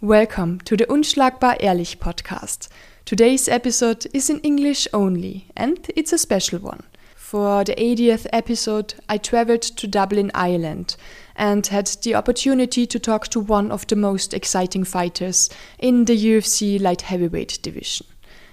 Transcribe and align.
Welcome 0.00 0.60
to 0.60 0.76
the 0.76 0.86
Unschlagbar 0.86 1.56
Ehrlich 1.58 1.98
podcast. 1.98 2.68
Today's 3.04 3.48
episode 3.48 4.06
is 4.14 4.30
in 4.30 4.38
English 4.42 4.86
only, 4.92 5.48
and 5.56 5.90
it's 5.96 6.12
a 6.12 6.18
special 6.18 6.60
one. 6.60 6.84
For 7.16 7.64
the 7.64 7.74
80th 7.74 8.28
episode, 8.32 8.94
I 9.08 9.18
traveled 9.18 9.62
to 9.62 9.88
Dublin, 9.88 10.30
Ireland, 10.36 10.94
and 11.34 11.66
had 11.66 11.88
the 12.04 12.14
opportunity 12.14 12.86
to 12.86 13.00
talk 13.00 13.26
to 13.28 13.40
one 13.40 13.72
of 13.72 13.88
the 13.88 13.96
most 13.96 14.34
exciting 14.34 14.84
fighters 14.84 15.50
in 15.80 16.04
the 16.04 16.16
UFC 16.16 16.80
light 16.80 17.02
heavyweight 17.02 17.58
division. 17.60 18.06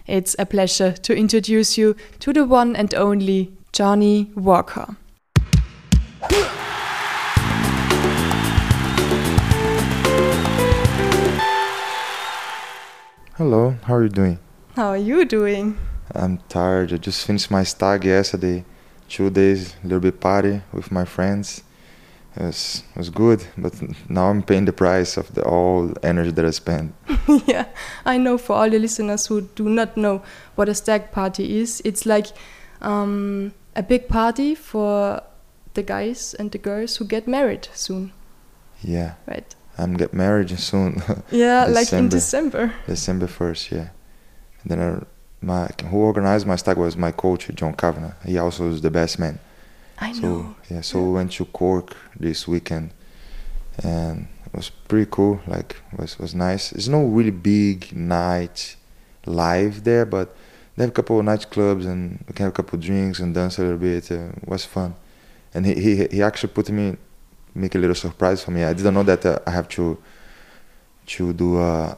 It's 0.08 0.36
a 0.40 0.48
pleasure 0.48 0.94
to 0.94 1.16
introduce 1.16 1.78
you 1.78 1.96
to 2.22 2.34
the 2.34 2.46
one 2.46 2.76
and 2.76 2.92
only 2.96 3.54
Johnny 3.72 4.32
Walker. 4.34 4.98
Hello, 13.38 13.76
how 13.84 13.96
are 13.96 14.04
you 14.04 14.08
doing? 14.08 14.40
How 14.78 14.88
are 14.92 14.98
you 14.98 15.26
doing? 15.26 15.78
I'm 16.14 16.38
tired. 16.48 16.94
I 16.94 16.96
just 16.96 17.28
finished 17.28 17.52
my 17.52 17.64
stag 17.64 18.06
yesterday. 18.06 18.64
Two 19.10 19.30
days, 19.30 19.76
a 19.84 19.88
little 19.88 20.00
bit 20.00 20.22
party 20.22 20.62
with 20.72 20.90
my 20.90 21.04
friends. 21.04 21.62
It 22.38 22.44
was, 22.44 22.84
it 22.96 22.98
was 22.98 23.10
good, 23.10 23.46
but 23.58 23.74
now 24.10 24.30
I'm 24.30 24.42
paying 24.42 24.64
the 24.64 24.72
price 24.72 25.18
of 25.18 25.36
the 25.36 25.44
all 25.44 25.94
energy 26.02 26.32
that 26.32 26.46
I 26.46 26.52
spent. 26.52 26.96
yeah, 27.46 27.66
I 28.06 28.18
know 28.18 28.38
for 28.38 28.56
all 28.56 28.70
the 28.70 28.80
listeners 28.80 29.28
who 29.28 29.42
do 29.42 29.68
not 29.68 29.98
know 29.98 30.24
what 30.56 30.70
a 30.70 30.74
stag 30.74 31.12
party 31.12 31.60
is, 31.60 31.82
it's 31.84 32.06
like 32.06 32.28
um, 32.82 33.54
a 33.76 33.84
big 33.84 34.08
party 34.08 34.56
for 34.56 35.22
the 35.74 35.84
guys 35.84 36.36
and 36.36 36.54
the 36.54 36.58
girls 36.58 36.96
who 36.96 37.04
get 37.04 37.28
married 37.28 37.68
soon. 37.74 38.14
Yeah. 38.82 39.16
Right. 39.28 39.54
I'm 39.78 39.96
get 39.96 40.14
married 40.14 40.50
soon. 40.60 41.02
Yeah, 41.32 41.66
like 41.66 41.92
in 41.94 42.10
December. 42.10 42.74
December 42.88 43.28
first, 43.28 43.72
yeah. 43.72 43.90
And 44.64 44.72
then 44.72 44.80
uh, 44.80 45.04
my 45.42 45.70
who 45.90 45.98
organized 45.98 46.48
my 46.48 46.56
stag 46.56 46.78
was 46.78 46.96
my 46.96 47.12
coach 47.12 47.50
John 47.54 47.74
Kavanagh. 47.74 48.14
He 48.26 48.38
also 48.38 48.70
is 48.70 48.82
the 48.82 48.92
best 48.92 49.20
man. 49.20 49.40
I 50.00 50.12
so 50.14 50.22
know. 50.22 50.56
yeah, 50.70 50.82
so 50.82 51.02
we 51.02 51.12
went 51.14 51.32
to 51.34 51.46
Cork 51.46 51.96
this 52.20 52.48
weekend, 52.48 52.92
and 53.84 54.28
it 54.46 54.54
was 54.54 54.70
pretty 54.70 55.10
cool. 55.12 55.40
Like 55.48 55.82
was 55.98 56.20
was 56.20 56.34
nice. 56.34 56.72
It's 56.72 56.88
no 56.88 57.06
really 57.06 57.32
big 57.32 57.96
night 57.96 58.76
live 59.26 59.84
there, 59.84 60.06
but 60.06 60.36
they 60.76 60.84
have 60.84 60.90
a 60.90 60.94
couple 60.94 61.20
of 61.20 61.26
nightclubs 61.26 61.86
and 61.86 62.24
we 62.28 62.34
can 62.34 62.46
have 62.46 62.54
a 62.54 62.56
couple 62.56 62.78
of 62.78 62.84
drinks 62.84 63.20
and 63.20 63.34
dance 63.34 63.58
a 63.58 63.62
little 63.62 63.78
bit. 63.78 64.12
Uh, 64.12 64.30
it 64.42 64.48
was 64.48 64.66
fun, 64.66 64.96
and 65.54 65.66
he 65.66 65.74
he 65.76 66.08
he 66.08 66.22
actually 66.22 66.54
put 66.54 66.70
me 66.70 66.98
make 67.56 67.74
a 67.76 67.78
little 67.80 67.96
surprise 67.96 68.44
for 68.44 68.52
me. 68.52 68.64
I 68.64 68.74
didn't 68.74 68.94
know 68.94 69.04
that 69.04 69.26
uh, 69.26 69.40
I 69.48 69.52
have 69.52 69.68
to 69.70 69.98
to 71.08 71.34
do 71.34 71.58
a 71.60 71.98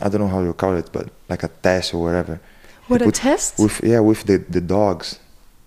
I 0.00 0.08
don't 0.08 0.20
know 0.20 0.28
how 0.28 0.42
you 0.42 0.52
call 0.52 0.76
it, 0.76 0.90
but 0.92 1.08
like 1.28 1.42
a 1.42 1.48
test 1.48 1.94
or 1.94 2.02
whatever. 2.02 2.40
What 2.88 3.02
a 3.02 3.10
test? 3.10 3.58
With 3.58 3.80
yeah, 3.82 4.00
with 4.00 4.24
the 4.24 4.38
the 4.38 4.60
dogs. 4.60 5.18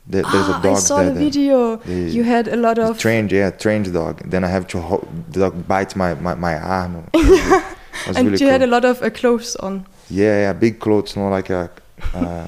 There's 0.08 0.26
ah, 0.28 0.60
a 0.60 0.64
dog 0.64 0.78
I 0.78 0.80
saw 0.80 1.04
that, 1.04 1.14
the 1.14 1.20
video. 1.20 1.78
the- 1.78 2.10
you 2.10 2.24
had 2.24 2.48
a 2.48 2.56
lot 2.56 2.80
of. 2.80 2.98
trained, 2.98 3.32
yeah, 3.32 3.52
trained 3.52 3.94
dog. 3.94 4.22
Then 4.30 4.44
I 4.44 4.48
have 4.48 4.66
to 4.68 4.80
hold, 4.80 5.08
the 5.32 5.40
dog 5.42 5.68
bites 5.68 5.96
my 5.96 6.14
my, 6.16 6.36
my 6.36 6.56
arm. 6.60 7.08
It 7.14 8.08
was, 8.08 8.08
it 8.08 8.08
was 8.08 8.18
and 8.18 8.32
really 8.32 8.46
you 8.46 8.50
had 8.50 8.62
a 8.62 8.68
lot 8.68 8.86
of 8.86 9.02
uh, 9.02 9.10
clothes 9.10 9.56
on. 9.58 9.86
Yeah, 10.10 10.44
yeah, 10.44 10.54
big 10.54 10.80
clothes, 10.80 11.18
no, 11.18 11.28
like 11.28 11.50
a 11.50 11.70
uh, 12.14 12.48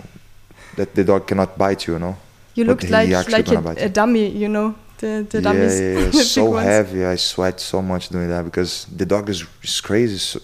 that 0.78 0.96
the 0.96 1.04
dog 1.04 1.28
cannot 1.28 1.58
bite 1.58 1.88
you, 1.88 1.94
you 1.94 2.00
know. 2.00 2.16
You 2.56 2.66
looked 2.66 2.90
like 2.90 3.10
like 3.30 3.48
a, 3.50 3.86
a 3.86 3.90
dummy, 3.90 4.28
you 4.28 4.48
know, 4.48 4.76
the 5.02 5.26
the 5.30 5.40
yeah, 5.40 5.44
dummies. 5.44 5.80
yeah, 5.82 6.12
so 6.36 6.46
ones. 6.46 6.66
heavy. 6.66 7.06
I 7.06 7.18
sweat 7.18 7.60
so 7.60 7.82
much 7.82 8.10
doing 8.10 8.30
that 8.30 8.46
because 8.46 8.86
the 8.86 9.06
dog 9.06 9.30
is, 9.30 9.46
is 9.64 9.82
crazy. 9.82 10.18
So 10.18 10.40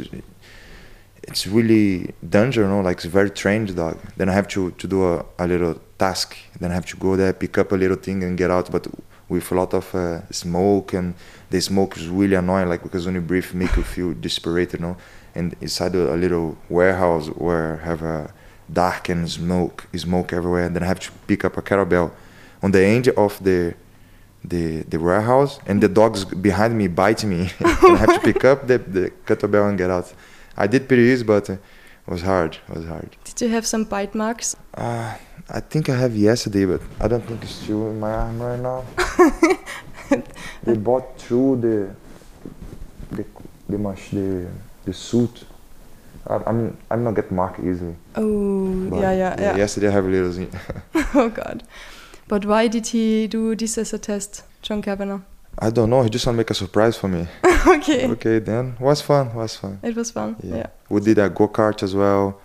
it's 1.27 1.45
really 1.45 2.13
dangerous, 2.27 2.69
no? 2.69 2.81
Like 2.81 2.97
it's 2.97 3.05
a 3.05 3.09
very 3.09 3.29
trained 3.29 3.75
dog. 3.75 3.97
Then 4.17 4.29
I 4.29 4.33
have 4.33 4.47
to, 4.49 4.71
to 4.71 4.87
do 4.87 5.05
a, 5.05 5.25
a 5.37 5.45
little 5.47 5.75
task. 5.97 6.37
Then 6.59 6.71
I 6.71 6.73
have 6.73 6.85
to 6.87 6.97
go 6.97 7.15
there, 7.15 7.33
pick 7.33 7.57
up 7.57 7.71
a 7.71 7.75
little 7.75 7.97
thing 7.97 8.23
and 8.23 8.37
get 8.37 8.49
out. 8.49 8.71
But 8.71 8.87
with 9.29 9.51
a 9.51 9.55
lot 9.55 9.73
of 9.73 9.93
uh, 9.93 10.25
smoke 10.31 10.93
and 10.93 11.13
the 11.49 11.61
smoke 11.61 11.97
is 11.97 12.07
really 12.07 12.35
annoying. 12.35 12.69
Like 12.69 12.83
because 12.83 13.05
when 13.05 13.15
you 13.15 13.21
breathe, 13.21 13.53
make 13.53 13.75
you 13.75 13.83
feel 13.83 14.13
desperate, 14.27 14.73
you 14.73 14.79
know. 14.79 14.97
And 15.35 15.55
inside 15.61 15.95
a, 15.95 16.15
a 16.15 16.17
little 16.17 16.57
warehouse 16.69 17.27
where 17.27 17.79
I 17.81 17.85
have 17.85 18.01
a 18.01 18.33
dark 18.71 19.09
and 19.09 19.29
smoke, 19.29 19.87
smoke 19.95 20.33
everywhere. 20.33 20.63
And 20.63 20.75
then 20.75 20.83
I 20.83 20.87
have 20.87 20.99
to 21.01 21.11
pick 21.27 21.45
up 21.45 21.57
a 21.57 21.61
kettlebell 21.61 22.11
on 22.63 22.71
the 22.71 22.83
end 22.83 23.09
of 23.09 23.43
the 23.43 23.75
the 24.43 24.83
the 24.83 24.99
warehouse 24.99 25.59
and 25.65 25.81
the 25.81 25.87
dogs 25.87 26.25
behind 26.25 26.77
me 26.77 26.87
bite 26.87 27.23
me 27.23 27.49
and 27.59 27.97
I 27.97 27.97
have 27.97 28.13
to 28.15 28.19
pick 28.19 28.45
up 28.45 28.67
the, 28.67 28.77
the 28.77 29.11
kettlebell 29.25 29.69
and 29.69 29.77
get 29.77 29.89
out. 29.89 30.13
I 30.55 30.67
did 30.67 30.87
pretty 30.87 31.03
easy 31.03 31.23
but 31.23 31.49
it 31.49 31.59
was 32.07 32.21
hard. 32.21 32.57
It 32.69 32.75
was 32.75 32.85
hard. 32.85 33.15
Did 33.23 33.41
you 33.41 33.49
have 33.49 33.65
some 33.65 33.83
bite 33.83 34.15
marks? 34.15 34.55
Uh, 34.73 35.15
I 35.49 35.59
think 35.59 35.89
I 35.89 35.95
have 35.95 36.15
yesterday 36.15 36.65
but 36.65 36.81
I 36.99 37.07
don't 37.07 37.25
think 37.25 37.43
it's 37.43 37.55
still 37.55 37.89
in 37.89 37.99
my 37.99 38.11
arm 38.11 38.41
right 38.41 38.59
now. 38.59 38.85
they 40.63 40.75
bought 40.75 41.19
through 41.19 41.61
the 41.61 41.95
the 43.15 43.25
the 43.69 43.77
much 43.77 44.11
the 44.11 44.47
the 44.85 44.93
suit. 44.93 45.45
I, 46.27 46.39
I'm 46.45 46.77
I'm 46.89 47.03
not 47.03 47.15
get 47.15 47.31
marked 47.31 47.59
easily. 47.59 47.95
Oh, 48.15 48.99
yeah, 48.99 49.11
yeah, 49.11 49.35
yeah. 49.39 49.55
Yesterday 49.57 49.87
I 49.87 49.91
have 49.91 50.05
a 50.05 50.09
little. 50.09 50.47
oh 51.15 51.29
God. 51.29 51.63
But 52.27 52.45
why 52.45 52.67
did 52.67 52.87
he 52.87 53.27
do 53.27 53.55
this 53.55 53.77
as 53.77 53.93
a 53.93 53.99
test, 53.99 54.43
John 54.61 54.81
Kavanagh? 54.81 55.21
I 55.59 55.69
don't 55.69 55.89
know. 55.89 56.03
He 56.03 56.09
just 56.09 56.25
want 56.25 56.35
to 56.35 56.37
make 56.37 56.49
a 56.49 56.53
surprise 56.53 56.97
for 56.97 57.07
me. 57.07 57.27
okay. 57.67 58.07
okay, 58.07 58.39
then 58.39 58.75
was 58.79 59.01
fun. 59.01 59.33
Was 59.33 59.55
fun. 59.55 59.79
It 59.81 59.95
was 59.95 60.11
fun. 60.11 60.35
Yeah. 60.43 60.67
We 60.89 61.01
did 61.01 61.17
a 61.17 61.29
go 61.29 61.47
kart 61.47 61.81
as 61.81 61.95
well. 61.95 62.39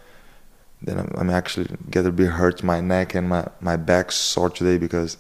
Then 0.81 0.98
I'm, 0.98 1.12
I'm 1.19 1.31
actually 1.31 1.69
get 1.91 2.06
a 2.06 2.12
bit 2.12 2.28
hurt 2.28 2.62
my 2.62 2.81
neck 2.81 3.15
and 3.15 3.28
my 3.28 3.47
my 3.60 3.76
back 3.76 4.12
sore 4.12 4.50
today 4.50 4.78
because 4.78 5.19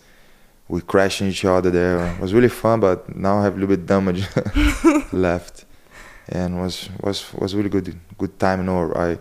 we 0.68 0.80
crashed 0.80 1.22
each 1.22 1.44
other 1.44 1.70
there. 1.70 2.06
It 2.06 2.20
was 2.20 2.32
really 2.32 2.48
fun, 2.48 2.80
but 2.80 3.14
now 3.14 3.38
I 3.38 3.44
have 3.44 3.56
a 3.56 3.60
little 3.60 3.76
bit 3.76 3.86
damage 3.86 4.26
left, 5.12 5.66
and 6.28 6.60
was 6.60 6.88
was 7.00 7.32
was 7.34 7.54
really 7.54 7.68
good 7.68 7.94
good 8.16 8.38
time. 8.38 8.60
You 8.60 8.66
know, 8.66 8.92
I 8.94 9.18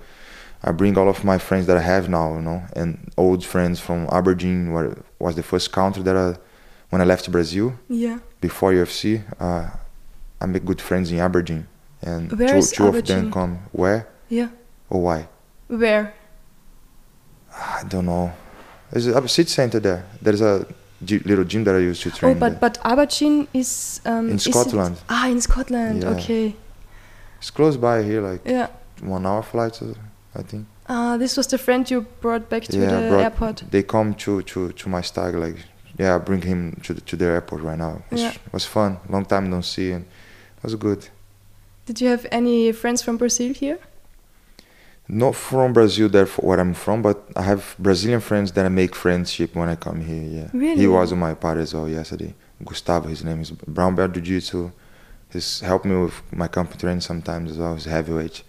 I 0.63 0.72
bring 0.72 0.97
all 0.97 1.09
of 1.09 1.23
my 1.23 1.38
friends 1.39 1.66
that 1.67 1.77
I 1.77 1.81
have 1.81 2.07
now, 2.09 2.35
you 2.35 2.41
know, 2.41 2.63
and 2.75 3.11
old 3.17 3.44
friends 3.44 3.79
from 3.79 4.07
Aberdeen, 4.11 4.72
where 4.73 4.95
was 5.19 5.35
the 5.35 5.44
first 5.44 5.72
country 5.72 6.03
that 6.03 6.16
I 6.16 6.35
when 6.89 7.01
I 7.01 7.05
left 7.05 7.31
Brazil 7.31 7.73
Yeah. 7.89 8.19
before 8.41 8.72
UFC. 8.73 9.23
Uh, 9.39 9.69
I 10.41 10.45
make 10.45 10.66
good 10.66 10.81
friends 10.81 11.11
in 11.11 11.19
Aberdeen, 11.19 11.67
and 12.01 12.31
Where 12.31 12.61
two, 12.61 12.67
two 12.67 12.88
of 12.88 13.05
them 13.05 13.31
come. 13.31 13.59
Where 13.72 14.07
Yeah. 14.29 14.49
or 14.89 15.01
why? 15.01 15.27
Where? 15.67 16.13
I 17.53 17.83
don't 17.88 18.05
know. 18.05 18.31
There's 18.91 19.07
a 19.07 19.28
city 19.28 19.49
center 19.49 19.79
there. 19.79 20.03
There's 20.22 20.41
a 20.41 20.66
little 21.01 21.43
gym 21.45 21.63
that 21.63 21.75
I 21.75 21.79
used 21.79 22.01
to 22.03 22.11
train. 22.11 22.35
Oh, 22.38 22.39
but 22.39 22.49
there. 22.49 22.59
but 22.59 22.78
Aberdeen 22.83 23.47
is 23.53 24.01
um, 24.05 24.29
In 24.29 24.35
is 24.35 24.43
Scotland. 24.43 24.97
Ah, 25.09 25.28
in 25.29 25.41
Scotland. 25.41 26.03
Yeah. 26.03 26.09
Okay. 26.09 26.55
it's 27.39 27.49
close 27.49 27.78
by 27.78 28.03
here, 28.03 28.22
like 28.22 28.41
Yeah. 28.45 28.67
one 29.01 29.25
hour 29.25 29.41
flight, 29.43 29.79
I 30.35 30.43
think. 30.43 30.65
Ah, 30.87 31.17
this 31.17 31.35
was 31.37 31.47
the 31.47 31.57
friend 31.57 31.89
you 31.91 32.01
brought 32.21 32.49
back 32.49 32.63
to 32.63 32.77
yeah, 32.77 32.85
the 33.01 33.09
brought- 33.09 33.23
airport. 33.23 33.63
They 33.71 33.83
come 33.83 34.13
to 34.15 34.41
to 34.41 34.71
to 34.71 34.89
my 34.89 35.01
stag, 35.01 35.35
like 35.35 35.57
yeah, 35.99 36.15
I 36.15 36.19
bring 36.19 36.41
him 36.41 36.79
to 36.83 36.93
the, 36.93 37.01
to 37.01 37.15
the 37.17 37.25
airport 37.25 37.61
right 37.63 37.77
now. 37.77 38.01
It 38.11 38.19
Yeah. 38.19 38.33
was 38.53 38.65
fun. 38.65 38.97
Long 39.09 39.25
time 39.25 39.49
don't 39.51 39.65
see, 39.65 39.91
and 39.91 40.05
it 40.57 40.63
was 40.63 40.75
good. 40.75 41.09
Did 41.85 41.99
you 42.01 42.09
have 42.09 42.25
any 42.31 42.71
friends 42.71 43.01
from 43.01 43.17
Brazil 43.17 43.53
here? 43.53 43.79
Not 45.07 45.35
from 45.35 45.73
Brazil, 45.73 46.07
therefore 46.09 46.45
where 46.49 46.59
I'm 46.59 46.73
from, 46.73 47.01
but 47.01 47.17
I 47.35 47.41
have 47.41 47.75
Brazilian 47.77 48.21
friends 48.21 48.51
that 48.53 48.65
I 48.65 48.69
make 48.69 48.95
friendship 48.95 49.55
when 49.55 49.67
I 49.67 49.75
come 49.75 49.99
here. 49.99 50.23
Yeah, 50.23 50.47
Really? 50.53 50.77
he 50.81 50.87
was 50.87 51.11
on 51.11 51.19
my 51.19 51.33
party 51.33 51.61
as 51.61 51.73
well 51.73 51.89
yesterday. 51.89 52.33
Gustavo, 52.63 53.09
his 53.09 53.23
name 53.23 53.41
is 53.41 53.51
Brown 53.51 53.95
Belt 53.95 54.13
Jiu 54.13 54.21
Jitsu. 54.21 54.71
He's 55.33 55.59
helped 55.61 55.85
me 55.85 55.95
with 55.95 56.13
my 56.31 56.47
company 56.47 56.79
training 56.79 57.01
sometimes 57.01 57.51
as 57.51 57.57
well. 57.57 57.73
He's 57.75 57.85
heavyweight. 57.85 58.43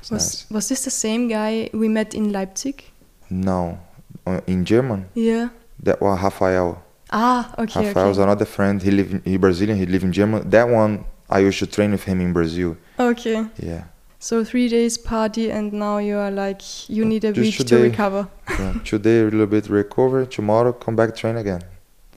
It's 0.00 0.10
Was 0.10 0.22
nice. 0.22 0.50
was 0.50 0.68
this 0.68 0.84
the 0.84 0.90
same 0.90 1.28
guy 1.28 1.70
we 1.72 1.88
met 1.88 2.14
in 2.14 2.32
Leipzig? 2.32 2.84
No, 3.30 3.78
uh, 4.26 4.40
in 4.46 4.64
German, 4.64 5.06
Yeah. 5.14 5.48
that 5.82 6.00
was 6.00 6.20
Rafael. 6.22 6.82
Ah, 7.10 7.54
okay, 7.58 7.86
Rafael 7.86 8.08
was 8.08 8.18
okay. 8.18 8.24
another 8.24 8.44
friend. 8.44 8.82
He 8.82 8.90
live 8.90 9.12
in, 9.12 9.22
he 9.24 9.36
Brazilian. 9.36 9.78
He 9.78 9.86
live 9.86 10.02
in 10.04 10.12
German. 10.12 10.48
That 10.50 10.68
one 10.68 11.04
I 11.30 11.38
used 11.40 11.58
to 11.60 11.66
train 11.66 11.90
with 11.92 12.04
him 12.04 12.20
in 12.20 12.32
Brazil. 12.32 12.76
Okay. 12.98 13.46
Yeah. 13.58 13.84
So 14.18 14.42
three 14.44 14.68
days 14.68 14.98
party, 14.98 15.50
and 15.52 15.72
now 15.72 15.98
you 15.98 16.16
are 16.16 16.30
like 16.30 16.62
you 16.88 17.04
need 17.04 17.24
a 17.24 17.32
Just 17.32 17.58
week 17.58 17.68
to 17.68 17.76
recover. 17.82 18.28
yeah. 18.58 18.74
Today 18.84 19.20
a 19.20 19.24
little 19.24 19.46
bit 19.46 19.68
recover. 19.68 20.24
Tomorrow 20.26 20.72
come 20.72 20.96
back 20.96 21.14
train 21.14 21.36
again. 21.36 21.62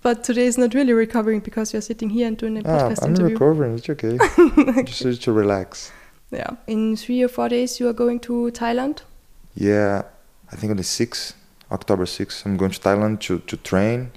But 0.01 0.24
today 0.24 0.45
is 0.48 0.57
not 0.57 0.74
really 0.74 0.94
recovering 0.94 1.42
because 1.42 1.74
you're 1.74 1.81
sitting 1.81 2.10
here 2.10 2.25
and 2.27 2.38
doing 2.38 2.57
a 2.57 2.62
Ah, 2.62 2.65
podcast 2.89 3.04
I'm 3.04 3.10
interview. 3.10 3.33
recovering. 3.36 3.75
It's 3.77 3.89
okay. 3.89 4.18
Just 4.86 5.04
need 5.06 5.22
to 5.22 5.31
relax. 5.33 5.92
Yeah. 6.31 6.52
In 6.68 6.96
three 6.96 7.24
or 7.24 7.28
four 7.28 7.50
days, 7.50 7.80
you 7.80 7.88
are 7.88 7.94
going 7.94 8.20
to 8.22 8.52
Thailand. 8.54 9.02
Yeah, 9.56 10.04
I 10.52 10.56
think 10.56 10.72
on 10.72 10.78
the 10.78 10.84
6th, 10.84 11.34
October 11.72 12.06
6th, 12.06 12.46
I'm 12.46 12.58
going 12.58 12.72
to 12.72 12.80
Thailand 12.80 13.20
to, 13.22 13.40
to 13.40 13.58
train, 13.58 14.12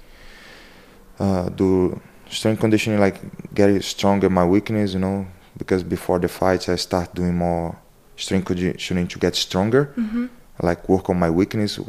uh, 1.19 1.49
do 1.49 1.99
strength 2.29 2.59
conditioning, 2.59 2.99
like 2.99 3.19
get 3.53 3.83
stronger 3.83 4.29
my 4.29 4.45
weakness, 4.45 4.93
you 4.93 4.99
know, 4.99 5.27
because 5.57 5.83
before 5.83 6.19
the 6.19 6.27
fights 6.27 6.69
I 6.69 6.75
start 6.75 7.13
doing 7.13 7.35
more 7.35 7.77
strength 8.15 8.45
conditioning 8.45 9.07
to 9.07 9.19
get 9.19 9.35
stronger. 9.35 9.93
Mm-hmm. 9.97 10.27
Like 10.61 10.87
work 10.87 11.09
on 11.09 11.17
my 11.19 11.29
weakness, 11.29 11.79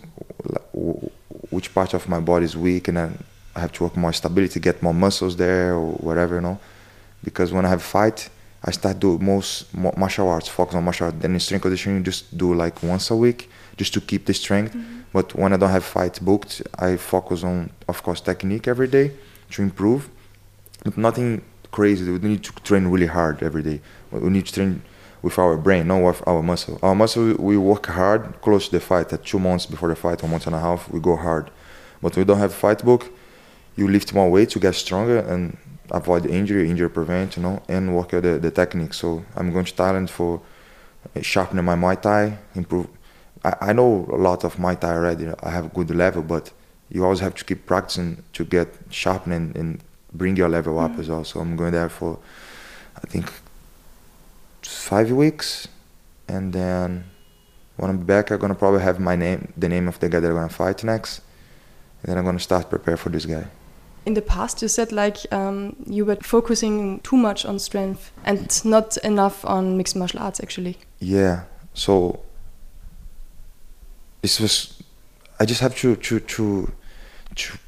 which 1.51 1.75
part 1.75 1.95
of 1.95 2.09
my 2.09 2.21
body 2.21 2.47
is 2.47 2.57
weak, 2.57 2.89
and 2.89 2.97
then 2.97 3.25
I 3.55 3.61
have 3.61 3.73
to 3.73 3.85
work 3.85 3.97
more 3.97 4.13
stability, 4.13 4.59
get 4.59 4.83
more 4.83 4.95
muscles 4.95 5.37
there 5.37 5.75
or 5.75 5.93
whatever, 5.93 6.37
you 6.37 6.41
know. 6.41 6.59
Because 7.23 7.53
when 7.53 7.65
I 7.65 7.69
have 7.69 7.83
fight, 7.83 8.31
I 8.67 8.71
start 8.71 8.99
do 8.99 9.19
most 9.19 9.75
martial 9.75 10.29
arts, 10.29 10.49
focus 10.49 10.75
on 10.75 10.85
martial 10.85 11.07
arts. 11.07 11.19
Then 11.21 11.35
in 11.35 11.41
strength 11.41 11.63
conditioning, 11.63 12.03
just 12.03 12.37
do 12.37 12.55
like 12.55 12.83
once 12.83 13.11
a 13.11 13.17
week, 13.17 13.51
just 13.77 13.93
to 13.95 14.01
keep 14.01 14.25
the 14.25 14.33
strength. 14.33 14.75
Mm-hmm. 14.75 15.01
But 15.13 15.35
when 15.35 15.53
I 15.53 15.59
don't 15.59 15.71
have 15.71 15.85
fight 15.85 16.19
booked, 16.21 16.63
I 16.79 16.97
focus 16.97 17.45
on, 17.45 17.71
of 17.89 18.03
course, 18.03 18.21
technique 18.23 18.67
every 18.67 18.89
day 18.89 19.13
to 19.51 19.63
improve. 19.63 20.09
But 20.83 20.97
nothing 20.97 21.43
crazy. 21.71 22.11
We 22.11 22.19
need 22.19 22.43
to 22.45 22.53
train 22.63 22.87
really 22.87 23.07
hard 23.07 23.43
every 23.43 23.63
day. 23.63 23.81
We 24.11 24.31
need 24.31 24.47
to 24.47 24.53
train 24.53 24.83
with 25.21 25.39
our 25.39 25.57
brain, 25.57 25.89
not 25.89 26.03
with 26.03 26.27
our 26.27 26.43
muscle. 26.43 26.79
Our 26.83 26.95
muscle, 26.95 27.35
we 27.39 27.57
work 27.59 27.87
hard 27.87 28.41
close 28.41 28.67
to 28.69 28.73
the 28.73 28.81
fight. 28.81 29.13
At 29.13 29.25
two 29.25 29.39
months 29.39 29.67
before 29.67 29.89
the 29.89 29.97
fight, 29.97 30.25
or 30.25 30.29
month 30.29 30.47
and 30.47 30.57
a 30.57 30.61
half, 30.61 30.91
we 30.91 31.01
go 31.01 31.17
hard. 31.17 31.51
But 32.01 32.17
we 32.17 32.25
don't 32.25 32.39
have 32.39 32.55
fight 32.55 32.83
book. 32.83 33.11
You 33.77 33.89
lift 33.89 34.15
more 34.15 34.31
weight 34.31 34.51
to 34.51 34.59
get 34.59 34.75
stronger 34.75 35.19
and 35.19 35.57
avoid 35.91 36.27
injury, 36.27 36.71
injury 36.71 36.91
prevent, 36.91 37.37
you 37.37 37.43
know, 37.43 37.63
and 37.69 37.95
work 37.95 38.15
out 38.15 38.23
the, 38.23 38.39
the 38.39 38.51
technique. 38.51 38.95
So 38.95 39.25
I'm 39.37 39.53
going 39.53 39.65
to 39.65 39.73
Thailand 39.73 40.11
for 40.11 40.41
sharpening 41.21 41.65
my 41.65 41.77
Muay 41.77 42.01
Thai, 42.01 42.39
improve. 42.55 42.89
I, 43.45 43.55
I 43.61 43.73
know 43.73 44.09
a 44.11 44.17
lot 44.17 44.45
of 44.45 44.57
Muay 44.57 44.79
Thai 44.79 44.95
already. 44.95 45.29
I 45.43 45.51
have 45.51 45.67
a 45.67 45.69
good 45.69 45.91
level, 45.91 46.23
but 46.23 46.53
you 46.91 47.05
always 47.05 47.21
have 47.21 47.35
to 47.35 47.45
keep 47.45 47.67
practicing 47.67 48.23
to 48.33 48.45
get 48.45 48.69
sharpening 48.91 49.53
and 49.55 49.81
bring 50.13 50.37
your 50.37 50.49
level 50.49 50.79
up 50.79 50.93
mm. 50.93 51.01
as 51.01 51.09
well. 51.09 51.25
So 51.25 51.41
I'm 51.41 51.57
going 51.57 51.73
there 51.73 51.89
for, 51.89 52.19
I 52.97 53.07
think, 53.07 53.33
five 54.63 55.11
weeks, 55.11 55.69
and 56.29 56.53
then 56.53 57.05
when 57.77 57.91
I'm 57.91 58.05
back, 58.05 58.31
I'm 58.31 58.39
gonna 58.39 58.55
probably 58.55 58.83
have 58.83 59.01
my 59.01 59.17
name, 59.17 59.53
the 59.57 59.69
name 59.69 59.89
of 59.89 59.99
the 60.01 60.09
guy 60.09 60.21
that 60.21 60.29
I'm 60.29 60.35
gonna 60.35 60.49
fight 60.49 60.85
next, 60.85 61.21
and 62.03 62.11
then 62.11 62.19
I'm 62.19 62.25
gonna 62.25 62.39
start 62.39 62.71
prepare 62.71 62.97
for 62.97 63.11
this 63.11 63.27
guy. 63.27 63.47
In 64.07 64.15
the 64.15 64.23
past, 64.23 64.61
you 64.61 64.69
said 64.69 64.93
like 64.93 65.17
um, 65.33 65.77
you 65.87 66.05
were 66.05 66.17
focusing 66.17 67.01
too 67.01 67.17
much 67.17 67.45
on 67.47 67.59
strength 67.59 68.13
and 68.25 68.65
not 68.65 68.97
enough 68.99 69.45
on 69.45 69.77
mixed 69.77 69.97
martial 69.97 70.21
arts, 70.21 70.41
actually. 70.41 70.77
Yeah. 71.01 71.45
So 71.73 72.21
this 74.23 74.41
was. 74.41 74.83
I 75.41 75.45
just 75.45 75.61
have 75.61 75.75
to 75.77 75.97
to 75.97 76.21
to 76.21 76.73
to. 77.35 77.59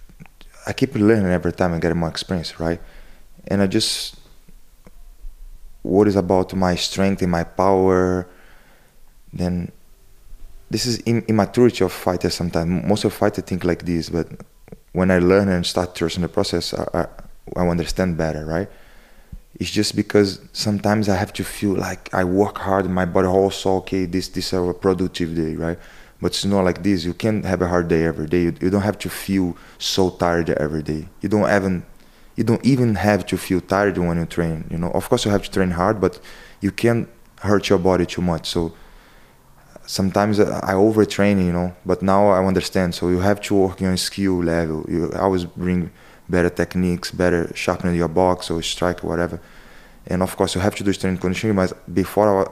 I 0.67 0.73
keep 0.73 0.95
learning 0.95 1.27
every 1.33 1.53
time 1.53 1.73
and 1.73 1.81
getting 1.81 1.99
more 1.99 2.09
experience, 2.09 2.61
right? 2.61 2.81
And 3.49 3.63
I 3.63 3.67
just 3.67 4.17
what 5.83 6.09
is 6.09 6.17
about 6.17 6.55
my 6.55 6.75
strength 6.75 7.23
and 7.23 7.31
my 7.31 7.45
power. 7.45 8.29
Then 9.33 9.71
this 10.71 10.87
is 10.87 11.01
im- 11.07 11.25
immaturity 11.29 11.85
of 11.85 11.93
fighters. 11.93 12.35
Sometimes 12.35 12.85
most 12.85 13.05
of 13.05 13.13
fighters 13.13 13.45
think 13.45 13.65
like 13.65 13.85
this, 13.85 14.11
but 14.11 14.29
when 14.97 15.11
I 15.11 15.19
learn 15.19 15.51
and 15.51 15.67
start 15.67 15.95
trusting 15.95 16.23
the 16.23 16.29
process, 16.29 16.73
I, 16.73 16.85
I, 16.95 17.07
I 17.61 17.69
understand 17.69 18.17
better, 18.17 18.47
right? 18.47 18.67
It's 19.61 19.71
just 19.71 19.95
because 19.95 20.41
sometimes 20.55 21.11
I 21.11 21.17
have 21.17 21.35
to 21.35 21.45
feel 21.45 21.75
like 21.75 22.09
I 22.15 22.25
work 22.25 22.57
hard, 22.57 22.89
my 22.89 23.05
body 23.05 23.29
also 23.29 23.77
okay. 23.81 24.07
This 24.07 24.29
this 24.29 24.47
is 24.47 24.59
a 24.59 24.73
productive 24.73 25.37
day, 25.37 25.55
right? 25.55 25.79
But 26.21 26.29
it's 26.29 26.47
not 26.47 26.65
like 26.65 26.83
this. 26.83 27.05
You 27.05 27.13
can't 27.13 27.45
have 27.45 27.61
a 27.61 27.69
hard 27.69 27.89
day 27.89 28.05
every 28.05 28.27
day. 28.27 28.43
You, 28.45 28.55
you 28.63 28.71
don't 28.71 28.87
have 28.91 28.99
to 29.01 29.11
feel 29.11 29.55
so 29.77 30.09
tired 30.09 30.49
every 30.67 30.83
day. 30.83 31.03
You 31.21 31.29
don't 31.29 31.51
even 31.57 31.85
you 32.37 32.45
don't 32.45 32.65
even 32.65 32.95
have 32.95 33.27
to 33.27 33.37
feel 33.37 33.61
tired 33.61 33.99
when 33.99 34.17
you 34.17 34.25
train. 34.25 34.65
You 34.71 34.79
know, 34.79 34.91
of 34.93 35.11
course 35.11 35.27
you 35.27 35.31
have 35.31 35.43
to 35.43 35.51
train 35.51 35.73
hard, 35.73 36.01
but 36.01 36.21
you 36.63 36.71
can't 36.71 37.07
hurt 37.43 37.69
your 37.69 37.79
body 37.79 38.07
too 38.07 38.23
much. 38.23 38.49
So 38.49 38.73
sometimes 39.87 40.39
I 40.41 40.75
overtrain, 40.75 41.45
you 41.45 41.53
know. 41.53 41.75
But 41.85 42.03
now 42.03 42.29
I 42.29 42.45
understand. 42.45 42.95
So 42.95 43.09
you 43.09 43.21
have 43.21 43.41
to 43.43 43.55
work 43.55 43.81
on 43.83 43.97
skill 43.97 44.43
level. 44.43 44.85
You 44.89 45.13
always 45.13 45.45
bring 45.45 45.91
better 46.29 46.51
techniques, 46.51 47.11
better 47.11 47.51
sharpening 47.55 47.97
your 47.97 48.09
box 48.09 48.51
or 48.51 48.63
strike 48.63 49.05
or 49.05 49.09
whatever. 49.09 49.41
And 50.09 50.23
of 50.23 50.37
course 50.37 50.55
you 50.55 50.61
have 50.61 50.75
to 50.77 50.85
do 50.85 50.93
strength 50.93 51.21
conditioning. 51.21 51.57
But 51.57 51.73
before 51.93 52.47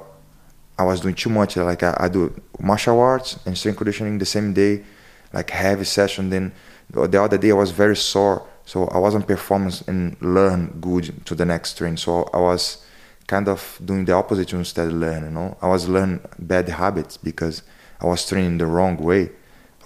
I, 0.79 0.83
I 0.83 0.85
was 0.85 1.01
doing 1.01 1.15
too 1.15 1.31
much. 1.31 1.57
Like 1.57 1.83
I, 1.83 1.97
I 1.99 2.09
do 2.09 2.33
martial 2.59 2.99
arts 3.01 3.39
and 3.47 3.57
strength 3.57 3.77
conditioning 3.79 4.19
the 4.19 4.27
same 4.27 4.53
day, 4.53 4.85
like 5.33 5.51
heavy 5.51 5.85
session. 5.85 6.31
Then 6.31 6.53
the 6.91 7.07
the 7.07 7.23
other 7.23 7.39
day 7.39 7.51
I 7.51 7.55
was 7.55 7.71
very 7.71 7.97
sore, 7.97 8.47
so 8.65 8.87
I 8.89 8.99
wasn't 8.99 9.27
performance 9.27 9.83
and 9.83 10.17
learn 10.21 10.79
good 10.81 11.25
to 11.27 11.35
the 11.35 11.45
next 11.45 11.79
train. 11.79 11.97
So 11.97 12.29
I 12.33 12.39
was 12.39 12.84
kind 13.27 13.49
of 13.49 13.81
doing 13.85 14.05
the 14.05 14.13
opposite 14.13 14.53
instead 14.53 14.89
of 14.89 14.95
learn. 14.95 15.25
You 15.25 15.31
know, 15.31 15.57
I 15.63 15.69
was 15.69 15.89
learning 15.89 16.21
bad 16.39 16.69
habits 16.69 17.17
because 17.17 17.63
I 18.01 18.07
was 18.07 18.27
training 18.27 18.59
the 18.59 18.67
wrong 18.67 18.97
way. 18.97 19.31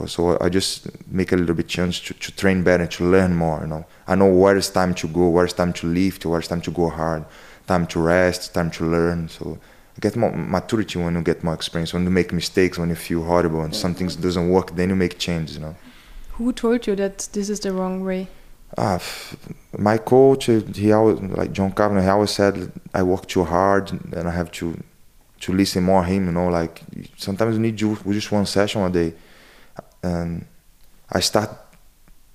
So- 0.06 0.38
I 0.40 0.49
just 0.49 0.87
make 1.11 1.32
a 1.32 1.37
little 1.37 1.55
bit 1.56 1.69
chance 1.69 1.99
to, 2.00 2.14
to 2.14 2.32
train 2.37 2.62
better, 2.62 2.87
to 2.87 3.05
learn 3.05 3.35
more. 3.35 3.61
You 3.62 3.67
know, 3.69 3.87
I 4.06 4.14
know 4.14 4.32
where 4.32 4.56
it's 4.56 4.70
time 4.70 4.94
to 4.94 5.08
go, 5.08 5.29
where 5.29 5.44
it's 5.44 5.55
time 5.55 5.73
to 5.75 5.87
lift, 5.87 6.25
where 6.25 6.38
it's 6.38 6.49
time 6.49 6.61
to 6.62 6.70
go 6.70 6.88
hard, 6.88 7.25
time 7.67 7.87
to 7.88 8.00
rest, 8.00 8.55
time 8.55 8.70
to 8.73 8.85
learn. 8.85 9.29
So 9.29 9.58
I 9.96 10.00
get 10.00 10.14
more 10.14 10.31
maturity 10.31 10.99
when 11.00 11.14
you 11.17 11.23
get 11.23 11.43
more 11.43 11.55
experience. 11.55 11.93
When 11.93 12.05
you 12.05 12.11
make 12.11 12.32
mistakes, 12.32 12.79
when 12.79 12.90
you 12.90 12.94
feel 12.94 13.25
horrible 13.25 13.62
and 13.62 13.75
something 13.75 14.06
doesn't 14.06 14.49
work, 14.49 14.76
then 14.76 14.90
you 14.90 14.96
make 14.96 15.19
changes. 15.19 15.56
You 15.56 15.62
know. 15.62 15.76
Who 16.35 16.52
told 16.52 16.87
you 16.87 16.94
that 16.94 17.29
this 17.32 17.50
is 17.50 17.61
the 17.61 17.73
wrong 17.73 18.05
way? 18.05 18.29
Ah, 18.76 19.00
my 19.76 19.99
coach, 19.99 20.49
uh, 20.49 20.61
he 20.75 20.93
always 20.93 21.20
like 21.20 21.53
John 21.53 21.73
Kavanagh. 21.73 22.03
He 22.03 22.09
always 22.09 22.31
said 22.31 22.70
I 22.93 23.03
work 23.03 23.26
too 23.26 23.44
hard 23.44 23.91
and 23.93 24.29
I 24.29 24.31
have 24.31 24.50
to 24.53 24.76
to 25.41 25.53
listen 25.53 25.85
more 25.85 26.05
him. 26.05 26.26
You 26.26 26.32
know, 26.32 26.49
like 26.49 26.82
sometimes 27.17 27.56
you 27.56 27.61
need 27.62 27.76
ju- 27.76 27.99
just 28.11 28.31
one 28.31 28.47
session 28.47 28.82
a 28.82 28.91
day, 28.91 29.15
and 30.03 30.44
I 31.11 31.20
start. 31.20 31.50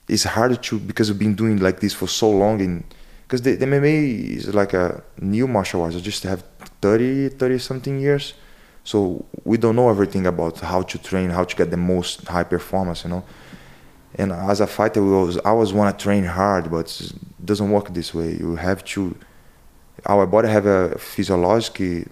It's 0.07 0.23
hard 0.23 0.61
to 0.61 0.79
because 0.79 1.09
I've 1.09 1.19
been 1.19 1.35
doing 1.35 1.57
like 1.59 1.79
this 1.79 1.93
for 1.93 2.07
so 2.07 2.29
long, 2.29 2.61
and 2.61 2.83
because 3.23 3.41
the, 3.41 3.55
the 3.55 3.65
MMA 3.65 4.37
is 4.37 4.53
like 4.53 4.73
a 4.73 5.03
new 5.21 5.47
martial 5.47 5.81
arts. 5.83 5.95
I 5.95 5.99
just 5.99 6.23
have 6.23 6.43
30, 6.81 7.29
30 7.29 7.57
something 7.59 7.99
years, 7.99 8.33
so 8.83 9.25
we 9.45 9.57
don't 9.57 9.75
know 9.75 9.89
everything 9.89 10.25
about 10.25 10.59
how 10.59 10.81
to 10.81 10.97
train, 10.97 11.29
how 11.29 11.43
to 11.45 11.55
get 11.55 11.69
the 11.71 11.77
most 11.77 12.27
high 12.27 12.43
performance. 12.43 13.03
You 13.03 13.11
know. 13.11 13.23
And 14.15 14.31
as 14.31 14.59
a 14.61 14.67
fighter, 14.67 15.03
we 15.03 15.11
always, 15.11 15.37
I 15.39 15.49
always 15.49 15.73
want 15.73 15.97
to 15.97 16.03
train 16.03 16.23
hard, 16.23 16.69
but 16.69 16.89
it 17.01 17.13
doesn't 17.43 17.69
work 17.69 17.93
this 17.93 18.13
way. 18.13 18.37
You 18.37 18.55
have 18.55 18.83
to. 18.85 19.15
Our 20.05 20.27
body 20.27 20.49
have 20.49 20.65
a 20.65 20.97
physiological, 20.97 22.11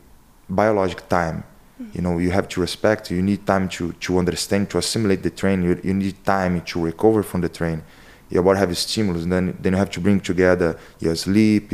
biological 0.49 1.05
time. 1.07 1.43
Mm-hmm. 1.81 1.91
You 1.93 2.01
know, 2.01 2.17
you 2.17 2.31
have 2.31 2.47
to 2.49 2.61
respect. 2.61 3.11
You 3.11 3.21
need 3.21 3.45
time 3.45 3.69
to 3.69 3.93
to 3.93 4.17
understand, 4.17 4.69
to 4.71 4.77
assimilate 4.77 5.21
the 5.21 5.29
train. 5.29 5.61
You, 5.63 5.79
you 5.83 5.93
need 5.93 6.23
time 6.25 6.61
to 6.61 6.83
recover 6.83 7.21
from 7.23 7.41
the 7.41 7.49
train. 7.49 7.83
Your 8.29 8.43
body 8.43 8.59
have 8.59 8.71
a 8.71 8.75
stimulus, 8.75 9.23
and 9.23 9.31
then 9.31 9.57
then 9.61 9.73
you 9.73 9.77
have 9.77 9.91
to 9.91 9.99
bring 9.99 10.19
together 10.21 10.79
your 10.99 11.15
sleep, 11.15 11.71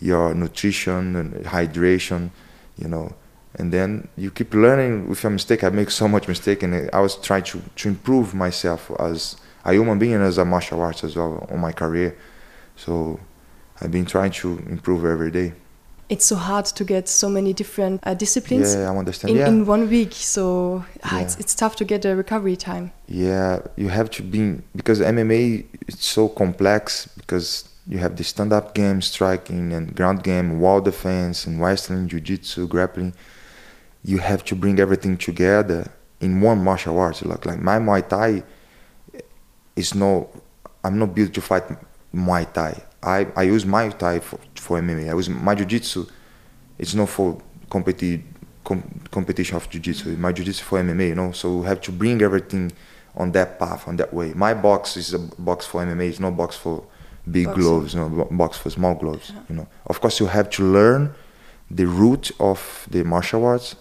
your 0.00 0.34
nutrition, 0.34 1.16
and 1.16 1.44
hydration. 1.44 2.30
You 2.78 2.88
know, 2.88 3.14
and 3.56 3.72
then 3.72 4.08
you 4.16 4.30
keep 4.30 4.54
learning 4.54 5.08
with 5.08 5.22
your 5.22 5.32
mistake. 5.32 5.64
I 5.64 5.70
make 5.70 5.90
so 5.90 6.08
much 6.08 6.28
mistake, 6.28 6.62
and 6.62 6.88
I 6.92 7.00
was 7.00 7.16
trying 7.16 7.44
to 7.44 7.60
to 7.76 7.88
improve 7.88 8.34
myself 8.34 8.90
as 8.98 9.36
a 9.68 9.72
human 9.78 9.98
being 9.98 10.14
and 10.14 10.24
as 10.30 10.38
a 10.38 10.44
martial 10.54 10.80
arts 10.80 11.00
as 11.08 11.12
well 11.18 11.32
on 11.52 11.58
my 11.66 11.72
career. 11.82 12.10
So 12.84 13.18
I've 13.80 13.90
been 13.98 14.06
trying 14.14 14.32
to 14.42 14.48
improve 14.74 15.04
every 15.04 15.30
day. 15.40 15.48
It's 16.08 16.24
so 16.32 16.36
hard 16.36 16.66
to 16.78 16.84
get 16.84 17.08
so 17.08 17.28
many 17.28 17.52
different 17.52 17.96
uh, 18.04 18.14
disciplines 18.24 18.68
Yeah, 18.76 18.90
I 18.92 18.96
understand. 18.96 19.30
in, 19.32 19.36
yeah, 19.38 19.48
in 19.48 19.66
one 19.66 19.84
week. 19.96 20.12
So 20.12 20.84
ah, 21.02 21.20
it's, 21.22 21.34
Yeah. 21.34 21.40
it's 21.42 21.54
tough 21.62 21.74
to 21.80 21.84
get 21.92 22.04
a 22.04 22.14
recovery 22.24 22.56
time. 22.70 22.86
yeah, 23.08 23.50
you 23.82 23.88
have 23.98 24.08
to 24.16 24.22
be 24.22 24.40
because 24.78 24.98
MMA 25.00 25.42
it's 25.88 26.06
so 26.16 26.22
complex 26.42 27.08
because 27.20 27.48
you 27.88 27.98
have 28.04 28.14
the 28.16 28.24
stand-up 28.32 28.66
game, 28.80 28.98
striking, 29.12 29.72
and 29.76 29.94
ground 29.98 30.18
game, 30.30 30.48
wall 30.62 30.80
defense, 30.90 31.36
and 31.46 31.54
wrestling, 31.64 32.02
jiu-jitsu, 32.10 32.60
grappling. 32.74 33.12
You 34.12 34.18
have 34.18 34.42
to 34.50 34.54
bring 34.62 34.76
everything 34.84 35.16
together 35.28 35.80
in 36.20 36.40
one 36.40 36.58
martial 36.68 36.96
arts. 37.04 37.20
Like 37.32 37.44
like 37.50 37.60
my 37.70 37.78
Muay 37.86 38.02
Thai 38.14 38.30
is 39.76 39.94
no, 39.94 40.28
I'm 40.82 40.98
not 40.98 41.14
built 41.14 41.32
to 41.34 41.40
fight 41.40 41.64
Muay 42.14 42.50
Thai. 42.52 42.82
I, 43.02 43.26
I 43.36 43.42
use 43.44 43.64
Muay 43.64 43.96
Thai 43.96 44.20
for, 44.20 44.38
for 44.54 44.80
MMA. 44.80 45.10
I 45.10 45.14
use 45.14 45.28
my 45.28 45.54
Jiu-Jitsu. 45.54 46.06
It's 46.78 46.94
not 46.94 47.08
for 47.08 47.40
competi- 47.70 48.22
com- 48.64 49.00
competition 49.10 49.56
of 49.56 49.68
Jiu-Jitsu. 49.70 50.16
My 50.16 50.32
Jiu-Jitsu 50.32 50.64
for 50.64 50.82
MMA, 50.82 51.08
you 51.08 51.14
know. 51.14 51.32
So 51.32 51.58
we 51.58 51.66
have 51.66 51.80
to 51.82 51.92
bring 51.92 52.22
everything 52.22 52.72
on 53.16 53.32
that 53.32 53.58
path, 53.58 53.86
on 53.88 53.96
that 53.96 54.12
way. 54.12 54.32
My 54.34 54.54
box 54.54 54.96
is 54.96 55.14
a 55.14 55.18
box 55.18 55.66
for 55.66 55.84
MMA. 55.84 56.08
It's 56.08 56.20
not 56.20 56.36
box 56.36 56.56
for 56.56 56.84
big 57.30 57.46
Boxing. 57.46 57.62
gloves, 57.62 57.94
no 57.94 58.08
bo- 58.08 58.28
box 58.30 58.56
for 58.58 58.70
small 58.70 58.94
gloves. 58.94 59.32
You 59.48 59.56
know. 59.56 59.68
Of 59.86 60.00
course, 60.00 60.20
you 60.20 60.26
have 60.26 60.48
to 60.50 60.64
learn 60.64 61.14
the 61.70 61.86
root 61.86 62.30
of 62.38 62.86
the 62.90 63.02
martial 63.04 63.44
arts, 63.44 63.74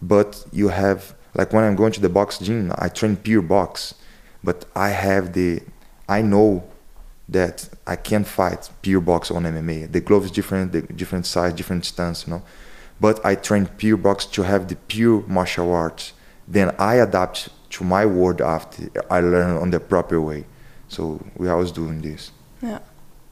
but 0.00 0.44
you 0.52 0.68
have 0.68 1.14
like 1.34 1.52
when 1.52 1.64
I'm 1.64 1.76
going 1.76 1.92
to 1.92 2.00
the 2.00 2.08
box 2.08 2.38
gym, 2.38 2.72
I 2.76 2.88
train 2.88 3.16
pure 3.16 3.40
box, 3.42 3.94
but 4.42 4.64
I 4.74 4.90
have 4.90 5.32
the 5.32 5.62
I 6.08 6.22
know 6.22 6.64
that 7.28 7.68
I 7.86 7.96
can't 7.96 8.26
fight 8.26 8.68
pure 8.82 9.00
box 9.00 9.30
on 9.30 9.44
MMA. 9.44 9.90
The 9.90 10.00
glove 10.00 10.24
is 10.26 10.30
different, 10.30 10.72
the 10.72 10.82
different 10.82 11.26
size, 11.26 11.52
different 11.54 11.84
stance, 11.84 12.26
you 12.26 12.34
know. 12.34 12.42
but 13.00 13.24
I 13.24 13.34
train 13.34 13.66
pure 13.66 13.96
box 13.96 14.26
to 14.26 14.42
have 14.42 14.68
the 14.68 14.76
pure 14.76 15.24
martial 15.26 15.72
arts. 15.72 16.12
Then 16.46 16.74
I 16.78 16.96
adapt 16.96 17.48
to 17.70 17.84
my 17.84 18.04
world 18.06 18.40
after 18.40 18.90
I 19.10 19.20
learn 19.20 19.56
on 19.56 19.70
the 19.70 19.80
proper 19.80 20.20
way. 20.20 20.44
So 20.88 21.24
we 21.36 21.48
always 21.48 21.72
doing 21.72 22.02
this. 22.02 22.30
Yeah. 22.60 22.80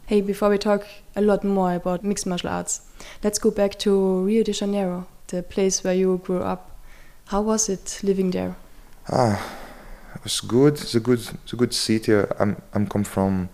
Hey, 0.07 0.23
before 0.23 0.49
we 0.49 0.59
talk 0.59 0.87
a 1.15 1.21
lot 1.21 1.45
more 1.45 1.75
about 1.75 2.03
mixed 2.03 2.27
martial 2.27 2.51
arts, 2.51 2.81
let's 3.23 3.39
go 3.39 3.51
back 3.51 3.79
to 3.81 4.25
Rio 4.25 4.43
de 4.43 4.53
Janeiro, 4.53 5.07
the 5.29 5.43
place 5.43 5.85
where 5.85 5.95
you 5.95 6.21
grew 6.25 6.43
up. 6.43 6.71
How 7.27 7.43
was 7.43 7.69
it 7.69 8.01
living 8.03 8.33
there? 8.33 8.57
Ah, 9.09 9.39
it 10.15 10.25
was 10.25 10.41
good. 10.41 10.75
It's 10.75 10.95
a 10.95 11.01
good, 11.01 11.19
it's 11.19 11.53
a 11.53 11.57
good 11.57 11.75
city. 11.75 12.15
I'm, 12.39 12.61
I'm 12.73 12.87
come 12.87 13.05
from 13.05 13.49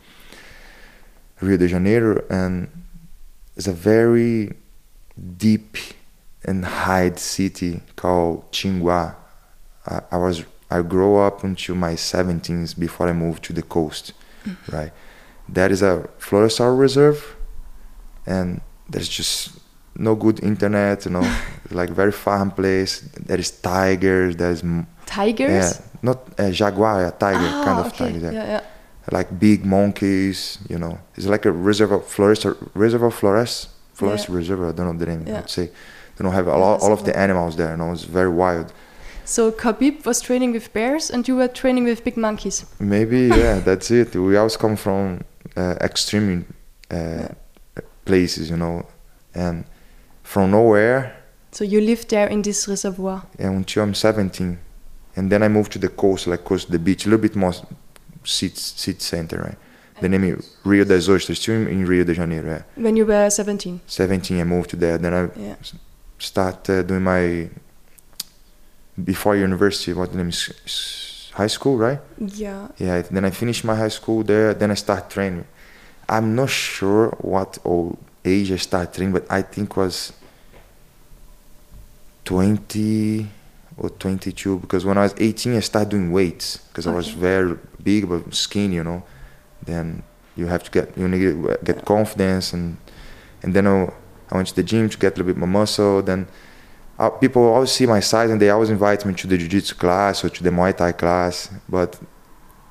Rio 1.41 1.57
de 1.57 1.69
Janeiro, 1.69 2.25
and 2.31 2.69
it's 3.57 3.67
a 3.67 3.73
very 3.73 4.53
deep 5.37 5.77
and 6.45 6.65
hide 6.65 7.19
city 7.19 7.81
called 7.97 8.51
Tinguá. 8.53 9.15
I, 9.87 10.01
I 10.13 10.17
was 10.17 10.45
I 10.71 10.83
grew 10.83 11.17
up 11.17 11.45
until 11.45 11.77
my 11.77 11.93
17s 11.93 12.79
before 12.79 13.09
I 13.09 13.13
moved 13.13 13.45
to 13.45 13.53
the 13.53 13.63
coast, 13.63 14.13
mm-hmm. 14.45 14.77
right? 14.77 14.93
That 15.49 15.71
is 15.71 15.83
a 15.83 16.09
florestal 16.19 16.77
reserve, 16.79 17.37
and 18.27 18.61
there's 18.89 19.09
just 19.09 19.59
no 19.95 20.15
good 20.17 20.43
internet, 20.43 21.05
you 21.05 21.13
know, 21.13 21.37
like 21.71 21.91
very 21.91 22.13
farm 22.13 22.51
place. 22.51 23.01
There 23.01 23.39
is 23.39 23.51
tigers. 23.51 24.37
There's 24.37 24.63
tigers. 25.07 25.49
Yeah, 25.49 25.96
not 26.11 26.19
a 26.39 26.51
jaguar, 26.51 27.07
a 27.07 27.11
tiger 27.11 27.51
ah, 27.53 27.65
kind 27.67 27.79
of 27.83 27.87
okay. 27.89 28.13
tiger. 28.13 28.33
Yeah, 28.33 28.47
yeah. 28.55 28.63
Like 29.19 29.29
big 29.39 29.61
monkeys, 29.65 30.59
you 30.73 30.79
know. 30.79 30.95
It's 31.17 31.27
like 31.35 31.45
a 31.45 31.53
reservoir 31.53 32.01
florist, 32.01 32.47
reservoir 32.75 33.11
florist 33.11 33.69
yeah. 34.01 34.27
reservoir. 34.29 34.69
I 34.71 34.73
don't 34.73 34.87
know 34.89 34.99
the 35.05 35.11
name. 35.13 35.23
Yeah. 35.27 35.39
I'd 35.39 35.51
say 35.51 35.67
they 36.17 36.23
don't 36.25 36.33
have 36.33 36.49
all, 36.49 36.63
all 36.83 36.93
of 36.93 37.05
the 37.05 37.17
animals 37.17 37.57
there. 37.57 37.71
You 37.71 37.77
know, 37.77 37.93
it's 37.93 38.05
very 38.05 38.29
wild. 38.29 38.73
So 39.25 39.51
Khabib 39.51 40.07
was 40.07 40.21
training 40.21 40.53
with 40.53 40.73
bears, 40.73 41.11
and 41.11 41.27
you 41.27 41.37
were 41.37 41.49
training 41.49 41.85
with 41.85 42.05
big 42.05 42.17
monkeys. 42.17 42.65
Maybe, 42.79 43.21
yeah, 43.43 43.59
that's 43.59 43.91
it. 43.91 44.15
We 44.15 44.37
always 44.37 44.57
come 44.57 44.77
from 44.77 45.25
uh, 45.57 45.75
extreme 45.81 46.45
uh, 46.91 46.97
yeah. 46.97 47.29
places, 48.05 48.51
you 48.51 48.57
know, 48.57 48.87
and 49.35 49.65
from 50.23 50.53
nowhere. 50.53 51.17
So 51.51 51.65
you 51.65 51.81
lived 51.81 52.11
there 52.11 52.29
in 52.29 52.43
this 52.43 52.69
reservoir. 52.69 53.25
Yeah, 53.39 53.51
until 53.51 53.83
I'm 53.83 53.95
17, 53.95 54.59
and 55.17 55.31
then 55.31 55.43
I 55.43 55.49
moved 55.49 55.73
to 55.73 55.79
the 55.79 55.89
coast, 55.89 56.27
like 56.27 56.45
to 56.45 56.71
the 56.71 56.79
beach, 56.79 57.07
a 57.07 57.09
little 57.09 57.23
bit 57.23 57.35
more 57.35 57.55
city, 58.23 58.55
city 58.55 59.01
center, 59.01 59.39
right? 59.39 59.57
The 60.01 60.11
name 60.11 60.25
is 60.25 60.57
Rio 60.63 60.85
das 60.85 61.09
Ostras, 61.09 61.39
still 61.39 61.67
in 61.67 61.87
Rio 61.87 62.05
de 62.05 62.13
Janeiro. 62.13 62.49
Yeah. 62.49 62.63
When 62.77 62.97
you 62.97 63.07
were 63.07 63.31
17. 63.31 63.81
17, 63.87 64.41
I 64.41 64.45
moved 64.45 64.71
to 64.71 64.77
there. 64.77 64.99
Then 64.99 65.15
I 65.15 65.41
yeah. 65.41 65.55
start 66.19 66.69
uh, 66.69 66.83
doing 66.83 67.03
my 67.03 67.49
before 69.03 69.37
university. 69.37 69.95
What 69.95 70.13
the 70.13 70.19
name 70.19 70.29
is? 70.29 71.31
High 71.33 71.47
school, 71.47 71.79
right? 71.79 71.99
Yeah. 72.19 72.69
Yeah. 72.77 73.03
Then 73.03 73.25
I 73.25 73.31
finished 73.31 73.65
my 73.65 73.75
high 73.75 73.89
school 73.89 74.23
there. 74.23 74.53
Then 74.55 74.71
I 74.71 74.75
start 74.75 75.11
training. 75.11 75.47
I'm 76.09 76.35
not 76.35 76.51
sure 76.51 77.09
what 77.21 77.59
old 77.65 77.99
age 78.25 78.53
I 78.53 78.57
start 78.57 78.93
training, 78.93 79.13
but 79.13 79.27
I 79.31 79.43
think 79.43 79.77
was 79.77 80.13
20 82.25 83.29
or 83.79 83.91
22 83.91 84.59
because 84.59 84.85
when 84.85 84.97
I 84.97 85.03
was 85.03 85.15
18 85.19 85.57
I 85.57 85.61
started 85.61 85.91
doing 85.91 86.11
weights 86.13 86.59
because 86.59 86.87
okay. 86.87 86.95
I 86.95 86.97
was 86.97 87.09
very 87.09 87.59
big 87.83 88.09
but 88.09 88.35
skinny, 88.35 88.77
you 88.77 88.85
know. 88.85 89.03
Then 89.63 90.03
you 90.37 90.47
have 90.47 90.63
to 90.65 90.71
get 90.71 90.97
you 90.97 91.09
need 91.09 91.21
to 91.21 91.59
get 91.65 91.85
confidence 91.85 92.53
and 92.53 92.77
and 93.43 93.55
then 93.55 93.67
I, 93.67 93.93
I 94.31 94.37
went 94.37 94.49
to 94.49 94.57
the 94.57 94.63
gym 94.63 94.89
to 94.89 94.99
get 94.99 95.15
a 95.15 95.17
little 95.17 95.27
bit 95.27 95.37
more 95.37 95.49
muscle. 95.49 96.03
Then 96.03 96.27
uh, 96.99 97.11
people 97.11 97.43
always 97.43 97.71
see 97.71 97.87
my 97.87 98.01
size 98.01 98.31
and 98.31 98.41
they 98.41 98.51
always 98.51 98.71
invite 98.71 99.05
me 99.05 99.15
to 99.15 99.27
the 99.27 99.37
jiu-jitsu 99.37 99.75
class 99.75 100.25
or 100.25 100.31
to 100.31 100.43
the 100.43 100.51
Muay 100.51 100.77
Thai 100.77 100.93
class. 100.93 101.51
But 101.69 102.01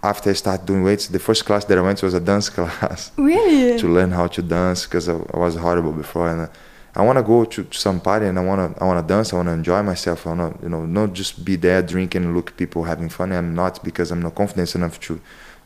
after 0.04 0.32
I 0.32 0.34
started 0.34 0.66
doing 0.66 0.84
weights, 0.84 1.08
the 1.08 1.20
first 1.20 1.46
class 1.46 1.66
that 1.66 1.78
I 1.78 1.82
went 1.82 2.00
to 2.00 2.06
was 2.06 2.14
a 2.14 2.20
dance 2.20 2.50
class. 2.56 3.12
Really? 3.18 3.80
to 3.80 3.88
learn 3.88 4.12
how 4.12 4.28
to 4.28 4.42
dance 4.42 4.86
because 4.86 5.08
I, 5.10 5.14
I, 5.34 5.38
was 5.38 5.56
horrible 5.56 5.92
before. 5.92 6.30
And 6.30 6.42
uh, 6.42 6.48
I 6.96 7.04
want 7.04 7.18
to 7.18 7.24
go 7.24 7.44
to, 7.44 7.64
to, 7.64 7.78
some 7.78 8.00
party 8.00 8.26
and 8.26 8.40
I 8.40 8.44
want 8.44 8.76
to 8.76 8.84
I 8.84 8.86
want 8.86 9.06
to 9.06 9.14
dance. 9.14 9.34
I 9.34 9.36
want 9.36 9.50
to 9.50 9.54
enjoy 9.54 9.84
myself. 9.84 10.26
I 10.26 10.34
want 10.34 10.60
to 10.60 10.64
you 10.64 10.70
know 10.70 10.86
not 10.86 11.14
just 11.14 11.44
be 11.44 11.56
there 11.56 11.82
drinking 11.82 12.24
and 12.24 12.36
look 12.36 12.56
people 12.58 12.84
having 12.84 13.10
fun. 13.10 13.32
I'm 13.32 13.54
not 13.54 13.84
because 13.84 14.12
I'm 14.12 14.22
not 14.22 14.36
confident 14.36 14.76
enough 14.76 15.00
to 15.02 15.20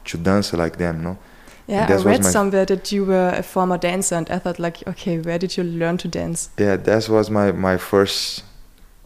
to 0.05 0.17
dance 0.17 0.53
like 0.53 0.77
them. 0.77 1.03
No. 1.03 1.17
Yeah, 1.67 1.85
I 1.87 2.01
read 2.01 2.25
somewhere 2.25 2.65
that 2.65 2.91
you 2.91 3.05
were 3.05 3.31
a 3.37 3.43
former 3.43 3.77
dancer, 3.77 4.15
and 4.15 4.27
I 4.31 4.39
thought 4.39 4.57
like, 4.57 4.87
okay, 4.87 5.19
where 5.19 5.37
did 5.37 5.55
you 5.55 5.63
learn 5.63 5.99
to 5.99 6.07
dance? 6.07 6.49
Yeah, 6.57 6.77
that 6.77 7.07
was 7.07 7.29
my 7.29 7.51
my 7.51 7.77
first 7.77 8.43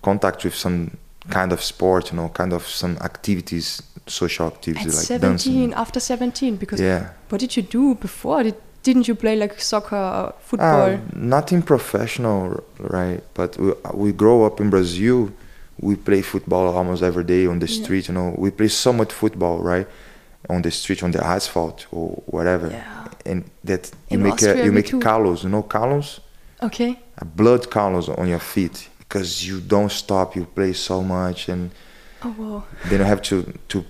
contact 0.02 0.46
with 0.46 0.56
some 0.56 0.98
kind 1.30 1.52
of 1.52 1.62
sport, 1.62 2.12
you 2.12 2.18
know, 2.18 2.30
kind 2.30 2.54
of 2.54 2.68
some 2.68 2.98
activities, 2.98 3.82
social 4.08 4.48
activities 4.48 4.94
At 4.94 4.98
like 4.98 5.06
17, 5.06 5.54
dancing. 5.54 5.74
after 5.74 6.00
17, 6.00 6.56
because 6.58 6.80
yeah. 6.80 7.10
what 7.30 7.40
did 7.40 7.56
you 7.56 7.64
do 7.64 7.96
before? 7.96 8.44
Did, 8.44 8.56
didn't 8.84 9.08
you 9.08 9.16
play 9.16 9.36
like 9.36 9.60
soccer 9.60 9.96
or 9.96 10.34
football? 10.40 10.92
Uh, 10.92 11.00
nothing 11.16 11.62
professional, 11.62 12.64
right? 12.80 13.24
But 13.34 13.58
we, 13.58 13.72
we 13.94 14.12
grow 14.12 14.46
up 14.46 14.60
in 14.60 14.70
Brazil. 14.70 15.32
We 15.80 15.96
play 15.96 16.22
football 16.22 16.76
almost 16.76 17.02
every 17.02 17.24
day 17.24 17.48
on 17.48 17.60
the 17.60 17.68
yeah. 17.68 17.84
street. 17.84 18.08
You 18.10 18.14
know, 18.14 18.36
we 18.38 18.52
play 18.52 18.68
so 18.68 18.94
much 18.94 19.12
football, 19.12 19.60
right? 19.60 19.88
On 20.50 20.62
the 20.62 20.72
street, 20.72 21.02
on 21.02 21.12
the 21.12 21.26
asphalt 21.26 21.88
or 21.92 22.22
whatever. 22.26 22.70
Yeah. 22.70 23.08
And 23.26 23.50
that 23.64 23.90
you 24.10 24.18
in 24.18 24.24
make 24.24 24.34
Austria, 24.34 24.62
a, 24.62 24.66
you 24.66 24.72
make 24.74 24.88
too. 24.88 25.00
calos. 25.00 25.44
You 25.44 25.50
know 25.50 25.64
calos? 25.64 26.20
Okay. 26.62 27.00
A 27.18 27.26
blood 27.26 27.72
calos 27.72 28.10
on 28.10 28.28
your 28.28 28.40
feet 28.40 28.90
because 29.00 29.48
you 29.48 29.62
don't 29.62 29.92
stop. 29.92 30.36
You 30.36 30.46
play 30.46 30.74
so 30.74 31.02
much, 31.02 31.48
and 31.48 31.72
oh, 32.24 32.36
wow. 32.38 32.64
then 32.90 33.00
you 33.00 33.06
have 33.06 33.22
to 33.24 33.44
to 33.70 33.86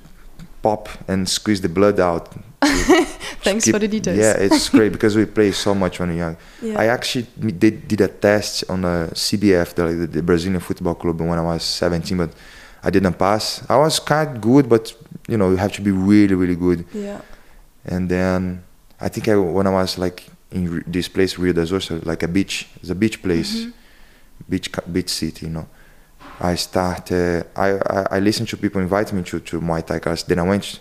pop 0.62 0.88
and 1.07 1.27
squeeze 1.27 1.62
the 1.62 1.69
blood 1.69 2.00
out. 2.00 2.29
Thanks 3.43 3.65
keep, 3.65 3.74
for 3.74 3.79
the 3.79 3.88
details. 3.88 4.17
Yeah, 4.17 4.36
it's 4.38 4.70
great 4.77 4.91
because 4.91 5.15
we 5.15 5.25
play 5.25 5.51
so 5.51 5.75
much 5.75 6.00
when 6.00 6.10
we're 6.10 6.17
young. 6.17 6.38
Yeah. 6.62 6.79
I 6.79 6.86
actually 6.86 7.27
did, 7.38 7.88
did 7.88 8.01
a 8.01 8.08
test 8.08 8.63
on 8.70 8.86
a 8.86 9.10
CBF, 9.13 9.74
the, 9.75 10.08
the 10.08 10.24
Brazilian 10.24 10.62
Football 10.62 10.96
Club, 10.96 11.20
when 11.20 11.38
I 11.38 11.41
was 11.41 11.63
17, 11.63 12.17
but 12.17 12.32
I 12.84 12.89
didn't 12.89 13.13
pass. 13.13 13.65
I 13.70 13.77
was 13.77 14.00
kind 14.00 14.36
of 14.36 14.41
good, 14.41 14.70
but 14.70 14.93
you 15.27 15.38
know, 15.38 15.50
you 15.50 15.58
have 15.58 15.74
to 15.74 15.82
be 15.82 15.91
really, 15.91 16.36
really 16.36 16.55
good. 16.55 16.86
Yeah. 16.93 17.22
And 17.86 18.10
then 18.10 18.63
I 19.00 19.10
think 19.10 19.27
I, 19.27 19.36
when 19.36 19.67
I 19.67 19.72
was 19.72 19.98
like 19.98 20.25
in 20.51 20.84
this 20.88 21.10
place, 21.10 21.38
Rio 21.38 21.53
das 21.53 21.72
Ostras, 21.72 22.05
like 22.05 22.24
a 22.24 22.27
beach, 22.27 22.67
it's 22.82 22.89
a 22.89 22.96
beach 22.96 23.22
place, 23.22 23.55
mm-hmm. 23.55 23.72
beach 24.50 24.70
beach 24.91 25.10
city, 25.10 25.48
you 25.48 25.51
know. 25.51 25.67
I 26.39 26.55
started. 26.55 27.46
I, 27.55 27.72
I, 27.72 28.08
I 28.12 28.20
listened 28.20 28.50
to 28.50 28.58
people 28.58 28.82
invite 28.82 29.12
me 29.13 29.24
to 29.24 29.39
to 29.39 29.62
Muay 29.62 29.86
Thai 29.86 30.00
class. 30.00 30.24
Then 30.24 30.39
I 30.39 30.43
went. 30.43 30.79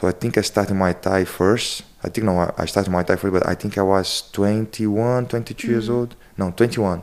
So 0.00 0.08
I 0.08 0.12
think 0.12 0.38
I 0.38 0.40
started 0.40 0.72
Muay 0.72 0.98
Thai 0.98 1.26
first. 1.26 1.82
I 2.02 2.08
think 2.08 2.24
no, 2.24 2.54
I 2.56 2.64
started 2.64 2.90
Muay 2.90 3.04
Thai 3.06 3.16
first, 3.16 3.34
but 3.34 3.46
I 3.46 3.54
think 3.54 3.76
I 3.76 3.82
was 3.82 4.30
21, 4.32 5.26
22 5.26 5.54
mm-hmm. 5.54 5.70
years 5.70 5.90
old. 5.90 6.16
No, 6.38 6.52
21, 6.52 7.02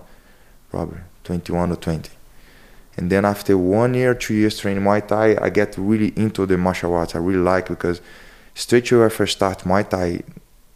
probably 0.72 0.98
21 1.24 1.74
or 1.74 1.76
20. 1.76 2.10
And 2.98 3.12
then 3.12 3.24
after 3.24 3.56
one 3.56 3.94
year, 3.94 4.16
two 4.16 4.34
years 4.34 4.58
training 4.58 4.84
Muay 4.84 5.08
Thai, 5.08 5.38
I 5.40 5.50
get 5.52 5.78
really 5.78 6.12
into 6.16 6.48
the 6.48 6.58
martial 6.58 6.96
arts. 6.96 7.14
I 7.14 7.20
really 7.20 7.38
like 7.38 7.68
because 7.68 8.02
straight 8.56 8.92
away 8.92 9.06
I 9.06 9.10
first 9.10 9.38
start 9.38 9.60
Muay 9.60 9.88
Thai, 9.88 10.24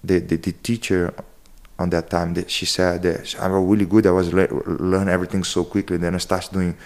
the, 0.04 0.20
the, 0.20 0.36
the 0.36 0.52
teacher 0.52 1.16
on 1.80 1.90
that 1.90 2.12
time, 2.12 2.36
that 2.36 2.52
she 2.52 2.68
said 2.68 3.02
that 3.02 3.36
I 3.40 3.48
was 3.48 3.66
really 3.66 3.88
good. 3.88 4.06
I 4.06 4.12
was 4.12 4.32
le- 4.32 4.48
learn 4.68 5.10
everything 5.10 5.44
so 5.44 5.64
quickly. 5.64 5.98
Then 5.98 6.14
I 6.14 6.20
started 6.20 6.54
doing 6.54 6.78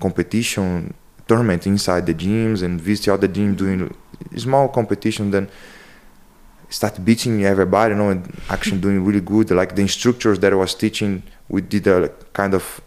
competition 0.00 0.94
tournament 1.26 1.66
inside 1.66 2.06
the 2.06 2.14
gyms 2.14 2.62
and 2.62 2.80
visit 2.80 3.10
all 3.10 3.18
the 3.18 3.28
gym 3.28 3.54
doing 3.54 3.94
small 4.36 4.68
competition. 4.68 5.30
Then 5.30 5.48
start 6.70 7.02
beating 7.04 7.44
everybody, 7.44 7.94
you 7.94 7.98
know, 7.98 8.10
and 8.10 8.40
actually 8.48 8.80
doing 8.86 9.04
really 9.04 9.20
good. 9.20 9.50
Like 9.50 9.74
the 9.74 9.82
instructors 9.82 10.38
that 10.40 10.52
I 10.52 10.56
was 10.56 10.74
teaching, 10.74 11.22
we 11.48 11.60
did 11.62 11.86
a 11.86 12.08
kind 12.32 12.54
of 12.54 12.80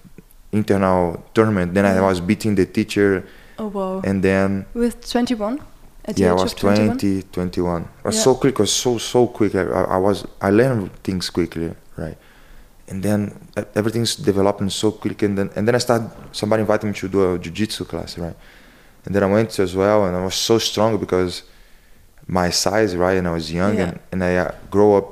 internal 0.52 1.24
tournament. 1.34 1.74
Then 1.74 1.86
I 1.86 1.94
mm-hmm. 1.94 2.06
was 2.06 2.20
beating 2.20 2.56
the 2.56 2.66
teacher. 2.66 3.26
Oh 3.58 3.68
wow! 3.68 4.02
And 4.04 4.24
then 4.24 4.66
with 4.74 5.10
21. 5.10 5.62
At 6.04 6.18
yeah, 6.18 6.32
I 6.32 6.34
was 6.34 6.56
20, 6.56 7.22
21. 7.32 7.82
It 7.82 8.06
was 8.06 8.16
Yeah. 8.16 8.22
so 8.22 8.34
quick. 8.36 8.54
It 8.56 8.60
was 8.60 8.74
so 8.74 8.98
so 8.98 9.28
quick. 9.28 9.54
I, 9.54 9.62
I 9.62 9.98
was 9.98 10.26
I 10.42 10.50
learned 10.50 10.92
things 11.04 11.30
quickly, 11.30 11.76
right? 11.96 12.18
And 12.88 13.04
then 13.04 13.34
everything's 13.76 14.16
developing 14.16 14.70
so 14.70 14.92
quick. 14.92 15.22
And 15.22 15.38
then 15.38 15.52
and 15.56 15.68
then 15.68 15.76
I 15.76 15.78
started. 15.78 16.10
Somebody 16.32 16.62
invited 16.62 16.88
me 16.88 16.94
to 16.94 17.08
do 17.08 17.36
a 17.36 17.40
jiu-jitsu 17.40 17.86
class, 17.86 18.18
right? 18.18 18.36
And 19.06 19.16
then 19.16 19.24
I 19.24 19.28
went 19.28 19.60
as 19.60 19.76
well, 19.76 20.06
and 20.06 20.16
I 20.16 20.24
was 20.24 20.36
so 20.36 20.60
strong 20.60 20.98
because 20.98 21.44
my 22.28 22.50
size, 22.52 22.96
right? 22.96 23.18
And 23.18 23.28
I 23.28 23.32
was 23.32 23.52
young, 23.52 23.78
Yeah. 23.78 23.84
and 23.90 24.00
and 24.12 24.24
I 24.24 24.36
uh, 24.38 24.52
grow 24.70 24.98
up 24.98 25.06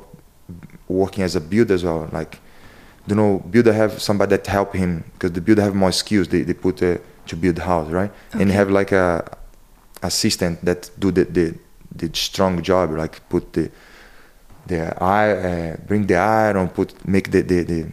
working 0.88 1.24
as 1.24 1.36
a 1.36 1.40
builder 1.42 1.74
as 1.74 1.84
well. 1.84 2.08
Like, 2.12 2.40
you 3.08 3.16
know, 3.16 3.40
builder 3.50 3.74
have 3.74 4.00
somebody 4.02 4.30
that 4.38 4.48
help 4.48 4.74
him 4.76 5.04
because 5.14 5.32
the 5.34 5.42
builder 5.42 5.62
have 5.64 5.76
more 5.76 5.92
skills. 5.92 6.28
They 6.28 6.44
they 6.44 6.54
put 6.54 6.82
uh, 6.84 6.98
to 7.28 7.36
build 7.36 7.56
the 7.56 7.64
house, 7.64 7.90
right? 7.92 8.12
And 8.34 8.42
Okay. 8.42 8.52
have 8.54 8.70
like 8.70 8.92
a 8.92 9.24
assistant 10.04 10.64
that 10.66 10.90
do 11.00 11.12
the 11.12 11.26
the, 11.26 11.54
the 11.96 12.10
strong 12.14 12.62
job, 12.62 12.92
like 12.92 13.22
put 13.30 13.54
the 13.54 13.70
the 14.68 14.80
eye, 15.04 15.32
uh, 15.32 15.78
bring 15.88 16.06
the 16.08 16.16
iron, 16.16 16.68
put 16.70 16.94
make 17.08 17.32
the 17.32 17.42
the, 17.42 17.64
the 17.64 17.86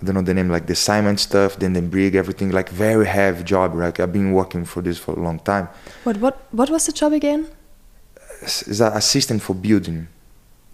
I 0.00 0.04
don't 0.04 0.14
know 0.14 0.22
the 0.22 0.34
name, 0.34 0.50
like 0.50 0.66
the 0.66 0.74
Simon 0.74 1.16
stuff, 1.16 1.56
then 1.58 1.72
the 1.72 1.80
brig, 1.80 2.14
everything, 2.14 2.50
like 2.50 2.68
very 2.68 3.06
heavy 3.06 3.42
job. 3.44 3.74
Like 3.74 3.98
I've 3.98 4.12
been 4.12 4.32
working 4.32 4.64
for 4.66 4.82
this 4.82 4.98
for 4.98 5.14
a 5.14 5.20
long 5.20 5.38
time. 5.38 5.68
What 6.04 6.16
what 6.18 6.34
what 6.52 6.68
was 6.70 6.84
the 6.86 6.92
job 6.92 7.12
again? 7.12 7.46
Is 8.42 8.80
assistant 8.80 9.40
for 9.42 9.54
building? 9.54 10.08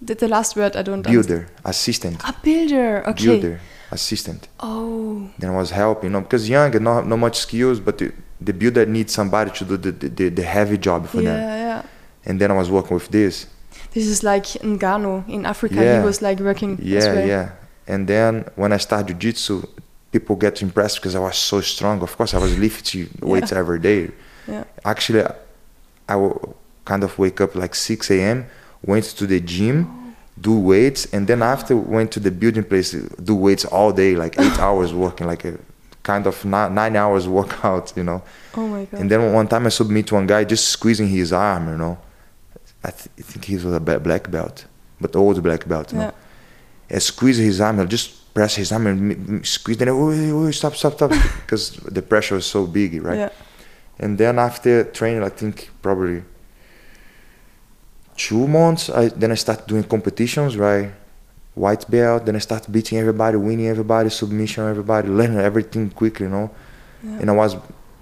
The, 0.00 0.14
the 0.17 0.26
last 0.26 0.57
word 0.57 0.75
I 0.76 0.83
don't 0.83 1.02
Builder, 1.02 1.47
assistant. 1.64 2.21
A 2.25 2.35
builder. 2.43 3.05
Okay. 3.11 3.25
Builder, 3.26 3.61
assistant. 3.93 4.49
Oh. 4.59 5.31
Then 5.38 5.50
I 5.50 5.57
was 5.57 5.71
helping, 5.71 6.11
you 6.11 6.12
know, 6.14 6.23
because 6.23 6.49
young 6.49 6.75
and 6.75 6.85
not 6.85 7.07
not 7.07 7.19
much 7.19 7.38
skills, 7.38 7.79
but 7.79 7.99
the, 7.99 8.12
the 8.41 8.52
builder 8.52 8.85
needs 8.87 9.12
somebody 9.12 9.52
to 9.52 9.64
do 9.64 9.76
the, 9.76 9.93
the, 9.93 10.29
the 10.31 10.43
heavy 10.43 10.76
job 10.79 11.07
for 11.07 11.19
them. 11.19 11.26
yeah, 11.38 11.47
them. 11.47 11.59
yeah. 11.69 11.83
And 12.25 12.41
then 12.41 12.50
I 12.50 12.55
was 12.55 12.69
working 12.69 12.95
with 12.95 13.09
this. 13.11 13.47
This 13.93 14.07
is 14.07 14.25
like 14.25 14.45
Ngannou 14.62 15.29
in 15.29 15.47
Africa. 15.47 15.76
Yeah. 15.76 16.00
He 16.00 16.05
was 16.05 16.21
like 16.21 16.41
working. 16.41 16.73
as 16.81 16.85
Yeah, 16.85 17.14
well. 17.14 17.29
yeah. 17.29 17.50
And 17.87 18.07
then 18.09 18.45
when 18.57 18.73
I 18.73 18.77
started 18.79 19.19
jiu-jitsu, 19.19 19.67
people 20.12 20.37
get 20.37 20.62
impressed 20.62 20.97
because 20.97 21.15
I 21.15 21.19
was 21.21 21.37
so 21.37 21.61
strong. 21.61 22.01
Of 22.03 22.17
course, 22.17 22.35
I 22.35 22.39
was 22.39 22.57
lifting 22.59 23.09
weights 23.21 23.53
every 23.53 23.79
day. 23.79 24.11
Yeah. 24.47 24.65
Actually, 24.85 25.25
I 26.09 26.17
will 26.17 26.57
kind 26.85 27.03
of 27.05 27.19
wake 27.19 27.41
up 27.41 27.55
like 27.55 27.75
6 27.75 28.11
a.m., 28.11 28.47
went 28.85 29.05
to 29.05 29.27
the 29.27 29.41
gym, 29.41 30.15
do 30.41 30.59
weights, 30.59 31.07
and 31.12 31.27
then 31.27 31.43
after 31.43 31.77
went 31.77 32.11
to 32.12 32.21
the 32.21 32.31
building 32.31 32.65
place, 32.65 32.93
do 32.93 33.35
weights 33.35 33.65
all 33.65 33.93
day, 33.93 34.15
like 34.17 34.39
eight 34.41 34.59
hours 34.67 34.93
working, 34.93 35.27
like 35.27 35.45
a 35.45 35.59
kind 36.03 36.27
of 36.27 36.45
ni- 36.45 36.69
nine 36.71 36.97
hours 36.97 37.29
workout, 37.29 37.93
you 37.97 38.03
know. 38.03 38.23
Oh 38.57 38.67
my 38.67 38.85
god. 38.87 39.01
And 39.01 39.11
then 39.11 39.33
one 39.33 39.47
time 39.47 39.67
I 39.67 39.69
submit 39.71 40.09
to 40.09 40.15
one 40.17 40.27
guy 40.27 40.45
just 40.45 40.69
squeezing 40.69 41.09
his 41.09 41.33
arm, 41.33 41.69
you 41.69 41.77
know. 41.77 41.99
I, 42.85 42.91
th- 42.91 43.09
I 43.19 43.23
think 43.23 43.45
he 43.45 43.55
was 43.55 43.65
a 43.67 43.79
black 43.81 44.31
belt, 44.31 44.67
but 45.01 45.15
old 45.15 45.41
black 45.43 45.69
belt, 45.69 45.93
you 45.93 45.99
know. 45.99 46.05
yeah. 46.07 46.11
I 46.11 46.22
squeeze 46.99 47.38
his 47.38 47.61
arm, 47.61 47.80
I 47.80 47.84
just 47.84 48.32
press 48.34 48.56
his 48.56 48.72
arm 48.72 48.87
and 48.87 49.46
squeeze. 49.46 49.76
Then, 49.76 49.88
oh, 49.90 50.50
stop, 50.50 50.75
stop, 50.76 50.94
stop, 50.94 51.11
because 51.42 51.70
the 51.70 52.02
pressure 52.02 52.34
was 52.34 52.46
so 52.46 52.66
big, 52.66 53.02
right? 53.02 53.18
Yeah. 53.18 53.30
And 53.99 54.18
then 54.18 54.38
after 54.38 54.84
training, 54.84 55.22
I 55.22 55.28
think 55.28 55.70
probably 55.80 56.22
two 58.16 58.46
months, 58.49 58.90
I 58.90 59.08
then 59.08 59.32
I 59.32 59.34
started 59.34 59.66
doing 59.66 59.84
competitions, 59.84 60.56
right? 60.56 60.90
White 61.54 61.88
belt. 61.90 62.25
Then 62.26 62.37
I 62.37 62.38
started 62.40 62.70
beating 62.72 62.99
everybody, 62.99 63.37
winning 63.37 63.68
everybody, 63.68 64.11
submission 64.11 64.68
everybody, 64.68 65.08
learning 65.08 65.38
everything 65.38 65.90
quickly, 65.90 66.26
you 66.26 66.32
know. 66.32 66.50
Yeah. 67.02 67.18
And 67.20 67.30
I 67.30 67.32
was 67.34 67.56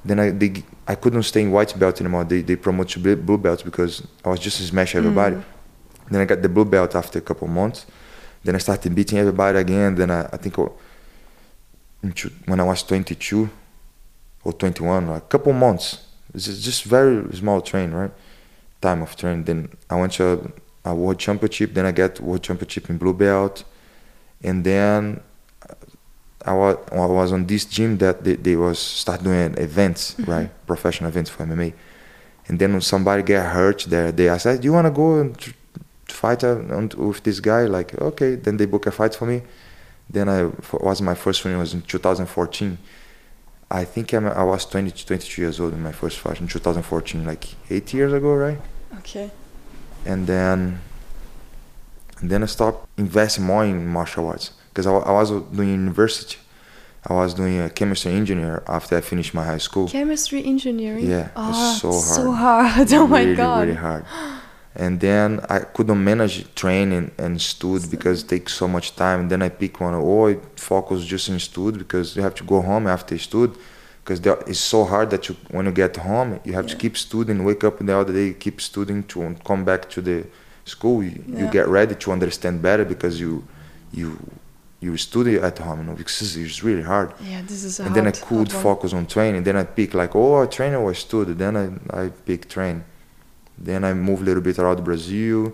then 0.05 0.21
I 0.21 0.31
they, 0.31 0.63
I 0.87 0.95
couldn't 0.95 1.23
stay 1.25 1.43
in 1.43 1.51
white 1.51 1.79
belt 1.79 2.01
anymore. 2.01 2.25
They 2.25 2.43
they 2.43 2.57
promoted 2.57 2.93
to 2.93 2.99
blue 3.01 3.17
blue 3.17 3.39
belt 3.39 3.65
because 3.65 4.07
I 4.25 4.29
was 4.31 4.41
just 4.41 4.59
smash 4.67 4.95
everybody. 4.95 5.37
Mm. 5.37 5.45
Then 6.11 6.21
I 6.23 6.25
got 6.25 6.43
the 6.43 6.49
blue 6.49 6.65
belt 6.65 6.95
after 6.95 7.19
a 7.19 7.23
couple 7.23 7.47
months. 7.49 7.87
Then 8.43 8.55
I 8.55 8.59
started 8.59 8.95
beating 8.95 9.19
everybody 9.19 9.59
again. 9.59 9.95
Then 9.95 10.11
I, 10.11 10.23
I 10.33 10.37
think 10.37 10.57
when 10.57 12.61
I 12.61 12.65
was 12.65 12.83
22 12.83 13.51
or 14.45 14.53
21, 14.53 15.09
a 15.09 15.21
couple 15.21 15.53
months. 15.53 16.07
It's 16.35 16.47
just- 16.47 16.63
just 16.63 16.85
very 16.85 17.25
small 17.37 17.61
train, 17.61 17.93
right? 17.93 18.13
Time 18.81 19.03
of 19.03 19.15
train. 19.17 19.45
Then 19.45 19.69
I 19.91 19.97
went 19.97 20.13
to 20.15 20.53
a, 20.85 20.91
a 20.91 20.95
world 20.95 21.19
championship. 21.19 21.75
Then 21.75 21.87
I 21.87 21.93
got 21.93 22.21
world 22.21 22.43
championship 22.43 22.89
in 22.89 22.97
blue 22.97 23.13
belt, 23.13 23.65
and 24.43 24.65
then 24.65 25.21
I 26.47 26.55
was 26.55 26.77
I 26.91 27.07
was 27.07 27.33
on 27.33 27.47
this 27.47 27.67
gym 27.67 27.99
that 27.99 28.25
they, 28.25 28.37
they 28.37 28.57
was 28.57 28.79
start 28.79 29.23
doing 29.23 29.55
events, 29.59 30.15
mm-hmm. 30.15 30.31
right? 30.31 30.67
Professional 30.67 31.11
events 31.11 31.29
for 31.29 31.45
MMA. 31.45 31.75
And 32.49 32.59
then 32.59 32.73
when 32.73 32.81
somebody 32.81 33.23
get 33.23 33.45
hurt 33.47 33.85
there, 33.89 34.11
they 34.13 34.29
asked, 34.29 34.45
"Hey, 34.45 34.57
"Do 34.57 34.65
you 34.65 34.73
want 34.73 34.87
to 34.87 34.91
go 34.91 35.21
and 35.21 35.37
fight 36.11 36.45
uh, 36.45 36.57
on, 36.79 36.91
with 36.97 37.23
this 37.23 37.41
guy?" 37.41 37.63
Like, 37.67 37.95
okay. 38.01 38.35
Then 38.37 38.57
they 38.57 38.67
book 38.67 38.87
a 38.87 38.91
fight 38.91 39.15
for 39.15 39.27
me. 39.27 39.43
Then 40.09 40.29
I 40.29 40.51
was 40.73 41.01
my 41.01 41.15
first 41.15 41.45
one 41.45 41.57
was 41.59 41.73
in 41.75 41.83
2014. 41.83 42.79
I 43.73 43.85
think 43.85 44.13
I'm, 44.13 44.27
I 44.27 44.43
was 44.43 44.67
20 44.67 44.91
to 44.91 45.07
22 45.07 45.43
years 45.43 45.61
old 45.61 45.73
in 45.75 45.83
my 45.83 45.93
first 45.93 46.19
fight 46.19 46.41
in 46.41 46.49
2014, 46.49 47.25
like 47.25 47.45
eight 47.71 47.95
years 47.95 48.13
ago, 48.13 48.35
right? 48.35 48.61
Okay. 48.99 49.31
and 50.05 50.27
then 50.27 50.81
and 52.21 52.29
then 52.31 52.43
I 52.43 52.47
stopped 52.47 52.89
investing 52.99 53.45
more 53.45 53.65
in 53.65 53.87
martial 53.87 54.27
arts 54.29 54.53
because 54.71 54.87
I, 54.87 54.93
I 54.93 55.13
was 55.13 55.31
doing 55.31 55.71
university. 55.71 56.37
I 57.09 57.15
was 57.15 57.33
doing 57.33 57.61
a 57.61 57.71
chemistry 57.71 58.13
engineer 58.13 58.63
after 58.69 58.97
I 58.97 59.01
finished 59.01 59.33
my 59.33 59.45
high 59.45 59.59
school. 59.59 59.89
Chemistry 59.89 60.45
engineering. 60.45 61.09
Yeah, 61.09 61.27
it 61.29 61.37
was 61.37 61.57
Ah, 61.57 61.79
so 61.81 61.93
So 61.93 62.33
hard. 62.33 62.67
hard. 62.67 62.93
Oh 63.01 63.07
my 63.07 63.23
really, 63.23 63.37
god. 63.37 63.61
really 63.69 63.75
hard. 63.79 64.05
And 64.75 65.01
then 65.01 65.41
I 65.49 65.61
couldn't 65.61 66.03
manage 66.03 66.55
training 66.55 67.11
and 67.19 67.41
stud 67.43 67.91
because 67.91 68.23
it 68.23 68.29
takes 68.29 68.53
so 68.55 68.69
much 68.69 68.95
time. 68.95 69.21
And 69.21 69.31
then 69.31 69.43
I 69.43 69.49
pick 69.49 69.81
one, 69.81 69.95
or 69.95 70.31
I 70.31 70.39
focus 70.57 71.05
just 71.05 71.29
in 71.29 71.41
stud 71.41 71.77
because 71.79 72.15
you 72.15 72.23
have 72.23 72.37
to 72.37 72.45
go 72.45 72.61
home 72.63 72.87
after 72.87 73.19
stud 73.19 73.57
because 74.05 74.21
it's 74.49 74.61
so 74.61 74.85
hard 74.85 75.11
that 75.11 75.29
you 75.29 75.37
when 75.51 75.67
you 75.67 75.73
get 75.73 75.97
home 75.97 76.41
you 76.45 76.53
have 76.53 76.67
to 76.67 76.77
keep 76.77 76.97
studying, 76.97 77.45
wake 77.45 77.65
up 77.65 77.79
the 77.79 77.97
other 77.97 78.13
day, 78.13 78.33
keep 78.33 78.61
studying 78.61 79.03
to 79.05 79.37
come 79.45 79.65
back 79.65 79.89
to 79.91 80.01
the 80.01 80.27
school. 80.65 81.03
You, 81.03 81.23
you 81.27 81.47
get 81.49 81.69
ready 81.69 81.95
to 81.95 82.13
understand 82.13 82.63
better 82.63 82.85
because 82.85 83.21
you 83.21 83.45
you 83.93 84.19
you 84.81 84.97
study 84.97 85.37
at 85.37 85.59
home, 85.59 85.81
you 85.81 85.87
know, 85.87 85.95
because 85.95 86.37
it's 86.37 86.63
really 86.65 86.83
hard 86.83 87.13
Yeah, 87.23 87.43
this 87.43 87.65
is 87.65 87.81
and 87.81 87.95
then 87.95 88.07
I 88.07 88.13
could 88.13 88.51
focus 88.51 88.93
on 88.93 89.07
training. 89.07 89.43
Then 89.43 89.57
I 89.57 89.65
pick 89.65 89.95
like, 89.95 90.17
oh, 90.17 90.43
I 90.43 90.47
train 90.47 90.75
or 90.75 90.95
student. 90.95 91.39
Then 91.39 91.57
I 91.57 91.67
I 92.03 92.09
pick 92.09 92.49
train. 92.49 92.85
Then 93.61 93.85
I 93.85 93.93
moved 93.95 94.23
a 94.23 94.25
little 94.25 94.43
bit 94.43 94.59
around 94.59 94.83
Brazil. 94.85 95.53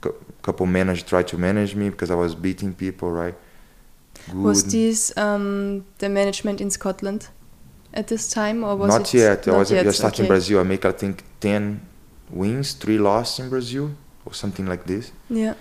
Cou- 0.00 0.14
couple 0.42 0.66
managers 0.66 1.02
tried 1.02 1.26
to 1.28 1.36
manage 1.38 1.74
me 1.74 1.90
because 1.90 2.10
I 2.10 2.14
was 2.14 2.34
beating 2.34 2.72
people, 2.72 3.10
right? 3.10 3.34
Good. 4.26 4.36
Was 4.36 4.64
this 4.70 5.16
um, 5.16 5.84
the 5.98 6.08
management 6.08 6.60
in 6.60 6.70
Scotland 6.70 7.28
at 7.92 8.06
this 8.08 8.30
time, 8.30 8.62
or 8.64 8.76
was 8.76 8.88
not 8.88 9.14
it 9.14 9.18
yet. 9.18 9.48
I 9.48 9.50
not 9.52 9.58
was 9.58 9.70
yet? 9.72 9.84
just 9.84 9.98
starting 9.98 10.24
okay. 10.24 10.28
Brazil. 10.28 10.60
I 10.60 10.62
make 10.62 10.84
I 10.84 10.92
think 10.92 11.24
ten 11.40 11.80
wins, 12.30 12.72
three 12.74 12.98
losses 12.98 13.40
in 13.44 13.50
Brazil, 13.50 13.90
or 14.24 14.34
something 14.34 14.66
like 14.66 14.84
this. 14.84 15.12
Yeah. 15.28 15.54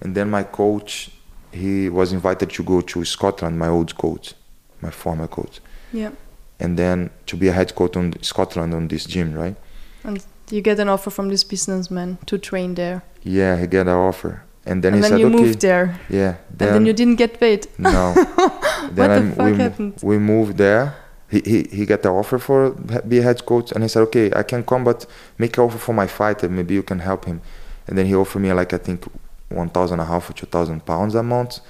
And 0.00 0.14
then 0.14 0.30
my 0.30 0.42
coach, 0.42 1.10
he 1.52 1.88
was 1.88 2.12
invited 2.12 2.50
to 2.50 2.62
go 2.62 2.80
to 2.80 3.04
Scotland. 3.04 3.58
My 3.58 3.68
old 3.68 3.96
coach, 3.96 4.34
my 4.80 4.90
former 4.90 5.28
coach, 5.28 5.60
Yeah. 5.92 6.10
and 6.58 6.76
then 6.78 7.10
to 7.26 7.36
be 7.36 7.48
a 7.48 7.52
head 7.52 7.74
coach 7.74 7.96
on 7.96 8.14
Scotland 8.22 8.74
on 8.74 8.88
this 8.88 9.04
gym, 9.04 9.34
right? 9.34 9.56
And 10.02 10.22
you 10.50 10.60
get 10.62 10.78
an 10.78 10.88
offer 10.88 11.10
from 11.10 11.28
this 11.28 11.44
businessman 11.44 12.18
to 12.26 12.38
train 12.38 12.74
there, 12.74 13.00
Yeah, 13.22 13.56
he 13.60 13.66
got 13.66 13.86
an 13.86 13.94
offer, 14.08 14.42
and 14.66 14.82
then 14.82 14.94
and 14.94 14.96
he 14.96 15.00
then 15.02 15.10
said, 15.10 15.20
you 15.20 15.26
"Okay." 15.28 15.36
moved 15.42 15.60
there, 15.60 15.86
Yeah. 16.10 16.34
and 16.60 16.74
then 16.74 16.86
you 16.86 16.92
didn't 16.92 17.16
get 17.18 17.38
paid. 17.40 17.66
no. 17.78 18.12
What 18.94 19.08
the 19.08 19.32
fuck 19.36 19.46
we, 19.46 19.56
happened? 19.56 19.94
we 20.02 20.18
moved 20.18 20.56
there. 20.58 20.92
He, 21.30 21.40
he 21.40 21.58
he 21.78 21.86
got 21.86 22.02
the 22.02 22.10
offer 22.10 22.38
for 22.38 22.70
be 23.08 23.18
a 23.18 23.22
head 23.22 23.44
coach, 23.46 23.72
and 23.72 23.82
he 23.82 23.88
said, 23.88 24.02
"Okay, 24.02 24.26
I 24.40 24.42
can 24.42 24.62
come, 24.62 24.84
but 24.84 25.06
make 25.38 25.56
an 25.58 25.64
offer 25.64 25.78
for 25.78 25.94
my 25.94 26.06
fighter. 26.06 26.48
Maybe 26.48 26.74
you 26.74 26.82
can 26.82 26.98
help 27.00 27.24
him." 27.24 27.40
And 27.88 27.96
then 27.98 28.06
he 28.06 28.14
offered 28.14 28.42
me 28.42 28.52
like 28.52 28.72
I 28.76 28.78
think 28.78 29.04
one 29.48 29.68
thousand 29.70 30.00
and 30.00 30.08
a 30.08 30.12
half 30.12 30.28
or 30.30 30.34
two 30.34 30.46
thousand 30.46 30.80
pounds 30.84 31.14
a 31.14 31.22
month, 31.22 31.60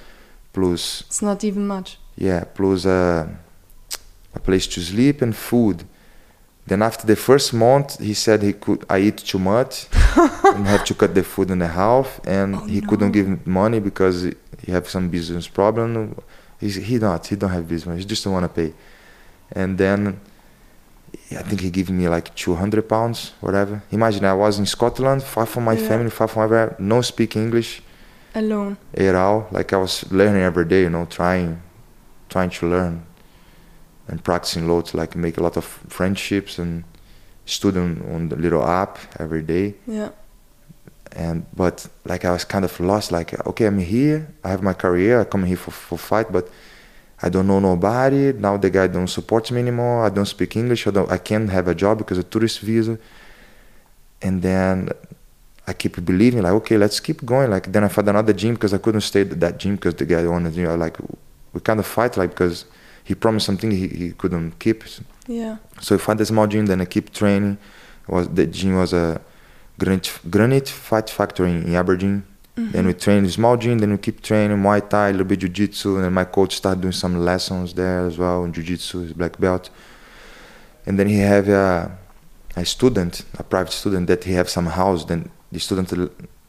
plus 0.53 1.03
It's 1.07 1.21
not 1.21 1.43
even 1.43 1.65
much. 1.67 1.97
yeah, 2.17 2.43
plus 2.53 2.85
uh, 2.85 3.27
a 4.35 4.39
place 4.39 4.67
to 4.67 4.81
sleep 4.81 5.21
and 5.21 5.33
food. 5.35 5.83
Then 6.67 6.81
after 6.81 7.05
the 7.05 7.15
first 7.15 7.53
month, 7.53 7.99
he 7.99 8.13
said 8.15 8.41
he 8.41 8.53
could 8.53 8.85
I 8.89 8.97
eat 8.99 9.17
too 9.17 9.37
much 9.39 9.87
and 10.55 10.65
have 10.65 10.83
to 10.85 10.93
cut 10.95 11.13
the 11.13 11.23
food 11.23 11.51
in 11.51 11.59
the 11.59 11.67
half, 11.67 12.19
and 12.25 12.55
Oh, 12.55 12.65
he 12.65 12.81
no. 12.81 12.87
couldn't 12.89 13.11
give 13.11 13.27
me 13.27 13.37
money 13.45 13.79
because 13.79 14.23
he- 14.23 14.33
he 14.65 14.71
have 14.71 14.89
some 14.89 15.09
business 15.09 15.47
problem. 15.47 16.15
He's, 16.59 16.75
he 16.75 16.97
not 16.97 17.27
he 17.27 17.35
don't 17.35 17.51
have 17.51 17.67
business. 17.67 17.99
He 17.99 18.05
just 18.05 18.23
don't 18.23 18.33
want 18.33 18.45
to 18.45 18.49
pay. 18.61 18.73
And 19.51 19.77
then 19.77 20.19
I 21.31 21.43
think 21.43 21.61
he 21.61 21.69
gave 21.69 21.89
me 21.91 22.07
like 22.09 22.33
200 22.35 22.87
pounds, 22.89 23.33
whatever. 23.41 23.83
Imagine 23.91 24.25
I 24.25 24.33
was 24.33 24.57
in 24.57 24.65
Scotland, 24.65 25.21
far 25.21 25.45
from 25.45 25.65
my 25.65 25.73
Yeah. 25.73 25.87
family, 25.87 26.09
far 26.09 26.27
from 26.27 26.43
everywhere, 26.43 26.75
no 26.79 27.01
speak 27.01 27.35
English 27.35 27.81
Alone. 28.33 28.77
at 28.97 29.13
all. 29.15 29.47
Like 29.51 29.71
I 29.73 29.77
was 29.77 30.03
learning 30.11 30.41
every 30.41 30.65
day, 30.65 30.81
you 30.81 30.89
know, 30.89 31.05
trying, 31.05 31.61
trying 32.29 32.49
to 32.49 32.67
learn, 32.67 33.03
and 34.07 34.23
practicing 34.23 34.67
loads. 34.67 34.93
Like 34.93 35.15
make 35.15 35.37
a 35.37 35.43
lot 35.43 35.57
of 35.57 35.65
friendships 35.65 36.59
and 36.59 36.83
student 37.45 38.03
on 38.13 38.29
the 38.29 38.35
little 38.35 38.63
app 38.63 38.97
every 39.19 39.41
day. 39.41 39.75
Yeah. 39.87 40.09
And 41.15 41.45
but 41.55 41.87
like 42.05 42.25
I 42.25 42.31
was 42.31 42.43
kind 42.43 42.65
of 42.65 42.79
lost. 42.79 43.11
Like 43.11 43.33
okay, 43.47 43.65
I'm 43.65 43.79
here. 43.79 44.27
I 44.43 44.49
have 44.49 44.61
my 44.61 44.73
career. 44.73 45.21
I 45.21 45.23
come 45.23 45.43
here 45.43 45.57
for 45.57 45.71
for 45.71 45.97
fight, 45.97 46.31
but 46.31 46.49
I 47.21 47.29
don't 47.29 47.47
know 47.47 47.59
nobody. 47.59 48.33
Now 48.33 48.57
the 48.57 48.69
guy 48.69 48.87
don't 48.87 49.07
support 49.07 49.51
me 49.51 49.61
anymore. 49.61 50.05
I 50.05 50.09
don't 50.09 50.25
speak 50.25 50.55
English. 50.55 50.87
I 50.87 50.91
don't. 50.91 51.11
I 51.11 51.17
can't 51.17 51.49
have 51.49 51.67
a 51.67 51.75
job 51.75 51.99
because 51.99 52.17
of 52.17 52.29
tourist 52.29 52.59
visa. 52.59 52.97
And 54.21 54.41
then 54.41 54.89
I 55.67 55.73
keep 55.73 56.03
believing, 56.05 56.43
like, 56.43 56.53
okay, 56.53 56.77
let's 56.77 56.99
keep 56.99 57.25
going. 57.25 57.49
Like, 57.49 57.71
then 57.71 57.83
I 57.83 57.87
found 57.87 58.07
another 58.09 58.33
gym 58.33 58.53
because 58.53 58.73
I 58.73 58.77
couldn't 58.77 59.01
stay 59.01 59.21
at 59.21 59.39
that 59.39 59.57
gym 59.57 59.75
because 59.75 59.95
the 59.95 60.05
guy 60.05 60.25
wanted, 60.27 60.55
you 60.55 60.63
know, 60.63 60.75
like, 60.75 60.97
we 61.53 61.59
kind 61.59 61.79
of 61.79 61.87
fight, 61.87 62.17
like, 62.17 62.31
because 62.31 62.65
he 63.05 63.15
promised 63.15 63.45
something 63.45 63.71
he, 63.71 63.87
he 63.87 64.11
couldn't 64.11 64.59
keep. 64.59 64.83
Yeah. 65.27 65.57
So 65.79 65.95
I 65.95 65.97
found 65.99 66.19
a 66.19 66.25
small 66.25 66.47
gym, 66.47 66.65
then 66.65 66.81
I 66.81 66.85
keep 66.85 67.13
training. 67.13 67.57
It 68.07 68.11
was 68.11 68.27
The 68.27 68.47
gym 68.47 68.75
was 68.75 68.91
a 68.93 69.21
granite, 69.77 70.19
granite 70.29 70.67
fight 70.67 71.09
factory 71.09 71.51
in 71.51 71.75
Aberdeen. 71.75 72.25
Mm-hmm. 72.57 72.71
Then 72.71 72.87
we 72.87 72.93
train 72.93 73.23
in 73.25 73.29
small 73.29 73.57
gym, 73.57 73.79
then 73.79 73.91
we 73.91 73.97
keep 73.97 74.21
training 74.21 74.57
Muay 74.57 74.89
Thai, 74.89 75.09
a 75.09 75.11
little 75.11 75.25
bit 75.25 75.39
Jiu-Jitsu, 75.39 75.95
and 75.95 76.05
then 76.05 76.13
my 76.13 76.23
coach 76.23 76.55
started 76.55 76.81
doing 76.81 76.93
some 76.93 77.17
lessons 77.17 77.73
there 77.73 78.05
as 78.07 78.17
well 78.17 78.43
in 78.45 78.53
Jiu-Jitsu, 78.53 79.01
his 79.01 79.13
black 79.13 79.37
belt. 79.39 79.69
And 80.85 80.97
then 80.97 81.07
he 81.07 81.19
have 81.19 81.49
a, 81.49 81.97
a 82.55 82.65
student, 82.65 83.23
a 83.37 83.43
private 83.43 83.73
student 83.73 84.07
that 84.07 84.23
he 84.23 84.33
have 84.33 84.49
some 84.49 84.67
house. 84.67 85.03
Then 85.05 85.29
the 85.51 85.59
student 85.59 85.91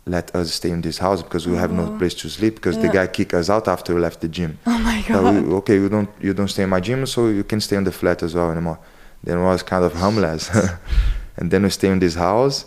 let 0.07 0.35
us 0.37 0.53
stay 0.55 0.71
in 0.71 0.81
this 0.81 0.99
house 0.99 1.23
because 1.23 1.47
we 1.49 1.57
have 1.57 1.73
no 1.73 1.85
Oh. 1.93 1.99
place 1.99 2.15
to 2.15 2.29
sleep 2.29 2.55
because 2.55 2.79
the 2.79 2.89
guy 2.89 3.07
kicked 3.09 3.35
us 3.35 3.51
out 3.51 3.67
after 3.69 3.95
we 3.95 4.01
left 4.01 4.21
the 4.21 4.29
gym. 4.29 4.59
Oh 4.67 4.79
my 4.79 5.03
So 5.03 5.13
god. 5.23 5.45
we, 5.45 5.55
okay, 5.55 5.75
you 5.75 5.89
don't 5.89 6.09
you 6.21 6.33
don't 6.33 6.49
stay 6.49 6.63
in 6.63 6.69
my 6.71 6.81
gym, 6.81 7.07
so 7.07 7.29
you 7.29 7.45
can 7.45 7.61
stay 7.61 7.77
in 7.77 7.85
the 7.85 7.93
flat 7.93 8.23
as 8.23 8.35
well 8.35 8.51
anymore. 8.51 8.79
Then 9.25 9.39
I 9.39 9.43
was 9.53 9.63
kind 9.65 9.85
of 9.85 9.93
homeless, 9.95 10.49
and 11.37 11.51
then 11.51 11.63
we 11.65 11.71
stay 11.71 11.89
in 11.91 11.99
this 11.99 12.15
house. 12.15 12.65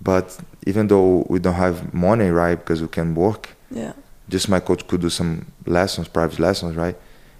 But 0.00 0.36
even 0.66 0.88
though 0.88 1.24
we 1.30 1.38
don't 1.38 1.54
have 1.66 1.94
money, 1.94 2.28
right, 2.30 2.58
because 2.58 2.82
we 2.82 2.88
can 2.88 3.14
work, 3.14 3.48
yeah. 3.70 3.92
just 4.28 4.48
my 4.48 4.60
coach 4.60 4.86
could 4.88 5.00
do 5.00 5.08
some 5.10 5.46
lessons, 5.66 6.08
private 6.08 6.38
lessons, 6.40 6.76
right? 6.76 6.96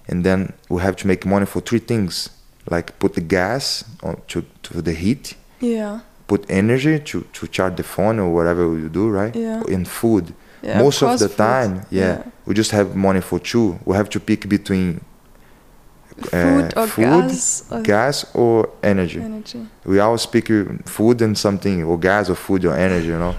And 0.09 0.25
then 0.25 0.53
we 0.69 0.81
have 0.81 0.97
to 0.97 1.07
make 1.07 1.27
money 1.27 1.45
for 1.47 1.61
three 1.61 1.81
things, 1.81 2.31
like 2.71 2.99
put 2.99 3.15
the 3.15 3.21
gas 3.21 3.85
on 4.03 4.17
to, 4.29 4.45
to 4.63 4.81
the 4.83 4.93
heat, 4.93 5.35
Yeah. 5.61 6.01
Put 6.33 6.43
energy 6.63 6.99
to, 7.11 7.17
to 7.37 7.43
charge 7.57 7.75
the 7.77 7.87
phone 7.95 8.17
or 8.19 8.29
whatever 8.37 8.63
you 8.83 8.89
do, 8.89 9.05
right? 9.21 9.35
Yeah. 9.37 9.75
And 9.75 9.87
food. 9.87 10.25
Yeah, 10.63 10.79
Most 10.85 11.03
of 11.03 11.19
the 11.19 11.29
food. 11.29 11.37
time, 11.37 11.73
yeah, 11.91 12.15
we 12.47 12.55
just 12.55 12.71
have 12.79 12.89
money 13.09 13.21
for 13.21 13.39
two. 13.39 13.67
We 13.85 13.93
have 14.01 14.09
to 14.11 14.21
pick 14.21 14.49
between 14.49 14.89
Food 16.31 16.73
uh, 16.77 16.81
or 16.81 16.87
food, 16.87 17.05
gas 17.05 17.65
or 17.71 17.81
gas 17.83 18.17
or 18.35 18.69
energy. 18.83 19.21
energy. 19.21 19.61
We 19.93 19.99
always 19.99 20.27
pick 20.27 20.47
food 20.97 21.17
and 21.23 21.37
something, 21.47 21.77
or 21.89 21.99
gas 21.99 22.25
or 22.33 22.37
food 22.47 22.65
or 22.65 22.75
energy, 22.89 23.09
you 23.15 23.19
know. 23.25 23.35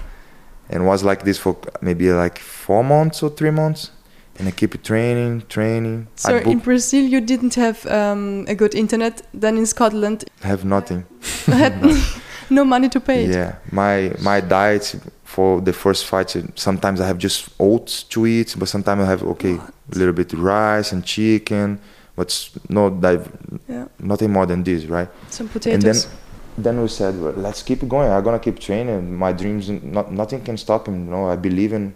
And 0.72 0.78
was 0.92 1.00
like 1.10 1.22
this 1.28 1.38
for 1.38 1.56
maybe 1.80 2.06
like 2.24 2.38
four 2.38 2.82
months 2.84 3.22
or 3.22 3.30
three 3.30 3.52
months. 3.62 3.90
And 4.38 4.48
I 4.48 4.50
keep 4.50 4.72
training, 4.82 5.44
training. 5.48 6.08
So 6.16 6.36
in 6.52 6.58
Brazil, 6.58 7.04
you 7.14 7.20
didn't 7.20 7.54
have 7.54 7.78
um, 7.86 8.44
a 8.48 8.54
good 8.54 8.74
internet. 8.74 9.22
Then 9.42 9.56
in 9.56 9.66
Scotland, 9.66 10.24
have 10.42 10.64
nothing. 10.64 11.00
no 12.50 12.64
money 12.64 12.88
to 12.88 13.00
pay. 13.00 13.24
it. 13.24 13.30
Yeah, 13.30 13.56
my 13.72 14.12
my 14.22 14.40
diet 14.40 14.94
for 15.24 15.60
the 15.60 15.72
first 15.72 16.04
fight. 16.06 16.36
Sometimes 16.54 17.00
I 17.00 17.06
have 17.06 17.18
just 17.18 17.48
oats 17.58 18.02
to 18.04 18.26
eat, 18.26 18.54
but 18.58 18.68
sometimes 18.68 19.00
I 19.02 19.06
have 19.06 19.22
okay 19.22 19.54
a 19.54 19.98
little 19.98 20.14
bit 20.14 20.32
rice 20.32 20.92
and 20.92 21.04
chicken, 21.04 21.78
but 22.16 22.50
no 22.68 22.90
div- 22.90 23.28
Yeah. 23.68 23.86
nothing 23.98 24.30
more 24.32 24.46
than 24.46 24.62
this, 24.62 24.84
right? 24.86 25.08
Some 25.30 25.48
potatoes. 25.48 25.74
And 25.74 25.82
then 25.82 25.96
then 26.56 26.80
we 26.82 26.88
said, 26.88 27.20
well, 27.20 27.32
let's 27.36 27.62
keep 27.62 27.86
going. 27.88 28.10
I'm 28.12 28.22
gonna 28.22 28.38
keep 28.38 28.60
training. 28.60 29.12
My 29.18 29.32
dreams, 29.32 29.68
not, 29.68 30.12
nothing 30.12 30.40
can 30.44 30.56
stop 30.56 30.86
him. 30.86 31.04
You 31.06 31.10
know, 31.10 31.28
I 31.28 31.36
believe 31.36 31.72
in 31.72 31.92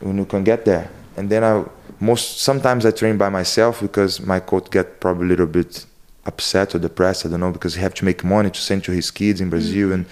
when 0.00 0.18
you 0.18 0.26
can 0.26 0.44
get 0.44 0.64
there. 0.64 0.90
And 1.16 1.30
then 1.30 1.42
I 1.44 1.64
most 2.00 2.40
sometimes 2.40 2.84
I 2.86 2.90
train 2.90 3.16
by 3.16 3.28
myself 3.30 3.80
because 3.80 4.20
my 4.20 4.38
coach 4.40 4.70
get 4.70 5.00
probably 5.00 5.26
a 5.26 5.28
little 5.30 5.46
bit 5.46 5.86
upset 6.24 6.74
or 6.74 6.78
depressed. 6.78 7.26
I 7.26 7.28
don't 7.28 7.40
know 7.40 7.52
because 7.52 7.74
he 7.74 7.80
have 7.82 7.94
to 7.94 8.04
make 8.04 8.24
money 8.24 8.50
to 8.50 8.60
send 8.60 8.84
to 8.84 8.92
his 8.92 9.10
kids 9.10 9.40
in 9.40 9.50
Brazil, 9.50 9.92
and 9.92 10.06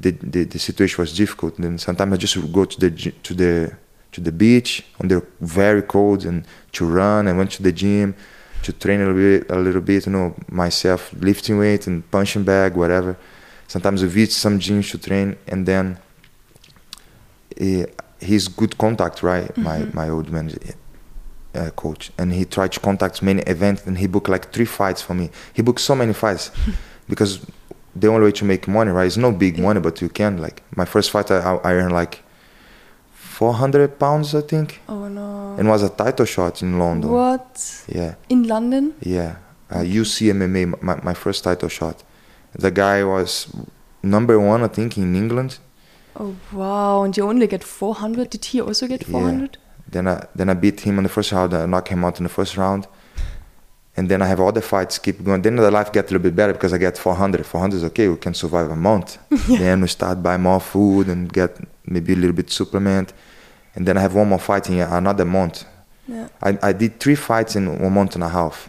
the, 0.00 0.10
the 0.10 0.44
the 0.44 0.58
situation 0.58 1.02
was 1.02 1.16
difficult. 1.16 1.56
And 1.56 1.64
then 1.64 1.78
sometimes 1.78 2.12
I 2.12 2.16
just 2.16 2.36
would 2.36 2.52
go 2.52 2.64
to 2.64 2.80
the 2.80 2.90
to 2.90 3.34
the 3.34 3.76
to 4.12 4.20
the 4.20 4.32
beach 4.32 4.84
on 5.00 5.08
the 5.08 5.24
very 5.40 5.82
cold 5.82 6.24
and 6.24 6.44
to 6.72 6.84
run. 6.86 7.28
I 7.28 7.32
went 7.32 7.50
to 7.52 7.62
the 7.62 7.72
gym 7.72 8.14
to 8.62 8.72
train 8.72 9.00
a 9.00 9.06
little 9.06 9.20
bit, 9.20 9.50
a 9.50 9.58
little 9.58 9.80
bit, 9.80 10.06
you 10.06 10.12
know, 10.12 10.34
myself 10.48 11.12
lifting 11.14 11.58
weight 11.58 11.86
and 11.86 12.08
punching 12.10 12.44
bag, 12.44 12.76
whatever. 12.76 13.16
Sometimes 13.66 14.02
we 14.02 14.08
visit 14.08 14.32
some 14.34 14.58
gyms 14.58 14.90
to 14.90 14.98
train, 14.98 15.36
and 15.48 15.66
then 15.66 15.98
eh, 17.58 17.86
he's 18.20 18.48
good 18.48 18.76
contact, 18.78 19.22
right? 19.22 19.56
My 19.56 19.78
my 19.92 20.08
old 20.10 20.30
man, 20.30 20.52
uh, 21.54 21.70
coach, 21.70 22.10
and 22.18 22.32
he 22.32 22.44
tried 22.44 22.72
to 22.72 22.80
contact 22.80 23.22
many 23.22 23.42
events, 23.42 23.86
and 23.86 23.98
he 23.98 24.06
booked 24.06 24.28
like 24.28 24.52
three 24.52 24.64
fights 24.64 25.02
for 25.02 25.14
me. 25.14 25.30
He 25.54 25.62
booked 25.62 25.80
so 25.80 25.94
many 25.94 26.12
fights 26.12 26.50
because 27.08 27.44
the 27.94 28.08
only 28.08 28.24
way 28.26 28.32
to 28.32 28.44
make 28.44 28.66
money, 28.68 28.90
right? 28.90 29.06
It's 29.06 29.16
no 29.16 29.32
big 29.32 29.58
money, 29.58 29.80
but 29.80 30.00
you 30.00 30.08
can. 30.08 30.38
Like 30.38 30.62
my 30.76 30.84
first 30.86 31.10
fight, 31.10 31.30
I, 31.30 31.38
I 31.56 31.72
earned 31.74 31.92
like 31.92 32.22
four 33.12 33.52
hundred 33.54 33.98
pounds, 33.98 34.34
I 34.34 34.40
think, 34.42 34.80
Oh 34.88 35.08
no. 35.08 35.56
and 35.58 35.68
was 35.68 35.82
a 35.82 35.88
title 35.88 36.24
shot 36.26 36.62
in 36.62 36.78
London. 36.78 37.10
What? 37.10 37.84
Yeah. 37.88 38.14
In 38.28 38.44
London? 38.48 38.94
Yeah, 39.00 39.36
uh, 39.70 39.78
UC 39.78 40.32
MMA, 40.32 40.82
my, 40.82 41.00
my 41.02 41.14
first 41.14 41.44
title 41.44 41.68
shot. 41.68 42.02
The 42.54 42.70
guy 42.70 43.02
was 43.04 43.46
number 44.02 44.38
one, 44.38 44.62
I 44.62 44.68
think, 44.68 44.96
in 44.98 45.14
England. 45.16 45.58
Oh 46.16 46.36
wow! 46.52 47.02
And 47.04 47.16
you 47.16 47.26
only 47.28 47.46
get 47.46 47.64
400. 47.64 48.28
Did 48.30 48.44
he 48.44 48.60
also 48.60 48.86
get 48.86 49.02
Yeah. 49.08 49.12
400? 49.12 49.58
Then 49.92 50.08
I 50.08 50.26
then 50.34 50.48
I 50.48 50.54
beat 50.54 50.80
him 50.80 50.98
in 50.98 51.04
the 51.04 51.10
first 51.10 51.32
round. 51.32 51.54
I 51.54 51.66
knocked 51.66 51.88
him 51.88 52.04
out 52.04 52.18
in 52.18 52.24
the 52.24 52.28
first 52.30 52.56
round, 52.56 52.86
and 53.96 54.08
then 54.08 54.22
I 54.22 54.26
have 54.26 54.40
all 54.40 54.52
the 54.52 54.62
fights 54.62 54.98
keep 54.98 55.22
going. 55.22 55.42
Then 55.42 55.56
the 55.56 55.70
life 55.70 55.92
get 55.92 56.04
a 56.04 56.08
little 56.08 56.22
bit 56.28 56.34
better 56.34 56.52
because 56.52 56.72
I 56.72 56.78
get 56.78 56.98
400. 56.98 57.46
400 57.46 57.76
is 57.76 57.84
okay. 57.84 58.08
We 58.08 58.16
can 58.16 58.34
survive 58.34 58.70
a 58.70 58.76
month. 58.76 59.18
Then 59.48 59.82
we 59.82 59.88
start 59.88 60.22
buy 60.22 60.36
more 60.36 60.60
food 60.60 61.08
and 61.08 61.32
get 61.32 61.58
maybe 61.86 62.14
a 62.14 62.16
little 62.16 62.36
bit 62.36 62.50
supplement, 62.50 63.12
and 63.74 63.86
then 63.86 63.96
I 63.96 64.00
have 64.00 64.14
one 64.14 64.28
more 64.28 64.38
fight 64.38 64.68
in 64.68 64.80
another 64.80 65.24
month. 65.24 65.64
Yeah. 66.08 66.28
I, 66.42 66.58
I 66.62 66.72
did 66.72 66.98
three 66.98 67.14
fights 67.14 67.54
in 67.54 67.78
one 67.78 67.92
month 67.92 68.14
and 68.14 68.24
a 68.24 68.28
half. 68.28 68.68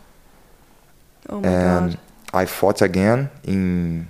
Oh 1.29 1.39
my 1.39 1.47
and 1.47 1.91
god. 1.91 1.99
I 2.33 2.45
fought 2.45 2.81
again 2.81 3.29
in 3.43 4.07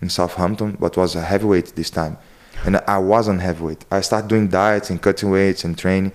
in 0.00 0.10
Southampton, 0.10 0.76
but 0.78 0.96
was 0.96 1.16
a 1.16 1.22
heavyweight 1.22 1.74
this 1.74 1.90
time. 1.90 2.16
And 2.64 2.76
I 2.86 2.98
wasn't 2.98 3.40
heavyweight. 3.40 3.84
I 3.90 4.00
started 4.02 4.28
doing 4.28 4.48
diets 4.48 4.90
and 4.90 5.00
cutting 5.00 5.30
weights 5.30 5.64
and 5.64 5.76
training. 5.76 6.12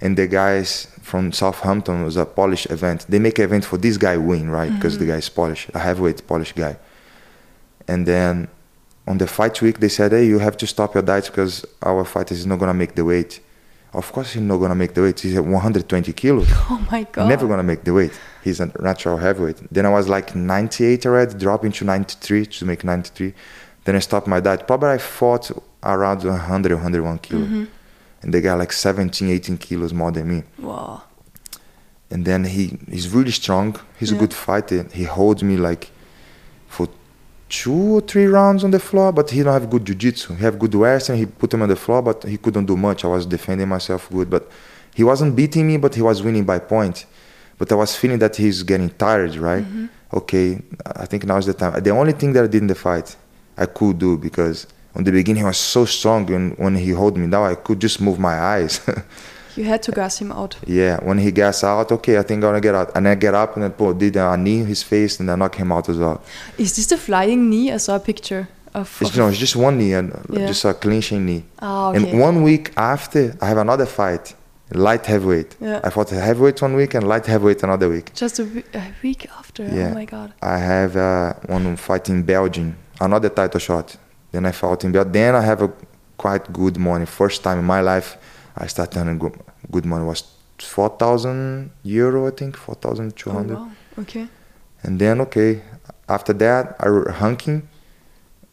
And 0.00 0.16
the 0.16 0.26
guys 0.26 0.86
from 1.02 1.32
Southampton 1.32 2.04
was 2.04 2.16
a 2.16 2.24
Polish 2.24 2.66
event. 2.66 3.06
They 3.08 3.18
make 3.18 3.38
an 3.38 3.44
event 3.44 3.64
for 3.64 3.78
this 3.78 3.96
guy 3.96 4.16
win, 4.16 4.50
right? 4.50 4.72
Because 4.72 4.98
the 4.98 5.04
mm-hmm. 5.04 5.14
guy 5.14 5.18
is 5.18 5.28
Polish, 5.28 5.68
a 5.74 5.78
heavyweight 5.78 6.26
Polish 6.26 6.52
guy. 6.52 6.76
And 7.88 8.06
then 8.06 8.48
on 9.06 9.18
the 9.18 9.26
fight 9.26 9.60
week, 9.62 9.80
they 9.80 9.88
said, 9.88 10.12
"Hey, 10.12 10.26
you 10.26 10.38
have 10.38 10.56
to 10.58 10.66
stop 10.66 10.94
your 10.94 11.02
diet 11.02 11.26
because 11.26 11.64
our 11.82 12.04
fighter 12.04 12.34
is 12.34 12.46
not 12.46 12.58
gonna 12.58 12.74
make 12.74 12.94
the 12.94 13.04
weight." 13.04 13.40
Of 13.94 14.12
course, 14.12 14.34
he's 14.34 14.42
not 14.42 14.58
gonna 14.58 14.74
make 14.74 14.92
the 14.92 15.02
weight. 15.02 15.18
He's 15.18 15.36
at 15.36 15.44
120 15.44 16.12
kilos. 16.12 16.48
Oh 16.70 16.86
my 16.90 17.04
god. 17.04 17.28
Never 17.28 17.48
gonna 17.48 17.62
make 17.62 17.84
the 17.84 17.94
weight. 17.94 18.12
He's 18.44 18.60
a 18.60 18.66
natural 18.80 19.16
heavyweight. 19.16 19.72
Then 19.72 19.86
I 19.86 19.88
was 19.88 20.08
like 20.08 20.34
98 20.34 21.06
already, 21.06 21.34
dropping 21.38 21.72
to 21.72 21.84
93 21.84 22.46
to 22.46 22.64
make 22.66 22.84
93. 22.84 23.32
Then 23.84 23.96
I 23.96 24.00
stopped 24.00 24.26
my 24.26 24.40
diet. 24.40 24.66
Probably 24.66 24.90
I 24.90 24.98
fought 24.98 25.50
around 25.82 26.22
100, 26.24 26.72
101 26.72 27.18
kilo. 27.18 27.44
Mm-hmm. 27.44 27.64
And 28.22 28.34
they 28.34 28.40
got 28.40 28.58
like 28.58 28.72
17, 28.72 29.28
18 29.28 29.58
kilos 29.58 29.92
more 29.92 30.10
than 30.10 30.28
me. 30.28 30.42
Wow. 30.58 31.02
And 32.10 32.24
then 32.24 32.44
he 32.44 32.78
he's 32.90 33.08
really 33.10 33.30
strong. 33.30 33.76
He's 33.98 34.12
a 34.12 34.16
good 34.16 34.32
fighter. 34.32 34.86
He 34.92 35.04
holds 35.04 35.42
me 35.42 35.56
like 35.56 35.90
for 36.66 36.88
two 37.48 37.96
or 37.96 38.00
three 38.00 38.26
rounds 38.26 38.64
on 38.64 38.70
the 38.70 38.78
floor, 38.78 39.12
but 39.12 39.30
he 39.30 39.42
don't 39.42 39.52
have 39.52 39.70
good 39.70 39.84
jiu-jitsu. 39.84 40.34
He 40.34 40.42
have 40.42 40.58
good 40.58 40.74
wrestling. 40.74 41.18
He 41.18 41.26
put 41.26 41.52
him 41.52 41.62
on 41.62 41.68
the 41.68 41.76
floor, 41.76 42.02
but 42.02 42.24
he 42.24 42.36
couldn't 42.36 42.66
do 42.66 42.76
much. 42.76 43.04
I 43.04 43.08
was 43.08 43.26
defending 43.26 43.68
myself 43.68 44.08
good, 44.10 44.28
but 44.30 44.50
he 44.94 45.04
wasn't 45.04 45.36
beating 45.36 45.66
me, 45.66 45.76
but 45.76 45.94
he 45.94 46.02
was 46.02 46.22
winning 46.22 46.44
by 46.44 46.58
point. 46.58 47.06
But 47.56 47.72
I 47.72 47.74
was 47.74 47.94
feeling 47.96 48.18
that 48.20 48.36
he's 48.36 48.62
getting 48.62 48.90
tired, 48.90 49.36
right? 49.36 49.64
Mm-hmm. 49.64 49.86
Okay, 50.14 50.62
I 50.86 51.06
think 51.06 51.24
now's 51.24 51.46
the 51.46 51.54
time. 51.54 51.82
The 51.82 51.90
only 51.90 52.12
thing 52.12 52.32
that 52.32 52.44
I 52.44 52.46
did 52.46 52.62
in 52.62 52.68
the 52.68 52.74
fight, 52.74 53.16
I 53.56 53.66
could 53.66 53.98
do 53.98 54.16
because 54.16 54.66
on 54.94 55.04
the 55.04 55.12
beginning 55.12 55.42
he 55.42 55.46
was 55.46 55.58
so 55.58 55.84
strong, 55.84 56.30
and 56.32 56.56
when 56.58 56.74
he 56.76 56.90
hold 56.90 57.16
me 57.16 57.26
down, 57.28 57.50
I 57.50 57.54
could 57.54 57.80
just 57.80 58.00
move 58.00 58.18
my 58.18 58.38
eyes. 58.38 58.80
You 59.58 59.64
had 59.64 59.82
to 59.82 59.92
gas 59.92 60.18
him 60.20 60.30
out. 60.30 60.56
Yeah, 60.68 60.98
when 61.02 61.18
he 61.18 61.32
gas 61.32 61.64
out, 61.64 61.90
okay, 61.90 62.16
I 62.16 62.22
think 62.22 62.36
I'm 62.44 62.50
gonna 62.50 62.60
get 62.60 62.76
out. 62.76 62.92
And 62.96 63.08
I 63.08 63.16
get 63.16 63.34
up 63.34 63.56
and 63.56 63.64
I 63.64 63.70
put, 63.70 63.98
did 63.98 64.14
a 64.14 64.36
knee 64.36 64.60
in 64.60 64.66
his 64.66 64.84
face 64.84 65.18
and 65.18 65.28
I 65.28 65.34
knock 65.34 65.56
him 65.56 65.72
out 65.72 65.88
as 65.88 65.98
well. 65.98 66.22
Is 66.56 66.76
this 66.76 66.86
the 66.86 66.96
flying 66.96 67.50
knee? 67.50 67.72
I 67.72 67.78
saw 67.78 67.96
a 67.96 68.00
picture 68.00 68.46
of. 68.72 68.86
It's, 69.00 69.10
of 69.10 69.16
no, 69.16 69.26
it's 69.26 69.38
just 69.38 69.56
one 69.56 69.76
knee 69.78 69.94
and 69.94 70.12
Yeah. 70.30 70.46
just 70.46 70.64
a 70.64 70.74
clinching 70.74 71.26
knee. 71.26 71.44
Ah, 71.60 71.88
okay. 71.90 71.96
And 72.10 72.20
one 72.20 72.44
week 72.44 72.72
after, 72.76 73.36
I 73.42 73.46
have 73.48 73.58
another 73.58 73.86
fight, 73.86 74.32
light 74.72 75.04
heavyweight. 75.06 75.56
Yeah. 75.60 75.80
I 75.82 75.90
fought 75.90 76.10
heavyweight 76.10 76.62
one 76.62 76.74
week 76.76 76.94
and 76.94 77.08
light 77.08 77.26
heavyweight 77.26 77.64
another 77.64 77.88
week. 77.88 78.14
Just 78.14 78.38
a, 78.38 78.44
a 78.74 78.92
week 79.02 79.28
after. 79.40 79.64
Yeah. 79.64 79.90
Oh 79.90 79.94
my 79.94 80.04
god. 80.04 80.34
I 80.40 80.58
have 80.58 80.96
uh, 80.96 81.34
one 81.46 81.74
fight 81.76 82.08
in 82.08 82.22
Belgium, 82.22 82.76
another 83.00 83.28
title 83.28 83.58
shot. 83.58 83.96
Then 84.32 84.46
I 84.46 84.52
fought 84.52 84.84
in 84.84 84.92
Belgium. 84.92 85.12
Then 85.12 85.34
I 85.34 85.42
have 85.42 85.62
a 85.62 85.72
quite 86.16 86.52
good 86.52 86.76
money. 86.76 87.06
First 87.06 87.42
time 87.42 87.58
in 87.58 87.64
my 87.64 87.80
life, 87.80 88.18
I 88.56 88.66
started 88.66 88.98
earning 88.98 89.18
good, 89.18 89.38
good 89.70 89.86
money. 89.86 90.04
was 90.04 90.24
4,000 90.58 91.70
euro, 91.84 92.26
I 92.26 92.30
think, 92.30 92.56
4,200. 92.56 93.56
Oh, 93.56 93.60
wow. 93.60 93.70
Okay. 93.98 94.26
And 94.82 94.98
then, 94.98 95.20
okay, 95.22 95.62
after 96.08 96.32
that, 96.34 96.76
I 96.80 96.88
were 96.88 97.14
ranking 97.20 97.68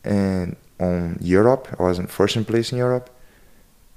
and 0.03 0.55
on 0.79 1.17
Europe. 1.21 1.67
I 1.79 1.83
was 1.83 1.99
in 1.99 2.07
first 2.07 2.35
in 2.35 2.45
place 2.45 2.71
in 2.71 2.77
Europe. 2.77 3.09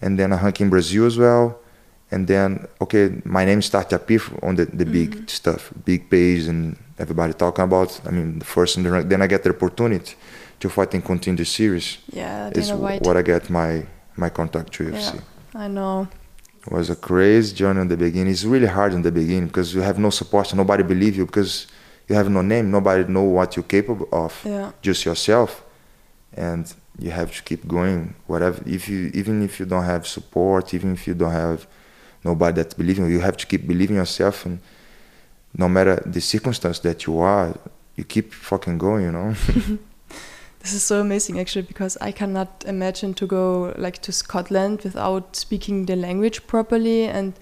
And 0.01 0.19
then 0.19 0.33
I 0.33 0.41
rank 0.43 0.61
in 0.61 0.71
Brazil 0.71 1.07
as 1.07 1.19
well. 1.19 1.59
And 2.11 2.27
then, 2.27 2.67
okay, 2.81 3.21
my 3.25 3.45
name 3.45 3.61
started 3.61 3.91
to 3.91 3.97
appear 3.97 4.21
on 4.43 4.55
the, 4.57 4.65
the 4.65 4.87
big 4.87 5.11
mm-hmm. 5.11 5.27
stuff, 5.27 5.71
big 5.85 6.09
page 6.09 6.47
and 6.47 6.79
everybody 6.99 7.35
talking 7.35 7.65
about. 7.65 8.01
I 8.07 8.11
mean, 8.11 8.39
the 8.39 8.45
first 8.45 8.77
in 8.79 8.85
the 8.85 8.91
rank. 8.91 9.09
Then 9.09 9.21
I 9.21 9.27
get 9.27 9.43
the 9.43 9.51
opportunity 9.51 10.15
to 10.61 10.69
fight 10.69 10.95
and 10.95 11.05
continue 11.05 11.19
Contender 11.37 11.45
Series. 11.45 11.99
Yeah, 12.13 12.51
Is 12.55 12.73
what 12.73 13.17
I 13.17 13.23
get 13.23 13.51
my, 13.51 13.87
my 14.17 14.29
contact 14.31 14.73
to 14.75 14.85
UFC. 14.85 15.15
Yeah. 15.15 15.21
I 15.55 15.69
know. 15.69 16.09
It 16.67 16.73
was 16.73 16.91
a 16.91 16.97
crazy 16.97 17.55
journey 17.55 17.81
in 17.81 17.89
the 17.89 17.97
beginning. 17.97 18.33
It's 18.33 18.45
really 18.45 18.67
hard 18.67 18.93
in 18.93 19.03
the 19.03 19.13
beginning 19.13 19.47
because 19.47 19.75
you 19.75 19.81
have 19.81 19.99
no 19.99 20.11
support, 20.11 20.53
nobody 20.55 20.83
believe 20.83 21.17
you 21.17 21.25
because 21.27 21.67
you 22.09 22.15
have 22.15 22.29
no 22.31 22.43
name, 22.43 22.71
nobody 22.71 23.05
know 23.11 23.23
what 23.23 23.57
you're 23.57 23.63
capable 23.65 24.09
of, 24.13 24.33
Yeah. 24.45 24.73
just 24.83 25.05
yourself, 25.05 25.63
and 26.35 26.73
you 26.99 27.11
have 27.11 27.35
to 27.37 27.43
keep 27.43 27.67
going. 27.69 28.15
Whatever, 28.27 28.61
if 28.67 28.89
you 28.89 29.11
even 29.15 29.43
if 29.43 29.61
you 29.61 29.67
don't 29.67 29.85
have 29.85 30.07
support, 30.07 30.75
even 30.75 30.93
if 30.93 31.07
you 31.07 31.15
don't 31.15 31.33
have 31.33 31.67
nobody 32.25 32.63
that 32.63 32.77
believe 32.77 32.99
you, 32.99 33.07
you 33.07 33.21
have 33.21 33.37
to 33.37 33.47
keep 33.47 33.67
believing 33.67 33.97
yourself, 33.97 34.45
and 34.47 34.59
no 35.57 35.69
matter 35.69 36.03
the 36.05 36.21
circumstance 36.21 36.81
that 36.81 37.07
you 37.07 37.19
are, 37.21 37.55
you 37.97 38.05
keep 38.05 38.33
fucking 38.33 38.79
going. 38.79 39.05
You 39.05 39.13
know. 39.13 39.35
This 40.61 40.75
is 40.75 40.83
so 40.83 41.01
amazing 41.01 41.39
actually 41.39 41.63
because 41.63 41.97
I 42.01 42.13
cannot 42.13 42.65
imagine 42.67 43.15
to 43.15 43.27
go 43.27 43.73
like 43.79 43.99
to 44.03 44.13
Scotland 44.13 44.83
without 44.83 45.37
speaking 45.37 45.87
the 45.87 45.97
language 45.97 46.47
properly 46.47 47.05
and 47.05 47.35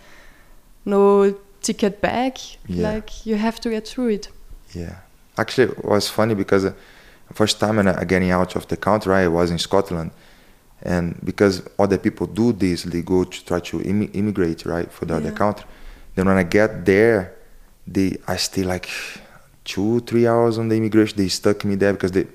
no 0.85 1.35
ticket 1.63 2.01
back. 2.01 2.39
Yeah. 2.69 2.93
Like 2.93 3.27
you 3.27 3.37
have 3.37 3.61
to 3.61 3.71
get 3.71 3.89
through 3.89 4.09
it. 4.09 4.29
Yeah, 4.75 4.97
actually, 5.39 5.73
it 5.73 5.85
was 5.85 6.09
funny 6.09 6.35
because 6.35 6.65
uh, 6.65 6.73
first 7.33 7.59
time 7.61 7.77
when 7.77 7.89
I 7.89 8.05
getting 8.05 8.31
out 8.31 8.57
of 8.57 8.67
the 8.69 8.77
country, 8.77 9.15
I 9.15 9.29
was 9.29 9.51
in 9.51 9.59
Scotland, 9.59 10.11
and 10.83 11.19
because 11.25 11.63
other 11.79 11.99
people 11.99 12.27
do 12.27 12.53
this, 12.53 12.83
they 12.83 13.03
go 13.03 13.25
to 13.25 13.45
try 13.45 13.61
to 13.61 13.79
immi- 13.79 14.15
immigrate, 14.15 14.67
right, 14.67 14.91
for 14.91 15.07
the 15.07 15.17
other 15.17 15.33
country. 15.33 15.67
Then 16.15 16.27
when 16.27 16.37
I 16.37 16.43
get 16.43 16.85
there, 16.85 17.35
they 17.87 18.19
I 18.27 18.37
stay 18.37 18.63
like 18.63 18.89
two, 19.65 20.01
three 20.01 20.27
hours 20.27 20.59
on 20.59 20.69
the 20.69 20.77
immigration. 20.77 21.17
They 21.17 21.29
stuck 21.29 21.65
me 21.65 21.75
there 21.77 21.93
because 21.93 22.13
they, 22.13 22.27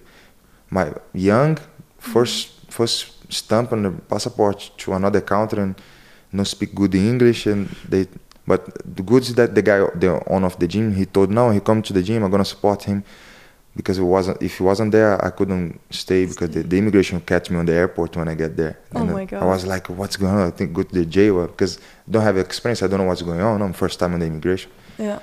my 0.71 0.87
young 1.13 1.57
first 1.99 2.39
first 2.71 2.97
stamp 3.31 3.71
on 3.73 3.83
the 3.83 3.91
passport 4.11 4.71
to 4.77 4.93
another 4.93 5.21
country 5.21 5.59
and 5.61 5.75
no 6.31 6.43
speak 6.43 6.73
good 6.73 6.95
English 6.95 7.45
and 7.45 7.67
they 7.87 8.07
but 8.47 8.61
the 8.95 9.03
good 9.03 9.21
is 9.23 9.35
that 9.35 9.53
the 9.53 9.61
guy 9.61 9.79
the 10.03 10.09
owner 10.33 10.47
of 10.47 10.57
the 10.59 10.67
gym 10.67 10.93
he 10.95 11.05
told 11.05 11.29
no 11.29 11.49
he 11.51 11.59
come 11.59 11.81
to 11.81 11.93
the 11.93 12.01
gym 12.01 12.23
I'm 12.23 12.31
gonna 12.31 12.45
support 12.45 12.83
him 12.83 13.03
because 13.75 13.97
it 13.99 14.03
wasn't 14.03 14.41
if 14.41 14.57
he 14.57 14.63
wasn't 14.63 14.91
there 14.91 15.13
I 15.23 15.29
couldn't 15.29 15.79
stay 15.89 16.25
because 16.25 16.49
the, 16.49 16.63
the 16.63 16.77
immigration 16.77 17.19
catch 17.21 17.49
me 17.51 17.57
on 17.57 17.65
the 17.65 17.73
airport 17.73 18.15
when 18.17 18.27
I 18.27 18.35
get 18.35 18.57
there. 18.57 18.79
Oh 18.95 18.99
And 19.01 19.11
my 19.11 19.27
I 19.39 19.45
was 19.45 19.65
like 19.65 19.87
what's 19.89 20.17
going 20.17 20.33
on? 20.33 20.47
I 20.47 20.51
think 20.51 20.73
go 20.73 20.83
to 20.83 20.95
the 21.01 21.05
jail 21.05 21.47
because 21.47 21.77
I 22.07 22.11
don't 22.11 22.23
have 22.23 22.37
experience 22.37 22.81
I 22.83 22.87
don't 22.87 22.99
know 22.99 23.05
what's 23.11 23.21
going 23.21 23.41
on. 23.41 23.61
I'm 23.61 23.73
first 23.73 23.99
time 23.99 24.13
on 24.13 24.19
the 24.19 24.25
immigration 24.25 24.71
Yeah. 24.97 25.19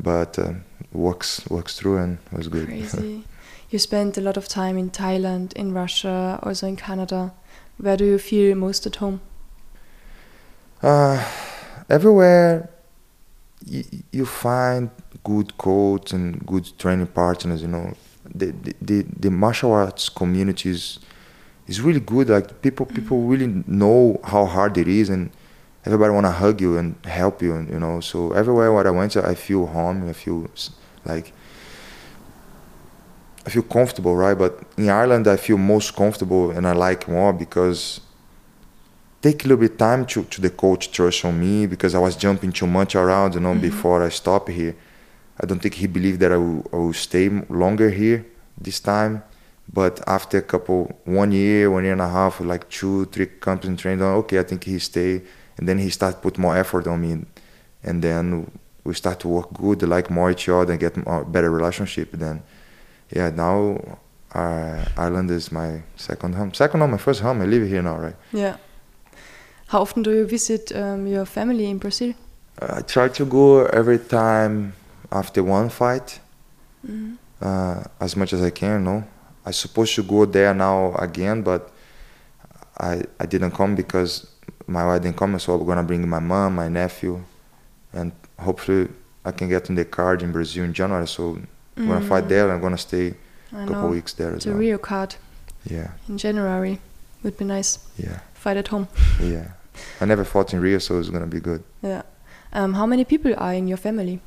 but 0.00 0.38
um, 0.38 0.64
works 0.92 1.30
works 1.48 1.72
through 1.78 1.98
and 1.98 2.18
was 2.32 2.48
good. 2.48 2.66
Crazy. 2.66 3.24
you 3.72 3.78
spent 3.78 4.18
a 4.18 4.20
lot 4.20 4.36
of 4.36 4.48
time 4.48 4.76
in 4.76 4.90
Thailand, 4.90 5.52
in 5.54 5.72
Russia, 5.72 6.38
also 6.42 6.66
in 6.66 6.76
Canada. 6.76 7.32
Where 7.78 7.96
do 7.96 8.04
you 8.04 8.18
feel 8.18 8.54
most 8.54 8.86
at 8.86 8.96
home? 8.96 9.20
Uh, 10.82 11.24
everywhere 11.88 12.68
you, 13.64 13.84
you 14.10 14.26
find 14.26 14.90
good 15.24 15.56
coach 15.56 16.12
and 16.12 16.44
good 16.46 16.70
training 16.78 17.06
partners. 17.06 17.62
You 17.62 17.68
know, 17.68 17.94
the 18.34 18.46
the, 18.46 18.74
the, 18.80 19.06
the 19.20 19.30
martial 19.30 19.72
arts 19.72 20.08
community 20.08 20.70
is, 20.70 20.98
is 21.66 21.80
really 21.80 22.00
good. 22.00 22.28
Like 22.28 22.62
people 22.62 22.86
people 22.86 23.22
really 23.22 23.64
know 23.66 24.20
how 24.24 24.44
hard 24.44 24.76
it 24.76 24.88
is, 24.88 25.08
and 25.08 25.30
everybody 25.86 26.12
wanna 26.12 26.32
hug 26.32 26.60
you 26.60 26.76
and 26.76 26.94
help 27.06 27.40
you. 27.42 27.54
And 27.54 27.70
you 27.70 27.78
know, 27.78 28.00
so 28.00 28.32
everywhere 28.32 28.72
where 28.72 28.86
I 28.86 28.90
went, 28.90 29.16
I 29.16 29.34
feel 29.34 29.66
home. 29.66 30.08
I 30.08 30.12
feel 30.12 30.50
like. 31.04 31.32
I 33.46 33.50
feel 33.50 33.62
comfortable, 33.62 34.14
right? 34.14 34.38
But 34.38 34.62
in 34.76 34.88
Ireland, 34.88 35.26
I 35.26 35.36
feel 35.36 35.58
most 35.58 35.96
comfortable 35.96 36.50
and 36.50 36.66
I 36.66 36.72
like 36.72 37.08
more 37.08 37.32
because 37.32 38.00
take 39.20 39.44
a 39.44 39.48
little 39.48 39.60
bit 39.68 39.78
time 39.78 40.04
to, 40.06 40.24
to 40.24 40.40
the 40.40 40.50
coach 40.50 40.90
trust 40.90 41.24
on 41.24 41.40
me 41.40 41.66
because 41.66 41.94
I 41.94 41.98
was 41.98 42.16
jumping 42.16 42.52
too 42.52 42.66
much 42.66 42.94
around, 42.94 43.34
you 43.34 43.40
know, 43.40 43.52
mm-hmm. 43.52 43.60
before 43.60 44.02
I 44.02 44.10
stop 44.10 44.48
here. 44.48 44.76
I 45.40 45.46
don't 45.46 45.60
think 45.60 45.74
he 45.74 45.86
believed 45.86 46.20
that 46.20 46.32
I 46.32 46.36
will, 46.36 46.64
I 46.72 46.76
will 46.76 46.92
stay 46.92 47.28
longer 47.48 47.90
here 47.90 48.26
this 48.58 48.80
time. 48.80 49.22
But 49.72 50.06
after 50.06 50.38
a 50.38 50.42
couple, 50.42 51.00
one 51.04 51.32
year, 51.32 51.70
one 51.70 51.84
year 51.84 51.92
and 51.92 52.02
a 52.02 52.08
half, 52.08 52.40
like 52.40 52.68
two, 52.68 53.06
three 53.06 53.26
companies 53.26 53.80
trained 53.80 54.02
on, 54.02 54.14
okay, 54.16 54.38
I 54.38 54.42
think 54.42 54.64
he 54.64 54.78
stay. 54.78 55.22
And 55.56 55.68
then 55.68 55.78
he 55.78 55.88
start 55.90 56.20
put 56.20 56.36
more 56.38 56.56
effort 56.56 56.86
on 56.86 57.00
me. 57.00 57.24
And 57.82 58.02
then 58.02 58.50
we 58.84 58.94
start 58.94 59.20
to 59.20 59.28
work 59.28 59.52
good, 59.54 59.82
like 59.82 60.10
more 60.10 60.30
each 60.30 60.48
other 60.48 60.72
and 60.72 60.80
get 60.80 60.96
more 61.06 61.24
better 61.24 61.50
relationship. 61.50 62.12
Then, 62.12 62.42
yeah, 63.14 63.30
now 63.30 63.98
uh, 64.34 64.84
Ireland 64.96 65.30
is 65.30 65.52
my 65.52 65.82
second 65.96 66.34
home. 66.34 66.52
Second 66.54 66.80
home, 66.80 66.90
my 66.92 66.98
first 66.98 67.20
home. 67.20 67.42
I 67.42 67.44
live 67.46 67.68
here 67.68 67.82
now, 67.82 67.98
right? 67.98 68.16
Yeah. 68.32 68.56
How 69.68 69.80
often 69.80 70.02
do 70.02 70.10
you 70.10 70.26
visit 70.26 70.72
um, 70.74 71.06
your 71.06 71.24
family 71.24 71.68
in 71.70 71.78
Brazil? 71.78 72.14
I 72.60 72.82
try 72.82 73.08
to 73.08 73.24
go 73.24 73.64
every 73.66 73.98
time 73.98 74.74
after 75.10 75.42
one 75.42 75.68
fight, 75.70 76.20
Mhm. 76.86 77.16
uh, 77.40 77.82
as 78.00 78.16
much 78.16 78.32
as 78.32 78.42
I 78.42 78.50
can. 78.50 78.84
No, 78.84 79.04
I 79.46 79.50
supposed 79.52 79.94
to 79.96 80.02
go 80.02 80.24
there 80.26 80.54
now 80.54 80.94
again, 80.96 81.42
but 81.42 81.70
I 82.78 83.02
I 83.20 83.26
didn't 83.26 83.52
come 83.52 83.74
because 83.74 84.26
my 84.66 84.84
wife 84.86 85.02
didn't 85.02 85.16
come. 85.16 85.38
So 85.38 85.54
I'm 85.54 85.66
gonna 85.66 85.82
bring 85.82 86.08
my 86.08 86.20
mom, 86.20 86.54
my 86.56 86.68
nephew, 86.68 87.22
and 87.92 88.12
hopefully 88.38 88.88
I 89.24 89.32
can 89.32 89.48
get 89.48 89.68
in 89.68 89.74
the 89.76 89.84
card 89.84 90.22
in 90.22 90.32
Brazil 90.32 90.64
in 90.64 90.72
January. 90.72 91.06
So 91.06 91.38
I'm 91.76 91.88
gonna 91.88 92.04
fight 92.06 92.28
there. 92.28 92.50
I'm 92.52 92.60
gonna 92.60 92.78
stay 92.78 93.14
I 93.52 93.62
a 93.64 93.66
couple 93.66 93.82
know. 93.82 93.88
weeks 93.88 94.12
there 94.14 94.34
as 94.34 94.44
The 94.44 94.50
well. 94.50 94.58
Rio 94.60 94.78
card 94.78 95.16
Yeah, 95.70 95.92
in 96.08 96.18
January 96.18 96.78
would 97.22 97.36
be 97.36 97.44
nice. 97.44 97.78
yeah, 97.96 98.20
Fight 98.34 98.56
at 98.56 98.68
home. 98.68 98.88
yeah. 99.20 99.52
I 100.00 100.04
never 100.04 100.24
fought 100.24 100.52
in 100.52 100.60
Rio, 100.60 100.78
so 100.78 100.98
it's 100.98 101.08
gonna 101.10 101.26
be 101.26 101.40
good. 101.40 101.62
Yeah. 101.82 102.02
Um, 102.52 102.74
how 102.74 102.86
many 102.86 103.04
people 103.04 103.34
are 103.38 103.54
in 103.54 103.66
your 103.68 103.78
family? 103.78 104.20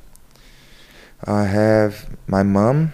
I 1.24 1.44
have 1.44 2.16
my 2.26 2.42
mom, 2.42 2.92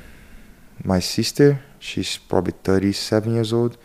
my 0.84 1.00
sister. 1.00 1.60
She's 1.78 2.18
probably 2.18 2.52
37 2.62 3.34
years 3.34 3.52
old. 3.52 3.76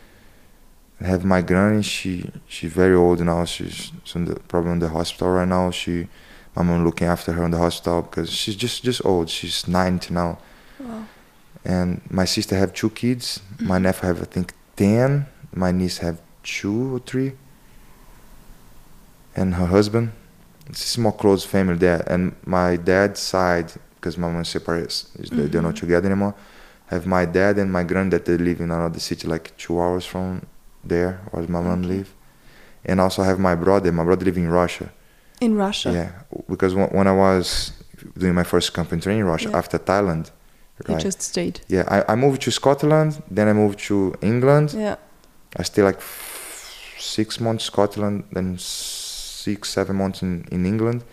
I 1.02 1.08
have 1.08 1.24
my 1.26 1.42
granny. 1.42 1.82
She 1.84 2.30
she's 2.48 2.72
very 2.74 2.96
old 2.96 3.20
now. 3.22 3.46
She's, 3.46 3.92
she's 4.04 4.16
in 4.16 4.26
the, 4.26 4.36
probably 4.48 4.72
in 4.74 4.80
the 4.80 4.90
hospital 4.90 5.30
right 5.30 5.48
now. 5.48 5.72
She, 5.72 6.08
my 6.56 6.64
mom 6.64 6.84
looking 6.86 7.08
after 7.08 7.32
her 7.34 7.46
in 7.46 7.52
the 7.52 7.58
hospital 7.58 8.02
because 8.02 8.32
she's 8.32 8.56
just 8.56 8.84
just 8.84 9.04
old. 9.06 9.30
She's 9.30 9.68
90 9.68 10.14
now. 10.14 10.38
Wow. 10.80 11.06
And 11.66 12.02
my 12.10 12.26
sister 12.26 12.56
have 12.56 12.74
two 12.74 12.90
kids. 12.90 13.42
My 13.60 13.78
nephew 13.78 14.08
have 14.08 14.22
I 14.22 14.26
think 14.26 14.54
10. 14.76 15.26
My 15.54 15.72
niece 15.72 15.98
have 16.00 16.22
two 16.44 16.96
or 16.96 17.00
three. 17.00 17.34
And 19.36 19.56
her 19.56 19.66
husband. 19.66 20.12
It's 20.70 20.84
a 20.84 20.88
small 20.88 21.12
close 21.14 21.46
family 21.46 21.76
there. 21.78 22.04
And 22.08 22.36
my 22.46 22.76
dad's 22.76 23.20
side, 23.22 23.72
because 23.96 24.18
my 24.18 24.30
mom 24.32 24.44
separates, 24.46 25.04
they- 25.18 25.46
they're 25.48 25.62
not 25.62 25.76
mm-hmm. 25.76 25.86
together 25.86 26.08
anymore. 26.08 26.36
Have 26.88 27.06
my 27.06 27.26
dad 27.26 27.58
and 27.58 27.72
my 27.72 27.84
granddad 27.84 28.26
they 28.26 28.38
live 28.38 28.62
in 28.62 28.72
another 28.72 29.00
city, 29.00 29.28
like 29.28 29.56
two 29.58 29.80
hours 29.82 30.06
from 30.06 30.46
there, 30.84 31.20
where 31.32 31.44
my 31.48 31.62
mom 31.62 31.84
live. 31.84 32.14
And 32.86 33.02
also 33.02 33.24
have 33.24 33.40
my 33.40 33.56
brother. 33.56 33.92
My 33.92 34.04
brother 34.04 34.24
live 34.26 34.38
in 34.38 34.50
Russia. 34.50 34.90
In 35.42 35.56
Russia. 35.56 35.92
Yeah, 35.92 36.12
because 36.50 36.74
when, 36.74 36.88
when 36.90 37.08
I 37.08 37.12
was 37.12 37.74
doing 38.18 38.34
my 38.34 38.44
first 38.44 38.74
company 38.74 39.02
training 39.02 39.22
in 39.22 39.28
Russia 39.28 39.50
Yeah. 39.50 39.58
after 39.58 39.78
Thailand, 39.78 40.32
You 40.88 40.98
just 40.98 41.22
stayed. 41.22 41.62
Yeah, 41.68 41.84
I, 41.88 42.14
I 42.14 42.16
moved 42.16 42.42
to 42.44 42.52
Scotland, 42.52 43.22
then 43.32 43.48
I 43.48 43.54
moved 43.54 43.80
to 43.88 44.14
England. 44.22 44.74
Yeah. 44.74 44.96
I 45.56 45.64
stayed 45.64 45.84
like 45.84 46.00
six 46.98 47.40
months 47.40 47.64
Scotland, 47.66 48.26
then 48.32 48.58
six, 48.60 49.70
seven 49.70 49.96
months 49.96 50.22
in, 50.22 50.46
in 50.52 50.66
England. 50.66 51.04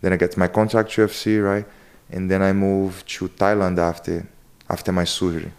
Then 0.00 0.12
I 0.12 0.16
get 0.16 0.36
my 0.36 0.48
contract 0.48 0.92
to 0.92 1.06
UFC, 1.06 1.42
right? 1.42 1.64
And 2.10 2.30
then 2.30 2.42
I 2.42 2.52
moved 2.52 3.08
to 3.16 3.28
Thailand 3.28 3.78
after 3.78 4.26
after 4.68 4.92
my 4.92 5.04
surgery, 5.04 5.52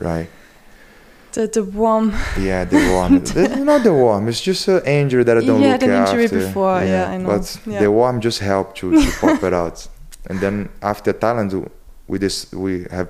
right? 0.00 0.28
The, 1.32 1.46
the 1.46 1.64
warm. 1.64 2.12
Yeah, 2.38 2.64
the 2.64 2.76
warm. 2.92 3.20
the, 3.24 3.56
not 3.64 3.82
the 3.84 3.92
warm. 3.94 4.28
It's 4.28 4.40
just 4.40 4.68
an 4.68 4.84
injury 4.84 5.24
that 5.24 5.38
I 5.38 5.40
don't 5.40 5.62
You 5.62 5.68
look 5.68 5.80
had 5.80 5.82
an 5.82 6.02
injury 6.06 6.24
after. 6.24 6.38
before, 6.38 6.82
yeah, 6.84 7.08
I 7.10 7.16
know. 7.16 7.26
But 7.28 7.58
Yeah. 7.66 7.80
the 7.80 7.90
warm 7.90 8.20
just 8.20 8.40
helped 8.40 8.76
to, 8.78 8.90
to 8.92 9.10
pop 9.20 9.42
it 9.42 9.54
out. 9.54 9.88
And 10.28 10.38
then 10.40 10.68
after 10.82 11.12
Thailand, 11.12 11.68
we 12.08 12.18
just 12.18 12.52
we 12.54 12.86
have 12.90 13.08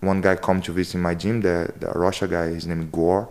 one 0.00 0.20
guy 0.20 0.36
come 0.36 0.60
to 0.62 0.72
visit 0.72 0.98
my 0.98 1.14
gym, 1.14 1.40
the 1.40 1.72
the 1.78 1.88
Russia 1.88 2.26
guy. 2.26 2.48
His 2.48 2.66
name 2.66 2.80
is 2.82 2.86
Gore, 2.90 3.28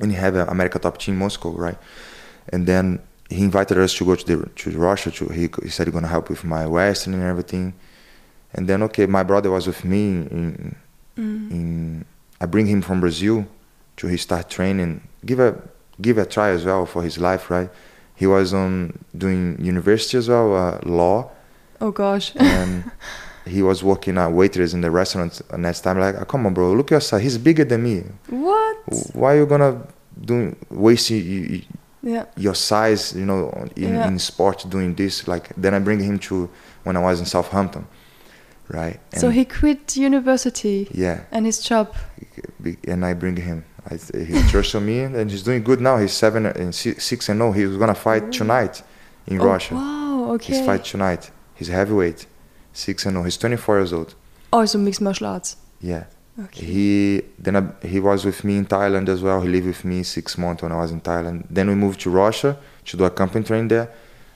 and 0.00 0.10
he 0.10 0.16
have 0.16 0.34
an 0.36 0.48
America 0.48 0.78
Top 0.78 0.98
Team 0.98 1.16
Moscow, 1.18 1.50
right? 1.50 1.78
And 2.52 2.66
then 2.66 3.00
he 3.30 3.42
invited 3.44 3.78
us 3.78 3.94
to 3.94 4.04
go 4.04 4.14
to 4.16 4.24
the 4.36 4.46
to 4.48 4.70
Russia. 4.78 5.10
To 5.10 5.28
he, 5.28 5.48
he 5.62 5.68
said 5.70 5.86
he's 5.86 5.94
gonna 5.94 6.08
help 6.08 6.28
with 6.30 6.44
my 6.44 6.64
wrestling 6.64 7.14
and 7.20 7.24
everything. 7.24 7.74
And 8.54 8.68
then 8.68 8.82
okay, 8.84 9.06
my 9.06 9.22
brother 9.22 9.50
was 9.50 9.66
with 9.66 9.84
me 9.84 10.00
in, 10.30 10.76
Mm. 11.16 11.50
in 11.52 12.04
I 12.40 12.46
bring 12.46 12.66
him 12.66 12.82
from 12.82 13.00
Brazil 13.00 13.46
to 13.98 14.08
he 14.08 14.16
start 14.16 14.50
training. 14.50 15.00
Give 15.24 15.38
a 15.38 15.54
give 16.00 16.18
a 16.18 16.26
try 16.26 16.48
as 16.50 16.64
well 16.64 16.86
for 16.86 17.02
his 17.04 17.18
life, 17.18 17.50
right? 17.50 17.70
He 18.16 18.26
was 18.26 18.52
on 18.52 18.98
doing 19.16 19.56
university 19.60 20.18
as 20.18 20.28
well, 20.28 20.54
uh, 20.56 20.78
law, 20.84 21.30
Oh 21.80 21.92
gosh. 21.92 22.32
and 22.34 22.90
he 23.46 23.62
was 23.62 23.82
working 23.84 24.16
at 24.18 24.32
waitress 24.32 24.72
in 24.74 24.80
the 24.80 24.90
restaurant. 24.90 25.40
Next 25.56 25.80
time, 25.80 25.98
like, 25.98 26.14
oh, 26.20 26.24
come 26.24 26.46
on, 26.46 26.54
bro, 26.54 26.72
look 26.72 26.90
your 26.90 27.00
side. 27.00 27.22
He's 27.22 27.38
bigger 27.38 27.64
than 27.64 27.82
me. 27.82 28.04
what? 28.28 28.76
Why 29.12 29.36
you 29.36 29.46
gonna 29.46 29.86
do 30.20 30.54
you, 30.70 31.62
Yeah. 32.02 32.24
your 32.36 32.54
size, 32.54 33.14
you 33.14 33.24
know, 33.26 33.50
in, 33.76 33.94
Yeah. 33.94 34.06
in 34.08 34.18
sport 34.18 34.64
doing 34.68 34.94
this. 34.94 35.26
Like 35.28 35.50
then 35.56 35.74
I 35.74 35.78
bring 35.78 36.00
him 36.00 36.18
to 36.20 36.48
when 36.84 36.96
I 36.96 37.00
was 37.00 37.20
in 37.20 37.26
Southampton, 37.26 37.86
right? 38.68 39.00
so 39.16 39.30
he 39.30 39.44
quit 39.44 39.96
university 39.96 40.88
yeah, 40.92 41.20
and 41.32 41.46
his 41.46 41.58
job. 41.60 41.94
and 42.88 43.04
I 43.04 43.14
bring 43.14 43.36
him. 43.36 43.64
I, 43.90 43.96
he 44.18 44.40
trusts 44.50 44.74
on 44.74 44.86
me, 44.86 45.00
and 45.00 45.30
he's 45.30 45.42
doing 45.42 45.62
good 45.62 45.80
now. 45.80 45.98
He's 45.98 46.12
seven 46.12 46.46
and 46.46 46.74
si- 46.74 46.98
six 46.98 47.28
and 47.28 47.40
oh. 47.42 47.46
no. 47.46 47.52
He's 47.52 47.76
gonna 47.76 47.94
fight 47.94 48.32
tonight 48.32 48.82
in 49.26 49.40
Oh, 49.40 49.44
Russia. 49.44 49.74
Wow. 49.74 50.32
Okay. 50.34 50.56
He's 50.56 50.64
fight 50.66 50.84
tonight. 50.84 51.30
He's 51.54 51.68
heavyweight, 51.68 52.26
six 52.74 53.06
and 53.06 53.14
no. 53.14 53.22
He's 53.22 53.38
24 53.38 53.78
years 53.78 53.92
old. 53.92 54.14
Also 54.52 54.78
mixed 54.78 55.00
martial 55.00 55.26
arts. 55.28 55.56
Yeah. 55.80 56.04
Okay. 56.38 56.66
He 56.66 57.22
then 57.38 57.56
I, 57.56 57.86
he 57.86 58.00
was 58.00 58.24
with 58.24 58.42
me 58.44 58.58
in 58.58 58.66
Thailand 58.66 59.08
as 59.08 59.22
well. 59.22 59.40
He 59.40 59.48
lived 59.48 59.66
with 59.66 59.84
me 59.84 60.02
six 60.02 60.36
months 60.36 60.62
when 60.62 60.72
I 60.72 60.76
was 60.76 60.90
in 60.90 61.00
Thailand. 61.00 61.46
Then 61.48 61.68
we 61.68 61.76
moved 61.76 62.00
to 62.00 62.10
Russia 62.10 62.58
to 62.86 62.96
do 62.96 63.04
a 63.04 63.10
company 63.10 63.44
training 63.44 63.68
there. 63.68 63.88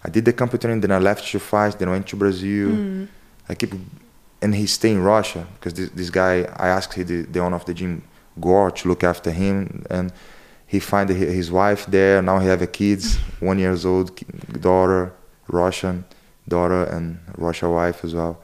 I 0.04 0.08
did 0.08 0.24
the 0.24 0.32
company 0.32 0.60
training. 0.60 0.80
Then 0.80 0.92
I 0.92 0.98
left 0.98 1.26
to 1.32 1.38
fight. 1.40 1.78
Then 1.78 1.88
I 1.88 1.92
went 1.92 2.06
to 2.08 2.16
Brazil. 2.16 2.68
Mm. 2.70 3.08
I 3.48 3.54
keep, 3.54 3.74
and 4.40 4.54
he 4.54 4.66
stay 4.66 4.92
in 4.92 5.02
Russia 5.02 5.44
because 5.54 5.74
this, 5.74 5.90
this 5.90 6.10
guy. 6.10 6.42
I 6.56 6.68
asked 6.68 6.94
he, 6.94 7.02
the, 7.02 7.22
the 7.22 7.40
owner 7.40 7.56
of 7.56 7.64
the 7.64 7.74
gym, 7.74 8.04
Gore, 8.40 8.70
to 8.70 8.88
look 8.88 9.02
after 9.02 9.32
him, 9.32 9.84
and 9.90 10.12
he 10.68 10.78
find 10.78 11.10
his 11.10 11.50
wife 11.50 11.86
there. 11.86 12.22
Now 12.22 12.38
he 12.38 12.46
have 12.46 12.62
a 12.62 12.68
kids, 12.68 13.16
one 13.40 13.58
years 13.58 13.84
old 13.84 14.14
daughter, 14.60 15.12
Russian 15.48 16.04
daughter, 16.48 16.84
and 16.84 17.18
Russia 17.36 17.68
wife 17.70 18.04
as 18.04 18.14
well. 18.14 18.40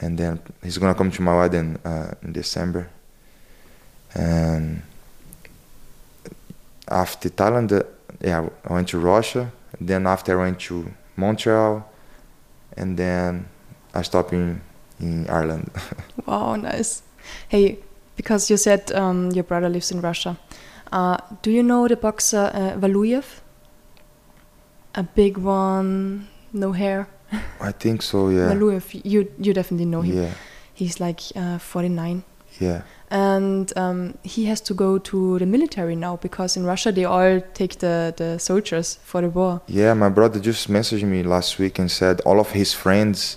And 0.00 0.18
then 0.18 0.40
he's 0.62 0.78
gonna 0.78 0.94
come 0.94 1.10
to 1.10 1.22
my 1.22 1.36
wedding 1.36 1.78
uh, 1.84 2.14
in 2.22 2.32
December. 2.32 2.90
And 4.14 4.82
after 6.88 7.30
Thailand, 7.30 7.72
uh, 7.72 7.84
yeah, 8.20 8.48
I 8.68 8.72
went 8.72 8.88
to 8.88 8.98
Russia. 8.98 9.50
Then 9.80 10.06
after 10.06 10.38
I 10.38 10.44
went 10.44 10.60
to 10.60 10.92
Montreal, 11.16 11.90
and 12.76 12.96
then 12.96 13.46
I 13.94 14.02
stopped 14.02 14.32
in 14.32 14.60
in 15.00 15.28
Ireland. 15.28 15.70
Wow, 16.26 16.54
nice. 16.54 17.02
Hey, 17.48 17.78
because 18.16 18.48
you 18.50 18.56
said 18.56 18.92
um, 18.92 19.30
your 19.32 19.42
brother 19.44 19.68
lives 19.68 19.90
in 19.90 20.00
Russia, 20.00 20.38
uh, 20.92 21.16
do 21.42 21.50
you 21.50 21.62
know 21.62 21.88
the 21.88 21.96
boxer 21.96 22.50
uh, 22.54 22.78
Valuyev? 22.78 23.40
A 24.94 25.02
big 25.02 25.38
one, 25.38 26.28
no 26.52 26.72
hair. 26.72 27.06
I 27.60 27.72
think 27.72 28.02
so. 28.02 28.28
Yeah. 28.36 28.52
Valuyev, 28.52 29.00
you 29.04 29.26
you 29.38 29.52
definitely 29.54 29.86
know 29.86 30.02
him. 30.02 30.16
Yeah. 30.22 30.32
He's 30.74 31.00
like 31.00 31.20
uh, 31.36 31.58
49, 31.58 32.22
Yeah. 32.60 32.80
and 33.10 33.72
um, 33.76 34.14
he 34.22 34.46
has 34.46 34.60
to 34.62 34.74
go 34.74 34.98
to 34.98 35.38
the 35.38 35.46
military 35.46 35.94
now 35.96 36.16
because 36.16 36.56
in 36.60 36.66
Russia 36.66 36.92
they 36.92 37.04
all 37.04 37.40
take 37.54 37.78
the 37.78 38.12
the 38.16 38.38
soldiers 38.38 38.98
for 39.04 39.20
the 39.20 39.28
war. 39.28 39.60
Yeah. 39.68 39.94
My 39.94 40.08
brother 40.10 40.40
just 40.40 40.68
messaged 40.70 41.04
me 41.06 41.22
last 41.22 41.58
week 41.58 41.78
and 41.78 41.90
said 41.90 42.20
all 42.24 42.38
of 42.40 42.50
his 42.52 42.74
friends 42.74 43.36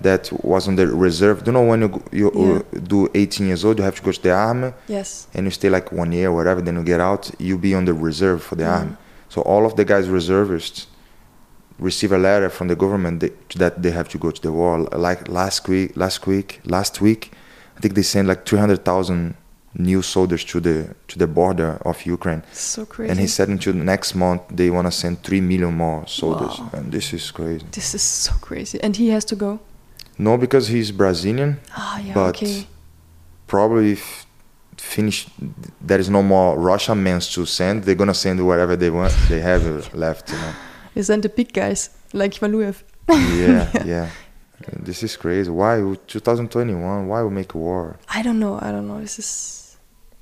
that 0.00 0.30
was 0.42 0.68
on 0.68 0.76
the 0.76 0.86
reserve. 0.86 1.42
Do 1.44 1.50
you 1.50 1.52
know 1.52 1.64
when 1.70 1.80
you 1.80 2.02
you 2.12 2.30
Yeah. 2.34 2.58
uh, 2.58 2.86
do 2.88 3.08
18 3.14 3.46
years 3.46 3.64
old, 3.64 3.78
you 3.78 3.84
have 3.84 3.96
to 3.96 4.02
go 4.02 4.12
to 4.12 4.22
the 4.22 4.32
army 4.32 4.72
Yes. 4.88 5.26
and 5.34 5.44
you 5.46 5.50
stay 5.50 5.70
like 5.70 5.92
one 5.92 6.12
year, 6.12 6.28
or 6.28 6.34
whatever. 6.36 6.60
Then 6.62 6.76
you 6.76 6.82
get 6.84 7.00
out, 7.00 7.30
You'll 7.38 7.58
be 7.70 7.74
on 7.74 7.84
the 7.84 7.94
reserve 7.94 8.40
for 8.42 8.56
the 8.56 8.64
Mm. 8.64 8.74
army. 8.78 8.96
So 9.28 9.40
all 9.42 9.64
of 9.66 9.74
the 9.76 9.84
guys 9.84 10.08
reservists 10.08 10.86
receive 11.78 12.12
a 12.12 12.18
letter 12.18 12.48
from 12.50 12.68
the 12.68 12.76
government 12.76 13.20
that, 13.56 13.82
they 13.82 13.90
have 13.90 14.08
to 14.10 14.18
go 14.18 14.30
to 14.30 14.40
the 14.42 14.52
war. 14.52 14.80
Like 14.92 15.28
last 15.28 15.68
week, 15.68 15.96
last 15.96 16.26
week, 16.26 16.60
last 16.64 17.00
week, 17.00 17.32
I 17.76 17.80
think 17.80 17.94
they 17.94 18.02
sent 18.02 18.28
like 18.28 18.46
300,000 18.46 19.34
new 19.76 20.02
soldiers 20.02 20.44
to 20.44 20.60
the 20.60 20.94
to 21.08 21.18
the 21.18 21.26
border 21.26 21.78
of 21.84 22.06
Ukraine. 22.06 22.44
So 22.52 22.86
crazy. 22.86 23.10
And 23.10 23.18
he 23.18 23.26
said 23.26 23.48
until 23.48 23.74
next 23.74 24.14
month 24.14 24.42
they 24.48 24.70
want 24.70 24.86
to 24.86 24.92
send 24.92 25.22
three 25.24 25.40
million 25.40 25.74
more 25.74 26.06
soldiers, 26.06 26.58
Wow. 26.60 26.70
and 26.74 26.92
this 26.92 27.12
is 27.12 27.30
crazy. 27.32 27.66
this 27.72 27.92
is 27.94 28.02
so 28.02 28.32
crazy, 28.40 28.78
and 28.84 28.94
he 28.96 29.08
has 29.08 29.24
to 29.24 29.34
go. 29.36 29.58
No, 30.16 30.36
because 30.38 30.68
he's 30.68 30.92
Brazilian. 30.92 31.58
Ah, 31.76 31.98
yeah. 31.98 32.14
But 32.14 32.36
okay. 32.36 32.66
Probably 33.48 33.92
if 33.92 34.26
finish, 34.76 35.26
there 35.80 35.98
is 35.98 36.08
no 36.08 36.22
more 36.22 36.56
Russian 36.56 37.02
men 37.02 37.18
to 37.20 37.44
send. 37.44 37.82
They're 37.84 37.96
gonna 38.02 38.14
send 38.14 38.38
whatever 38.46 38.76
they 38.76 38.90
want. 38.90 39.12
They 39.28 39.40
have 39.40 39.92
left, 39.94 40.30
you 40.30 40.36
know. 40.38 40.52
Send 41.02 41.22
the 41.22 41.28
big 41.28 41.52
guys 41.52 41.90
like 42.12 42.34
Valuyev. 42.34 42.82
Yeah, 43.08 43.70
yeah. 43.84 44.08
This 44.82 45.02
is 45.02 45.16
crazy. 45.16 45.50
Why 45.50 45.80
2021? 46.06 47.08
Why 47.08 47.22
we 47.22 47.30
make 47.30 47.54
war? 47.54 47.96
I 48.08 48.22
don't 48.22 48.38
know. 48.38 48.58
I 48.62 48.70
don't 48.72 48.86
know. 48.86 49.00
This 49.00 49.18
is 49.18 49.76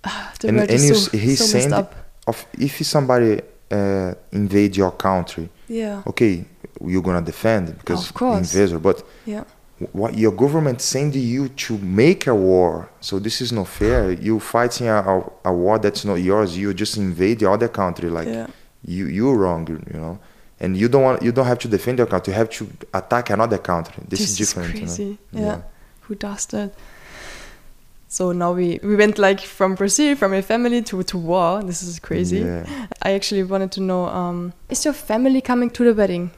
ah, 0.05 0.33
the 0.41 0.49
And- 0.49 0.57
world 0.57 0.71
and 0.71 0.79
is 0.81 0.89
you 0.89 0.95
so, 0.95 1.17
s- 1.17 1.23
he 1.23 1.37
so 1.37 1.77
up. 1.77 1.95
Of 2.27 2.47
if 2.59 2.85
somebody 2.87 3.41
uh, 3.71 4.15
invade 4.33 4.77
your 4.77 4.93
country, 4.93 5.49
Yeah. 5.69 6.03
okay, 6.07 6.45
you're 6.85 7.03
gonna 7.03 7.23
defend 7.23 7.77
because 7.79 8.09
Of 8.09 8.15
course. 8.15 8.55
invader. 8.55 8.79
But 8.79 9.03
Yeah. 9.27 9.45
what 9.93 10.17
your 10.17 10.33
government 10.33 10.81
send 10.81 11.15
you 11.17 11.49
to 11.49 11.77
make 11.79 12.29
a 12.29 12.35
war 12.35 12.89
so 13.01 13.19
this 13.19 13.41
is 13.41 13.51
not 13.53 13.67
fair 13.67 14.13
you 14.13 14.39
fighting 14.39 14.87
a, 14.89 14.95
a, 15.03 15.25
a 15.47 15.53
war 15.53 15.77
that's 15.81 16.05
not 16.05 16.15
yours 16.23 16.57
you 16.57 16.73
just 16.73 16.97
invade 16.97 17.41
the 17.41 17.51
other 17.51 17.67
country 17.69 18.09
like 18.09 18.29
yeah. 18.29 18.47
you 18.87 19.07
you're 19.07 19.37
wrong 19.37 19.67
you 19.93 19.99
know 20.01 20.19
and 20.63 20.77
you 20.77 20.89
don't 20.89 21.03
want 21.03 21.23
you 21.23 21.33
don't 21.33 21.47
have 21.47 21.59
to 21.59 21.69
defend 21.69 21.99
your 21.99 22.07
country 22.07 22.33
you 22.33 22.39
have 22.39 22.49
to 22.49 22.67
attack 22.95 23.31
another 23.31 23.59
country 23.59 24.03
this, 24.09 24.21
is 24.21 24.39
different 24.39 24.71
crazy. 24.71 25.19
you 25.33 25.41
know 25.41 25.47
yeah. 25.47 25.61
Who 26.07 26.17
does 26.17 26.47
that? 26.47 26.75
So 28.09 28.33
now 28.33 28.53
we 28.53 28.81
we 28.83 28.97
went 28.97 29.19
like 29.19 29.41
from 29.41 29.77
Brazil, 29.77 30.17
from 30.17 30.35
a 30.35 30.43
family 30.43 30.83
to 30.83 31.03
to 31.03 31.17
war. 31.17 31.63
This 31.63 31.83
is 31.83 31.99
crazy. 32.01 32.41
yeah 32.41 32.67
I 33.03 33.13
actually 33.13 33.45
wanted 33.45 33.71
to 33.73 33.81
know: 33.81 34.07
um, 34.07 34.53
Is 34.69 34.85
your 34.85 34.95
family 34.95 35.41
coming 35.41 35.71
to 35.71 35.85
the 35.85 35.95
wedding? 35.95 36.31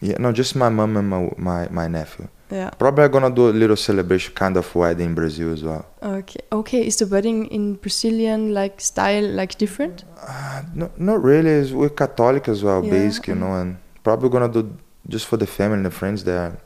yeah 0.00 0.16
no 0.18 0.30
just 0.32 0.54
my 0.54 0.68
mom 0.68 0.96
and 0.96 1.08
my 1.08 1.28
my, 1.36 1.68
my 1.70 1.88
nephew 1.88 2.28
Yeah. 2.50 2.70
probably 2.78 3.04
i'm 3.04 3.10
gonna 3.10 3.30
do 3.30 3.48
a 3.50 3.54
little 3.62 3.76
celebration 3.76 4.34
kind 4.34 4.56
of 4.56 4.74
wedding 4.74 5.06
in 5.10 5.14
brazil 5.14 5.52
as 5.52 5.62
well 5.62 5.84
Okay. 6.02 6.40
Okay. 6.52 6.86
Is 6.86 6.96
the 6.96 7.06
wedding 7.06 7.46
in 7.46 7.74
Brazilian 7.74 8.54
like 8.54 8.80
style 8.80 9.26
like 9.40 9.58
different? 9.58 10.04
uh, 10.26 10.62
no, 10.74 10.90
not 10.96 11.22
really 11.22 11.50
it's, 11.50 11.70
we're 11.72 11.88
catholic 11.90 12.48
as 12.48 12.62
well 12.62 12.82
Yeah, 12.84 12.90
basic 12.90 13.26
you 13.28 13.34
know 13.34 13.52
and 13.60 13.76
probably 14.02 14.28
gonna 14.30 14.48
do 14.48 14.62
just 15.08 15.26
for 15.26 15.36
the 15.36 15.46
family 15.46 15.76
and 15.78 15.86
the 15.86 15.90
friends 15.90 16.24
there 16.24 16.58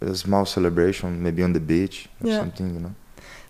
a 0.00 0.14
small 0.14 0.44
celebration 0.46 1.22
maybe 1.22 1.42
on 1.42 1.52
the 1.52 1.60
beach 1.60 2.08
or 2.22 2.28
Yeah. 2.28 2.38
something 2.40 2.68
you 2.74 2.80
know 2.80 2.94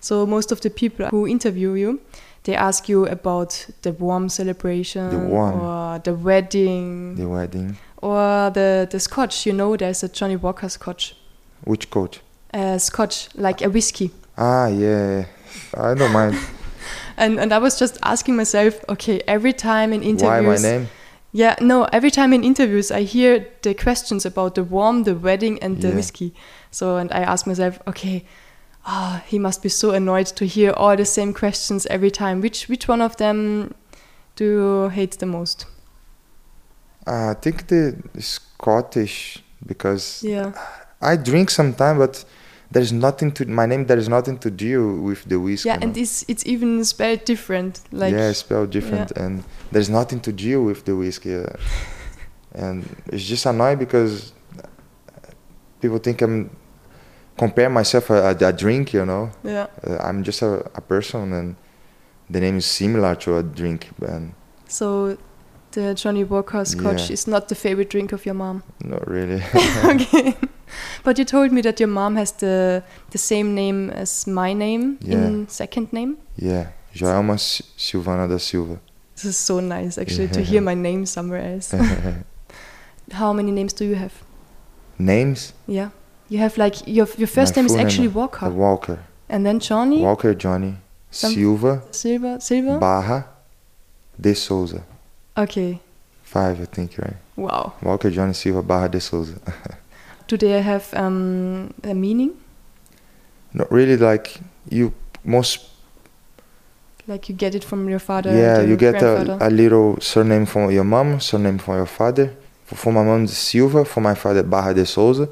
So 0.01 0.27
most 0.27 0.53
of 0.53 0.61
the 0.61 0.71
people 0.71 1.07
who 1.11 1.27
interview 1.27 1.73
you, 1.75 2.01
they 2.45 2.55
ask 2.55 2.89
you 2.89 3.07
about 3.07 3.67
the 3.83 3.93
warm 3.93 4.29
celebration, 4.29 5.11
The 5.11 5.19
warm. 5.19 5.55
or 5.61 5.99
the 5.99 6.15
wedding, 6.15 7.17
the 7.17 7.27
wedding 7.27 7.77
or 8.03 8.51
the 8.59 8.87
the 8.91 8.99
scotch. 9.01 9.47
You 9.47 9.53
know, 9.55 9.77
there's 9.77 10.05
a 10.05 10.09
Johnny 10.09 10.37
Walker 10.37 10.69
scotch, 10.69 11.17
which 11.65 11.91
coach 11.91 12.21
uh, 12.55 12.79
scotch 12.79 13.29
like 13.35 13.63
a 13.63 13.69
whiskey. 13.69 14.11
ah 14.39 14.67
yeah 14.69 15.25
i 15.75 15.95
don't 15.95 16.13
mind 16.13 16.37
And 17.19 17.41
and 17.41 17.51
I 17.53 17.59
was 17.59 17.79
just 17.81 17.99
asking 18.03 18.37
myself, 18.37 18.75
okay, 18.89 19.23
every 19.27 19.53
time 19.55 19.95
in 19.95 20.03
interviews. 20.03 20.23
why 20.23 20.41
my 20.41 20.59
name 20.59 20.89
yeah, 21.33 21.55
no, 21.61 21.85
every 21.93 22.11
time 22.11 22.33
in 22.35 22.45
interviews 22.45 22.91
I 22.91 23.03
hear 23.05 23.47
the 23.63 23.75
questions 23.75 24.27
about 24.27 24.55
the 24.55 24.63
warm, 24.63 25.05
the 25.05 25.15
wedding, 25.15 25.59
and 25.63 25.81
the 25.81 25.89
Yeah. 25.89 25.97
whiskey. 25.97 26.33
So 26.71 26.97
and 26.97 27.11
I 27.13 27.21
ask 27.25 27.47
myself, 27.47 27.79
okay, 27.87 28.25
ah, 28.85 29.23
he 29.27 29.39
must 29.39 29.63
be 29.63 29.69
so 29.71 29.91
annoyed 29.91 30.27
to 30.37 30.45
hear 30.45 30.73
all 30.77 30.97
the 30.97 31.05
same 31.05 31.33
questions 31.33 31.87
every 31.87 32.11
time. 32.11 32.41
Which 32.43 32.69
which 32.69 32.87
one 32.89 33.05
of 33.05 33.17
them 33.17 33.73
do 34.37 34.45
you 34.45 34.89
hate 34.91 35.19
the 35.19 35.27
most? 35.27 35.67
i 37.07 37.35
think 37.41 37.67
the 37.69 37.95
scottish 38.21 39.43
because 39.67 40.23
Yeah, 40.23 40.53
i 41.01 41.17
drink 41.17 41.51
sometimes, 41.51 41.99
but 41.99 42.25
there's 42.71 42.93
nothing 42.93 43.31
to 43.33 43.47
my 43.47 43.65
name 43.67 43.87
there 43.87 43.99
is 43.99 44.09
nothing 44.09 44.39
to 44.39 44.51
do 44.51 45.01
with 45.01 45.25
the 45.25 45.39
whiskey 45.39 45.69
yeah, 45.69 45.77
you 45.77 45.83
and 45.83 45.97
it's 45.97 46.25
it's 46.29 46.45
even 46.47 46.85
spelled 46.85 47.25
different. 47.25 47.81
Like 47.93 48.13
yeah, 48.13 48.31
it's 48.31 48.41
spelled 48.41 48.71
different, 48.71 49.13
and 49.13 49.45
there's 49.71 49.89
nothing 49.89 50.21
to 50.21 50.33
deal 50.33 50.63
with 50.65 50.85
the 50.85 50.97
whiskey, 50.97 51.37
uh, 51.37 51.47
and 52.53 52.85
it's 53.13 53.25
just 53.25 53.47
annoying 53.47 53.79
because 53.79 54.33
people 55.81 55.99
think 55.99 56.23
I'm 56.23 56.51
compare 57.37 57.69
myself 57.69 58.11
a, 58.11 58.31
a, 58.31 58.49
a 58.49 58.53
drink, 58.53 58.93
you 58.93 59.05
know. 59.05 59.31
yeah. 59.45 59.67
Uh, 59.87 59.99
I'm 59.99 60.25
just 60.25 60.43
a, 60.43 60.61
a 60.75 60.81
person, 60.81 61.33
and 61.33 61.57
the 62.31 62.41
name 62.41 62.57
is 62.57 62.67
similar 62.67 63.15
to 63.17 63.39
a 63.39 63.43
drink, 63.43 63.91
and 64.01 64.35
So 64.69 65.17
the 65.77 65.95
Johnny 65.95 66.25
Walker 66.25 66.65
scotch 66.65 67.03
Yeah. 67.09 67.13
is 67.15 67.27
not 67.27 67.49
the 67.49 67.55
favorite 67.55 67.91
drink 67.91 68.13
of 68.13 68.25
your 68.27 68.35
mom. 68.35 68.63
not 68.85 69.07
really. 69.09 69.43
okay. 69.95 70.35
But 71.05 71.19
you 71.19 71.25
told 71.25 71.53
me 71.53 71.61
that 71.63 71.79
your 71.81 71.89
mom 71.91 72.17
has 72.17 72.33
the 72.33 72.83
the 73.11 73.19
same 73.19 73.55
name 73.55 73.91
as 74.03 74.27
my 74.27 74.55
name 74.55 74.99
in 75.07 75.47
second 75.49 75.93
name. 75.93 76.17
yeah, 76.37 76.67
Joelma 76.95 77.37
Silvana 77.77 78.27
da 78.29 78.39
Silva. 78.39 78.79
This 79.15 79.25
is 79.25 79.37
so 79.47 79.61
nice 79.61 80.01
actually 80.03 80.29
to 80.29 80.41
hear 80.41 80.61
my 80.71 80.75
name 80.75 81.07
somewhere 81.07 81.55
else. 81.55 81.75
How 83.13 83.33
many 83.33 83.53
names 83.53 83.73
do 83.73 83.85
you 83.85 83.95
have? 83.97 84.13
Names? 84.99 85.53
Yeah. 85.67 85.91
You 86.29 86.39
have 86.41 86.59
like 86.59 86.75
your 86.87 87.07
your 87.17 87.29
first 87.29 87.55
My 87.57 87.63
name 87.63 87.67
is 87.67 87.75
name, 87.77 87.87
actually 87.87 88.09
uh, 88.09 88.21
Walker. 88.21 88.51
Walker. 88.51 88.99
and 89.29 89.45
then 89.47 89.59
Johnny 89.61 90.01
Walker 90.03 90.35
Johnny 90.35 90.75
Some- 91.11 91.35
Silva 91.35 91.83
Silva 91.93 92.41
Silva. 92.41 92.79
Barra 92.79 93.25
de 94.21 94.35
Souza. 94.35 94.81
Okay. 95.37 95.81
Five, 96.23 96.61
I 96.61 96.65
think, 96.65 96.99
right? 96.99 97.17
Wow. 97.37 97.75
Walker 97.83 98.11
Johnny 98.11 98.33
Silva 98.33 98.63
Barra 98.63 98.89
de 98.89 99.01
Souza. 99.01 99.39
Do 100.29 100.37
they 100.37 100.61
have 100.61 100.93
um, 100.95 101.73
a 101.85 101.95
meaning? 101.95 102.33
Not 103.53 103.71
really 103.71 103.97
like 103.97 104.41
you 104.69 104.93
most 105.25 105.61
Like 107.07 107.29
you 107.29 107.35
get 107.37 107.55
it 107.55 107.65
from 107.65 107.89
your 107.89 108.01
father? 108.01 108.33
yeah 108.33 108.61
and 108.61 108.69
you 108.69 108.77
get 108.77 109.01
a, 109.03 109.39
a 109.41 109.51
little 109.51 109.97
surname 110.01 110.47
from 110.47 110.71
your 110.71 110.85
mom 110.85 111.21
surname 111.21 111.59
from 111.59 111.77
your 111.77 111.87
father 111.87 112.35
for, 112.65 112.75
for 112.75 112.93
my 112.93 113.05
mom 113.05 113.27
silva 113.29 113.85
for 113.85 114.01
my 114.01 114.15
father 114.15 114.43
barra 114.43 114.75
de 114.75 114.85
souza 114.85 115.29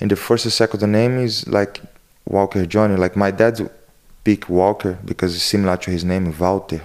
and 0.00 0.10
the 0.10 0.16
first 0.16 0.44
and 0.44 0.52
second 0.52 0.92
name 0.92 1.18
is 1.18 1.48
like 1.48 1.80
walker 2.26 2.66
johnny 2.66 2.96
like 2.96 3.16
my 3.16 3.30
dad 3.30 3.70
picked 4.22 4.50
walker 4.50 4.98
because 5.04 5.34
it's 5.34 5.44
similar 5.44 5.76
to 5.78 5.90
his 5.90 6.04
name 6.04 6.32
walter 6.38 6.82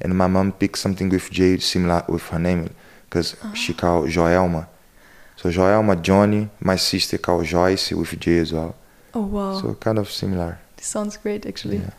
and 0.00 0.16
my 0.16 0.26
mom 0.26 0.52
picked 0.52 0.78
something 0.78 1.08
with 1.08 1.30
j 1.30 1.58
similar 1.58 2.04
with 2.08 2.26
her 2.28 2.38
name 2.38 2.70
because 3.08 3.36
she 3.54 3.72
ah. 3.72 3.76
called 3.76 4.08
joelma 4.08 4.66
so 5.36 5.50
joelma 5.50 6.00
johnny 6.00 6.48
my 6.60 6.76
sister 6.76 7.18
called 7.18 7.44
joyce 7.44 7.92
with 7.92 8.18
j 8.20 8.38
as 8.38 8.52
well 8.52 8.74
Oh 9.14 9.22
wow. 9.22 9.60
so 9.60 9.74
kind 9.74 9.98
of 9.98 10.10
similar 10.10 10.58
this 10.76 10.86
sounds 10.86 11.16
great 11.16 11.46
actually. 11.46 11.78
Yeah. 11.78 11.90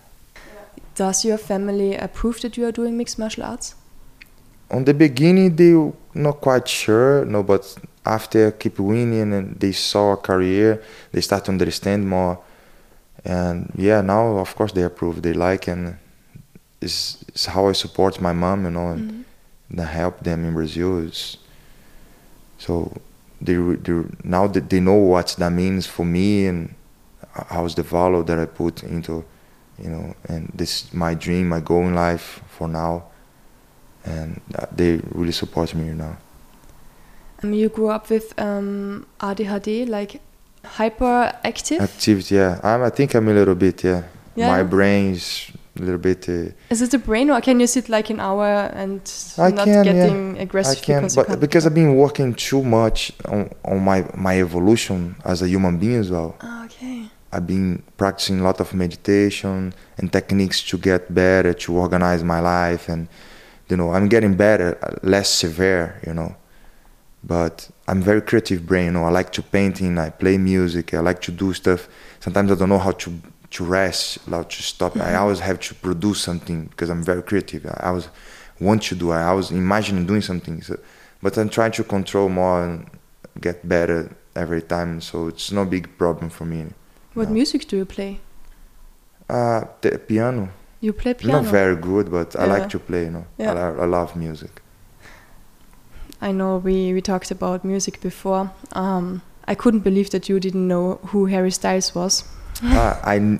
Does 0.93 1.25
your 1.25 1.37
family 1.37 1.95
approve 1.95 2.41
that 2.41 2.57
you 2.57 2.65
are 2.65 2.71
doing 2.71 2.97
mixed 2.97 3.17
martial 3.19 3.43
arts? 3.43 3.75
on 4.69 4.83
the 4.83 4.93
beginning 4.93 5.55
they 5.55 5.73
were 5.73 5.93
not 6.13 6.41
quite 6.41 6.67
sure 6.67 7.25
no 7.25 7.41
but 7.41 7.77
after 8.05 8.47
I 8.47 8.51
keep 8.51 8.79
winning 8.79 9.33
and 9.33 9.59
they 9.59 9.71
saw 9.71 10.13
a 10.13 10.17
career 10.17 10.83
they 11.11 11.21
start 11.21 11.45
to 11.45 11.51
understand 11.51 12.07
more 12.07 12.39
and 13.23 13.71
yeah 13.75 14.01
now 14.01 14.37
of 14.37 14.55
course 14.55 14.73
they 14.73 14.83
approve 14.83 15.21
they 15.21 15.33
like 15.33 15.67
and 15.67 15.97
it's, 16.87 16.99
it's 17.29 17.45
how 17.53 17.63
i 17.71 17.73
support 17.85 18.13
my 18.27 18.33
mom 18.43 18.59
you 18.65 18.71
know 18.77 18.87
and, 18.93 19.01
Mhm. 19.11 19.23
and 19.69 19.79
help 20.01 20.15
them 20.27 20.39
in 20.47 20.53
brazil 20.59 20.91
it's, 21.07 21.37
so 22.65 22.71
they, 23.47 23.53
they 23.85 23.97
now 24.23 24.47
that 24.55 24.65
they 24.71 24.79
know 24.79 24.99
what 25.13 25.27
that 25.41 25.51
means 25.51 25.83
for 25.95 26.05
me 26.05 26.47
and 26.49 26.59
how's 27.53 27.73
the 27.75 27.83
value 27.83 28.23
that 28.29 28.37
i 28.39 28.45
put 28.45 28.75
into 28.83 29.13
you 29.83 29.89
know 29.93 30.05
and 30.31 30.41
this 30.59 30.71
is 30.85 30.93
my 30.93 31.13
dream 31.25 31.45
my 31.55 31.59
goal 31.69 31.83
in 31.89 31.93
life 32.07 32.41
for 32.55 32.67
now 32.67 32.93
and 34.05 34.29
uh, 34.59 34.65
they 34.79 34.91
really 35.19 35.33
support 35.41 35.69
me 35.75 35.85
now 36.05 36.15
Um, 37.43 37.53
you 37.53 37.69
grew 37.69 37.89
up 37.97 38.09
with 38.09 38.27
um, 38.47 39.05
ADHD, 39.19 39.85
like 39.97 40.11
hyperactive. 40.77 41.79
activity 41.81 42.35
yeah 42.35 42.59
I'm, 42.63 42.81
i 42.83 42.89
think 42.89 43.13
i'm 43.15 43.27
a 43.27 43.33
little 43.33 43.55
bit 43.55 43.83
yeah, 43.83 44.01
Yeah. 44.35 44.47
my 44.55 44.63
brain 44.63 45.13
is 45.13 45.51
a 45.79 45.83
little 45.83 45.99
bit 45.99 46.27
uh, 46.29 46.51
Is 46.69 46.81
it 46.81 46.91
the 46.91 46.99
brain, 46.99 47.29
or 47.29 47.41
can 47.41 47.59
you 47.59 47.67
sit 47.67 47.89
like 47.89 48.09
an 48.09 48.19
hour 48.19 48.47
and 48.73 49.01
I 49.37 49.51
not 49.51 49.65
can, 49.65 49.73
yeah. 49.73 49.83
getting 49.83 50.37
I 50.37 50.41
aggressive 50.41 50.81
can, 50.81 51.01
because 51.01 51.15
you 51.15 51.21
but 51.21 51.27
can't? 51.27 51.39
because 51.39 51.65
I've 51.65 51.75
been 51.75 51.95
working 51.95 52.33
too 52.33 52.63
much 52.63 53.11
on, 53.25 53.49
on 53.65 53.83
my 53.83 54.05
my 54.15 54.39
evolution 54.39 55.15
as 55.25 55.41
a 55.41 55.47
human 55.47 55.77
being 55.77 55.99
as 55.99 56.09
well. 56.11 56.35
Ah, 56.41 56.65
okay. 56.65 57.09
I've 57.31 57.45
been 57.45 57.83
practicing 57.97 58.39
a 58.39 58.43
lot 58.43 58.59
of 58.59 58.73
meditation 58.73 59.73
and 59.97 60.11
techniques 60.11 60.63
to 60.69 60.77
get 60.77 61.13
better, 61.13 61.53
to 61.53 61.77
organize 61.77 62.23
my 62.23 62.39
life, 62.39 62.87
and 62.89 63.07
you 63.69 63.75
know, 63.77 63.91
I'm 63.91 64.07
getting 64.07 64.35
better, 64.35 64.77
uh, 64.81 64.95
less 65.03 65.29
severe, 65.29 65.99
you 66.07 66.13
know. 66.13 66.35
But 67.23 67.69
I'm 67.87 68.01
very 68.01 68.21
creative 68.21 68.65
brain, 68.65 68.85
you 68.85 68.91
know. 68.91 69.03
I 69.03 69.09
like 69.09 69.31
to 69.33 69.41
painting, 69.41 69.97
I 69.97 70.09
play 70.09 70.37
music, 70.37 70.93
I 70.93 70.99
like 70.99 71.21
to 71.23 71.31
do 71.31 71.53
stuff. 71.53 71.89
Sometimes 72.19 72.51
I 72.51 72.55
don't 72.55 72.69
know 72.69 72.79
how 72.79 72.91
to 72.91 73.11
to 73.57 73.63
rest, 73.65 74.19
how 74.29 74.43
to 74.43 74.61
stop. 74.63 74.95
I 74.97 75.15
always 75.15 75.39
have 75.39 75.59
to 75.67 75.73
produce 75.75 76.19
something 76.21 76.65
because 76.71 76.89
I'm 76.89 77.03
very 77.03 77.23
creative. 77.23 77.65
I 77.65 77.87
always 77.89 78.07
want 78.59 78.83
to 78.89 78.95
do. 78.95 79.11
I 79.11 79.23
always 79.23 79.49
imagine 79.51 80.05
doing 80.05 80.21
something. 80.21 80.61
So, 80.61 80.73
but 81.23 81.37
I'm 81.37 81.49
trying 81.49 81.71
to 81.73 81.83
control 81.83 82.29
more 82.29 82.63
and 82.63 82.87
get 83.41 83.67
better 83.67 84.15
every 84.35 84.61
time. 84.61 85.01
So 85.01 85.27
it's 85.27 85.51
no 85.51 85.65
big 85.65 85.85
problem 85.97 86.29
for 86.29 86.45
me. 86.45 86.59
What 87.15 87.27
No. 87.29 87.33
music 87.33 87.67
do 87.67 87.75
you 87.77 87.85
play? 87.85 88.19
Uh, 89.27 89.61
the 89.81 89.97
piano. 89.97 90.49
You 90.79 90.93
play 90.93 91.13
piano. 91.15 91.41
Not 91.41 91.51
very 91.51 91.75
good, 91.75 92.11
but 92.11 92.35
I 92.35 92.45
like 92.45 92.69
to 92.69 92.79
play. 92.79 93.05
You 93.05 93.11
know, 93.11 93.25
Yeah. 93.39 93.53
I, 93.53 93.83
I 93.83 93.85
love 93.85 94.15
music. 94.15 94.61
I 96.21 96.31
know 96.31 96.57
we, 96.57 96.93
we 96.93 97.01
talked 97.01 97.31
about 97.31 97.63
music 97.63 98.01
before. 98.01 98.51
Um, 98.73 99.21
I 99.47 99.55
couldn't 99.55 99.83
believe 99.83 100.09
that 100.11 100.29
you 100.29 100.39
didn't 100.39 100.67
know 100.67 100.99
who 101.09 101.25
Harry 101.25 101.51
Styles 101.51 101.95
was. 101.95 102.23
Uh, 102.63 102.99
I, 103.03 103.39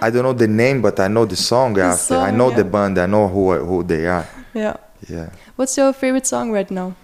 I 0.00 0.10
don't 0.10 0.22
know 0.22 0.32
the 0.32 0.48
name, 0.48 0.82
but 0.82 1.00
I 1.00 1.08
know 1.08 1.24
the 1.24 1.36
song 1.36 1.74
The 1.74 1.82
after. 1.82 2.16
I 2.16 2.30
know 2.30 2.50
yeah. 2.50 2.56
the 2.56 2.64
band. 2.64 2.98
I 2.98 3.06
know 3.06 3.28
who 3.28 3.52
who 3.64 3.82
they 3.82 4.06
are. 4.06 4.26
Yeah. 4.54 4.76
Yeah. 5.08 5.30
What's 5.56 5.76
your 5.76 5.92
favorite 5.92 6.26
song 6.26 6.50
right 6.52 6.70
now? 6.70 6.94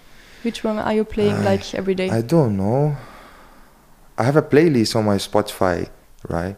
Which 0.43 0.62
one 0.65 0.79
are 0.79 0.93
you 0.93 1.05
playing 1.05 1.37
I- 1.37 1.45
like 1.45 1.75
every 1.75 1.95
day? 1.95 2.11
I 2.11 2.23
don't 2.23 2.57
know. 2.57 2.97
I 4.17 4.23
have 4.23 4.37
a 4.37 4.43
playlist 4.43 4.95
on 4.95 5.05
my 5.07 5.17
Spotify, 5.17 5.89
right? 6.29 6.57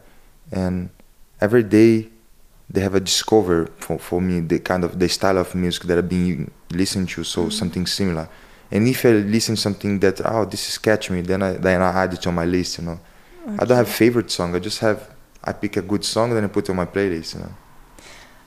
And 0.52 0.90
every 1.40 1.62
day 1.62 2.08
they 2.68 2.80
have 2.80 2.94
a 2.94 3.00
discover 3.00 3.66
for, 3.78 3.98
for 3.98 4.20
me 4.20 4.40
the 4.40 4.58
kind 4.58 4.84
of 4.84 4.98
the 4.98 5.08
style 5.08 5.38
of 5.38 5.54
music 5.54 5.84
that 5.84 5.98
I've 5.98 6.08
been 6.08 6.50
listening 6.70 7.06
to, 7.06 7.24
so 7.24 7.48
something 7.48 7.86
similar. 7.86 8.28
And 8.70 8.86
if 8.88 9.06
I 9.06 9.10
listen 9.12 9.56
something 9.56 10.00
that 10.00 10.20
oh 10.24 10.44
this 10.44 10.68
is 10.68 10.78
catch 10.78 11.10
me, 11.10 11.20
then 11.22 11.42
I 11.42 11.52
then 11.52 11.80
I 11.80 12.02
add 12.02 12.12
it 12.14 12.22
to 12.22 12.32
my 12.32 12.44
list, 12.44 12.78
you 12.78 12.84
know. 12.84 13.00
I 13.46 13.64
don't 13.64 13.76
have 13.76 13.88
favorite 13.88 14.30
song. 14.30 14.54
I 14.54 14.58
just 14.58 14.80
have 14.80 15.08
I 15.44 15.52
pick 15.52 15.76
a 15.76 15.82
good 15.82 16.04
song 16.04 16.30
and 16.30 16.36
then 16.36 16.44
I 16.44 16.48
put 16.48 16.64
it 16.64 16.70
on 16.70 16.76
my 16.76 16.86
playlist, 16.86 17.34
you 17.34 17.40
know. 17.40 17.52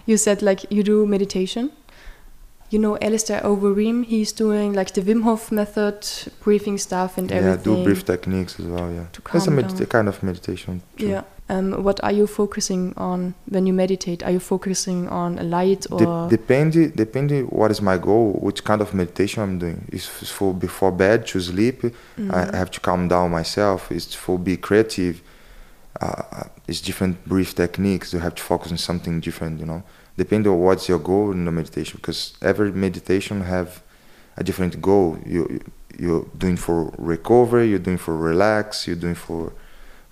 You 0.06 0.18
said 0.18 0.42
like 0.42 0.70
you 0.72 0.84
do 0.84 1.06
meditation. 1.06 1.72
You 2.72 2.78
know 2.78 2.98
Alistair 3.02 3.42
Overeem, 3.42 4.06
he's 4.06 4.32
doing 4.32 4.74
like 4.74 4.94
the 4.94 5.02
Wim 5.02 5.24
Hof 5.24 5.52
method, 5.52 6.06
breathing 6.44 6.78
stuff 6.78 7.18
and 7.18 7.30
Yeah, 7.32 7.38
everything. 7.38 7.72
Yeah, 7.74 7.78
do 7.80 7.84
brief 7.84 8.06
techniques 8.06 8.60
as 8.60 8.66
well. 8.68 8.92
Yeah, 8.92 9.06
that's 9.34 9.48
a 9.48 9.50
calm 9.50 9.58
medita- 9.58 9.78
down. 9.80 9.88
kind 9.88 10.08
of 10.08 10.22
meditation. 10.22 10.82
too. 10.98 11.08
Yeah. 11.08 11.24
Um, 11.50 11.84
what 11.84 12.00
are 12.04 12.12
you 12.12 12.28
focusing 12.28 12.94
on 12.96 13.34
when 13.48 13.66
you 13.66 13.74
meditate? 13.74 14.24
Are 14.24 14.30
you 14.32 14.40
focusing 14.40 15.08
on 15.10 15.40
a 15.40 15.44
light 15.44 15.88
or 15.90 15.98
De- 16.30 16.38
depende, 16.38 16.96
depende 16.96 17.42
what 17.50 17.72
is 17.72 17.82
my 17.82 17.98
goal, 17.98 18.34
which 18.34 18.64
kind 18.64 18.82
of 18.82 18.94
meditation 18.94 19.42
I'm 19.42 19.58
doing. 19.58 19.88
Is 19.92 20.06
for 20.06 20.54
before 20.54 20.92
bed 20.92 21.26
to 21.28 21.40
sleep, 21.40 21.82
Mm-hmm. 21.82 22.32
I 22.32 22.56
have 22.56 22.70
to 22.72 22.80
calm 22.80 23.08
down 23.08 23.32
myself. 23.32 23.92
Is 23.92 24.14
for 24.14 24.38
be 24.38 24.58
creative. 24.58 25.22
Uh, 26.00 26.44
it's 26.68 26.82
different 26.82 27.26
brief 27.26 27.56
techniques. 27.56 28.14
You 28.14 28.20
have 28.20 28.36
to 28.36 28.44
focus 28.44 28.72
on 28.72 28.78
something 28.78 29.20
different. 29.20 29.60
You 29.60 29.66
know, 29.66 29.84
depending 30.18 30.52
on 30.52 30.60
what's 30.60 30.88
your 30.88 31.00
goal 31.00 31.32
in 31.32 31.46
the 31.46 31.52
meditation, 31.52 31.98
because 31.98 32.34
every 32.42 32.72
meditation 32.72 33.42
have 33.42 33.82
a 34.38 34.44
different 34.44 34.82
goal. 34.82 35.18
You 35.26 35.60
you're 35.98 36.26
doing 36.38 36.58
for 36.58 36.94
recovery. 36.98 37.70
You're 37.70 37.80
doing 37.80 37.98
for 37.98 38.16
relax. 38.16 38.86
You're 38.88 38.96
doing 38.96 39.16
for 39.16 39.52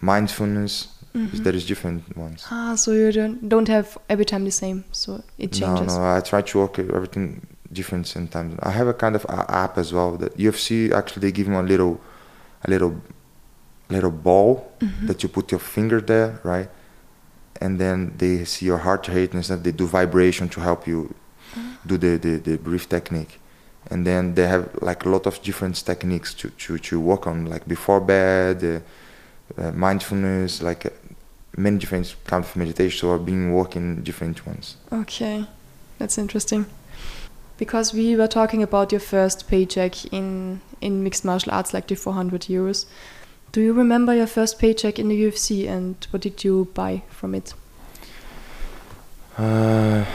mindfulness. 0.02 0.88
Mhm. 1.18 1.44
There 1.44 1.56
is 1.56 1.66
different 1.66 2.04
ones. 2.18 2.46
Ah, 2.52 2.76
so 2.76 2.92
you 2.92 3.12
don't 3.12 3.38
don't 3.50 3.68
have 3.68 3.88
every 4.14 4.26
time 4.26 4.44
the 4.46 4.52
same, 4.64 4.84
so 4.92 5.10
it 5.38 5.52
changes. 5.60 5.94
No, 5.96 6.00
no, 6.02 6.18
I 6.18 6.22
try 6.22 6.42
to 6.52 6.58
work 6.60 6.80
everything 6.80 7.42
different 7.80 8.06
sometimes. 8.08 8.52
I 8.70 8.72
have 8.80 8.88
a 8.88 8.94
kind 8.94 9.16
of 9.16 9.26
a- 9.26 9.50
app 9.64 9.78
as 9.78 9.92
well 9.92 10.12
that 10.22 10.32
UFC 10.38 10.92
actually 11.00 11.22
they 11.26 11.32
give 11.40 11.48
me 11.52 11.58
a 11.58 11.62
little, 11.74 11.94
a 12.66 12.70
little, 12.70 12.94
little 13.90 14.12
ball 14.28 14.52
Mhm. 14.80 15.08
that 15.08 15.18
you 15.24 15.30
put 15.30 15.52
your 15.52 15.60
finger 15.76 16.00
there, 16.02 16.30
right? 16.44 16.70
And 17.62 17.80
then 17.80 18.14
they 18.18 18.46
see 18.46 18.66
your 18.68 18.78
heart 18.86 19.08
rate 19.08 19.34
and 19.34 19.44
stuff. 19.44 19.64
They 19.64 19.72
do 19.72 19.86
vibration 19.88 20.48
to 20.50 20.62
help 20.62 20.88
you 20.88 21.14
do 21.86 21.98
the, 21.98 22.18
the, 22.18 22.34
the 22.48 22.58
brief 22.58 22.88
technique. 22.88 23.40
And 23.90 24.06
then 24.06 24.36
they 24.36 24.48
have 24.48 24.66
like 24.82 25.06
a 25.06 25.10
lot 25.10 25.26
of 25.26 25.42
different 25.42 25.76
techniques 25.86 26.34
to, 26.36 26.50
to, 26.50 26.78
to 26.78 27.00
work 27.00 27.26
on, 27.26 27.46
like 27.46 27.66
before 27.68 28.00
bed, 28.02 28.64
uh, 28.64 28.80
uh, 29.62 29.72
mindfulness, 29.72 30.62
like 30.62 30.86
uh, 30.86 30.90
many 31.58 31.80
different 31.80 32.16
kinds 32.26 32.48
of 32.48 32.56
meditation. 32.56 33.00
So 33.00 33.14
I've 33.14 33.26
been 33.26 33.52
working 33.52 34.04
different 34.04 34.46
ones. 34.46 34.78
Okay, 34.94 35.46
that's 35.98 36.18
interesting. 36.18 36.66
Because 37.58 37.94
we 37.94 38.16
were 38.16 38.28
talking 38.28 38.62
about 38.62 38.92
your 38.92 39.02
first 39.02 39.48
paycheck 39.48 40.14
in 40.14 40.62
in 40.80 41.04
mixed 41.04 41.26
martial 41.26 41.52
arts, 41.52 41.74
like 41.74 41.88
the 41.88 41.96
400 41.96 42.42
euros. 42.44 42.86
Do 43.52 43.62
you 43.62 43.74
remember 43.74 44.14
your 44.14 44.28
first 44.28 44.60
paycheck 44.60 45.00
in 45.00 45.08
the 45.08 45.24
UFC 45.24 45.68
and 45.68 45.96
what 46.12 46.22
did 46.22 46.44
you 46.44 46.68
buy 46.76 47.02
from 47.10 47.34
it? 47.34 47.54
Uh, 49.38 50.06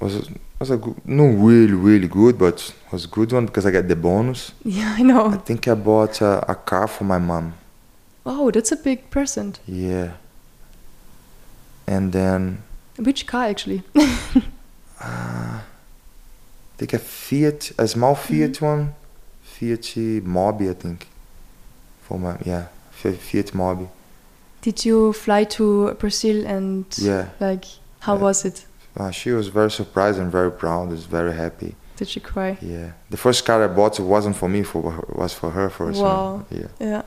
was 0.00 0.30
was 0.60 0.70
a 0.70 0.76
good, 0.76 0.94
no 1.04 1.24
really 1.26 1.72
really 1.72 2.08
good, 2.08 2.38
but 2.38 2.72
was 2.92 3.04
a 3.04 3.08
good 3.08 3.32
one 3.32 3.46
because 3.46 3.66
I 3.66 3.72
got 3.72 3.88
the 3.88 3.96
bonus. 3.96 4.52
Yeah, 4.64 4.94
I 4.96 5.02
know. 5.02 5.26
I 5.26 5.38
think 5.38 5.66
I 5.66 5.74
bought 5.74 6.20
a, 6.20 6.44
a 6.48 6.54
car 6.54 6.86
for 6.86 7.04
my 7.04 7.18
mom. 7.18 7.54
Oh, 8.24 8.52
that's 8.52 8.70
a 8.70 8.76
big 8.76 9.10
present. 9.10 9.58
Yeah. 9.66 10.12
And 11.92 12.12
then 12.12 12.62
Which 12.98 13.26
car 13.26 13.44
actually? 13.52 13.82
uh, 13.96 14.00
I 15.04 15.60
think 16.78 16.92
a 16.94 16.98
Fiat, 16.98 17.72
a 17.78 17.86
small 17.86 18.14
Fiat 18.14 18.60
one, 18.62 18.94
Fiat 19.42 19.86
Mobi, 20.24 20.70
I 20.70 20.74
think. 20.74 21.06
For 22.08 22.18
my 22.18 22.36
yeah, 22.44 22.64
Fi- 22.90 23.12
Fiat 23.28 23.52
Mobi. 23.52 23.88
Did 24.62 24.84
you 24.84 25.12
fly 25.12 25.44
to 25.56 25.94
Brazil 26.00 26.46
and 26.46 26.84
Yeah. 26.98 27.24
like 27.40 27.64
how 28.00 28.14
Yeah. 28.16 28.22
was 28.22 28.44
it? 28.44 28.66
Uh, 28.96 29.10
she 29.10 29.30
was 29.32 29.48
very 29.48 29.70
surprised 29.70 30.18
and 30.18 30.30
very 30.32 30.50
proud. 30.50 30.90
Was 30.90 31.04
very 31.04 31.34
happy. 31.34 31.74
Did 31.96 32.08
she 32.08 32.20
cry? 32.20 32.56
Yeah. 32.62 32.90
The 33.10 33.16
first 33.16 33.44
car 33.44 33.62
I 33.64 33.68
bought 33.68 34.00
wasn't 34.00 34.36
for 34.36 34.48
me, 34.48 34.62
for 34.62 34.90
her, 34.92 35.04
was 35.22 35.32
for 35.34 35.50
her 35.50 35.68
first. 35.70 36.00
Wow. 36.02 36.44
Yeah. 36.50 36.68
Yeah. 36.80 37.02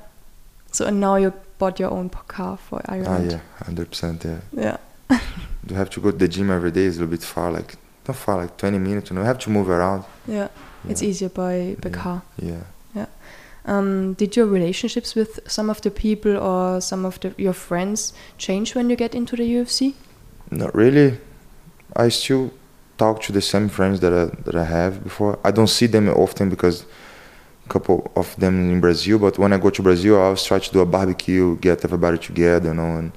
So 0.72 0.86
and 0.86 1.00
now 1.00 1.16
you 1.16 1.34
bought 1.58 1.80
your 1.80 1.92
own 1.92 2.10
car 2.10 2.58
for 2.58 2.82
Ireland. 2.86 3.32
Ah, 3.32 3.34
yeah, 3.36 3.66
hundred 3.66 3.90
percent. 3.90 4.24
Yeah. 4.26 4.40
Yeah. 4.54 4.78
You 5.68 5.76
have 5.76 5.90
to 5.92 6.00
go 6.00 6.12
to 6.12 6.18
the 6.18 6.28
gym 6.28 6.52
every 6.52 6.70
day. 6.72 6.86
It's 6.86 6.98
a 6.98 7.00
little 7.00 7.12
bit 7.12 7.24
far, 7.24 7.52
like 7.52 7.76
not 8.08 8.16
far, 8.18 8.38
like 8.38 8.56
twenty 8.58 8.78
minutes. 8.78 9.10
You 9.10 9.16
know, 9.16 9.22
you 9.22 9.28
have 9.28 9.40
to 9.40 9.50
move 9.50 9.68
around. 9.70 10.04
Yeah. 10.28 10.50
It's 10.88 11.02
easier 11.02 11.30
by 11.30 11.76
by 11.82 11.90
Yeah. 11.90 11.96
car. 12.04 12.22
Yeah. 12.42 12.64
Um, 13.68 14.14
did 14.14 14.36
your 14.36 14.46
relationships 14.46 15.16
with 15.16 15.40
some 15.48 15.72
of 15.72 15.82
the 15.82 15.90
people 15.90 16.38
or 16.38 16.80
some 16.82 17.04
of 17.04 17.20
the, 17.20 17.34
your 17.38 17.54
friends 17.54 18.14
change 18.38 18.76
when 18.76 18.92
you 18.92 18.96
get 18.96 19.16
into 19.16 19.36
the 19.36 19.44
UFC? 19.44 19.96
Not 20.52 20.76
really. 20.76 21.18
I 21.96 22.10
still 22.10 22.52
talk 23.00 23.24
to 23.24 23.32
the 23.34 23.42
same 23.42 23.68
friends 23.70 24.02
that 24.02 24.14
I, 24.14 24.26
that 24.44 24.56
I 24.56 24.66
have 24.66 25.04
before. 25.04 25.40
I 25.44 25.50
don't 25.50 25.70
see 25.70 25.88
them 25.88 26.08
often 26.10 26.50
because 26.50 26.86
couple 27.68 28.12
of 28.16 28.36
them 28.38 28.72
in 28.72 28.80
Brazil. 28.80 29.20
But 29.20 29.38
when 29.38 29.54
I 29.54 29.58
go 29.58 29.70
to 29.70 29.82
Brazil, 29.82 30.18
I 30.18 30.26
always 30.26 30.44
try 30.44 30.60
to 30.60 30.72
do 30.72 30.80
a 30.80 30.86
barbecue, 30.86 31.58
get 31.58 31.84
everybody 31.84 32.18
together, 32.18 32.70
you 32.70 32.76
know. 32.76 32.98
And 32.98 33.12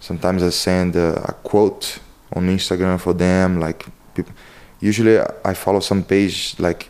sometimes 0.00 0.42
I 0.42 0.50
send 0.50 0.96
a, 0.96 1.22
a 1.28 1.32
quote 1.32 1.98
on 2.32 2.48
Instagram 2.48 3.00
for 3.00 3.12
them. 3.12 3.60
Like 3.60 3.86
people, 4.14 4.32
usually 4.80 5.18
I 5.44 5.54
follow 5.54 5.80
some 5.80 6.02
page 6.04 6.56
like 6.58 6.88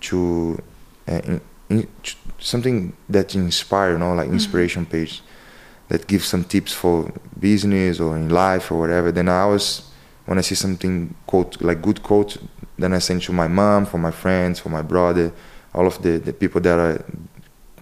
to, 0.00 0.60
uh, 1.06 1.20
in, 1.24 1.40
in, 1.68 1.88
to 2.02 2.14
something 2.38 2.92
that 3.08 3.34
inspire, 3.34 3.92
you 3.92 3.98
know, 3.98 4.14
like 4.14 4.28
inspiration 4.28 4.86
page 4.86 5.22
that 5.88 6.06
gives 6.06 6.26
some 6.26 6.44
tips 6.44 6.72
for 6.72 7.10
business 7.38 8.00
or 8.00 8.16
in 8.16 8.28
life 8.28 8.70
or 8.70 8.78
whatever. 8.78 9.10
Then 9.10 9.28
I 9.28 9.40
always, 9.40 9.82
when 10.26 10.38
I 10.38 10.42
see 10.42 10.54
something 10.54 11.14
quote 11.26 11.60
like 11.62 11.80
good 11.82 12.02
quote, 12.02 12.36
then 12.78 12.92
I 12.92 12.98
send 12.98 13.22
to 13.22 13.32
my 13.32 13.48
mom, 13.48 13.86
for 13.86 13.98
my 13.98 14.10
friends, 14.10 14.60
for 14.60 14.68
my 14.68 14.82
brother, 14.82 15.32
all 15.78 15.86
of 15.86 15.96
the, 16.02 16.18
the 16.18 16.32
people 16.32 16.60
that 16.60 16.78
I 16.78 16.98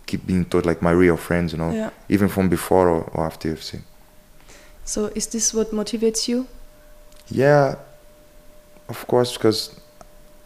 keep 0.07 0.26
being 0.26 0.44
taught 0.44 0.66
like 0.66 0.82
my 0.82 0.90
real 0.92 1.16
friends, 1.16 1.53
you 1.53 1.59
know, 1.59 1.72
Yeah. 1.72 1.90
even 2.09 2.28
from 2.28 2.49
before 2.49 2.88
or, 2.88 3.03
or 3.14 3.24
after 3.24 3.49
UFC. 3.55 3.80
So 4.84 5.07
is 5.14 5.26
this 5.28 5.55
what 5.55 5.70
motivates 5.72 6.28
you? 6.28 6.47
Yeah, 7.28 7.74
of 8.88 9.07
course, 9.07 9.32
because 9.36 9.80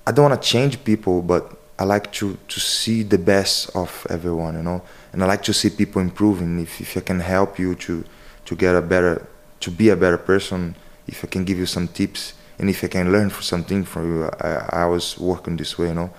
I 0.07 0.13
don't 0.13 0.31
want 0.31 0.41
to 0.43 0.49
change 0.49 0.83
people, 0.85 1.23
but 1.23 1.43
I 1.79 1.85
like 1.85 2.13
to, 2.13 2.37
to 2.49 2.61
see 2.61 3.03
the 3.03 3.19
best 3.19 3.75
of 3.75 4.07
everyone, 4.09 4.55
you 4.55 4.63
know, 4.63 4.81
and 5.13 5.23
I 5.23 5.27
like 5.27 5.43
to 5.43 5.53
see 5.53 5.71
people 5.71 6.01
improving. 6.01 6.61
If, 6.61 6.81
if 6.81 6.97
I 6.97 7.01
can 7.01 7.21
help 7.21 7.59
you 7.59 7.75
to, 7.75 8.05
to 8.47 8.55
get 8.57 8.75
a 8.77 8.81
better, 8.83 9.27
to 9.61 9.71
be 9.71 9.89
a 9.91 9.97
better 9.97 10.19
person, 10.19 10.75
if 11.07 11.25
I 11.25 11.27
can 11.27 11.45
give 11.45 11.59
you 11.59 11.67
some 11.67 11.89
tips, 11.89 12.35
and 12.59 12.71
if 12.71 12.85
I 12.85 12.89
can 12.89 13.11
learn 13.13 13.31
for 13.31 13.43
something 13.43 13.85
from 13.85 14.03
you, 14.15 14.31
I, 14.41 14.83
I 14.85 14.87
was 14.87 15.19
working 15.19 15.57
this 15.57 15.77
way, 15.79 15.89
you 15.89 15.95
know, 15.95 16.11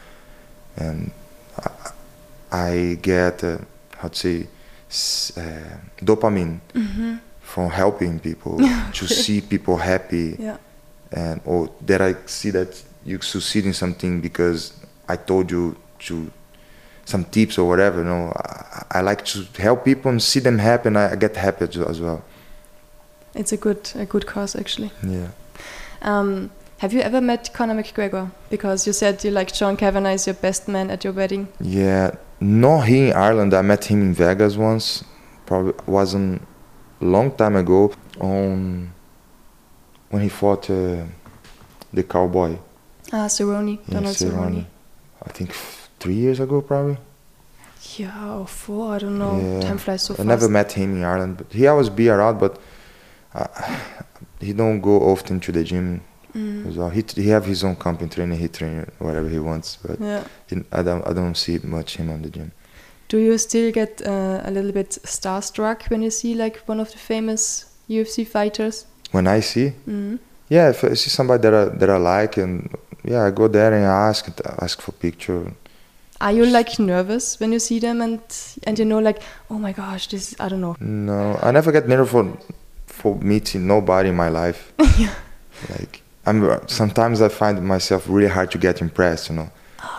and 0.76 1.12
I, 2.52 2.98
get, 3.02 3.44
uh, 3.44 3.58
how 3.98 4.08
to 4.10 4.16
say, 4.18 4.48
uh, 5.38 5.78
dopamine 6.04 6.60
Mm-hmm. 6.74 7.16
from 7.42 7.70
helping 7.70 8.20
people 8.20 8.58
to 8.94 9.08
see 9.08 9.42
people 9.42 9.78
happy 9.78 10.36
Yeah. 10.40 10.58
and 11.12 11.42
or 11.46 11.70
that 11.86 12.02
I 12.02 12.16
see 12.26 12.52
that 12.52 12.82
you 13.06 13.20
succeed 13.22 13.66
in 13.66 13.74
something 13.74 14.22
because 14.22 14.74
I 15.10 15.16
told 15.18 15.52
you 15.52 15.76
to 16.08 16.32
some 17.06 17.26
tips 17.26 17.58
or 17.58 17.68
whatever. 17.68 18.00
You 18.00 18.06
know, 18.06 18.32
I, 18.36 19.00
I 19.00 19.02
like 19.02 19.26
to 19.26 19.46
help 19.62 19.84
people 19.86 20.12
and 20.12 20.22
see 20.22 20.40
them 20.42 20.60
happy, 20.60 20.88
and 20.88 20.98
I, 20.98 21.12
I 21.12 21.16
get 21.16 21.36
happy 21.36 21.66
as- 21.66 21.78
as 21.78 22.00
well. 22.02 22.22
It's 23.34 23.52
a 23.54 23.58
good 23.58 23.90
a 23.96 24.06
good 24.06 24.26
cause 24.26 24.56
actually. 24.60 24.92
Yeah. 25.04 25.30
Um, 26.02 26.52
have 26.82 26.94
you 26.94 27.02
ever 27.02 27.22
met 27.22 27.54
Conor 27.54 27.76
McGregor? 27.76 28.32
Because 28.50 28.88
you 28.88 28.94
said 28.94 29.24
you 29.24 29.30
like 29.30 29.54
John 29.54 29.78
Kavanagh 29.78 30.14
is 30.14 30.26
your 30.26 30.34
best 30.34 30.68
man 30.68 30.90
at 30.90 31.04
your 31.04 31.14
wedding. 31.14 31.48
Yeah, 31.60 32.16
not 32.40 32.88
here 32.88 33.12
in 33.12 33.14
Ireland. 33.14 33.54
I 33.54 33.62
met 33.62 33.86
him 33.86 34.02
in 34.02 34.14
Vegas 34.16 34.58
once. 34.58 35.04
Probably 35.46 35.74
wasn't 35.86 36.42
a 37.00 37.06
long 37.06 37.32
time 37.36 37.56
ago. 37.56 37.94
On 38.20 38.92
when 40.10 40.22
he 40.24 40.30
fought 40.30 40.70
uh, 40.72 41.04
the 41.94 42.04
cowboy. 42.04 42.58
Ah, 43.14 43.28
Cerrone, 43.28 43.78
Yeah, 43.88 43.94
Donald 43.94 44.16
Cerrone. 44.16 44.66
I 45.24 45.30
think 45.32 45.52
f- 45.52 45.90
three 46.00 46.16
years 46.16 46.40
ago, 46.40 46.62
probably. 46.62 46.98
Yeah, 47.98 48.38
or 48.40 48.48
four, 48.48 48.96
I 48.96 49.00
don't 49.00 49.20
know. 49.20 49.40
Yeah. 49.40 49.68
Time 49.68 49.78
flies 49.78 50.02
so 50.02 50.14
I 50.16 50.18
fast. 50.18 50.26
I 50.28 50.30
never 50.30 50.50
met 50.50 50.72
him 50.72 50.98
in 50.98 51.04
Ireland, 51.04 51.38
but 51.38 51.54
he 51.54 51.68
always 51.68 51.90
be 51.90 52.10
around. 52.10 52.40
But 52.40 52.60
uh, 53.36 53.48
he 54.40 54.54
don't 54.54 54.82
go 54.82 55.00
often 55.12 55.40
to 55.42 55.52
the 55.52 55.64
gym. 55.64 56.02
Mm. 56.36 56.68
as 56.70 56.76
well. 56.78 56.90
He 56.90 57.04
he 57.16 57.30
have 57.30 57.46
his 57.46 57.64
own 57.64 57.76
company 57.76 58.10
training. 58.10 58.40
He 58.40 58.48
train 58.48 58.86
whatever 59.00 59.28
he 59.30 59.40
wants, 59.40 59.78
but 59.86 60.00
Yeah. 60.00 60.24
I 60.72 60.82
don't 60.84 61.04
I 61.08 61.14
don't 61.14 61.36
see 61.36 61.60
much 61.64 61.98
him 61.98 62.10
on 62.10 62.22
the 62.22 62.30
gym. 62.30 62.52
Do 63.10 63.18
you 63.18 63.38
still 63.38 63.72
get 63.72 64.02
uh, 64.08 64.40
a 64.46 64.52
little 64.52 64.72
bit 64.72 64.98
starstruck 65.04 65.90
when 65.90 66.02
you 66.02 66.10
see 66.12 66.34
like 66.34 66.58
one 66.68 66.80
of 66.82 66.90
the 66.92 66.98
famous 66.98 67.66
UFC 67.90 68.26
fighters? 68.26 68.86
When 69.12 69.28
I 69.28 69.42
see, 69.42 69.74
Mm. 69.88 70.20
yeah, 70.50 70.70
if 70.70 70.84
I 70.84 70.94
see 70.96 71.10
somebody 71.10 71.42
that 71.42 71.54
I 71.54 71.66
that 71.80 71.90
I 71.90 71.98
like, 71.98 72.38
and 72.42 72.70
yeah, 73.04 73.28
I 73.28 73.32
go 73.32 73.48
there 73.50 73.74
and 73.74 73.86
I 73.86 74.10
ask 74.10 74.30
ask 74.62 74.82
for 74.82 74.94
picture. 74.94 75.52
Are 76.22 76.32
you 76.32 76.46
like 76.46 76.80
nervous 76.80 77.40
when 77.40 77.52
you 77.52 77.60
see 77.60 77.80
them 77.80 78.00
and 78.02 78.20
and 78.68 78.78
you 78.80 78.86
know 78.86 79.00
like 79.00 79.20
oh 79.50 79.58
my 79.60 79.74
gosh 79.74 80.08
this 80.08 80.36
I 80.40 80.50
don't 80.50 80.62
know 80.62 80.76
No, 80.80 81.40
I 81.42 81.52
never 81.52 81.72
get 81.72 81.88
nervous 81.88 82.12
for 82.12 82.38
for 82.86 83.16
meeting 83.22 83.68
nobody 83.68 84.10
in 84.10 84.16
my 84.16 84.30
life. 84.30 84.72
Yeah. 85.00 85.14
Like 85.70 86.01
I'm 86.26 86.68
sometimes 86.68 87.22
I 87.22 87.30
find 87.30 87.62
myself 87.66 88.06
really 88.08 88.28
hard 88.30 88.52
to 88.52 88.58
get 88.58 88.82
impressed. 88.82 89.30
You 89.30 89.36
know. 89.38 89.50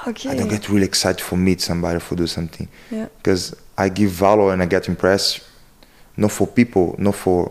okay 0.07 0.31
I 0.31 0.37
don't 0.37 0.49
get 0.49 0.69
really 0.69 0.87
excited 0.87 1.21
for 1.21 1.37
meet 1.37 1.61
somebody 1.61 1.99
for 2.01 2.15
do 2.17 2.27
something 2.27 2.69
yeah 2.91 3.09
because 3.19 3.55
I 3.77 3.89
give 3.89 4.11
value 4.11 4.49
and 4.51 4.63
I 4.63 4.67
get 4.67 4.89
impressed 4.89 5.41
not 6.17 6.31
for 6.31 6.47
people, 6.47 6.95
not 6.99 7.15
for 7.15 7.51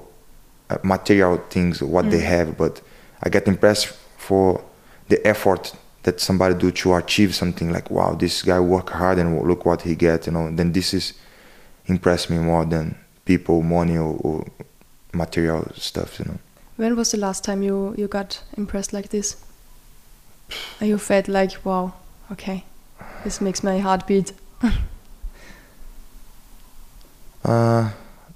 uh, 0.70 0.78
material 0.84 1.38
things 1.50 1.82
what 1.82 2.06
they 2.12 2.20
Mm. 2.22 2.26
have, 2.36 2.58
but 2.58 2.82
I 3.24 3.30
get 3.30 3.48
impressed 3.48 3.88
for 4.18 4.62
the 5.10 5.18
effort 5.28 5.74
that 6.04 6.20
somebody 6.22 6.54
do 6.56 6.72
to 6.72 6.96
achieve 6.96 7.34
something. 7.36 7.72
Like 7.74 7.90
wow, 7.92 8.14
this 8.16 8.44
guy 8.44 8.60
work 8.60 8.90
hard 8.92 9.18
and 9.20 9.42
look 9.48 9.66
what 9.66 9.82
he 9.82 9.96
get. 9.96 10.28
You 10.28 10.34
know, 10.34 10.56
then 10.56 10.72
this 10.72 10.94
is 10.94 11.14
impress 11.88 12.30
me 12.30 12.38
more 12.38 12.66
than 12.66 12.96
people, 13.26 13.62
money 13.64 13.98
or, 13.98 14.16
or 14.24 14.46
material 15.14 15.68
stuff. 15.76 16.20
You 16.20 16.26
know. 16.26 16.40
When 16.82 16.96
was 16.96 17.12
the 17.12 17.18
last 17.18 17.44
time 17.44 17.62
you 17.62 17.94
you 17.98 18.08
got 18.08 18.44
impressed 18.58 18.92
like 18.94 19.10
this 19.10 19.36
and 20.80 20.90
you 20.90 20.98
felt 20.98 21.28
like 21.28 21.54
wow 21.64 21.94
okay 22.32 22.64
this 23.24 23.40
makes 23.40 23.64
my 23.64 23.80
heart 23.80 24.08
beat 24.08 24.34
Uh, 27.44 27.90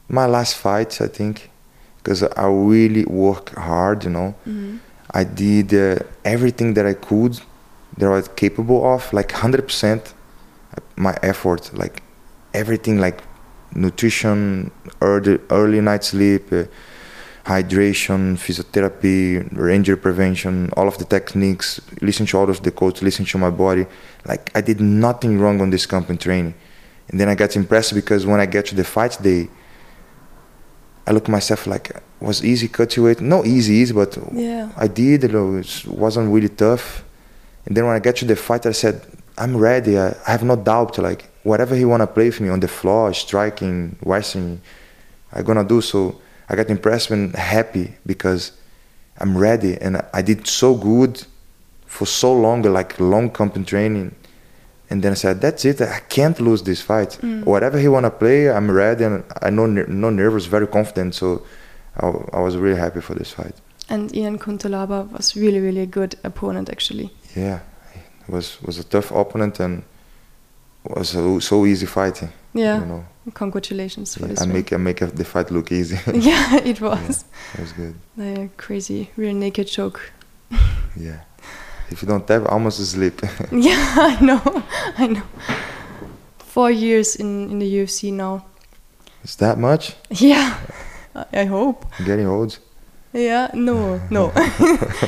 my 0.09 0.25
last 0.25 0.55
fight, 0.55 0.99
I 0.99 1.07
think, 1.07 1.49
because 1.97 2.23
I 2.23 2.47
really 2.47 3.05
work 3.05 3.53
hard. 3.55 4.03
You 4.03 4.09
know. 4.09 4.35
mm. 4.47 4.79
I 5.11 5.23
did 5.23 5.73
uh, 5.73 5.99
everything 6.25 6.73
that 6.73 6.85
I 6.85 6.93
could, 6.93 7.39
that 7.97 8.07
I 8.07 8.09
was 8.09 8.27
capable 8.29 8.93
of, 8.93 9.13
like 9.13 9.29
100% 9.29 10.13
my 10.97 11.15
effort, 11.21 11.71
like 11.73 12.03
everything, 12.53 12.99
like 12.99 13.21
nutrition, 13.73 14.71
early, 15.01 15.39
early 15.49 15.79
night 15.79 16.03
sleep, 16.03 16.51
uh, 16.51 16.63
hydration, 17.45 18.35
physiotherapy, 18.35 19.71
injury 19.71 19.97
prevention, 19.97 20.69
all 20.75 20.87
of 20.87 20.97
the 20.97 21.05
techniques, 21.05 21.79
listen 22.01 22.25
to 22.25 22.37
all 22.39 22.49
of 22.49 22.63
the 22.63 22.71
coach, 22.71 23.01
listen 23.03 23.23
to 23.23 23.37
my 23.37 23.51
body. 23.51 23.85
Like 24.25 24.51
I 24.55 24.61
did 24.61 24.81
nothing 24.81 25.39
wrong 25.39 25.61
on 25.61 25.69
this 25.69 25.85
company 25.85 26.17
training. 26.17 26.55
And 27.09 27.19
then 27.19 27.29
I 27.29 27.35
got 27.35 27.55
impressed 27.55 27.93
because 27.93 28.25
when 28.25 28.39
I 28.39 28.47
get 28.47 28.65
to 28.67 28.75
the 28.75 28.83
fight 28.83 29.17
day, 29.21 29.47
I 31.05 31.11
look 31.11 31.27
myself 31.27 31.67
like 31.67 31.91
was 32.19 32.43
easy 32.43 32.67
cut 32.67 32.89
to 32.91 33.05
it. 33.07 33.21
No 33.21 33.45
easy, 33.45 33.75
easy, 33.75 33.93
but 33.93 34.17
yeah 34.33 34.71
I 34.75 34.87
did. 34.87 35.23
It 35.23 35.85
wasn't 35.85 36.33
really 36.33 36.49
tough. 36.49 37.03
And 37.67 37.77
then 37.77 37.85
when 37.85 37.95
I 37.95 37.99
get 37.99 38.15
to 38.17 38.25
the 38.25 38.35
fight, 38.35 38.65
I 38.65 38.71
said, 38.71 39.01
I'm 39.37 39.55
ready. 39.55 39.99
I, 39.99 40.15
I 40.27 40.31
have 40.31 40.43
no 40.43 40.55
doubt. 40.55 40.97
Like 40.97 41.29
whatever 41.43 41.75
he 41.75 41.85
wanna 41.85 42.07
play 42.07 42.25
with 42.25 42.41
me 42.41 42.49
on 42.49 42.59
the 42.59 42.67
floor, 42.67 43.13
striking, 43.13 43.97
wrestling, 44.03 44.61
I 45.31 45.43
gonna 45.43 45.63
do. 45.63 45.79
So 45.81 46.19
I 46.49 46.55
got 46.55 46.69
impressed 46.69 47.11
and 47.11 47.35
happy 47.35 47.93
because 48.05 48.51
I'm 49.19 49.37
ready, 49.37 49.77
and 49.81 50.01
I 50.13 50.21
did 50.21 50.47
so 50.47 50.75
good 50.75 51.23
for 51.85 52.05
so 52.07 52.33
long, 52.33 52.61
like 52.63 52.99
long 52.99 53.29
company 53.29 53.65
training. 53.65 54.11
And 54.89 55.01
then 55.01 55.11
I 55.13 55.15
said, 55.15 55.41
"That's 55.41 55.65
it. 55.65 55.81
I 55.81 55.99
can't 56.09 56.39
lose 56.39 56.63
this 56.63 56.81
fight. 56.81 57.17
Mm. 57.21 57.43
Whatever 57.45 57.79
he 57.79 57.87
wanna 57.87 58.11
play, 58.11 58.49
I'm 58.49 58.69
ready, 58.69 59.03
and 59.05 59.23
I 59.41 59.49
know 59.49 59.65
no 59.67 60.09
nervous, 60.11 60.45
very 60.45 60.67
confident. 60.67 61.15
So 61.15 61.41
I, 61.97 62.07
I 62.33 62.39
was 62.41 62.55
really 62.57 62.79
happy 62.79 63.01
for 63.01 63.15
this 63.15 63.31
fight. 63.31 63.55
and 63.89 64.11
Ion 64.17 64.37
Cutelaba 64.39 65.07
was 65.11 65.35
really 65.35 65.59
really 65.59 65.81
a 65.81 65.91
good 65.99 66.15
opponent 66.23 66.69
actually 66.69 67.09
Yeah, 67.35 67.59
it 68.27 68.29
was 68.33 68.57
was 68.65 68.79
a 68.79 68.83
tough 68.83 69.11
opponent 69.11 69.59
and 69.59 69.83
was 70.83 71.09
so, 71.09 71.39
so 71.39 71.65
easy 71.65 71.85
fighting. 71.85 72.29
yeah 72.53 72.79
You 72.79 72.85
know, 72.85 73.03
congratulations 73.34 74.15
for 74.15 74.21
Yeah, 74.21 74.28
this 74.34 74.41
I 74.41 74.45
make 74.45 74.71
I 74.73 74.78
make 74.78 74.99
the 74.99 75.26
fight 75.26 75.51
look 75.51 75.71
easy. 75.71 75.97
yeah 76.13 76.55
it 76.63 76.80
was 76.82 77.26
it 77.53 77.59
was 77.61 77.71
good. 77.73 77.95
the 78.17 78.49
crazy 78.57 79.09
real 79.17 79.34
naked 79.34 79.67
choke 79.67 80.11
Yeah. 80.95 81.19
If 81.91 82.01
you 82.01 82.07
don't 82.07 82.28
have, 82.30 82.45
almost 82.47 82.80
asleep. 82.80 83.21
yeah, 83.51 83.95
I 83.97 84.17
know, 84.21 84.41
I 84.97 85.07
know. 85.07 85.21
Four 86.39 86.71
years 86.71 87.15
in 87.15 87.49
in 87.51 87.59
the 87.59 87.65
UFC 87.78 88.11
now. 88.11 88.45
Is 89.23 89.36
that 89.36 89.57
much? 89.59 89.93
Yeah, 90.09 90.55
I 91.15 91.41
I 91.41 91.45
hope. 91.45 91.86
Getting 92.05 92.28
old. 92.28 92.57
Yeah, 93.13 93.49
no, 93.53 93.99
no. 94.09 94.32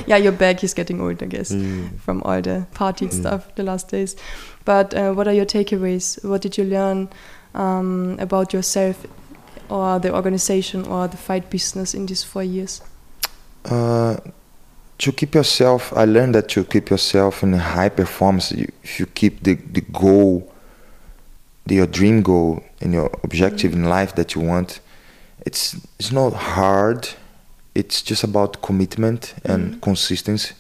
yeah, 0.08 0.18
your 0.24 0.32
back 0.32 0.64
is 0.64 0.74
getting 0.76 1.02
old, 1.02 1.22
I 1.24 1.26
guess, 1.26 1.52
Mm. 1.52 2.00
from 2.00 2.22
all 2.24 2.42
the 2.42 2.66
party 2.74 3.06
Mm. 3.08 3.14
stuff 3.14 3.42
the 3.56 3.64
last 3.64 3.92
days. 3.92 4.16
But 4.66 4.94
uh, 4.94 5.14
what 5.14 5.28
are 5.28 5.34
your 5.36 5.46
takeaways? 5.46 6.24
What 6.24 6.42
did 6.42 6.58
you 6.58 6.64
learn 6.66 7.10
um, 7.54 8.18
about 8.20 8.54
yourself 8.54 9.06
or 9.70 10.00
the 10.00 10.14
organization 10.14 10.86
or 10.86 11.08
the 11.08 11.18
fight 11.18 11.50
business 11.50 11.94
in 11.94 12.06
these 12.06 12.24
four 12.24 12.44
years? 12.44 12.82
Uh, 13.66 14.18
to 14.98 15.12
keep 15.12 15.36
yourself, 15.36 15.94
I 15.96 16.06
learned 16.06 16.36
that 16.36 16.50
to 16.50 16.64
keep 16.64 16.90
yourself 16.90 17.44
in 17.44 17.54
high 17.54 17.90
performance, 17.90 18.52
you, 18.52 18.72
if 18.84 19.00
you 19.00 19.06
keep 19.06 19.44
the, 19.44 19.56
the 19.56 19.82
goal, 19.82 20.52
the, 21.66 21.76
your 21.76 21.88
dream 21.88 22.22
goal 22.22 22.64
and 22.82 22.94
your 22.94 23.12
objective 23.24 23.74
in 23.74 23.84
life 23.86 24.16
that 24.16 24.34
you 24.36 24.42
want, 24.42 24.80
it's 25.46 25.76
it's 26.00 26.12
not 26.12 26.34
hard. 26.34 27.10
It's 27.76 28.02
just 28.02 28.24
about 28.24 28.62
commitment 28.62 29.36
and 29.46 29.74
Mhm. 29.74 29.82
consistency. 29.82 30.54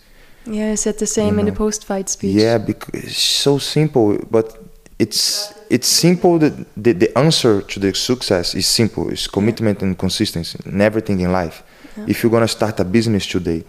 Yeah, 0.45 0.71
I 0.71 0.75
said 0.75 0.97
the 0.97 1.07
same 1.07 1.39
in 1.39 1.45
the 1.45 1.51
post-fight 1.51 2.09
speech. 2.09 2.35
Yeah, 2.35 2.57
because 2.59 3.03
it's 3.03 3.17
so 3.17 3.57
simple, 3.57 4.17
but 4.29 4.55
it's 4.99 5.53
it's 5.69 5.87
simple. 5.87 6.39
That 6.39 6.53
the, 6.75 6.93
the 6.93 7.17
answer 7.17 7.61
to 7.61 7.79
the 7.79 7.93
success 7.93 8.55
is 8.55 8.67
simple. 8.67 9.09
It's 9.09 9.27
commitment 9.27 9.81
and 9.81 9.97
consistency 9.97 10.59
in 10.65 10.81
everything 10.81 11.19
in 11.19 11.31
life. 11.31 11.63
Yeah. 11.95 12.05
If 12.07 12.23
you're 12.23 12.31
gonna 12.31 12.47
start 12.47 12.79
a 12.79 12.85
business 12.85 13.27
today, 13.27 13.63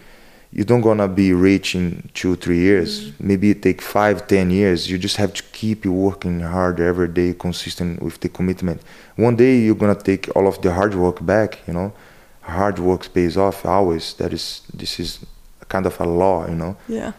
you 0.52 0.64
don't 0.64 0.80
gonna 0.80 1.08
be 1.08 1.32
rich 1.32 1.74
in 1.74 2.08
two 2.14 2.36
three 2.36 2.58
years. 2.58 3.10
Mm-hmm. 3.10 3.26
Maybe 3.28 3.50
it 3.50 3.62
take 3.62 3.82
five 3.82 4.26
ten 4.26 4.50
years. 4.50 4.90
You 4.90 4.96
just 4.98 5.16
have 5.16 5.34
to 5.34 5.42
keep 5.52 5.84
working 5.84 6.40
hard 6.40 6.80
every 6.80 7.08
day, 7.08 7.34
consistent 7.34 8.02
with 8.02 8.20
the 8.20 8.30
commitment. 8.30 8.80
One 9.16 9.36
day 9.36 9.58
you're 9.58 9.74
gonna 9.74 9.94
take 9.94 10.34
all 10.34 10.46
of 10.46 10.60
the 10.62 10.72
hard 10.72 10.94
work 10.94 11.24
back. 11.24 11.58
You 11.66 11.74
know, 11.74 11.92
hard 12.40 12.78
work 12.78 13.12
pays 13.12 13.36
off 13.36 13.66
always. 13.66 14.14
That 14.14 14.32
is 14.32 14.62
this 14.72 14.98
is 14.98 15.20
a 15.60 15.66
kind 15.66 15.84
of 15.84 16.00
a 16.00 16.04
law. 16.04 16.48
You 16.48 16.54
know. 16.54 16.76
Yeah. 16.88 17.12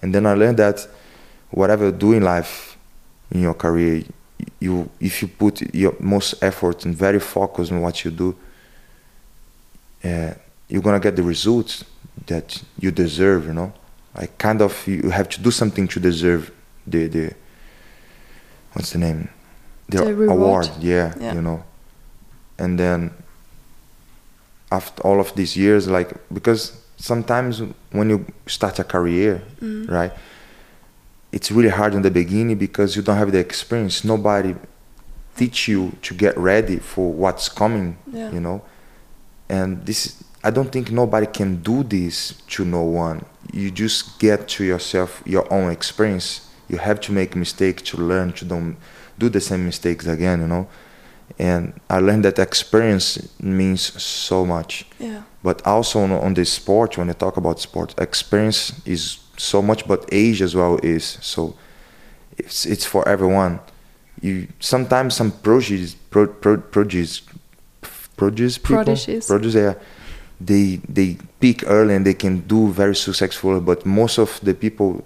And 0.00 0.14
then 0.14 0.26
I 0.26 0.34
learned 0.34 0.58
that 0.58 0.86
whatever 1.50 1.86
you 1.86 1.92
do 1.92 2.12
in 2.12 2.22
life, 2.22 2.77
in 3.30 3.42
your 3.42 3.54
career, 3.54 4.02
you 4.60 4.88
if 5.00 5.22
you 5.22 5.28
put 5.28 5.74
your 5.74 5.94
most 6.00 6.42
effort 6.42 6.84
and 6.84 6.94
very 6.96 7.20
focused 7.20 7.72
on 7.72 7.80
what 7.80 8.04
you 8.04 8.10
do, 8.10 8.34
uh, 10.04 10.32
you're 10.68 10.82
gonna 10.82 11.00
get 11.00 11.16
the 11.16 11.22
results 11.22 11.84
that 12.26 12.62
you 12.78 12.90
deserve. 12.90 13.46
You 13.46 13.54
know, 13.54 13.72
like 14.14 14.38
kind 14.38 14.62
of 14.62 14.86
you 14.86 15.10
have 15.10 15.28
to 15.30 15.40
do 15.40 15.50
something 15.50 15.88
to 15.88 16.00
deserve 16.00 16.50
the 16.86 17.06
the 17.08 17.32
what's 18.72 18.90
the 18.92 18.98
name, 18.98 19.28
the, 19.88 19.98
The 20.04 20.30
award. 20.30 20.70
Yeah, 20.80 21.14
Yeah. 21.20 21.34
you 21.34 21.42
know, 21.42 21.64
and 22.58 22.78
then 22.78 23.10
after 24.70 25.02
all 25.02 25.20
of 25.20 25.34
these 25.34 25.56
years, 25.56 25.88
like 25.88 26.12
because 26.32 26.72
sometimes 26.96 27.62
when 27.92 28.10
you 28.10 28.24
start 28.46 28.78
a 28.78 28.84
career, 28.84 29.42
Mm. 29.60 29.88
right? 29.90 30.12
It's 31.32 31.50
really 31.50 31.68
hard 31.68 31.94
in 31.94 32.02
the 32.02 32.10
beginning 32.10 32.56
because 32.56 32.96
you 32.96 33.02
don't 33.02 33.16
have 33.16 33.32
the 33.32 33.38
experience. 33.38 34.04
Nobody 34.04 34.54
teach 35.36 35.68
you 35.68 35.92
to 36.02 36.14
get 36.14 36.36
ready 36.38 36.78
for 36.78 37.12
what's 37.12 37.48
coming, 37.48 37.96
Yeah. 38.12 38.30
you 38.32 38.40
know. 38.40 38.62
And 39.48 39.84
this, 39.86 40.22
I 40.42 40.50
don't 40.50 40.70
think 40.72 40.90
nobody 40.90 41.26
can 41.26 41.56
do 41.62 41.82
this 41.82 42.34
to 42.48 42.64
no 42.64 42.82
one. 42.82 43.24
You 43.52 43.70
just 43.70 44.18
get 44.18 44.48
to 44.48 44.64
yourself 44.64 45.22
your 45.26 45.50
own 45.52 45.70
experience. 45.70 46.48
You 46.68 46.78
have 46.78 47.00
to 47.02 47.12
make 47.12 47.36
mistake 47.36 47.82
to 47.84 47.96
learn 47.96 48.32
to 48.32 48.44
don't 48.44 48.76
do 49.18 49.28
the 49.28 49.40
same 49.40 49.64
mistakes 49.66 50.06
again, 50.06 50.40
you 50.40 50.46
know. 50.46 50.66
And 51.38 51.72
I 51.90 51.98
learned 52.00 52.24
that 52.24 52.38
experience 52.38 53.28
means 53.40 53.82
so 54.02 54.44
much 54.46 54.86
Yeah. 54.98 55.22
but 55.42 55.64
also 55.66 56.00
on, 56.00 56.10
on 56.12 56.34
the 56.34 56.44
sport 56.44 56.96
when 56.98 57.08
I 57.10 57.12
talk 57.12 57.36
about 57.36 57.60
sport 57.60 57.94
experience 57.98 58.72
is 58.86 59.18
so 59.38 59.62
much 59.62 59.86
but 59.86 60.04
age 60.12 60.42
as 60.42 60.54
well 60.54 60.78
is 60.82 61.18
so 61.22 61.54
it's 62.36 62.66
it's 62.66 62.84
for 62.84 63.08
everyone. 63.08 63.60
You 64.20 64.48
sometimes 64.60 65.14
some 65.14 65.30
prodigies 65.30 65.94
pro, 66.10 66.26
pro, 66.26 66.56
prodigies 66.58 67.22
prodigies 68.16 68.58
people? 68.58 68.76
Prodigies. 68.84 69.26
prodigies 69.26 69.54
yeah. 69.54 69.74
They 70.40 70.80
they 70.88 71.16
peak 71.40 71.64
early 71.66 71.94
and 71.96 72.04
they 72.06 72.14
can 72.14 72.40
do 72.46 72.68
very 72.68 72.94
successful 72.94 73.60
but 73.60 73.84
most 73.86 74.18
of 74.18 74.38
the 74.42 74.54
people 74.54 75.04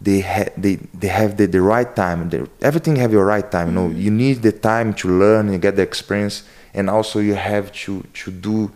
they 0.00 0.20
ha- 0.20 0.52
they 0.56 0.76
they 1.00 1.08
have 1.08 1.36
the, 1.36 1.46
the 1.46 1.60
right 1.60 1.94
time. 1.96 2.28
They, 2.30 2.42
everything 2.62 2.96
have 2.96 3.12
your 3.12 3.24
right 3.24 3.50
time 3.50 3.74
no 3.74 3.88
Mhm. 3.88 3.98
you 4.04 4.10
need 4.10 4.42
the 4.42 4.52
time 4.52 4.92
to 4.94 5.08
learn 5.08 5.48
and 5.48 5.60
get 5.60 5.76
the 5.76 5.82
experience 5.82 6.42
and 6.74 6.88
also 6.90 7.18
you 7.20 7.34
have 7.34 7.72
to 7.84 8.02
to 8.24 8.30
do 8.30 8.70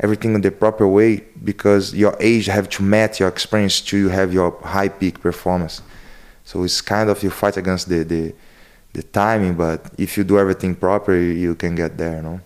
everything 0.00 0.34
in 0.34 0.40
the 0.40 0.50
proper 0.50 0.86
way 0.86 1.24
because 1.44 1.94
your 1.94 2.16
age 2.20 2.46
have 2.46 2.68
to 2.68 2.82
match 2.82 3.20
your 3.20 3.28
experience 3.28 3.80
to 3.80 4.08
have 4.08 4.32
your 4.32 4.50
high 4.62 4.88
peak 4.88 5.20
performance 5.20 5.82
so 6.44 6.62
it's 6.62 6.80
kind 6.80 7.10
of 7.10 7.22
you 7.22 7.30
fight 7.30 7.56
against 7.56 7.88
the 7.88 8.04
the, 8.04 8.34
the 8.92 9.02
timing 9.02 9.54
but 9.54 9.80
if 9.98 10.16
you 10.16 10.24
do 10.24 10.38
everything 10.38 10.74
proper 10.74 11.14
you 11.14 11.54
can 11.54 11.74
get 11.74 11.96
there 11.98 12.22
no 12.22 12.40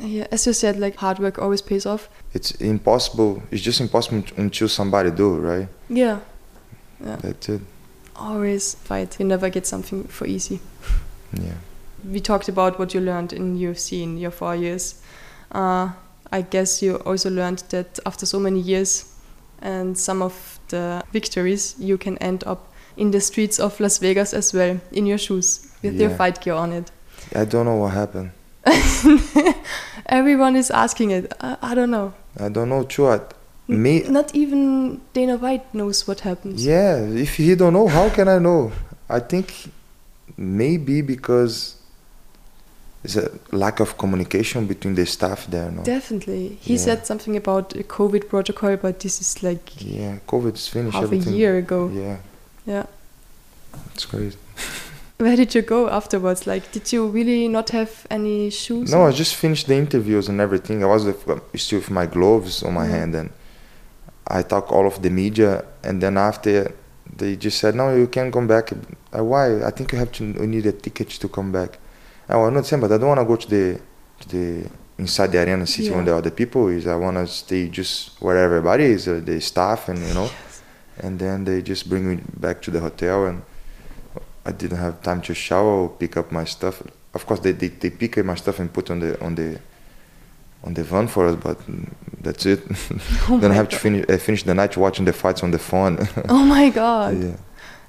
Yeah. 0.00 0.26
As 0.32 0.46
you 0.46 0.52
said, 0.52 0.76
like 0.80 0.96
hard 0.96 1.18
work 1.18 1.38
always 1.38 1.62
pays 1.62 1.86
off. 1.86 2.08
it's 2.34 2.50
impossible 2.60 3.42
it's 3.52 3.62
just 3.62 3.80
impossible 3.80 4.22
until 4.36 4.68
somebody 4.68 5.10
do 5.10 5.28
right 5.50 5.68
Yeah. 5.88 6.18
Yeah. 7.06 7.16
that's 7.22 7.48
it 7.48 7.60
Always 8.14 8.74
fight. 8.74 9.18
You 9.18 9.26
never 9.26 9.48
get 9.50 9.66
something 9.66 10.04
for 10.08 10.26
easy. 10.26 10.60
yeah 11.32 11.58
we 12.12 12.20
talked 12.20 12.48
about 12.48 12.78
what 12.78 12.94
you 12.94 13.00
learned 13.00 13.32
in 13.32 13.56
UFC 13.58 14.02
in 14.02 14.18
your 14.18 14.32
four 14.32 14.56
years. 14.56 15.00
Uh, 15.52 15.90
I 16.32 16.40
guess 16.42 16.82
you 16.82 16.96
also 16.96 17.30
learned 17.30 17.62
that 17.68 17.98
after 18.06 18.26
so 18.26 18.40
many 18.40 18.58
years 18.60 19.04
and 19.60 19.96
some 19.96 20.22
of 20.22 20.58
the 20.68 21.02
victories, 21.12 21.76
you 21.78 21.98
can 21.98 22.16
end 22.18 22.42
up 22.46 22.72
in 22.96 23.10
the 23.10 23.20
streets 23.20 23.60
of 23.60 23.78
Las 23.80 23.98
Vegas 23.98 24.34
as 24.34 24.52
well, 24.52 24.80
in 24.92 25.06
your 25.06 25.18
shoes, 25.18 25.68
with 25.82 26.00
your 26.00 26.10
fight 26.10 26.40
gear 26.40 26.54
on 26.54 26.72
it. 26.72 26.90
i 27.34 27.44
don't 27.44 27.64
know 27.66 27.76
what 27.76 27.92
happened 27.92 28.30
Everyone 30.06 30.56
is 30.56 30.70
asking 30.70 31.10
it. 31.10 31.32
I, 31.40 31.56
I 31.62 31.74
don't 31.74 31.90
know. 31.90 32.12
i 32.38 32.48
don't 32.48 32.68
know 32.68 32.82
too 32.84 33.20
me 33.68 34.02
Not 34.08 34.34
even 34.34 35.00
Dana 35.12 35.36
White 35.36 35.72
knows 35.74 36.06
what 36.06 36.20
happens. 36.20 36.64
Yeah, 36.64 36.96
if 36.98 37.36
he 37.36 37.54
don't 37.54 37.72
know, 37.72 37.88
how 37.88 38.08
can 38.10 38.28
I 38.28 38.38
know? 38.38 38.72
I 39.08 39.20
think 39.20 39.70
maybe 40.36 41.02
because 41.02 41.76
there's 43.02 43.16
a 43.16 43.30
lack 43.50 43.80
of 43.80 43.96
communication 43.98 44.66
between 44.66 44.94
the 44.94 45.04
staff 45.06 45.46
there. 45.48 45.70
No. 45.70 45.82
Definitely. 45.82 46.56
He 46.60 46.74
Yeah. 46.74 46.80
said 46.86 47.06
something 47.06 47.36
about 47.36 47.74
a 47.76 47.82
COVID 47.82 48.28
protocol, 48.28 48.76
but 48.76 49.00
this 49.00 49.20
is 49.20 49.42
like 49.42 49.64
Yeah, 49.78 50.18
COVID's 50.26 50.68
finished. 50.68 50.96
half 50.96 51.10
a 51.12 51.16
year 51.16 51.56
ago. 51.58 51.90
Yeah, 51.92 52.16
Yeah. 52.66 52.86
it's 53.94 54.04
crazy. 54.06 54.36
Where 55.18 55.36
did 55.36 55.54
you 55.54 55.62
go 55.62 55.88
afterwards? 55.88 56.46
Like, 56.46 56.72
did 56.72 56.92
you 56.92 57.06
really 57.06 57.46
not 57.48 57.70
have 57.70 58.06
any 58.10 58.50
shoes? 58.50 58.90
No? 58.90 59.06
I 59.06 59.12
just 59.12 59.34
finished 59.36 59.66
the 59.68 59.74
interviews 59.76 60.28
and 60.28 60.40
everything. 60.40 60.82
I 60.82 60.86
was 60.86 61.04
with, 61.04 61.20
still 61.56 61.78
with 61.78 61.90
my 61.90 62.06
gloves 62.06 62.62
on 62.62 62.74
my 62.74 62.86
Yeah. 62.86 62.96
hand 62.98 63.14
and 63.14 63.30
I 64.26 64.42
talked 64.42 64.70
all 64.72 64.86
of 64.86 65.02
the 65.02 65.10
media. 65.10 65.64
And 65.84 66.00
then 66.02 66.16
after, 66.16 66.72
they 67.16 67.36
just 67.36 67.58
said, 67.58 67.74
"No, 67.74 67.94
you 67.94 68.06
can't 68.06 68.32
come 68.32 68.46
back." 68.46 68.72
Uh, 69.16 69.22
why? 69.24 69.62
I 69.64 69.70
think 69.70 69.92
you 69.92 69.98
have 69.98 70.10
to. 70.12 70.24
You 70.24 70.46
need 70.46 70.66
a 70.66 70.72
ticket 70.72 71.10
to 71.20 71.28
come 71.28 71.50
back. 71.52 71.78
I 72.32 72.46
understand, 72.46 72.82
but 72.82 72.90
I 72.92 72.98
don't 72.98 73.08
want 73.08 73.20
to 73.20 73.24
go 73.26 73.36
to 73.36 73.48
the 73.48 73.80
to 74.20 74.28
the 74.28 74.70
inside 74.98 75.32
the 75.32 75.38
arena, 75.42 75.66
see 75.66 75.84
Yeah. 75.86 75.96
when 75.96 76.04
the 76.04 76.16
other 76.16 76.30
people 76.30 76.68
is. 76.68 76.86
I 76.86 76.96
want 76.96 77.16
to 77.16 77.26
stay 77.26 77.68
just 77.68 78.20
where 78.22 78.36
everybody 78.36 78.84
is, 78.84 79.06
uh, 79.08 79.20
the 79.24 79.40
staff, 79.40 79.88
and 79.88 79.98
you 80.08 80.14
know. 80.14 80.30
And 81.02 81.18
then 81.18 81.44
they 81.44 81.62
just 81.62 81.88
bring 81.88 82.06
me 82.08 82.20
back 82.38 82.60
to 82.62 82.70
the 82.70 82.78
hotel, 82.80 83.26
and 83.26 83.42
I 84.44 84.52
didn't 84.52 84.76
have 84.78 85.02
time 85.02 85.20
to 85.22 85.34
shower 85.34 85.74
or 85.84 85.88
pick 85.88 86.16
up 86.18 86.30
my 86.30 86.44
stuff. 86.44 86.82
Of 87.14 87.24
course, 87.26 87.40
they, 87.40 87.52
they, 87.52 87.68
they 87.68 87.90
pick 87.90 88.18
up 88.18 88.26
my 88.26 88.34
stuff 88.36 88.58
and 88.60 88.70
put 88.72 88.90
on 88.90 89.00
the 89.00 89.18
on 89.24 89.34
the 89.34 89.58
on 90.64 90.74
the 90.74 90.84
van 90.84 91.08
for 91.08 91.26
us, 91.28 91.36
but 91.36 91.58
that's 92.20 92.44
it. 92.46 92.60
Oh 93.28 93.38
then 93.40 93.50
I 93.50 93.54
have 93.54 93.68
to 93.70 93.78
finish 93.78 94.04
uh, 94.08 94.18
finish 94.18 94.42
the 94.44 94.54
night 94.54 94.76
watching 94.76 95.06
the 95.06 95.12
fights 95.14 95.42
on 95.42 95.50
the 95.50 95.58
phone. 95.58 95.96
Oh 96.28 96.44
my 96.44 96.68
god! 96.70 97.14
yeah. 97.22 97.36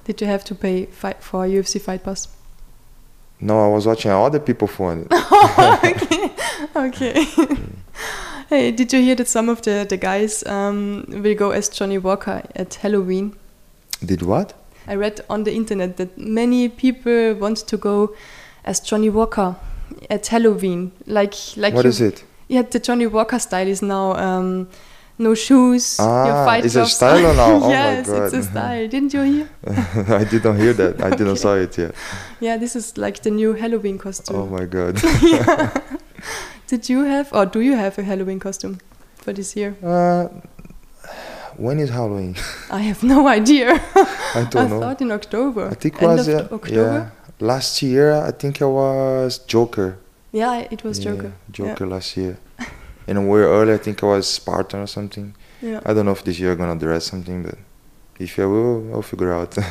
Did 0.05 0.21
you 0.21 0.27
have 0.27 0.43
to 0.45 0.55
pay 0.55 0.85
fight 0.85 1.21
for 1.21 1.45
UFC 1.45 1.79
Fight 1.81 2.03
Pass? 2.03 2.27
No, 3.39 3.65
I 3.65 3.67
was 3.67 3.85
watching 3.85 4.11
other 4.11 4.39
people 4.39 4.67
phone. 4.67 5.07
okay. 5.11 6.31
okay. 6.75 7.25
hey, 8.49 8.71
did 8.71 8.93
you 8.93 9.01
hear 9.01 9.15
that 9.15 9.27
some 9.27 9.49
of 9.49 9.61
the 9.61 9.85
the 9.89 9.97
guys 9.97 10.43
um, 10.45 11.05
will 11.09 11.35
go 11.35 11.51
as 11.51 11.69
Johnny 11.69 11.97
Walker 11.97 12.41
at 12.55 12.75
Halloween? 12.75 13.35
Did 14.05 14.21
what? 14.21 14.53
I 14.87 14.95
read 14.95 15.21
on 15.29 15.43
the 15.43 15.53
internet 15.53 15.97
that 15.97 16.17
many 16.17 16.69
people 16.69 17.35
want 17.35 17.57
to 17.67 17.77
go 17.77 18.15
as 18.65 18.79
Johnny 18.79 19.09
Walker 19.09 19.55
at 20.09 20.27
Halloween. 20.27 20.91
Like 21.05 21.35
like 21.57 21.73
What 21.73 21.85
you, 21.85 21.89
is 21.89 22.01
it? 22.01 22.23
Yeah, 22.47 22.63
the 22.63 22.79
Johnny 22.79 23.07
Walker 23.07 23.39
style 23.39 23.67
is 23.67 23.81
now 23.81 24.13
um, 24.13 24.67
no 25.17 25.35
shoes, 25.35 25.97
your 25.99 26.07
Ah, 26.07 26.45
fight 26.45 26.65
it's 26.65 26.75
a 26.75 26.79
gloves. 26.79 26.93
style 26.95 27.33
now? 27.35 27.59
Oh 27.65 27.69
yes, 27.69 28.07
it's 28.09 28.33
a 28.33 28.43
style. 28.43 28.87
Didn't 28.87 29.13
you 29.13 29.21
hear? 29.21 29.49
I 30.19 30.23
didn't 30.23 30.57
hear 30.59 30.73
that. 30.73 31.01
I 31.03 31.09
didn't 31.11 31.37
saw 31.37 31.55
it 31.55 31.77
yet. 31.77 31.93
Yeah, 32.39 32.57
this 32.57 32.75
is 32.75 32.97
like 32.97 33.21
the 33.23 33.31
new 33.31 33.53
Halloween 33.53 33.97
costume. 33.97 34.35
Oh 34.35 34.45
my 34.47 34.65
god. 34.65 34.95
Did 36.67 36.89
you 36.89 37.03
have, 37.03 37.31
or 37.33 37.45
do 37.45 37.59
you 37.61 37.75
have 37.75 37.97
a 37.99 38.03
Halloween 38.03 38.39
costume 38.39 38.79
for 39.17 39.33
this 39.33 39.55
year? 39.55 39.75
Uh, 39.83 40.27
when 41.57 41.77
is 41.79 41.89
Halloween? 41.89 42.35
I 42.71 42.79
have 42.81 43.03
no 43.03 43.27
idea. 43.27 43.79
I 43.95 44.47
don't 44.49 44.65
I 44.65 44.67
know. 44.67 44.79
thought 44.79 45.01
in 45.01 45.11
October. 45.11 45.67
I 45.69 45.75
think 45.75 46.01
End 46.01 46.13
was 46.17 46.27
yeah, 46.27 46.47
October. 46.51 47.11
yeah. 47.11 47.45
Last 47.47 47.81
year 47.83 48.13
I 48.13 48.31
think 48.31 48.61
I 48.61 48.65
was 48.65 49.39
Joker. 49.39 49.97
Yeah, 50.31 50.65
it 50.71 50.83
was 50.83 50.97
Joker. 50.97 51.33
Joker 51.51 51.85
last 51.85 52.17
year. 52.17 52.37
And 53.07 53.17
a 53.17 53.21
year 53.21 53.47
earlier 53.47 53.75
I 53.75 53.77
think 53.77 54.03
I 54.03 54.07
was 54.07 54.27
Spartan 54.27 54.81
or 54.81 54.87
something. 54.87 55.35
Yeah. 55.61 55.79
I 55.85 55.93
don't 55.93 56.05
know 56.05 56.11
if 56.11 56.23
this 56.23 56.39
year 56.39 56.51
I'm 56.51 56.57
gonna 56.57 56.79
dress 56.79 57.05
something, 57.05 57.43
but 57.43 57.57
if 58.19 58.37
I 58.39 58.45
will, 58.45 58.93
I'll 58.93 59.01
figure 59.01 59.33
out. 59.33 59.57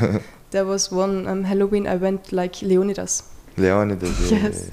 There 0.53 0.67
was 0.67 0.93
one 0.93 1.27
um, 1.27 1.45
Halloween 1.45 1.87
I 1.87 1.97
went 1.97 2.31
like 2.31 2.61
Leonidas. 2.61 3.23
Leonidas. 3.57 4.31
Yeah, 4.31 4.39
Yes. 4.39 4.71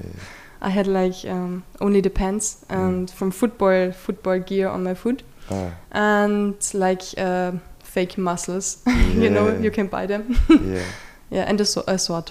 I 0.60 0.68
had 0.68 0.86
like 0.86 1.24
um, 1.24 1.64
only 1.80 2.02
the 2.02 2.10
pants 2.10 2.66
and 2.68 3.10
from 3.10 3.30
football 3.30 3.90
football 3.92 4.38
gear 4.40 4.68
on 4.68 4.82
my 4.82 4.92
foot 4.92 5.22
yeah. 5.50 5.70
and 5.90 6.54
like 6.74 7.02
uh, 7.16 7.52
fake 7.82 8.18
muscles. 8.18 8.82
you 9.14 9.30
know, 9.30 9.56
you 9.58 9.70
can 9.70 9.86
buy 9.86 10.04
them. 10.06 10.36
Ah, 10.50 10.58
yeah. 10.62 10.84
yeah, 11.30 11.44
and 11.48 11.60
a, 11.60 11.64
so- 11.64 11.84
a 11.86 11.98
sword. 11.98 12.30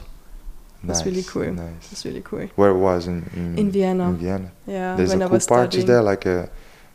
That's 0.83 0.99
Nice, 0.99 1.05
really 1.07 1.23
cool. 1.23 1.51
Nice. 1.53 1.91
It's 1.91 2.05
really 2.05 2.21
cool. 2.21 2.47
Where 2.55 2.69
it 2.71 2.77
was 2.77 3.07
in 3.07 3.29
in, 3.35 3.57
In 3.59 3.71
Vienna. 3.71 4.09
In 4.09 4.17
Vienna. 4.17 4.51
Yeah, 4.67 4.95
There's 4.95 5.09
when 5.09 5.21
a 5.21 5.25
cool 5.25 5.35
was 5.35 5.47
parties 5.47 5.83
there, 5.85 6.01
like 6.01 6.25
uh, 6.25 6.45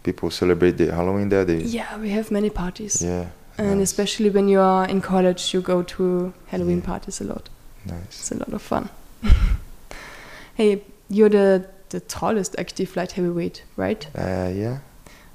people 0.03 0.30
celebrate 0.30 0.76
the 0.78 0.87
Halloween 0.93 1.28
there. 1.28 1.45
They, 1.45 1.59
Yeah, 1.62 1.99
we 2.01 2.11
have 2.11 2.30
many 2.30 2.51
parties. 2.51 3.03
yeah. 3.03 3.26
And 3.59 3.78
nice, 3.78 3.91
especially 3.93 4.30
when 4.30 4.49
you 4.49 4.61
are 4.61 4.89
in 4.89 5.01
college, 5.01 5.55
you 5.55 5.61
go 5.62 5.82
to 5.82 6.32
Halloween 6.47 6.78
Yeah. 6.78 6.87
parties 6.87 7.20
a 7.20 7.24
lot. 7.24 7.49
nice. 7.85 8.20
It's 8.20 8.32
a 8.32 8.37
lot 8.37 8.53
of 8.53 8.62
fun. 8.62 8.89
hey, 10.55 10.82
you're 11.09 11.28
the, 11.28 11.66
the 11.91 12.01
tallest 12.01 12.55
active 12.59 12.97
light 12.97 13.12
heavyweight, 13.12 13.62
right? 13.76 14.07
Uh, 14.16 14.51
yeah. 14.55 14.78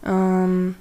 Um, 0.03 0.75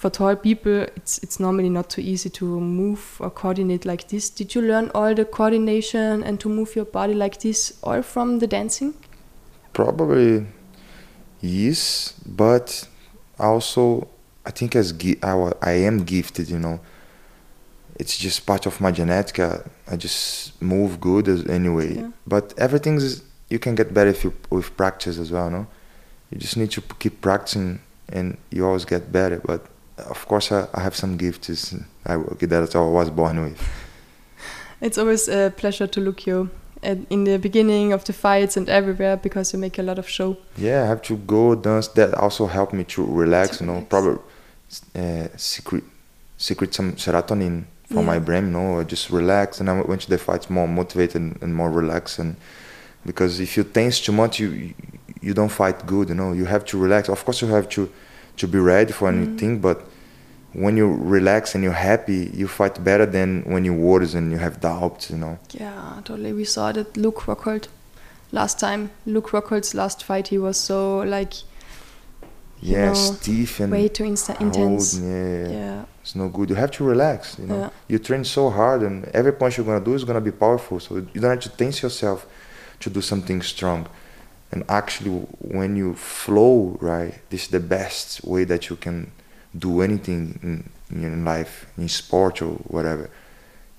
for 0.00 0.08
tall 0.08 0.34
people, 0.34 0.86
it's 0.96 1.18
it's 1.18 1.38
normally 1.38 1.68
not 1.68 1.90
too 1.90 2.00
easy 2.00 2.30
to 2.30 2.44
move 2.58 3.18
or 3.20 3.30
coordinate 3.30 3.84
like 3.84 4.08
this. 4.08 4.30
Did 4.30 4.54
you 4.54 4.62
learn 4.62 4.90
all 4.94 5.14
the 5.14 5.26
coordination 5.26 6.22
and 6.22 6.40
to 6.40 6.48
move 6.48 6.74
your 6.74 6.86
body 6.86 7.12
like 7.12 7.38
this 7.40 7.78
all 7.82 8.00
from 8.00 8.38
the 8.38 8.46
dancing? 8.46 8.94
Probably 9.74 10.46
yes, 11.42 12.14
but 12.24 12.88
also 13.38 14.08
I 14.46 14.52
think 14.52 14.74
as 14.74 14.94
I, 15.22 15.52
I 15.60 15.72
am 15.72 16.04
gifted, 16.04 16.48
you 16.48 16.58
know. 16.58 16.80
It's 17.98 18.16
just 18.16 18.46
part 18.46 18.64
of 18.64 18.80
my 18.80 18.90
genetic. 18.92 19.38
I, 19.38 19.96
just 19.96 20.62
move 20.62 20.98
good 20.98 21.28
as 21.28 21.44
anyway. 21.46 21.96
Yeah. 21.96 22.10
But 22.26 22.54
everything's 22.56 23.22
you 23.50 23.58
can 23.58 23.74
get 23.74 23.92
better 23.92 24.08
if 24.08 24.24
you 24.24 24.32
with 24.48 24.74
practice 24.78 25.18
as 25.18 25.30
well, 25.30 25.50
no? 25.50 25.66
You 26.30 26.38
just 26.38 26.56
need 26.56 26.70
to 26.70 26.80
p- 26.80 26.96
keep 26.98 27.20
practicing, 27.20 27.80
and 28.08 28.38
you 28.50 28.64
always 28.64 28.86
get 28.86 29.12
better. 29.12 29.42
But 29.44 29.66
of 30.08 30.26
course, 30.26 30.52
I, 30.52 30.66
I 30.74 30.80
have 30.80 30.94
some 30.96 31.16
gifts. 31.16 31.74
I, 32.06 32.16
that's 32.40 32.74
all 32.74 32.88
I 32.88 32.92
was 33.00 33.10
born 33.10 33.42
with. 33.42 33.60
It's 34.80 34.98
always 34.98 35.28
a 35.28 35.52
pleasure 35.56 35.86
to 35.86 36.00
look 36.00 36.26
you 36.26 36.48
in 36.82 37.24
the 37.24 37.36
beginning 37.38 37.92
of 37.92 38.04
the 38.04 38.12
fights 38.12 38.56
and 38.56 38.68
everywhere 38.68 39.16
because 39.16 39.52
you 39.52 39.58
make 39.58 39.78
a 39.78 39.82
lot 39.82 39.98
of 39.98 40.08
show. 40.08 40.36
Yeah, 40.56 40.82
I 40.84 40.86
have 40.86 41.02
to 41.02 41.16
go 41.16 41.54
dance. 41.54 41.88
That 41.88 42.14
also 42.14 42.46
helped 42.46 42.72
me 42.72 42.84
to 42.84 43.04
relax. 43.04 43.58
To 43.58 43.64
you 43.64 43.66
know, 43.66 43.74
relax. 43.74 43.88
probably 43.90 44.18
uh, 44.96 45.28
secret, 45.36 45.84
secret 46.38 46.74
some 46.74 46.92
serotonin 46.94 47.64
for 47.92 48.02
my 48.02 48.18
brain. 48.18 48.46
You 48.46 48.52
know, 48.52 48.80
I 48.80 48.84
just 48.84 49.10
relax, 49.10 49.60
and 49.60 49.68
I 49.68 49.82
went 49.82 50.00
to 50.02 50.10
the 50.10 50.16
fights 50.18 50.48
more 50.48 50.66
motivated 50.68 51.16
and, 51.20 51.42
and 51.42 51.54
more 51.54 51.70
relaxed. 51.70 52.18
And 52.18 52.36
because 53.04 53.40
if 53.40 53.56
you 53.56 53.64
tense 53.64 54.00
too 54.00 54.12
much, 54.12 54.40
you 54.40 54.72
you 55.20 55.34
don't 55.34 55.50
fight 55.52 55.86
good. 55.86 56.08
You 56.08 56.14
know, 56.14 56.32
you 56.32 56.46
have 56.46 56.64
to 56.66 56.78
relax. 56.78 57.08
Of 57.10 57.22
course, 57.24 57.42
you 57.42 57.48
have 57.48 57.68
to 57.70 57.90
to 58.36 58.48
be 58.48 58.58
ready 58.58 58.92
for 58.92 59.10
Mm. 59.10 59.16
anything, 59.22 59.58
but 59.60 59.82
when 60.52 60.76
you 60.76 60.92
relax 60.92 61.54
and 61.54 61.62
you're 61.64 61.72
happy, 61.72 62.30
you 62.34 62.48
fight 62.48 62.82
better 62.82 63.06
than 63.06 63.42
when 63.44 63.64
you 63.64 63.74
worries 63.74 64.14
and 64.14 64.30
you 64.32 64.38
have 64.38 64.60
doubts. 64.60 65.10
You 65.10 65.18
know. 65.18 65.38
Yeah, 65.52 66.00
totally. 66.04 66.32
We 66.32 66.44
saw 66.44 66.72
that 66.72 66.96
Luke 66.96 67.20
Rockhold 67.26 67.68
last 68.32 68.58
time. 68.60 68.90
Luke 69.06 69.30
Rockhold's 69.30 69.74
last 69.74 70.04
fight, 70.04 70.28
he 70.28 70.38
was 70.38 70.56
so 70.56 70.98
like 71.00 71.34
Yeah, 72.62 72.86
know, 72.88 72.94
stiff 72.94 73.60
and 73.60 73.72
way 73.72 73.88
too 73.88 74.04
insta- 74.04 74.36
cold, 74.36 74.54
intense. 74.56 74.98
Yeah, 74.98 75.48
Yeah, 75.48 75.84
it's 76.02 76.14
no 76.14 76.28
good. 76.28 76.50
You 76.50 76.56
have 76.56 76.70
to 76.72 76.84
relax. 76.84 77.38
You 77.38 77.46
know, 77.46 77.58
Yeah. 77.58 77.70
you 77.88 77.98
train 77.98 78.24
so 78.24 78.50
hard, 78.50 78.82
and 78.82 79.04
every 79.14 79.32
punch 79.32 79.56
you're 79.56 79.66
gonna 79.66 79.84
do 79.84 79.94
is 79.94 80.04
gonna 80.04 80.20
be 80.20 80.32
powerful. 80.32 80.78
So 80.80 80.96
you 80.96 81.20
don't 81.20 81.30
have 81.30 81.40
to 81.40 81.48
tense 81.56 81.82
yourself 81.82 82.26
to 82.80 82.90
do 82.90 83.00
something 83.00 83.40
strong. 83.42 83.86
And 84.52 84.64
actually, 84.68 85.10
when 85.38 85.76
you 85.76 85.94
flow 85.94 86.76
right, 86.80 87.14
this 87.30 87.42
is 87.44 87.48
the 87.48 87.60
best 87.60 88.24
way 88.24 88.44
that 88.44 88.68
you 88.68 88.76
can 88.76 89.12
do 89.58 89.80
anything 89.82 90.38
in, 90.42 90.70
in 91.02 91.24
life, 91.24 91.66
in 91.78 91.88
sport 91.88 92.42
or 92.42 92.52
whatever. 92.68 93.08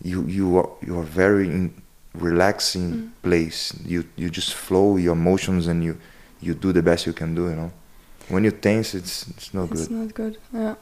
You 0.03 0.25
you 0.27 0.57
are 0.57 0.69
you 0.85 0.97
are 0.99 1.03
very 1.05 1.47
in 1.47 1.73
relaxing 2.13 2.91
Mm. 2.91 3.09
place. 3.23 3.73
You 3.85 4.03
you 4.17 4.29
just 4.29 4.53
flow 4.53 4.97
your 4.97 5.13
emotions 5.13 5.67
and 5.67 5.83
you 5.83 5.95
you 6.41 6.53
do 6.53 6.71
the 6.73 6.81
best 6.81 7.05
you 7.05 7.13
can 7.13 7.35
do. 7.35 7.41
You 7.49 7.55
know, 7.55 7.71
when 8.29 8.43
you 8.43 8.51
tense, 8.51 8.97
it's 8.97 9.27
it's 9.29 9.53
no 9.53 9.63
it's 9.71 9.87
good. 9.87 9.91
not 9.91 10.13
good. 10.13 10.37
Yeah. 10.53 10.75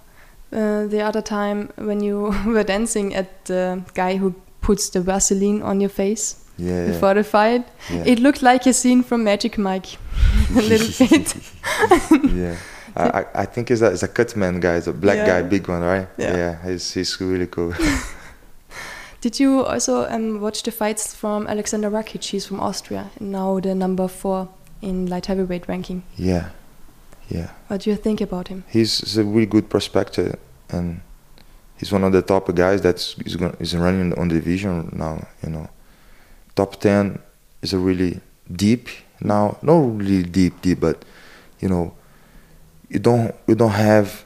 Uh, 0.51 0.87
the 0.87 1.01
other 1.01 1.21
time 1.21 1.69
when 1.75 2.01
you 2.01 2.33
were 2.45 2.63
dancing 2.63 3.13
at 3.15 3.27
the 3.45 3.81
guy 3.93 4.17
who 4.17 4.33
puts 4.61 4.89
the 4.89 4.99
Vaseline 5.01 5.61
on 5.61 5.79
your 5.79 5.89
face 5.91 6.35
Yeah, 6.57 6.67
yeah. 6.85 6.87
before 6.91 7.13
the 7.13 7.23
fight, 7.23 7.67
yeah. 7.91 8.03
it 8.05 8.19
looked 8.19 8.41
like 8.41 8.65
a 8.69 8.73
scene 8.73 9.03
from 9.03 9.23
Magic 9.23 9.57
Mike. 9.57 9.97
a 10.55 10.61
little 10.61 11.07
bit. 11.07 11.35
yeah. 12.35 12.55
I, 12.99 13.19
I, 13.21 13.25
I 13.41 13.45
think 13.45 13.69
he's 13.69 13.81
a, 13.81 13.89
he's 13.91 14.03
a 14.03 14.07
cutman 14.07 14.59
guy, 14.59 14.75
he's 14.75 14.87
a 14.87 14.93
black 14.93 15.17
Yeah. 15.17 15.41
guy, 15.41 15.41
big 15.47 15.67
one, 15.67 15.81
right? 15.81 16.07
Yeah. 16.17 16.61
he's, 16.63 16.93
he's 16.93 17.19
really 17.21 17.47
cool. 17.47 17.73
Did 19.21 19.39
you 19.39 19.65
also 19.65 20.07
um, 20.09 20.39
watch 20.39 20.63
the 20.63 20.71
fights 20.71 21.13
from 21.13 21.45
Aleksandar 21.47 21.91
Rakic? 21.91 22.23
He's 22.23 22.45
from 22.45 22.59
Austria, 22.61 23.09
and 23.19 23.31
now 23.33 23.59
the 23.59 23.75
number 23.75 24.07
four 24.07 24.47
in 24.81 25.07
light 25.07 25.25
heavyweight 25.25 25.67
ranking. 25.67 26.03
yeah, 26.15 26.49
yeah. 27.27 27.49
What 27.67 27.81
do 27.81 27.89
you 27.89 27.97
think 27.97 28.21
about 28.21 28.47
him? 28.47 28.63
He's, 28.69 28.99
he's 28.99 29.17
a 29.17 29.23
really 29.25 29.45
good 29.45 29.69
prospector, 29.69 30.39
and 30.69 31.01
he's 31.77 31.91
one 31.91 32.05
of 32.05 32.13
the 32.13 32.21
top 32.21 32.53
guys 32.55 32.81
that's 32.81 33.17
is, 33.25 33.35
going, 33.35 33.57
is 33.59 33.75
running 33.75 34.17
on 34.17 34.29
the 34.29 34.35
division 34.35 34.89
now. 34.93 35.27
You 35.43 35.49
know, 35.49 35.69
top 36.55 36.79
ten 36.79 37.19
is 37.61 37.73
a 37.73 37.77
really 37.77 38.21
deep 38.49 38.87
now. 39.19 39.57
Not 39.61 39.79
really 39.97 40.23
deep, 40.23 40.61
deep, 40.61 40.79
but 40.79 41.03
you 41.59 41.67
know, 41.67 41.93
you 42.89 42.99
don't 42.99 43.33
you 43.47 43.55
don't 43.55 43.71
have 43.89 44.25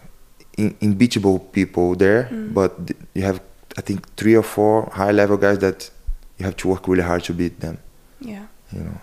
in, 0.57 0.75
unbeatable 0.81 1.39
people 1.39 1.95
there, 1.95 2.23
Mm. 2.31 2.53
but 2.53 2.71
you 3.13 3.23
have 3.23 3.39
I 3.77 3.81
think 3.81 3.99
three 4.15 4.35
or 4.35 4.43
four 4.43 4.89
high 4.93 5.11
level 5.11 5.37
guys 5.37 5.57
that 5.59 5.89
you 6.37 6.45
have 6.45 6.55
to 6.57 6.67
work 6.67 6.87
really 6.87 7.03
hard 7.03 7.23
to 7.23 7.33
beat 7.33 7.59
them. 7.59 7.77
Yeah. 8.19 8.45
You 8.71 8.81
know, 8.83 8.97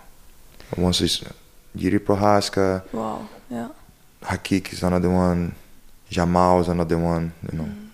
once 0.77 1.01
is 1.01 1.23
Jiri 1.77 1.99
Prochazka, 1.99 2.81
Wow. 2.93 3.27
Yeah. 3.49 3.69
Rakic 4.23 4.71
is 4.73 4.83
another 4.83 5.09
one, 5.09 5.53
Jamal 6.09 6.61
is 6.61 6.67
another 6.69 6.97
one. 6.97 7.33
You 7.51 7.57
know, 7.59 7.65
Mm. 7.65 7.87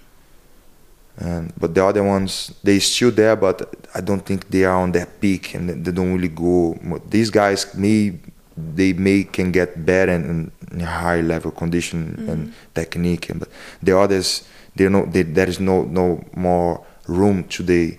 and 1.20 1.54
but 1.60 1.74
the 1.74 1.84
other 1.84 2.04
ones 2.04 2.52
they 2.64 2.80
still 2.80 3.12
there, 3.12 3.36
but 3.36 3.58
I 3.96 4.02
don't 4.02 4.24
think 4.26 4.50
they 4.50 4.64
are 4.66 4.78
on 4.84 4.92
their 4.92 5.08
peak 5.08 5.56
and 5.56 5.68
they- 5.70 5.74
they 5.84 5.92
don't 5.92 6.14
really 6.14 6.30
go. 6.30 6.78
These 7.10 7.32
guys 7.32 7.66
may 7.76 8.14
they 8.58 8.94
may 8.94 9.24
can 9.24 9.52
get 9.52 9.86
better 9.86 10.12
and 10.12 10.52
in 10.72 10.80
high 10.80 11.22
level 11.22 11.52
condition 11.52 12.16
and 12.28 12.48
Mm. 12.48 12.52
technique, 12.74 13.30
and 13.30 13.40
but 13.40 13.50
the 13.84 13.98
others 13.98 14.44
they 14.76 14.88
they, 15.12 15.24
there 15.24 15.50
is 15.50 15.60
no 15.60 15.84
no 15.84 16.24
more 16.36 16.82
room 17.08 17.44
to 17.44 17.64
they 17.64 17.98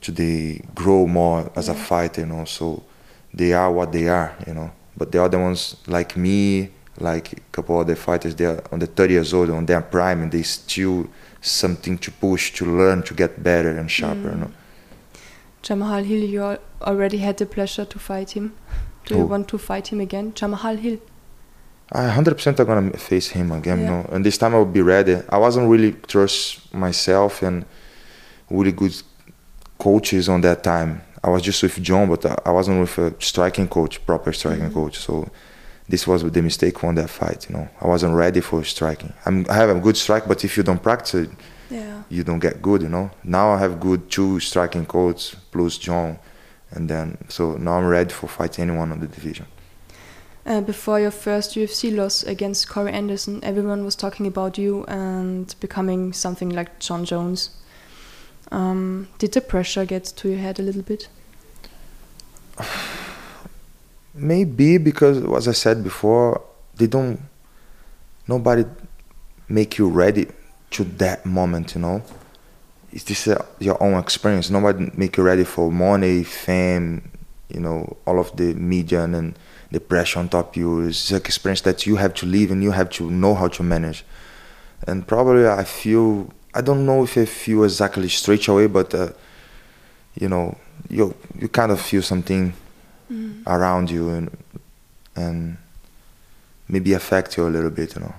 to 0.00 0.12
they 0.12 0.60
grow 0.74 1.06
more 1.06 1.50
as 1.56 1.68
a 1.68 1.74
fighter, 1.74 2.22
you 2.22 2.26
know. 2.26 2.44
So 2.44 2.82
they 3.34 3.52
are 3.52 3.70
what 3.72 3.92
they 3.92 4.08
are, 4.08 4.32
you 4.46 4.54
know. 4.54 4.70
But 4.96 5.12
the 5.12 5.22
other 5.22 5.38
ones 5.38 5.76
like 5.86 6.16
me, 6.16 6.70
like 6.98 7.32
a 7.32 7.40
couple 7.52 7.78
other 7.78 7.96
fighters, 7.96 8.34
they 8.34 8.46
are 8.46 8.62
on 8.72 8.78
the 8.80 8.86
30 8.86 9.12
years 9.14 9.32
old, 9.34 9.50
on 9.50 9.66
their 9.66 9.80
prime, 9.82 10.22
and 10.22 10.30
they 10.32 10.42
still 10.42 11.06
something 11.40 11.98
to 11.98 12.10
push, 12.10 12.52
to 12.52 12.64
learn, 12.64 13.02
to 13.02 13.14
get 13.14 13.42
better 13.42 13.70
and 13.78 13.90
sharper. 13.90 14.30
You 14.30 14.36
know? 14.36 14.50
Jamal 15.62 16.02
Hill, 16.02 16.24
you 16.24 16.58
already 16.82 17.18
had 17.18 17.36
the 17.36 17.46
pleasure 17.46 17.84
to 17.84 17.98
fight 17.98 18.30
him. 18.30 18.52
Do 19.10 19.16
you 19.16 19.22
Who? 19.22 19.26
want 19.26 19.48
to 19.48 19.58
fight 19.58 19.88
him 19.88 20.00
again? 20.00 20.32
Jamal 20.34 20.76
Hill. 20.76 20.98
I 21.90 22.06
100% 22.10 22.60
I'm 22.60 22.66
gonna 22.66 22.92
face 22.96 23.26
him 23.30 23.50
again, 23.50 23.80
you 23.80 23.86
know. 23.86 24.08
And 24.12 24.24
this 24.24 24.38
time 24.38 24.54
I 24.54 24.58
will 24.58 24.64
be 24.80 24.82
ready. 24.82 25.16
I 25.28 25.36
wasn't 25.38 25.68
really 25.68 25.92
trust 26.06 26.72
myself 26.72 27.42
and 27.42 27.64
really 28.48 28.70
good 28.70 28.94
coaches 29.80 30.28
on 30.28 30.42
that 30.42 30.62
time. 30.62 31.02
I 31.24 31.28
was 31.30 31.42
just 31.42 31.60
with 31.64 31.82
John, 31.82 32.08
but 32.08 32.24
I- 32.46 32.52
wasn't 32.52 32.80
with 32.80 32.96
a 32.98 33.12
striking 33.18 33.66
coach, 33.66 33.94
proper 34.06 34.32
striking 34.32 34.70
Mhm. 34.70 34.74
coach. 34.74 34.96
So 35.00 35.26
this 35.88 36.06
was 36.06 36.22
the 36.22 36.40
mistake 36.42 36.84
on 36.84 36.94
that 36.94 37.10
fight. 37.10 37.48
You 37.50 37.56
know, 37.56 37.68
I 37.82 37.88
wasn't 37.88 38.14
ready 38.14 38.40
for 38.40 38.62
striking. 38.62 39.12
I'm, 39.26 39.44
I 39.50 39.54
have 39.54 39.70
a 39.70 39.80
good 39.80 39.96
strike, 39.96 40.28
but 40.28 40.44
if 40.44 40.56
you 40.56 40.62
don't 40.62 40.80
practice 40.80 41.14
it, 41.24 41.30
Yeah. 41.68 42.02
you 42.08 42.22
don't 42.22 42.38
get 42.38 42.62
good. 42.62 42.82
You 42.82 42.88
know. 42.88 43.10
Now 43.24 43.50
I 43.54 43.58
have 43.58 43.80
good 43.80 44.08
two 44.12 44.38
striking 44.38 44.86
coaches 44.86 45.34
plus 45.50 45.76
John, 45.76 46.18
and 46.72 46.88
then 46.88 47.18
so 47.28 47.56
now 47.56 47.72
I'm 47.72 47.86
ready 47.86 48.12
for 48.12 48.28
fight 48.28 48.58
anyone 48.58 48.92
on 48.92 49.00
the 49.00 49.06
division. 49.06 49.46
Uh, 50.46 50.60
before 50.60 50.98
your 50.98 51.10
first 51.10 51.54
UFC 51.54 51.94
loss 51.94 52.22
against 52.22 52.68
Corey 52.68 52.92
Anderson, 52.92 53.40
everyone 53.44 53.84
was 53.84 53.94
talking 53.94 54.26
about 54.26 54.56
you 54.56 54.84
and 54.86 55.54
becoming 55.60 56.12
something 56.12 56.48
like 56.48 56.78
Jon 56.80 57.04
Jones. 57.04 57.50
Um, 58.50 59.08
did 59.18 59.32
the 59.32 59.42
pressure 59.42 59.84
get 59.84 60.04
to 60.04 60.28
your 60.28 60.38
head 60.38 60.58
a 60.58 60.62
little 60.62 60.82
bit? 60.82 61.08
Maybe 64.14 64.78
because, 64.78 65.22
as 65.36 65.46
I 65.46 65.52
said 65.52 65.84
before, 65.84 66.42
they 66.74 66.86
don't. 66.86 67.20
Nobody 68.26 68.64
make 69.48 69.78
you 69.78 69.88
ready 69.88 70.26
to 70.72 70.84
that 70.84 71.26
moment. 71.26 71.74
You 71.74 71.82
know, 71.82 72.02
it's 72.92 73.04
just 73.04 73.28
uh, 73.28 73.38
your 73.58 73.82
own 73.82 73.98
experience. 73.98 74.50
Nobody 74.50 74.90
make 74.94 75.16
you 75.16 75.22
ready 75.22 75.44
for 75.44 75.70
money, 75.70 76.24
fame. 76.24 77.10
You 77.48 77.60
know, 77.60 77.96
all 78.06 78.20
of 78.20 78.36
the 78.36 78.54
media 78.54 79.02
and 79.02 79.14
then 79.14 79.36
the 79.72 79.80
pressure 79.80 80.20
on 80.20 80.28
top 80.28 80.50
of 80.50 80.56
you. 80.56 80.80
It's 80.82 81.10
an 81.10 81.16
experience 81.16 81.62
that 81.62 81.86
you 81.86 81.96
have 81.96 82.14
to 82.14 82.26
live 82.26 82.50
and 82.50 82.62
you 82.62 82.70
have 82.70 82.90
to 82.90 83.10
know 83.10 83.34
how 83.34 83.48
to 83.48 83.62
manage. 83.62 84.04
And 84.86 85.06
probably 85.06 85.46
I 85.46 85.64
feel. 85.64 86.32
I 86.52 86.62
don't 86.62 86.84
know 86.84 87.04
if 87.04 87.16
I 87.16 87.26
feel 87.26 87.62
exactly 87.62 88.08
straight 88.08 88.48
away, 88.48 88.66
but 88.66 88.94
uh, 88.94 89.10
you 90.14 90.28
know, 90.28 90.56
you 90.88 91.14
you 91.38 91.48
kind 91.48 91.70
of 91.72 91.80
feel 91.80 92.02
something 92.02 92.52
around 93.46 93.90
you 93.90 94.10
and 94.10 94.36
and 95.16 95.56
maybe 96.68 96.92
affect 96.92 97.36
you 97.36 97.46
a 97.46 97.50
little 97.50 97.70
bit, 97.70 97.94
you 97.94 98.02
know. 98.02 98.14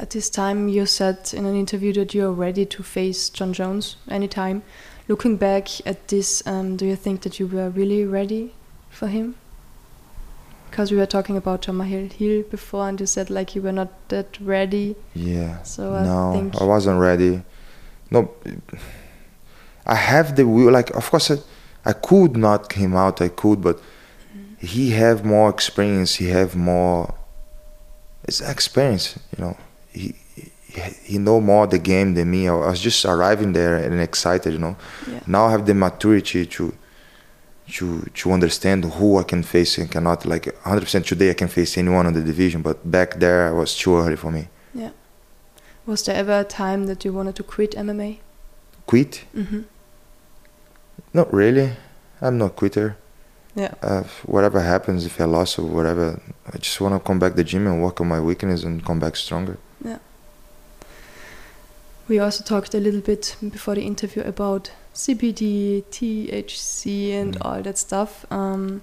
At 0.00 0.10
this 0.10 0.30
time, 0.30 0.68
you 0.68 0.86
said 0.86 1.30
in 1.32 1.44
an 1.44 1.56
interview 1.56 1.92
that 1.94 2.14
you 2.14 2.24
are 2.26 2.32
ready 2.32 2.64
to 2.66 2.82
face 2.84 3.28
Jon 3.30 3.52
Jones 3.52 3.96
anytime. 4.08 4.62
Looking 5.08 5.36
back 5.36 5.84
at 5.86 6.06
this, 6.08 6.46
um, 6.46 6.76
do 6.76 6.86
you 6.86 6.94
think 6.94 7.22
that 7.22 7.40
you 7.40 7.46
were 7.48 7.68
really 7.70 8.04
ready 8.04 8.54
for 8.90 9.08
him? 9.08 9.34
Because 10.70 10.92
we 10.92 10.98
were 10.98 11.06
talking 11.06 11.36
about 11.36 11.62
Jamahal 11.62 12.12
Hill 12.12 12.44
before, 12.44 12.88
and 12.88 13.00
you 13.00 13.06
said 13.06 13.28
like 13.28 13.56
you 13.56 13.62
were 13.62 13.72
not 13.72 13.88
that 14.10 14.38
ready. 14.40 14.94
Yeah. 15.14 15.62
So 15.62 15.94
I 15.94 16.04
no, 16.04 16.32
think- 16.32 16.60
I 16.60 16.64
wasn't 16.64 17.00
ready. 17.00 17.42
No, 18.10 18.30
I 19.86 19.96
have 19.96 20.36
the 20.36 20.46
will. 20.46 20.70
Like, 20.70 20.90
of 20.90 21.10
course, 21.10 21.30
I, 21.30 21.38
I 21.84 21.92
could 21.92 22.36
knock 22.36 22.74
him 22.74 22.94
out. 22.94 23.20
I 23.20 23.28
could, 23.28 23.62
but 23.62 23.80
he 24.58 24.90
have 24.90 25.24
more 25.24 25.50
experience. 25.50 26.16
He 26.16 26.28
have 26.28 26.54
more. 26.54 27.14
It's 28.24 28.40
experience, 28.42 29.18
you 29.36 29.44
know. 29.44 29.56
He 30.00 30.14
he, 31.02 31.18
know 31.18 31.40
more 31.40 31.66
the 31.66 31.78
game 31.78 32.14
than 32.14 32.30
me. 32.30 32.48
I 32.48 32.52
was 32.52 32.80
just 32.80 33.04
arriving 33.04 33.52
there 33.52 33.76
and 33.76 34.00
excited, 34.00 34.52
you 34.52 34.58
know. 34.58 34.76
Yeah. 35.10 35.20
Now 35.26 35.46
I 35.46 35.50
have 35.50 35.66
the 35.66 35.74
maturity 35.74 36.46
to 36.46 36.74
to 37.74 38.02
to 38.14 38.32
understand 38.32 38.84
who 38.84 39.18
I 39.18 39.24
can 39.24 39.42
face 39.42 39.78
and 39.78 39.90
cannot. 39.90 40.24
Like 40.24 40.44
100% 40.44 41.06
today, 41.06 41.30
I 41.30 41.34
can 41.34 41.48
face 41.48 41.76
anyone 41.78 42.06
on 42.06 42.14
the 42.14 42.22
division, 42.22 42.62
but 42.62 42.90
back 42.90 43.18
there, 43.18 43.48
it 43.48 43.54
was 43.54 43.76
too 43.76 43.96
early 43.96 44.16
for 44.16 44.30
me. 44.30 44.48
Yeah. 44.74 44.90
Was 45.86 46.04
there 46.04 46.16
ever 46.16 46.40
a 46.40 46.44
time 46.44 46.86
that 46.86 47.04
you 47.04 47.12
wanted 47.12 47.34
to 47.36 47.42
quit 47.42 47.72
MMA? 47.72 48.18
Quit? 48.86 49.24
Mm-hmm. 49.34 49.62
Not 51.12 51.32
really. 51.32 51.72
I'm 52.20 52.36
not 52.38 52.56
quitter. 52.56 52.96
Yeah. 53.54 53.74
Uh, 53.82 54.04
whatever 54.26 54.60
happens, 54.60 55.06
if 55.06 55.20
I 55.20 55.24
lost 55.24 55.58
or 55.58 55.62
whatever, 55.62 56.20
I 56.52 56.58
just 56.58 56.80
want 56.80 56.94
to 56.94 57.00
come 57.06 57.18
back 57.18 57.32
to 57.32 57.36
the 57.38 57.44
gym 57.44 57.66
and 57.66 57.82
work 57.82 58.00
on 58.00 58.08
my 58.08 58.20
weakness 58.20 58.64
and 58.64 58.84
come 58.84 58.98
back 58.98 59.16
stronger. 59.16 59.58
We 62.08 62.18
also 62.18 62.42
talked 62.42 62.74
a 62.74 62.78
little 62.80 63.00
bit 63.02 63.36
before 63.50 63.74
the 63.74 63.82
interview 63.82 64.22
about 64.22 64.70
CBD, 64.94 65.84
THC, 65.90 67.12
and 67.12 67.34
Mm. 67.36 67.44
all 67.44 67.62
that 67.62 67.76
stuff. 67.78 68.24
Um, 68.30 68.80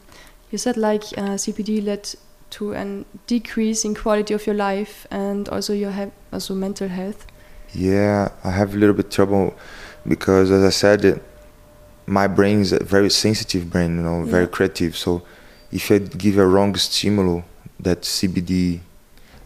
you 0.52 0.58
said 0.58 0.78
like 0.78 1.04
uh, 1.18 1.36
CBD 1.38 1.82
led 1.84 2.08
to 2.52 2.74
a 2.74 3.04
decrease 3.28 3.84
in 3.84 3.96
quality 3.96 4.34
of 4.34 4.46
your 4.46 4.56
life 4.56 5.08
and 5.12 5.50
also 5.50 5.74
your 5.74 5.92
he- 5.92 6.12
also 6.32 6.54
mental 6.54 6.88
health. 6.88 7.26
Yeah, 7.74 8.30
I 8.44 8.52
have 8.52 8.76
a 8.76 8.78
little 8.78 8.96
bit 8.96 9.10
trouble 9.12 9.56
because, 10.08 10.52
as 10.52 10.64
I 10.64 10.70
said, 10.70 11.20
my 12.06 12.28
brain 12.28 12.62
is 12.62 12.72
a 12.74 12.84
very 12.84 13.10
sensitive 13.10 13.70
brain, 13.72 13.98
you 13.98 14.04
know, 14.04 14.24
very 14.24 14.44
Yeah. 14.44 14.50
creative. 14.52 14.96
So, 14.96 15.24
if 15.72 15.90
I 15.92 15.98
give 15.98 16.38
a 16.38 16.46
wrong 16.46 16.76
stimulus, 16.76 17.44
that 17.80 18.02
CBD, 18.06 18.80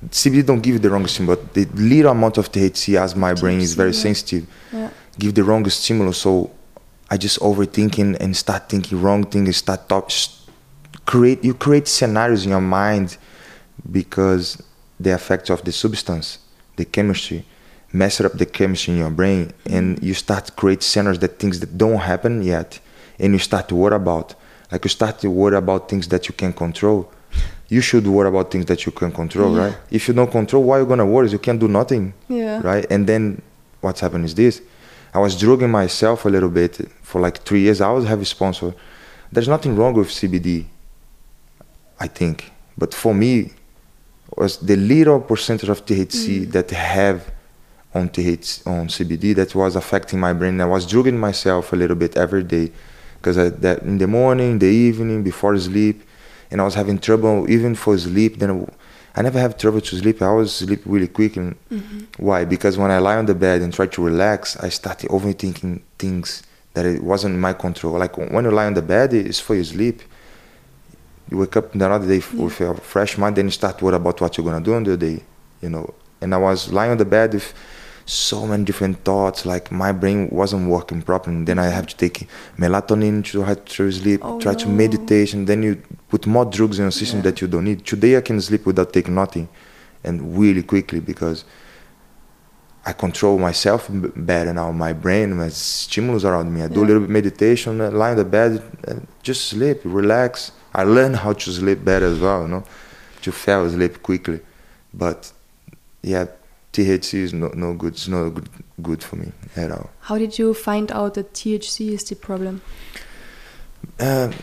CBD 0.07 0.45
don't 0.45 0.61
give 0.61 0.73
you 0.73 0.79
the 0.79 0.89
wrong 0.89 1.05
stimulus, 1.07 1.39
but 1.39 1.53
the 1.53 1.65
little 1.75 2.11
amount 2.11 2.37
of 2.37 2.51
THC, 2.51 2.95
as 2.95 3.15
my 3.15 3.33
brain 3.33 3.59
is 3.59 3.73
very 3.73 3.91
yeah. 3.91 4.01
sensitive, 4.01 4.47
Yeah. 4.71 4.89
give 5.17 5.33
the 5.35 5.43
wrong 5.43 5.67
stimulus. 5.69 6.17
So, 6.19 6.51
I 7.11 7.17
just 7.17 7.39
overthinking 7.39 8.17
and 8.19 8.35
start 8.35 8.69
thinking 8.69 9.01
wrong 9.01 9.25
things, 9.25 9.57
start 9.57 9.89
top, 9.89 10.09
create 11.05 11.43
you 11.43 11.53
create 11.53 11.87
scenarios 11.87 12.45
in 12.45 12.51
your 12.51 12.61
mind 12.61 13.17
because 13.91 14.61
the 14.99 15.11
effect 15.13 15.49
of 15.49 15.63
the 15.63 15.71
substance, 15.71 16.37
the 16.75 16.85
chemistry, 16.85 17.45
mess 17.91 18.21
up 18.21 18.33
the 18.33 18.45
chemistry 18.45 18.93
in 18.93 18.99
your 18.99 19.09
brain, 19.09 19.51
and 19.65 20.01
you 20.03 20.13
start 20.13 20.45
to 20.45 20.51
create 20.51 20.83
scenarios 20.83 21.19
that 21.19 21.39
things 21.39 21.59
that 21.61 21.77
don't 21.77 21.97
happen 21.97 22.41
yet, 22.43 22.79
and 23.17 23.33
you 23.33 23.39
start 23.39 23.67
to 23.69 23.75
worry 23.75 23.95
about. 23.95 24.35
Like 24.71 24.85
you 24.85 24.89
start 24.89 25.19
to 25.19 25.31
worry 25.31 25.57
about 25.57 25.89
things 25.89 26.07
that 26.09 26.27
you 26.27 26.33
can 26.35 26.53
control. 26.53 27.11
You 27.69 27.81
should 27.81 28.05
worry 28.07 28.27
about 28.27 28.51
things 28.51 28.65
that 28.65 28.85
you 28.85 28.91
can 28.91 29.11
control, 29.11 29.55
Yeah. 29.55 29.63
right? 29.63 29.77
If 29.91 30.07
you 30.07 30.13
don't 30.13 30.31
control, 30.31 30.63
why 30.63 30.77
are 30.77 30.81
you 30.81 30.85
gonna 30.87 31.05
worry? 31.05 31.29
You 31.29 31.39
can't 31.39 31.59
do 31.59 31.67
nothing 31.67 32.13
Yeah. 32.27 32.61
right? 32.63 32.85
And 32.89 33.05
then 33.07 33.41
what's 33.81 33.99
happened 34.01 34.25
is 34.25 34.33
this: 34.35 34.61
I 35.13 35.19
was 35.19 35.39
drugging 35.39 35.69
myself 35.71 36.25
a 36.25 36.29
little 36.29 36.49
bit 36.49 36.73
for 37.01 37.21
like 37.21 37.37
three 37.43 37.61
years. 37.61 37.79
I 37.81 37.87
always 37.87 38.07
have 38.07 38.21
a 38.21 38.25
sponsor. 38.25 38.73
There's 39.31 39.47
nothing 39.47 39.75
wrong 39.75 39.93
with 39.93 40.09
CBD, 40.09 40.65
I 41.99 42.07
think, 42.07 42.51
but 42.77 42.93
for 42.93 43.13
me, 43.13 43.51
was 44.37 44.57
the 44.57 44.75
little 44.75 45.19
percentage 45.19 45.69
of 45.69 45.85
THC 45.85 46.45
mm. 46.45 46.51
that 46.51 46.69
have 46.71 47.31
on 47.93 48.09
THC 48.09 48.65
on 48.67 48.87
CBD 48.87 49.35
that 49.35 49.53
was 49.55 49.75
affecting 49.75 50.19
my 50.19 50.33
brain. 50.33 50.61
I 50.61 50.65
was 50.65 50.85
drugging 50.85 51.19
myself 51.19 51.73
a 51.73 51.75
little 51.75 51.95
bit 51.95 52.15
every 52.15 52.43
day 52.43 52.71
because 53.17 53.35
that 53.35 53.81
in 53.81 53.97
the 53.97 54.07
morning, 54.07 54.59
the 54.59 54.67
evening, 54.67 55.23
before 55.23 55.57
sleep, 55.57 56.03
and 56.51 56.61
I 56.61 56.63
was 56.63 56.75
having 56.75 56.99
trouble 56.99 57.49
even 57.49 57.75
for 57.75 57.97
sleep. 57.97 58.39
Then 58.39 58.69
I 59.15 59.21
never 59.21 59.39
have 59.39 59.57
trouble 59.57 59.81
to 59.81 59.97
sleep. 59.97 60.21
I 60.21 60.27
always 60.27 60.51
sleep 60.51 60.81
really 60.85 61.07
quick. 61.07 61.37
And 61.37 61.55
mm-hmm. 61.69 62.23
why? 62.23 62.45
Because 62.45 62.77
when 62.77 62.91
I 62.91 62.99
lie 62.99 63.17
on 63.17 63.25
the 63.25 63.35
bed 63.35 63.61
and 63.61 63.73
try 63.73 63.87
to 63.87 64.03
relax, 64.03 64.57
I 64.57 64.69
start 64.69 64.99
overthinking 64.99 65.81
things 65.97 66.43
that 66.73 66.85
it 66.85 67.03
wasn't 67.03 67.37
my 67.37 67.53
control. 67.53 67.97
Like 67.97 68.17
when 68.17 68.45
you 68.45 68.51
lie 68.51 68.65
on 68.65 68.73
the 68.73 68.81
bed, 68.81 69.13
it's 69.13 69.39
for 69.39 69.55
your 69.55 69.63
sleep. 69.63 70.01
You 71.29 71.37
wake 71.37 71.55
up 71.57 71.73
the 71.73 71.89
other 71.89 72.07
day 72.07 72.17
f 72.17 72.33
with 72.33 72.59
a 72.61 72.73
fresh 72.75 73.17
mind, 73.17 73.35
then 73.35 73.45
you 73.45 73.51
start 73.51 73.81
worry 73.81 73.95
about 73.95 74.19
what 74.19 74.35
you're 74.37 74.45
gonna 74.45 74.63
do 74.63 74.73
on 74.73 74.83
the 74.83 74.97
day, 74.97 75.21
you 75.61 75.69
know. 75.69 75.93
And 76.21 76.33
I 76.33 76.37
was 76.37 76.73
lying 76.73 76.91
on 76.91 76.97
the 76.97 77.05
bed 77.05 77.33
with 77.33 77.53
so 78.09 78.45
many 78.47 78.63
different 78.63 79.03
thoughts. 79.03 79.45
Like 79.45 79.71
my 79.71 79.91
brain 79.91 80.29
wasn't 80.31 80.69
working 80.69 81.01
properly. 81.01 81.35
And 81.37 81.47
then 81.47 81.59
I 81.59 81.67
have 81.67 81.87
to 81.87 81.95
take 81.95 82.27
melatonin 82.57 83.23
to 83.25 83.43
try 83.43 83.53
to 83.55 83.91
sleep, 83.91 84.21
Oh, 84.23 84.39
try 84.39 84.53
to 84.55 84.67
meditate, 84.67 84.99
meditation. 84.99 85.45
Then 85.45 85.63
you 85.63 85.81
put 86.09 86.25
more 86.25 86.45
drugs 86.45 86.79
in 86.79 86.85
your 86.85 86.91
system 86.91 87.19
Yeah. 87.19 87.23
that 87.31 87.41
you 87.41 87.47
don't 87.47 87.65
need. 87.65 87.85
Today 87.85 88.17
I 88.17 88.21
can 88.21 88.41
sleep 88.41 88.65
without 88.65 88.91
taking 88.93 89.15
nothing, 89.15 89.47
and 90.03 90.37
really 90.37 90.63
quickly 90.63 90.99
because 90.99 91.45
I 92.85 92.93
control 92.93 93.37
myself 93.37 93.87
better 93.91 94.53
now. 94.53 94.71
My 94.71 94.93
brain, 94.93 95.35
my 95.35 95.49
stimulus 95.49 96.23
around 96.23 96.51
me. 96.53 96.63
I 96.63 96.67
do 96.67 96.83
a 96.83 96.85
little 96.85 97.01
bit 97.01 97.09
meditation, 97.09 97.81
uh, 97.81 97.91
lie 97.91 98.11
on 98.11 98.17
the 98.17 98.25
bed, 98.25 98.63
and 98.87 99.05
just 99.21 99.45
sleep, 99.49 99.81
relax. 99.83 100.51
I 100.73 100.83
learn 100.83 101.13
how 101.13 101.33
to 101.33 101.51
sleep 101.51 101.83
better 101.83 102.05
as 102.07 102.19
well, 102.19 102.43
you 102.43 102.47
know, 102.47 102.63
to 103.21 103.31
fall 103.31 103.65
asleep 103.65 104.01
quickly. 104.01 104.39
But 104.93 105.31
yeah, 106.01 106.25
THC 106.73 107.13
is 107.15 107.33
no, 107.33 107.47
no 107.55 107.73
good. 107.73 107.93
It's 107.93 108.07
not 108.07 108.29
good, 108.29 108.49
good 108.81 109.03
for 109.03 109.15
me 109.15 109.31
at 109.55 109.71
all. 109.71 109.89
How 110.01 110.17
did 110.17 110.37
you 110.37 110.53
find 110.53 110.91
out 110.91 111.15
that 111.15 111.33
THC 111.33 111.93
is 111.93 112.03
the 112.03 112.15
problem? 112.15 112.61
Um, 113.99 114.33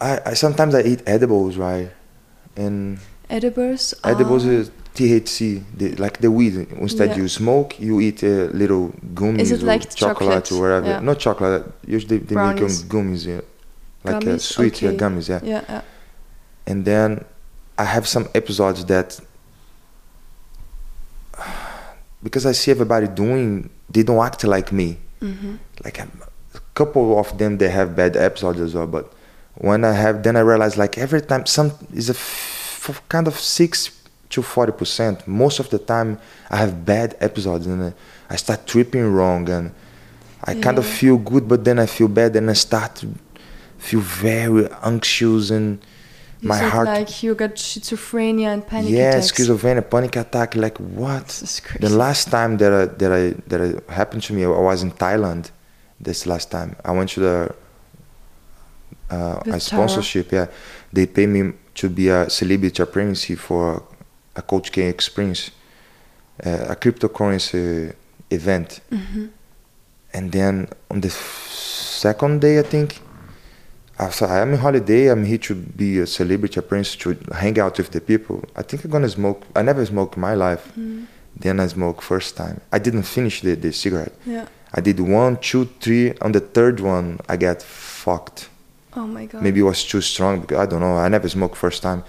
I, 0.00 0.20
I 0.26 0.34
sometimes 0.34 0.74
I 0.74 0.82
eat 0.82 1.02
edibles, 1.06 1.56
right? 1.56 1.90
And 2.56 2.98
Edibles? 3.28 3.94
edibles 4.04 4.46
are- 4.46 4.52
is 4.52 4.70
THC, 4.94 5.62
the, 5.76 5.94
like 5.96 6.18
the 6.20 6.30
weed. 6.30 6.54
Instead, 6.80 7.10
Yeah. 7.10 7.16
you 7.16 7.28
smoke, 7.28 7.78
you 7.78 8.00
eat 8.00 8.22
a 8.22 8.46
little 8.46 8.94
gummies 9.14 9.52
or 9.52 9.58
like 9.58 9.94
chocolate, 9.94 10.44
chocolate? 10.46 10.52
or 10.52 10.60
whatever. 10.62 10.86
Yeah. 10.86 11.00
Not 11.00 11.18
chocolate. 11.18 11.70
Usually 11.86 12.18
they 12.18 12.34
make 12.34 12.56
them 12.56 12.68
gummies, 12.88 13.26
yeah. 13.26 13.40
like 14.04 14.16
uh, 14.16 14.20
Gummies? 14.20 14.40
sweet, 14.40 14.80
yeah, 14.80 14.92
gummies, 14.92 15.28
yeah. 15.28 15.40
Yeah, 15.42 15.64
yeah. 15.68 15.82
And 16.66 16.84
then 16.86 17.24
I 17.78 17.84
have 17.84 18.08
some 18.08 18.28
episodes 18.34 18.86
that 18.86 19.20
because 22.26 22.44
I 22.44 22.52
see 22.60 22.72
everybody 22.76 23.06
doing, 23.06 23.70
they 23.94 24.02
don't 24.02 24.22
act 24.30 24.42
like 24.44 24.68
me. 24.80 24.88
hmm 25.20 25.54
Like 25.84 25.98
a 26.00 26.08
couple 26.74 27.04
of 27.22 27.28
them, 27.38 27.58
they 27.58 27.68
have 27.78 27.88
bad 27.94 28.16
episodes 28.16 28.60
as 28.66 28.74
well. 28.74 28.88
But 28.96 29.04
when 29.68 29.84
I 29.84 29.92
have, 29.92 30.22
then 30.24 30.34
I 30.36 30.40
realize 30.52 30.74
like 30.76 30.98
every 31.06 31.20
time 31.30 31.46
some 31.46 31.70
is 32.00 32.08
a 32.10 32.16
f- 32.16 33.00
kind 33.08 33.26
of 33.28 33.34
six 33.38 33.72
to 34.30 34.42
forty 34.42 34.72
percent. 34.80 35.16
Most 35.26 35.60
of 35.60 35.66
the 35.70 35.78
time, 35.94 36.18
I 36.50 36.56
have 36.64 36.72
bad 36.84 37.08
episodes 37.20 37.66
and 37.66 37.94
I 38.28 38.36
start 38.36 38.66
tripping 38.66 39.06
wrong 39.16 39.48
and 39.48 39.70
I 40.50 40.52
kind 40.66 40.78
of 40.78 40.86
feel 41.00 41.16
good, 41.30 41.44
but 41.52 41.60
then 41.64 41.78
I 41.78 41.86
feel 41.86 42.08
bad 42.08 42.34
and 42.36 42.50
I 42.50 42.54
start 42.54 42.90
to 43.00 43.06
feel 43.78 44.00
very 44.00 44.68
anxious 44.82 45.50
and 45.50 45.78
You 46.40 46.48
my 46.48 46.58
heart. 46.58 46.86
like 46.88 47.22
you 47.22 47.34
got 47.34 47.54
schizophrenia 47.54 48.48
and 48.52 48.66
panic 48.66 48.90
yeah, 48.90 49.10
attacks. 49.10 49.32
schizophrenia, 49.32 49.88
panic 49.88 50.16
attack. 50.16 50.54
Like 50.54 50.76
what? 50.78 51.26
This 51.28 51.42
is 51.42 51.60
crazy. 51.60 51.78
The 51.86 51.96
last 51.96 52.30
time 52.30 52.58
that 52.58 52.72
I, 52.72 52.84
that 53.00 53.12
I 53.12 53.34
that 53.48 53.60
it 53.60 53.90
happened 53.90 54.22
to 54.24 54.32
me, 54.34 54.44
I 54.44 54.48
was 54.48 54.82
in 54.82 54.90
Thailand. 54.92 55.50
This 55.98 56.26
last 56.26 56.50
time, 56.50 56.76
I 56.84 56.90
went 56.92 57.08
to 57.10 57.20
the 57.20 57.54
uh, 59.10 59.40
a 59.46 59.60
sponsorship. 59.60 60.30
Yeah, 60.32 60.46
they 60.92 61.06
pay 61.06 61.26
me 61.26 61.52
to 61.76 61.88
be 61.88 62.08
a 62.08 62.28
celebrity 62.28 62.82
apprentice 62.82 63.38
for 63.38 63.82
a 64.34 64.42
Coach 64.42 64.72
K 64.72 64.88
experience, 64.88 65.50
uh, 66.44 66.66
a 66.68 66.76
cryptocurrency 66.76 67.94
event. 68.30 68.80
Mhm. 68.90 69.30
And 70.12 70.32
then 70.32 70.68
on 70.90 71.00
the 71.00 71.10
second 71.10 72.40
day, 72.40 72.58
I 72.58 72.62
think, 72.62 73.00
after 73.98 74.26
I'm 74.26 74.52
on 74.52 74.58
holiday, 74.58 75.08
I'm 75.08 75.24
here 75.24 75.38
to 75.38 75.54
be 75.54 75.98
a 76.00 76.06
celebrity 76.06 76.60
apprentice 76.60 76.96
to 76.96 77.16
hang 77.34 77.58
out 77.58 77.78
with 77.78 77.90
the 77.90 78.00
people. 78.00 78.44
I 78.54 78.62
think 78.62 78.84
I'm 78.84 78.90
gonna 78.90 79.08
smoke. 79.08 79.44
I 79.54 79.62
never 79.62 79.84
smoked 79.86 80.16
in 80.16 80.20
my 80.20 80.34
life. 80.34 80.72
Mm. 80.78 81.06
Then 81.36 81.60
I 81.60 81.66
smoked 81.66 82.02
first 82.02 82.36
time. 82.36 82.60
I 82.72 82.78
didn't 82.78 83.04
finish 83.04 83.40
the, 83.42 83.54
the 83.54 83.72
cigarette. 83.72 84.12
Yeah. 84.24 84.46
I 84.74 84.80
did 84.80 85.00
one, 85.00 85.38
two, 85.38 85.66
three. 85.80 86.14
On 86.20 86.32
the 86.32 86.40
third 86.40 86.80
one, 86.80 87.20
I 87.28 87.36
got 87.36 87.62
fucked. 87.62 88.48
Oh 88.94 89.06
my 89.06 89.26
god. 89.26 89.42
Maybe 89.42 89.60
it 89.60 89.64
was 89.64 89.84
too 89.84 90.00
strong 90.00 90.40
because 90.40 90.58
I 90.58 90.66
don't 90.66 90.80
know. 90.80 90.96
I 90.96 91.08
never 91.08 91.28
smoked 91.28 91.56
first 91.56 91.82
time, 91.82 92.04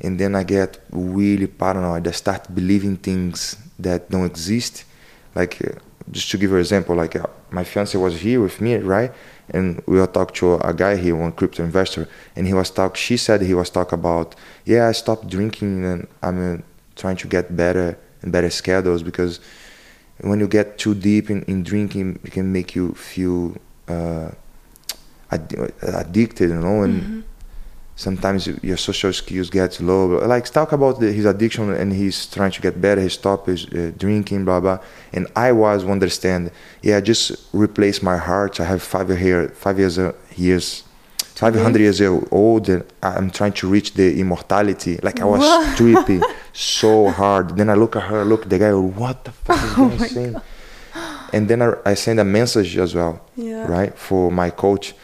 and 0.00 0.18
then 0.18 0.34
I 0.34 0.44
get 0.44 0.78
really 0.90 1.46
paranoid. 1.46 2.06
I 2.06 2.12
start 2.12 2.52
believing 2.54 2.96
things 2.96 3.56
that 3.78 4.10
don't 4.10 4.26
exist. 4.26 4.84
Like 5.34 5.60
uh, 5.64 5.78
just 6.10 6.30
to 6.30 6.38
give 6.38 6.50
you 6.50 6.56
an 6.56 6.60
example, 6.60 6.94
like 6.94 7.16
uh, 7.16 7.26
my 7.50 7.64
fiance 7.64 7.96
was 7.98 8.20
here 8.20 8.40
with 8.40 8.60
me, 8.60 8.76
right? 8.76 9.12
And 9.50 9.82
we 9.86 9.98
were 9.98 10.06
talking 10.06 10.34
to 10.36 10.54
a 10.66 10.72
guy 10.72 10.96
here, 10.96 11.14
one 11.16 11.32
crypto 11.32 11.62
investor, 11.64 12.08
and 12.34 12.46
he 12.46 12.54
was 12.54 12.70
talk. 12.70 12.96
She 12.96 13.16
said 13.16 13.42
he 13.42 13.54
was 13.54 13.70
talking 13.70 13.98
about, 13.98 14.34
yeah, 14.64 14.88
I 14.88 14.92
stopped 14.92 15.28
drinking 15.28 15.84
and 15.84 16.06
I'm 16.22 16.54
uh, 16.54 16.58
trying 16.96 17.16
to 17.18 17.28
get 17.28 17.54
better 17.56 17.98
and 18.22 18.32
better 18.32 18.50
schedules 18.50 19.02
because 19.02 19.40
when 20.20 20.40
you 20.40 20.48
get 20.48 20.78
too 20.78 20.94
deep 20.94 21.28
in, 21.30 21.42
in 21.42 21.62
drinking, 21.62 22.20
it 22.24 22.32
can 22.32 22.52
make 22.52 22.74
you 22.74 22.94
feel 22.94 23.54
uh, 23.88 24.30
ad- 25.30 25.72
addicted, 25.82 26.50
you 26.50 26.56
know, 26.60 26.82
and 26.82 27.02
Mhm. 27.02 27.22
Sometimes 27.96 28.46
your 28.62 28.76
social 28.76 29.12
skills 29.12 29.50
get 29.50 29.80
low. 29.80 30.06
Like 30.26 30.44
talk 30.46 30.72
about 30.72 31.00
the, 31.00 31.12
his 31.12 31.24
addiction 31.24 31.72
and 31.72 31.92
he's 31.92 32.26
trying 32.26 32.50
to 32.52 32.60
get 32.60 32.80
better. 32.80 33.00
He 33.00 33.08
stopped 33.08 33.46
his 33.46 33.66
uh, 33.66 33.92
drinking, 33.96 34.44
blah 34.44 34.60
blah. 34.60 34.78
And 35.12 35.26
I 35.36 35.52
was 35.52 35.84
understand. 35.84 36.50
Yeah, 36.82 37.00
just 37.00 37.48
replace 37.52 38.02
my 38.02 38.16
heart. 38.16 38.60
I 38.60 38.64
have 38.64 38.82
five 38.82 39.08
year, 39.20 39.48
five 39.50 39.78
years, 39.78 39.98
uh, 39.98 40.12
years, 40.36 40.82
five 41.18 41.54
hundred 41.54 41.80
years 41.82 42.00
old, 42.30 42.68
and 42.68 42.84
I'm 43.02 43.30
trying 43.30 43.52
to 43.54 43.68
reach 43.68 43.94
the 43.94 44.18
immortality. 44.20 44.98
Like 45.02 45.20
I 45.20 45.24
was 45.24 45.40
What? 45.40 45.78
trippy 45.78 46.22
so 46.52 47.08
hard. 47.10 47.56
Then 47.56 47.70
I 47.70 47.74
look 47.74 47.96
at 47.96 48.02
her, 48.04 48.24
look 48.24 48.42
at 48.42 48.50
the 48.50 48.58
guy. 48.58 48.72
What 48.74 49.24
the 49.24 49.32
fuck 49.32 49.62
is 49.64 49.72
Oh 49.78 49.88
going 49.88 49.98
saying? 49.98 50.36
And 51.32 51.48
then 51.48 51.62
I, 51.62 51.74
I 51.84 51.94
send 51.94 52.20
a 52.20 52.24
message 52.24 52.76
as 52.78 52.94
well 52.94 53.20
Yeah. 53.36 53.66
right 53.66 53.96
for 53.98 54.30
my 54.30 54.50
coach 54.50 54.94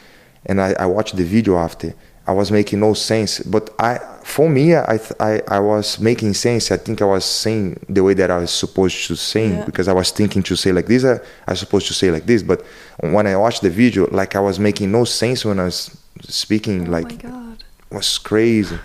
and 0.47 0.61
I, 0.61 0.73
I 0.79 0.87
watched 0.87 1.17
the 1.17 1.25
video 1.25 1.59
after 1.59 1.93
i 2.27 2.33
was 2.33 2.51
making 2.51 2.79
no 2.81 2.95
sense 2.95 3.41
but 3.41 3.71
i 3.79 3.99
for 4.25 4.49
me 4.49 4.77
i 4.77 4.99
th- 4.99 5.13
I, 5.19 5.41
I 5.49 5.59
was 5.59 5.99
making 5.99 6.35
sense 6.35 6.71
i 6.71 6.77
think 6.77 7.01
i 7.03 7.05
was 7.05 7.25
saying 7.25 7.81
the 7.89 8.03
way 8.05 8.15
that 8.15 8.31
i 8.31 8.37
was 8.39 8.51
supposed 8.51 9.07
to 9.09 9.17
sing 9.17 9.53
Yeah. 9.55 9.65
because 9.65 9.89
i 9.89 9.93
was 9.93 10.11
thinking 10.11 10.43
to 10.45 10.57
say 10.57 10.71
like 10.73 10.87
this 10.87 11.05
I, 11.05 11.15
I 11.47 11.53
was 11.53 11.61
supposed 11.61 11.87
to 11.89 11.95
say 11.95 12.11
like 12.11 12.27
this 12.27 12.43
but 12.43 12.63
when 13.01 13.27
i 13.27 13.37
watched 13.37 13.63
the 13.63 13.71
video 13.71 14.07
like 14.11 14.37
i 14.37 14.41
was 14.41 14.59
making 14.59 14.93
no 14.93 15.05
sense 15.05 15.45
when 15.45 15.59
i 15.59 15.65
was 15.65 15.97
speaking 16.23 16.89
Oh 16.89 16.91
like 16.91 17.11
my 17.25 17.31
god. 17.31 17.65
it 17.91 17.95
was 17.95 18.19
crazy 18.19 18.79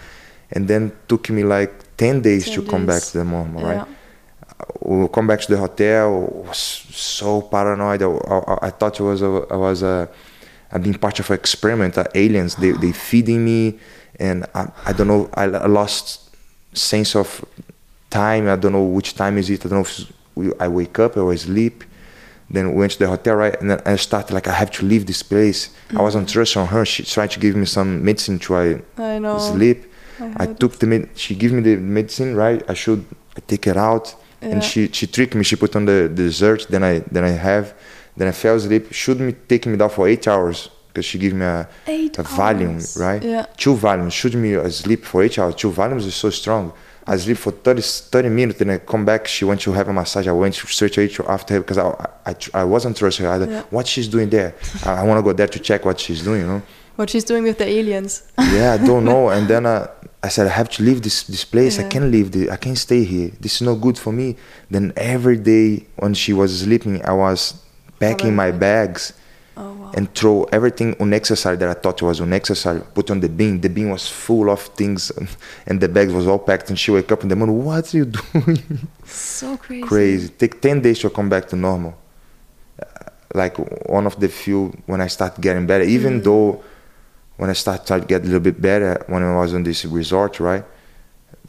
and 0.51 0.67
then 0.67 0.91
took 1.07 1.29
me 1.29 1.43
like 1.43 1.71
10 1.97 2.21
days 2.21 2.45
10 2.45 2.53
to 2.55 2.61
come 2.69 2.85
back 2.85 3.01
to 3.03 3.17
the 3.19 3.23
normal 3.25 3.63
right 3.63 3.85
Yeah. 3.85 3.85
we 4.81 5.07
come 5.09 5.27
back 5.27 5.41
to 5.41 5.51
the 5.51 5.57
hotel 5.57 6.21
was 6.47 6.57
so 6.57 7.41
paranoid 7.41 8.01
I, 8.01 8.07
I, 8.07 8.67
I 8.67 8.69
thought 8.71 8.99
it 8.99 9.03
was 9.03 9.21
a, 9.21 9.45
I 9.51 9.55
was 9.57 9.83
a 9.83 10.09
I've 10.71 10.83
been 10.83 10.95
part 10.95 11.19
of 11.19 11.29
an 11.29 11.35
experiment 11.35 11.97
uh, 11.97 12.05
aliens 12.15 12.55
they, 12.55 12.71
they 12.71 12.91
feeding 12.91 13.45
me 13.45 13.79
and 14.19 14.45
I, 14.53 14.67
I 14.85 14.93
don't 14.93 15.07
know 15.07 15.29
I, 15.33 15.43
I 15.43 15.67
lost 15.67 16.35
sense 16.73 17.15
of 17.15 17.43
time. 18.09 18.47
I 18.49 18.55
don't 18.55 18.73
know 18.73 18.83
which 18.83 19.15
time 19.15 19.37
is 19.37 19.49
it. 19.49 19.65
I 19.65 19.69
don't 19.69 19.79
know 19.79 19.87
if 20.43 20.61
I 20.61 20.67
wake 20.67 20.99
up 20.99 21.17
or 21.17 21.31
I 21.31 21.35
sleep 21.35 21.83
then 22.49 22.71
we 22.73 22.79
went 22.81 22.91
to 22.91 22.99
the 22.99 23.07
hotel 23.07 23.35
right? 23.35 23.59
And 23.59 23.71
then 23.71 23.81
I 23.85 23.95
started 23.95 24.33
like 24.33 24.47
I 24.47 24.53
have 24.53 24.69
to 24.71 24.85
leave 24.85 25.05
this 25.07 25.23
place. 25.23 25.69
I 25.97 26.01
wasn't 26.01 26.29
trusting 26.29 26.61
on 26.61 26.67
her. 26.67 26.85
She 26.85 27.03
tried 27.03 27.31
to 27.31 27.39
give 27.39 27.55
me 27.55 27.65
some 27.65 28.03
medicine 28.03 28.37
to 28.39 28.55
I 28.55 28.81
I 28.97 29.19
know. 29.19 29.39
sleep. 29.39 29.91
I 30.19 30.43
I 30.43 30.45
took 30.53 30.77
the 30.79 30.87
med- 30.87 31.09
she 31.15 31.35
gave 31.35 31.51
me 31.51 31.61
the 31.61 31.75
medicine 31.77 32.35
right? 32.35 32.61
I 32.69 32.73
should 32.73 33.03
I 33.37 33.41
take 33.47 33.65
it 33.67 33.77
out. 33.77 34.15
Yeah. 34.41 34.49
and 34.51 34.63
she 34.63 34.89
she 34.91 35.07
tricked 35.07 35.33
me. 35.33 35.43
She 35.43 35.55
put 35.55 35.75
on 35.75 35.85
the, 35.85 36.07
the 36.17 36.23
dessert 36.29 36.67
then 36.69 36.83
I 36.83 36.99
then 37.11 37.23
I 37.23 37.29
have 37.49 37.73
then 38.17 38.27
I 38.27 38.31
fell 38.31 38.55
asleep 38.55 38.91
should 38.93 39.19
me 39.19 39.33
take 39.47 39.65
me 39.65 39.77
down 39.77 39.89
for 39.89 40.07
eight 40.07 40.27
hours 40.27 40.69
because 40.87 41.05
she 41.05 41.17
gave 41.19 41.33
me 41.33 41.45
a, 41.45 41.67
Eight 41.87 42.17
a 42.17 42.23
Valium 42.23 42.77
right 42.99 43.21
Yeah. 43.23 43.45
two 43.57 43.75
Valiums 43.75 44.13
should 44.13 44.35
me 44.35 44.53
asleep 44.53 45.03
for 45.05 45.23
eight 45.23 45.37
hours 45.39 45.55
two 45.55 45.71
Valiums 45.71 46.05
is 46.05 46.15
so 46.15 46.29
strong 46.29 46.71
I 47.07 47.17
sleep 47.17 47.37
for 47.37 47.51
30, 47.51 47.81
30 47.83 48.29
minutes 48.29 48.61
and 48.61 48.71
I 48.71 48.77
come 48.79 49.05
back 49.05 49.27
she 49.27 49.45
went 49.45 49.61
to 49.61 49.71
have 49.73 49.87
a 49.89 49.93
massage 49.93 50.27
I 50.27 50.31
went 50.31 50.55
straight 50.55 50.93
to 51.15 51.25
after 51.27 51.53
her 51.55 51.59
because 51.59 51.77
I, 51.77 51.87
I, 52.25 52.31
I, 52.31 52.35
I 52.61 52.63
wasn't 52.63 52.97
trusting 52.97 53.25
her 53.25 53.31
either 53.33 53.45
Yeah. 53.51 53.61
what 53.69 53.85
she's 53.87 54.07
doing 54.07 54.29
there 54.29 54.55
I, 54.85 54.93
I 55.01 55.03
want 55.03 55.19
to 55.19 55.23
go 55.23 55.33
there 55.33 55.47
to 55.47 55.59
check 55.59 55.85
what 55.85 55.99
she's 55.99 56.23
doing 56.23 56.41
you 56.41 56.47
know 56.47 56.61
What 56.95 57.09
she's 57.09 57.25
doing 57.25 57.43
with 57.43 57.57
the 57.57 57.67
aliens. 57.67 58.23
yeah, 58.55 58.77
I 58.79 58.85
don't 58.89 59.03
know. 59.03 59.27
And 59.35 59.49
then 59.49 59.65
uh, 59.65 59.87
I 60.23 60.29
said, 60.29 60.47
I 60.47 60.53
have 60.61 60.69
to 60.75 60.79
leave 60.87 60.99
this 61.01 61.17
this 61.33 61.43
place. 61.53 61.77
I 61.77 61.83
can't 61.93 62.09
leave. 62.15 62.27
The, 62.35 62.41
I 62.49 62.57
can't 62.65 62.77
stay 62.77 63.03
here. 63.03 63.29
This 63.43 63.53
is 63.55 63.63
not 63.69 63.81
good 63.85 63.97
for 64.03 64.13
me. 64.13 64.27
Then 64.71 64.93
every 64.95 65.35
day 65.53 65.67
when 66.01 66.13
she 66.21 66.31
was 66.31 66.49
sleeping, 66.65 67.03
I 67.03 67.11
was 67.11 67.39
packing 67.99 68.35
my 68.35 68.51
bags 68.51 69.13
Oh 69.57 69.71
wow. 69.73 69.91
and 69.95 70.13
throw 70.13 70.43
everything 70.51 70.95
unnecessary 70.99 71.55
that 71.57 71.69
I 71.69 71.73
thought 71.75 72.01
was 72.01 72.19
unnecessary. 72.19 72.81
Put 72.93 73.09
on 73.09 73.21
the 73.21 73.29
bin. 73.29 73.61
The 73.61 73.69
bin 73.69 73.89
was 73.89 74.05
full 74.07 74.49
of 74.49 74.59
things, 74.61 75.11
and 75.67 75.79
the 75.79 75.87
bags 75.87 76.11
was 76.11 76.27
all 76.27 76.39
packed. 76.39 76.69
And 76.69 76.77
she 76.77 76.91
wake 76.91 77.09
up 77.11 77.23
in 77.23 77.29
the 77.29 77.35
morning. 77.37 77.63
What 77.63 77.93
are 77.93 77.97
you 77.97 78.05
doing? 78.33 78.87
so 79.05 79.55
crazy. 79.57 79.87
Crazy. 79.87 80.29
Take 80.29 80.59
ten 80.61 80.81
days 80.81 80.99
to 80.99 81.09
come 81.09 81.29
back 81.29 81.47
to 81.49 81.55
normal. 81.55 81.93
Uh, 82.81 82.85
Like 83.33 83.55
one 83.89 84.05
of 84.07 84.15
the 84.19 84.27
few 84.29 84.71
when 84.87 84.99
I 85.01 85.07
start 85.07 85.39
getting 85.41 85.65
better. 85.67 85.83
Even 85.85 86.19
Mm. 86.19 86.23
though 86.23 86.63
when 87.37 87.49
I 87.49 87.53
start 87.53 87.85
to 87.87 87.99
get 87.99 88.21
a 88.21 88.25
little 88.25 88.39
bit 88.49 88.59
better 88.61 89.03
when 89.07 89.21
I 89.23 89.35
was 89.41 89.53
on 89.53 89.63
this 89.63 89.83
resort, 89.85 90.39
right? 90.39 90.63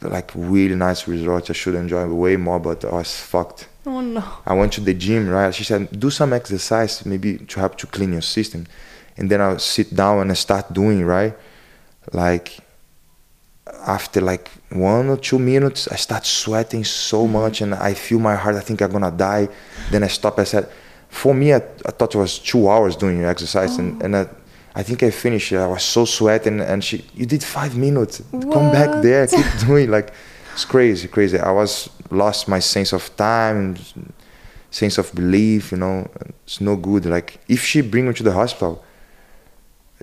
Like 0.01 0.31
really 0.35 0.75
nice 0.75 1.07
resort. 1.07 1.49
I 1.49 1.53
should 1.53 1.75
enjoy 1.75 2.05
way 2.07 2.37
more, 2.37 2.59
but 2.59 2.85
I 2.85 2.91
was 2.93 3.19
fucked. 3.19 3.67
Oh 3.85 4.01
no. 4.01 4.23
I 4.45 4.53
went 4.53 4.73
to 4.73 4.81
the 4.81 4.93
gym, 4.93 5.29
right? 5.29 5.53
She 5.53 5.63
said, 5.63 5.99
do 5.99 6.09
some 6.09 6.33
exercise, 6.33 7.05
maybe 7.05 7.37
to 7.37 7.59
help 7.59 7.77
to 7.77 7.87
clean 7.87 8.11
your 8.11 8.21
system. 8.21 8.67
And 9.17 9.29
then 9.29 9.41
I'll 9.41 9.59
sit 9.59 9.95
down 9.95 10.19
and 10.19 10.31
I 10.31 10.35
start 10.35 10.73
doing, 10.73 11.03
right? 11.03 11.35
Like 12.13 12.59
after 13.85 14.21
like 14.21 14.49
one 14.69 15.09
or 15.09 15.17
two 15.17 15.39
minutes, 15.39 15.87
I 15.87 15.95
start 15.95 16.25
sweating 16.25 16.83
so 16.83 17.23
mm-hmm. 17.23 17.33
much 17.33 17.61
and 17.61 17.73
I 17.73 17.93
feel 17.93 18.19
my 18.19 18.35
heart, 18.35 18.55
I 18.55 18.59
think 18.59 18.81
I'm 18.81 18.91
gonna 18.91 19.11
die. 19.11 19.49
Then 19.91 20.03
I 20.03 20.07
stop. 20.07 20.37
I 20.39 20.43
said, 20.43 20.69
for 21.09 21.33
me, 21.33 21.53
I, 21.53 21.57
I 21.85 21.91
thought 21.91 22.13
it 22.13 22.17
was 22.17 22.39
two 22.39 22.69
hours 22.69 22.95
doing 22.95 23.17
your 23.17 23.29
exercise 23.29 23.77
and, 23.77 24.01
oh. 24.01 24.05
and 24.05 24.15
I, 24.17 24.27
I 24.79 24.83
think 24.83 24.99
I 25.03 25.11
finished. 25.11 25.51
it. 25.53 25.57
I 25.57 25.67
was 25.75 25.83
so 25.95 26.05
sweating 26.05 26.59
and 26.61 26.83
she, 26.87 26.95
you 27.19 27.25
did 27.25 27.43
five 27.57 27.73
minutes. 27.87 28.21
Come 28.31 28.67
back 28.79 29.01
there, 29.07 29.25
keep 29.27 29.45
doing 29.65 29.89
like, 29.97 30.09
it's 30.53 30.65
crazy, 30.65 31.07
crazy. 31.07 31.37
I 31.39 31.51
was 31.51 31.89
lost 32.11 32.47
my 32.47 32.59
sense 32.59 32.93
of 32.93 33.03
time, 33.17 33.75
sense 34.71 34.95
of 35.01 35.07
belief. 35.15 35.71
You 35.73 35.79
know, 35.83 35.95
it's 36.45 36.59
no 36.61 36.75
good. 36.75 37.03
Like 37.05 37.29
if 37.47 37.61
she 37.69 37.81
bring 37.81 38.07
me 38.07 38.13
to 38.13 38.23
the 38.29 38.33
hospital, 38.41 38.83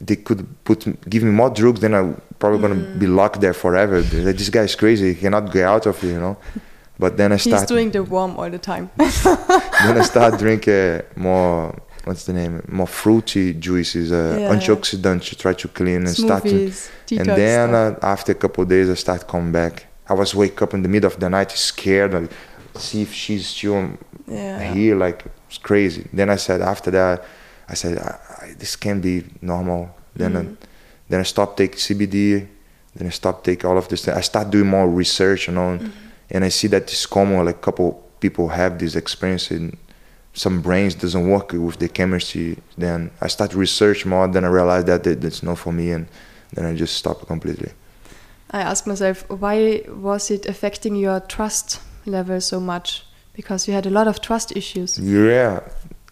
they 0.08 0.16
could 0.16 0.40
put 0.64 0.80
give 1.08 1.22
me 1.22 1.30
more 1.30 1.50
drugs. 1.50 1.80
Then 1.80 1.94
I'm 1.94 2.20
probably 2.40 2.60
gonna 2.64 2.80
Mm. 2.82 2.98
be 2.98 3.06
locked 3.06 3.40
there 3.40 3.54
forever. 3.54 3.96
Like, 4.02 4.36
This 4.40 4.50
guy 4.50 4.62
is 4.70 4.74
crazy. 4.82 5.14
He 5.14 5.20
cannot 5.20 5.52
get 5.52 5.64
out 5.66 5.86
of 5.86 6.02
it. 6.02 6.08
You 6.08 6.20
know. 6.20 6.36
But 6.98 7.16
then 7.16 7.32
I 7.32 7.36
He's 7.36 7.52
start. 7.54 7.68
doing 7.68 7.90
the 7.90 8.02
worm 8.04 8.36
all 8.38 8.50
the 8.50 8.58
time. 8.72 8.90
then 8.98 9.98
I 9.98 10.02
start 10.02 10.38
drinking 10.44 11.02
more. 11.16 11.74
What's 12.05 12.24
the 12.24 12.32
name? 12.32 12.62
More 12.68 12.86
fruity 12.86 13.55
juices, 13.55 14.12
uh, 14.12 14.36
Yeah. 14.38 14.55
antioxidants 14.55 15.28
to 15.30 15.36
try 15.36 15.55
to 15.55 15.68
clean 15.68 16.07
and 16.07 16.09
start. 16.11 16.44
To, 16.44 16.70
and 17.18 17.26
then 17.26 17.74
uh, 17.74 17.98
after 18.02 18.32
a 18.32 18.34
couple 18.34 18.62
of 18.62 18.68
days, 18.68 18.90
I 18.90 18.94
start 18.94 19.26
coming 19.26 19.52
back. 19.52 19.86
I 20.09 20.14
was 20.14 20.34
wake 20.34 20.61
up 20.62 20.74
in 20.74 20.82
the 20.82 20.88
middle 20.88 21.07
of 21.12 21.18
the 21.18 21.30
night, 21.30 21.50
scared, 21.52 22.12
like, 22.12 22.30
see 22.76 23.02
if 23.02 23.12
she's 23.12 23.46
still 23.46 23.90
yeah. 24.26 24.72
here. 24.72 24.96
Like 24.96 25.24
it's 25.48 25.59
crazy. 25.59 26.07
Then 26.12 26.28
I 26.30 26.36
said 26.36 26.61
after 26.61 26.90
that, 26.90 27.24
I 27.68 27.74
said 27.74 27.98
I, 27.98 28.18
I, 28.42 28.55
this 28.59 28.76
can't 28.76 29.00
be 29.02 29.24
normal. 29.40 29.88
Then 30.14 30.32
Mm. 30.34 30.52
I, 30.52 30.66
then 31.09 31.20
I 31.20 31.24
stopped 31.24 31.57
taking 31.57 31.78
CBD. 31.78 32.46
Then 32.96 33.07
I 33.07 33.11
stopped 33.11 33.44
taking 33.44 33.68
all 33.70 33.78
of 33.78 33.88
this. 33.88 34.07
I 34.09 34.20
start 34.20 34.50
doing 34.50 34.66
more 34.66 34.88
research, 34.88 35.48
you 35.48 35.55
know, 35.55 35.78
and 36.30 36.44
I 36.44 36.48
see 36.50 36.68
that 36.68 36.82
it's 36.82 37.07
common. 37.07 37.44
Like 37.44 37.61
couple 37.61 38.02
people 38.20 38.48
have 38.48 38.78
this 38.78 38.94
experience, 38.94 39.50
and 39.50 39.76
some 40.35 40.61
brains 40.61 40.95
doesn't 40.95 41.28
work 41.28 41.53
with 41.53 41.78
the 41.78 41.89
chemistry. 41.89 42.59
Then 42.76 43.11
I 43.20 43.28
start 43.28 43.55
research 43.55 44.05
more. 44.05 44.28
Then 44.28 44.45
I 44.45 44.49
realize 44.49 44.85
that 44.85 45.07
it, 45.07 45.24
it's 45.24 45.43
not 45.43 45.59
for 45.59 45.72
me, 45.72 45.93
and 45.93 46.07
then 46.53 46.66
I 46.66 46.74
just 46.74 46.97
stop 46.97 47.26
completely. 47.26 47.72
I 48.51 48.61
ask 48.61 48.87
myself, 48.87 49.28
why 49.30 49.82
was 49.89 50.30
it 50.30 50.47
affecting 50.47 50.97
your 50.97 51.20
trust 51.20 51.80
level 52.07 52.41
so 52.41 52.61
much? 52.61 53.05
Because 53.32 53.66
you 53.66 53.74
had 53.74 53.87
a 53.87 53.91
lot 53.91 54.07
of 54.07 54.20
trust 54.20 54.57
issues. 54.57 54.99
Yeah, 54.99 55.61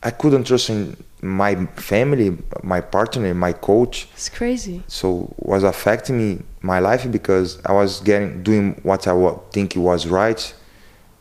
I 0.03 0.11
couldn't 0.11 0.45
trust 0.45 0.71
in 0.71 0.97
my 1.21 1.67
family, 1.77 2.37
my 2.65 2.81
partner, 2.81 3.33
my 3.35 3.53
coach. 3.53 4.09
It's 4.15 4.29
crazy. 4.29 4.83
So 4.89 5.33
was 5.39 5.63
affecting 5.63 6.19
me 6.19 6.43
my 6.63 6.81
life 6.81 7.11
because 7.11 7.61
I 7.65 7.73
was 7.73 8.01
getting 8.01 8.43
doing 8.43 8.81
what 8.83 9.07
I 9.07 9.35
think 9.53 9.75
was 9.77 10.07
right. 10.07 10.55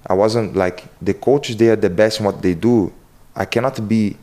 I 0.06 0.14
wasn't 0.14 0.56
like 0.56 0.86
the 1.02 1.14
coaches. 1.14 1.58
They 1.58 1.70
are 1.70 1.76
the 1.76 1.90
best 1.90 2.20
in 2.20 2.26
what 2.26 2.42
they 2.42 2.54
do. 2.54 2.92
I 3.36 3.46
cannot 3.46 3.88
be 3.88 4.18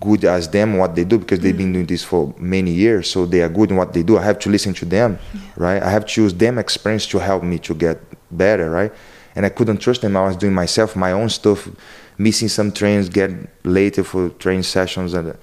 good 0.00 0.24
as 0.24 0.48
them 0.48 0.76
what 0.76 0.94
they 0.94 1.04
do 1.04 1.18
because 1.18 1.40
they've 1.40 1.56
been 1.56 1.70
mm. 1.70 1.74
doing 1.74 1.86
this 1.86 2.02
for 2.02 2.34
many 2.38 2.72
years. 2.72 3.08
So 3.10 3.24
they 3.24 3.40
are 3.42 3.48
good 3.48 3.70
in 3.70 3.76
what 3.76 3.92
they 3.92 4.02
do. 4.02 4.18
I 4.18 4.24
have 4.24 4.38
to 4.40 4.50
listen 4.50 4.74
to 4.74 4.84
them, 4.84 5.18
right? 5.56 5.82
I 5.82 5.90
have 5.90 6.06
to 6.06 6.22
use 6.22 6.34
them 6.34 6.58
experience 6.58 7.06
to 7.08 7.18
help 7.18 7.42
me 7.42 7.58
to 7.60 7.74
get 7.74 8.00
better, 8.30 8.70
right? 8.70 8.92
And 9.34 9.46
I 9.46 9.48
couldn't 9.48 9.78
trust 9.78 10.02
them. 10.02 10.16
I 10.16 10.26
was 10.26 10.36
doing 10.36 10.54
myself 10.54 10.96
my 10.96 11.12
own 11.12 11.28
stuff, 11.28 11.68
missing 12.18 12.48
some 12.48 12.72
trains, 12.72 13.08
get 13.08 13.30
later 13.64 14.02
for 14.02 14.30
train 14.30 14.62
sessions 14.62 15.14
and 15.14 15.30
uh, 15.30 15.34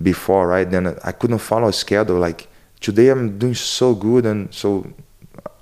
before, 0.00 0.48
right? 0.48 0.68
Then 0.68 0.88
uh, 0.88 0.98
I 1.04 1.12
couldn't 1.12 1.38
follow 1.38 1.68
a 1.68 1.72
schedule. 1.72 2.18
Like 2.18 2.48
today, 2.80 3.08
I'm 3.10 3.38
doing 3.38 3.54
so 3.54 3.94
good, 3.94 4.26
and 4.26 4.52
so 4.52 4.86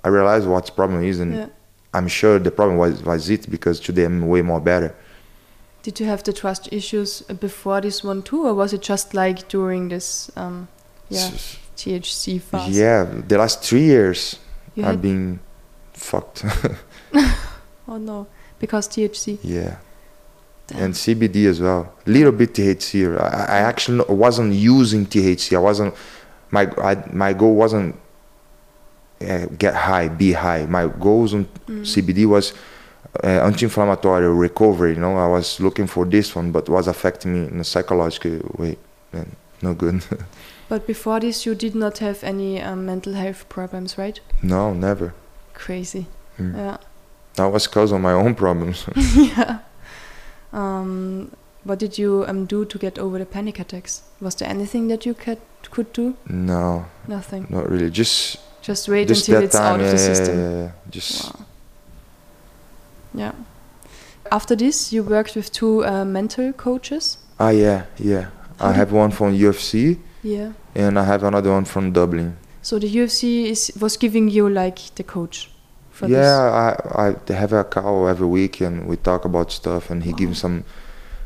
I 0.03 0.07
realized 0.07 0.47
what 0.47 0.65
the 0.65 0.71
problem 0.71 1.03
is, 1.03 1.19
and 1.19 1.33
Yeah. 1.33 1.47
I'm 1.93 2.07
sure 2.07 2.39
the 2.39 2.51
problem 2.51 2.77
was 2.77 3.03
was 3.03 3.29
it 3.29 3.49
because 3.49 3.79
today 3.79 4.05
I'm 4.05 4.27
way 4.27 4.41
more 4.41 4.61
better. 4.61 4.95
Did 5.83 5.99
you 5.99 6.05
have 6.05 6.23
the 6.23 6.31
trust 6.33 6.69
issues 6.71 7.21
before 7.21 7.81
this 7.81 8.03
one 8.03 8.21
too, 8.21 8.45
or 8.45 8.53
was 8.53 8.71
it 8.73 8.81
just 8.81 9.13
like 9.13 9.47
during 9.49 9.89
this 9.89 10.29
um, 10.37 10.67
yeah 11.09 11.25
S- 11.25 11.57
THC 11.75 12.39
fast? 12.41 12.69
Yeah, 12.71 13.05
the 13.27 13.37
last 13.37 13.63
three 13.63 13.83
years 13.85 14.37
You 14.75 14.85
I've 14.85 15.01
been 15.01 15.39
fucked. 15.93 16.45
oh 17.87 17.97
no, 17.97 18.27
because 18.59 18.87
THC. 18.87 19.39
yeah. 19.43 19.77
Damn. 20.67 20.83
and 20.83 20.93
CBD 20.93 21.47
as 21.47 21.59
well. 21.59 21.91
Little 22.05 22.31
bit 22.31 22.53
THC. 22.53 23.19
I, 23.19 23.25
I 23.25 23.57
actually 23.59 24.05
wasn't 24.07 24.53
using 24.53 25.05
THC. 25.05 25.55
I 25.57 25.59
wasn't. 25.59 25.93
My 26.51 26.71
I, 26.77 27.03
my 27.11 27.33
goal 27.33 27.55
wasn't 27.55 27.95
uh, 29.29 29.45
get 29.57 29.73
high, 29.75 30.07
be 30.09 30.33
high. 30.33 30.65
My 30.65 30.87
goals 30.87 31.33
on 31.33 31.45
Mm. 31.67 31.85
CBD 31.85 32.25
was 32.25 32.53
uh, 33.23 33.27
anti-inflammatory 33.27 34.27
recovery. 34.27 34.93
You 34.93 34.99
know, 35.01 35.17
I 35.17 35.27
was 35.27 35.59
looking 35.59 35.87
for 35.87 36.05
this 36.05 36.35
one, 36.35 36.51
but 36.51 36.67
was 36.69 36.87
affecting 36.87 37.33
me 37.33 37.47
in 37.51 37.59
a 37.59 37.63
psychological 37.63 38.39
way. 38.57 38.77
And 39.13 39.35
no 39.61 39.73
good. 39.73 40.03
But 40.69 40.87
before 40.87 41.19
this, 41.19 41.45
you 41.45 41.53
did 41.55 41.75
not 41.75 41.97
have 41.97 42.23
any 42.23 42.61
um, 42.61 42.85
mental 42.85 43.13
health 43.13 43.49
problems, 43.49 43.97
right? 43.97 44.21
no, 44.41 44.73
never. 44.73 45.13
Crazy. 45.53 46.05
Mm. 46.39 46.55
Yeah. 46.55 46.77
That 47.35 47.51
was 47.51 47.67
cause 47.67 47.91
of 47.95 47.99
my 48.01 48.13
own 48.13 48.35
problems. 48.35 48.85
yeah. 49.15 49.59
Um, 50.53 51.31
what 51.63 51.79
did 51.79 51.97
you 51.97 52.25
um, 52.27 52.45
do 52.45 52.65
to 52.65 52.77
get 52.77 52.97
over 52.99 53.19
the 53.19 53.25
panic 53.25 53.59
attacks? 53.59 54.01
Was 54.19 54.35
there 54.35 54.49
anything 54.49 54.87
that 54.89 55.05
you 55.05 55.13
could 55.13 55.37
could 55.71 55.93
do? 55.93 56.15
no, 56.27 56.85
Nothing. 57.07 57.47
not 57.49 57.69
really. 57.69 57.89
Just 57.89 58.37
Just 58.61 58.87
wait 58.89 59.07
just 59.07 59.27
until 59.27 59.43
it's 59.43 59.55
time. 59.55 59.79
out 59.79 59.85
of 59.85 59.91
the 59.91 59.97
system. 59.97 60.37
yeah, 60.39 60.51
yeah. 60.63 60.71
Just 60.89 61.33
Wow. 61.33 61.45
Yeah. 63.13 63.31
After 64.31 64.55
this, 64.55 64.93
you 64.93 65.03
worked 65.03 65.35
with 65.35 65.51
two 65.51 65.83
uh, 65.85 66.05
mental 66.05 66.53
coaches. 66.53 67.17
ah 67.39 67.49
yeah, 67.49 67.85
yeah. 67.97 68.27
How 68.59 68.67
I 68.69 68.73
have 68.73 68.91
one 68.91 69.11
from 69.11 69.33
UFC. 69.37 69.97
Yeah. 70.23 70.51
and 70.75 70.99
I 70.99 71.03
have 71.03 71.23
another 71.23 71.51
one 71.51 71.65
from 71.65 71.91
Dublin. 71.91 72.37
So 72.61 72.77
the 72.79 72.87
UFC 72.87 73.45
is 73.49 73.71
was 73.81 73.97
giving 73.97 74.29
you 74.29 74.47
like 74.49 74.79
the 74.95 75.03
coach 75.03 75.49
for 75.89 76.07
this. 76.07 76.15
yeah, 76.15 76.75
I, 76.95 77.15
I 77.27 77.33
have 77.33 77.53
a 77.53 77.63
call 77.63 78.07
every 78.07 78.27
week 78.27 78.61
and 78.61 78.87
we 78.87 78.97
talk 78.97 79.25
about 79.25 79.51
stuff 79.51 79.89
and 79.89 80.03
he 80.03 80.13
gives 80.13 80.39
some 80.39 80.63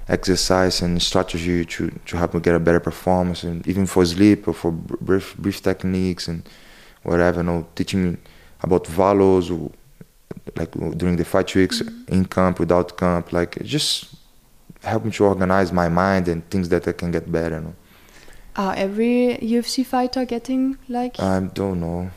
exercise 0.08 0.82
and 0.82 1.02
strategy 1.02 1.66
to, 1.66 1.92
to 2.06 2.18
help 2.18 2.34
me 2.34 2.40
get 2.40 2.56
a 2.56 2.60
better 2.60 2.80
performance 2.80 3.44
and 3.44 3.68
even 3.68 3.86
for 3.86 4.06
sleep 4.06 4.48
or 4.48 4.54
for 4.54 4.72
br- 4.72 4.96
brief 5.02 5.36
brief 5.38 5.62
techniques 5.62 6.28
and 6.30 6.44
whatever. 7.06 7.40
You 7.40 7.44
know, 7.44 7.68
teaching 7.76 8.12
me 8.12 8.18
about 8.62 8.88
values, 8.88 9.52
like 10.56 10.72
during 10.98 11.16
the 11.16 11.26
fight 11.26 11.54
weeks 11.56 11.82
in 12.08 12.26
camp, 12.26 12.60
without 12.60 12.98
camp, 12.98 13.32
like 13.32 13.62
just 13.64 14.16
help 14.84 15.06
me 15.06 15.12
to 15.12 15.26
organize 15.26 15.72
my 15.72 15.90
mind 15.90 16.28
and 16.28 16.48
things 16.50 16.70
that 16.70 16.88
I 16.88 16.92
can 16.92 17.12
get 17.12 17.32
better. 17.32 17.56
You 17.56 17.62
know? 17.62 17.76
Are 18.56 18.76
every 18.76 19.38
UFC 19.42 19.86
fighter 19.86 20.26
getting 20.26 20.78
like? 20.88 21.20
I 21.20 21.40
don't 21.42 21.80
know. 21.80 22.12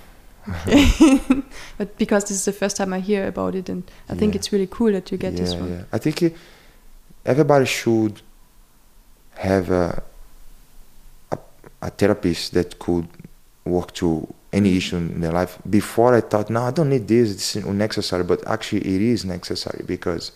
but 1.78 1.99
because 1.99 2.24
this 2.24 2.39
is 2.39 2.45
the 2.45 2.53
first 2.53 2.76
time 2.76 2.93
I 2.93 3.01
hear 3.01 3.26
about 3.26 3.55
it, 3.55 3.68
and 3.68 3.82
I 4.09 4.14
think 4.14 4.34
Yeah. 4.34 4.39
it's 4.39 4.53
really 4.53 4.68
cool 4.68 4.93
that 4.93 5.11
you 5.12 5.18
get 5.18 5.32
yeah, 5.34 5.41
this 5.41 5.55
one. 5.55 5.70
Yeah. 5.70 5.82
I 5.93 5.99
think 5.99 6.22
uh, 6.22 6.30
everybody 7.24 7.66
should 7.66 8.22
have 9.34 9.70
a, 9.70 10.03
a, 11.32 11.39
a 11.82 11.91
therapist 11.91 12.55
that 12.55 12.78
could 12.78 13.09
work 13.64 13.93
to 13.95 14.32
any 14.53 14.76
issue 14.76 14.96
in 14.96 15.20
their 15.20 15.32
life. 15.32 15.59
Before 15.68 16.14
I 16.14 16.20
thought, 16.20 16.49
no, 16.51 16.62
I 16.62 16.70
don't 16.70 16.88
need 16.88 17.07
this, 17.07 17.30
it's 17.32 17.55
unnecessary, 17.57 18.24
but 18.24 18.46
actually 18.46 18.80
it 18.80 19.03
is 19.03 19.24
necessary 19.24 19.84
because 19.86 20.32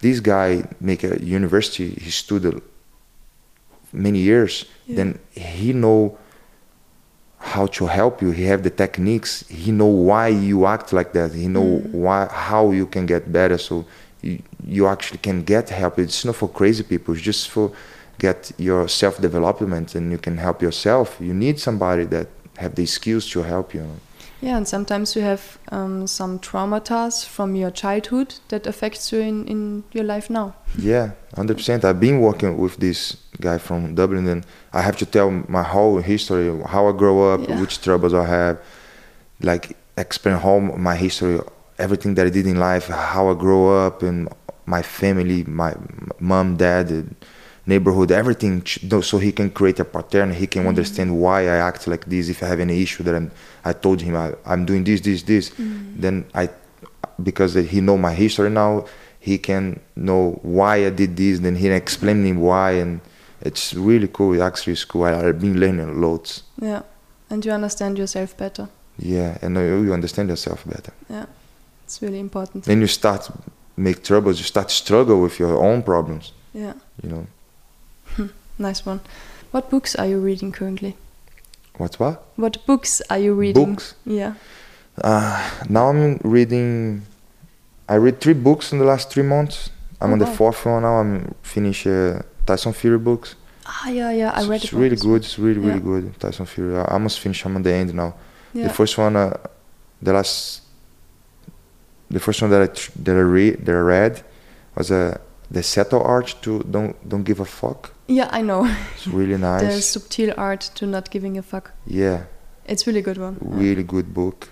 this 0.00 0.20
guy 0.20 0.64
make 0.80 1.04
a 1.04 1.22
university, 1.22 1.90
he 1.90 2.10
studied 2.10 2.60
many 3.92 4.18
years, 4.20 4.64
Yeah. 4.86 4.96
then 4.96 5.18
he 5.32 5.72
know 5.72 6.16
how 7.38 7.66
to 7.66 7.86
help 7.86 8.22
you. 8.22 8.30
He 8.30 8.44
have 8.44 8.62
the 8.62 8.70
techniques. 8.70 9.44
He 9.48 9.70
know 9.70 9.86
why 9.86 10.28
you 10.28 10.66
act 10.66 10.92
like 10.92 11.12
that. 11.12 11.32
He 11.32 11.46
know 11.48 11.62
Mm. 11.80 11.92
why 11.92 12.26
how 12.30 12.72
you 12.72 12.86
can 12.86 13.06
get 13.06 13.30
better. 13.30 13.58
So 13.58 13.84
you, 14.22 14.38
you 14.66 14.86
actually 14.86 15.18
can 15.18 15.42
get 15.44 15.68
help. 15.68 15.98
It's 15.98 16.24
not 16.24 16.34
for 16.36 16.48
crazy 16.48 16.82
people. 16.82 17.14
It's 17.14 17.22
just 17.22 17.48
for 17.50 17.70
get 18.18 18.50
your 18.58 18.88
self 18.88 19.20
development 19.20 19.94
and 19.94 20.10
you 20.10 20.18
can 20.18 20.38
help 20.38 20.62
yourself. 20.62 21.16
You 21.20 21.34
need 21.34 21.60
somebody 21.60 22.04
that 22.06 22.28
have 22.56 22.74
the 22.74 22.86
skills 22.86 23.28
to 23.30 23.42
help 23.42 23.74
you. 23.74 23.86
Yeah, 24.42 24.58
and 24.58 24.68
sometimes 24.68 25.16
you 25.16 25.22
have 25.22 25.58
um, 25.72 26.06
some 26.06 26.38
traumas 26.38 27.24
from 27.24 27.56
your 27.56 27.70
childhood 27.70 28.34
that 28.48 28.66
affects 28.66 29.10
you 29.10 29.20
in, 29.20 29.46
in 29.46 29.84
your 29.92 30.04
life 30.04 30.28
now. 30.28 30.54
Yeah, 30.78 31.12
hundred 31.34 31.56
percent. 31.56 31.84
I've 31.84 32.00
been 32.00 32.20
working 32.20 32.58
with 32.58 32.76
this 32.76 33.16
guy 33.40 33.58
from 33.58 33.94
Dublin, 33.94 34.28
and 34.28 34.44
I 34.74 34.82
have 34.82 34.96
to 34.98 35.06
tell 35.06 35.30
my 35.30 35.62
whole 35.62 35.98
history, 35.98 36.62
how 36.66 36.86
I 36.88 36.92
grow 36.92 37.32
up, 37.34 37.48
Yeah. 37.48 37.60
which 37.60 37.80
troubles 37.80 38.12
I 38.12 38.26
have, 38.26 38.58
like 39.40 39.74
explain 39.96 40.36
how 40.36 40.58
my 40.58 40.96
history, 40.96 41.40
everything 41.78 42.14
that 42.16 42.26
I 42.26 42.30
did 42.30 42.46
in 42.46 42.58
life, 42.58 42.88
how 42.88 43.30
I 43.30 43.34
grow 43.34 43.86
up, 43.86 44.02
and 44.02 44.28
my 44.66 44.82
family, 44.82 45.44
my 45.44 45.74
mom, 46.20 46.56
dad, 46.56 47.08
neighborhood, 47.66 48.12
everything, 48.12 48.64
so 48.64 49.18
he 49.18 49.32
can 49.32 49.50
create 49.50 49.80
a 49.80 49.84
pattern. 49.84 50.32
He 50.32 50.46
can 50.46 50.62
mm-hmm. 50.62 50.68
understand 50.68 51.20
why 51.20 51.42
I 51.42 51.56
act 51.56 51.86
like 51.86 52.04
this. 52.06 52.28
If 52.28 52.42
I 52.42 52.46
have 52.46 52.60
any 52.60 52.80
issue 52.80 53.02
that 53.02 53.14
I'm, 53.14 53.30
I 53.64 53.72
told 53.72 54.00
him 54.00 54.16
I, 54.16 54.34
I'm 54.46 54.64
doing 54.64 54.84
this, 54.84 55.00
this, 55.00 55.22
this, 55.22 55.50
mm-hmm. 55.50 56.00
then 56.00 56.26
I, 56.34 56.48
because 57.22 57.54
he 57.54 57.80
know 57.80 57.98
my 57.98 58.14
history 58.14 58.50
now, 58.50 58.86
he 59.18 59.38
can 59.38 59.80
know 59.96 60.38
why 60.42 60.86
I 60.86 60.90
did 60.90 61.16
this. 61.16 61.40
Then 61.40 61.56
he 61.56 61.68
explain 61.68 62.22
me 62.22 62.32
why, 62.32 62.72
and 62.72 63.00
it's 63.40 63.74
really 63.74 64.08
cool. 64.08 64.34
It's 64.34 64.42
actually, 64.42 64.74
it's 64.74 64.84
cool. 64.84 65.04
I, 65.04 65.28
I've 65.28 65.40
been 65.40 65.58
learning 65.58 66.00
loads. 66.00 66.44
Yeah, 66.60 66.82
and 67.28 67.44
you 67.44 67.50
understand 67.50 67.98
yourself 67.98 68.36
better. 68.36 68.68
Yeah, 68.98 69.36
and 69.42 69.56
you 69.56 69.82
you 69.82 69.92
understand 69.92 70.28
yourself 70.28 70.64
better. 70.64 70.92
Yeah, 71.10 71.26
it's 71.84 72.00
really 72.00 72.20
important. 72.20 72.64
Then 72.64 72.80
you 72.80 72.86
start 72.86 73.28
make 73.76 74.04
troubles. 74.04 74.38
You 74.38 74.44
start 74.44 74.70
struggle 74.70 75.20
with 75.20 75.40
your 75.40 75.60
own 75.62 75.82
problems. 75.82 76.32
Yeah, 76.54 76.74
You 77.02 77.10
know 77.10 77.26
nice 78.58 78.84
one. 78.86 79.00
What 79.50 79.70
books 79.70 79.94
are 79.96 80.06
you 80.06 80.18
reading 80.18 80.52
currently? 80.52 80.96
what? 81.78 81.98
What? 82.00 82.22
What 82.36 82.66
books 82.66 83.02
are 83.10 83.18
you 83.18 83.34
reading? 83.34 83.74
Books. 83.74 83.94
Yeah. 84.06 84.34
Uh, 85.02 85.50
now 85.68 85.88
I'm 85.90 86.18
reading. 86.24 87.02
I 87.88 87.96
read 87.96 88.20
three 88.20 88.34
books 88.34 88.72
in 88.72 88.78
the 88.78 88.84
last 88.84 89.10
three 89.10 89.22
months. 89.22 89.70
I'm 90.00 90.10
Oh, 90.10 90.12
on 90.14 90.18
the 90.18 90.26
fourth 90.26 90.64
one 90.66 90.82
now. 90.82 90.96
I'm 91.00 91.34
finish 91.42 91.86
uh, 91.86 92.22
Tyson 92.46 92.72
Fury 92.72 92.98
books. 92.98 93.34
Ah, 93.66 93.88
yeah, 93.88 94.10
yeah. 94.10 94.30
I 94.30 94.38
It's- 94.40 94.48
read 94.48 94.62
It's 94.64 94.72
really 94.72 94.96
good. 94.96 95.22
It's 95.24 95.38
really 95.38 95.60
really 95.60 95.80
good. 95.80 96.18
Tyson 96.20 96.46
Fury. 96.46 96.76
I 96.78 96.84
almost 96.94 97.20
finished. 97.20 97.44
I'm 97.46 97.56
on 97.56 97.62
the 97.62 97.72
end 97.72 97.94
now. 97.94 98.14
Yeah. 98.54 98.68
The 98.68 98.72
first 98.74 98.96
one, 98.98 99.16
uh, 99.16 99.36
the 100.00 100.12
last, 100.12 100.62
the 102.10 102.20
first 102.20 102.40
one 102.42 102.50
that 102.50 102.62
I 102.62 102.66
tr- 102.66 102.92
that 103.04 103.16
I 103.16 103.20
read 103.20 103.66
that 103.66 103.74
I 103.74 103.80
read 103.80 104.22
was 104.76 104.90
uh, 104.90 105.18
the 105.50 105.62
subtle 105.62 106.02
art 106.02 106.34
to 106.42 106.62
don't 106.70 106.96
don't 107.08 107.24
give 107.24 107.40
a 107.40 107.44
fuck. 107.44 107.92
Yeah, 108.08 108.28
I 108.32 108.42
know. 108.42 108.64
It's 108.94 109.06
really 109.06 109.36
nice. 109.50 109.62
the 109.62 109.82
subtle 109.82 110.32
art 110.36 110.60
to 110.76 110.86
not 110.86 111.10
giving 111.10 111.38
a 111.38 111.42
fuck. 111.42 111.72
yeah, 111.86 112.24
It's 112.66 112.86
really 112.86 113.02
good 113.02 113.18
one. 113.18 113.36
Really 113.40 113.82
good 113.84 114.12
book. 114.14 114.48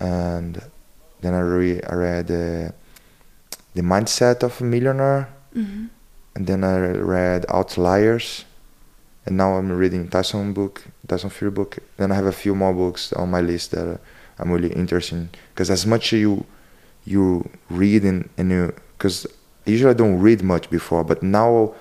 and 0.00 0.60
then 1.20 1.34
I, 1.34 1.40
re- 1.40 1.82
I 1.82 1.94
read 1.94 2.30
uh, 2.30 2.72
The 3.74 3.82
Mindset 3.82 4.42
of 4.42 4.60
a 4.60 4.64
Millionaire, 4.64 5.28
hmm 5.54 5.86
and 6.34 6.46
then 6.46 6.64
I 6.64 6.78
read 6.96 7.44
Outliers, 7.50 8.46
and 9.26 9.36
now 9.36 9.52
I'm 9.58 9.70
reading 9.70 10.08
Tyson 10.08 10.54
book, 10.54 10.82
Tyson 11.06 11.28
Fury 11.28 11.50
book. 11.50 11.76
Then 11.98 12.10
I 12.10 12.14
have 12.14 12.24
a 12.24 12.32
few 12.32 12.54
more 12.54 12.72
books 12.72 13.12
on 13.12 13.30
my 13.30 13.42
list 13.42 13.72
that 13.72 14.00
I'm 14.38 14.50
really 14.50 14.72
interested 14.72 15.16
in. 15.16 15.28
Because 15.52 15.68
as 15.70 15.84
much 15.86 16.10
you 16.12 16.46
you 17.04 17.50
read 17.68 18.04
and, 18.04 18.30
and 18.38 18.50
you, 18.50 18.72
because 18.96 19.26
usually 19.66 19.90
I 19.90 19.94
don't 19.94 20.20
read 20.20 20.42
much 20.42 20.70
before, 20.70 21.04
but 21.04 21.22
now 21.22 21.74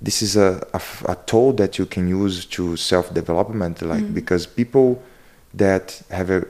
this 0.00 0.22
is 0.22 0.36
a 0.36 0.60
a 1.06 1.16
tool 1.26 1.52
that 1.54 1.78
you 1.78 1.86
can 1.86 2.08
use 2.08 2.44
to 2.46 2.76
self 2.76 3.12
development, 3.12 3.82
like 3.82 4.02
Mhm. 4.04 4.14
because 4.14 4.46
people 4.46 5.02
that 5.54 6.02
have 6.10 6.30
a 6.30 6.44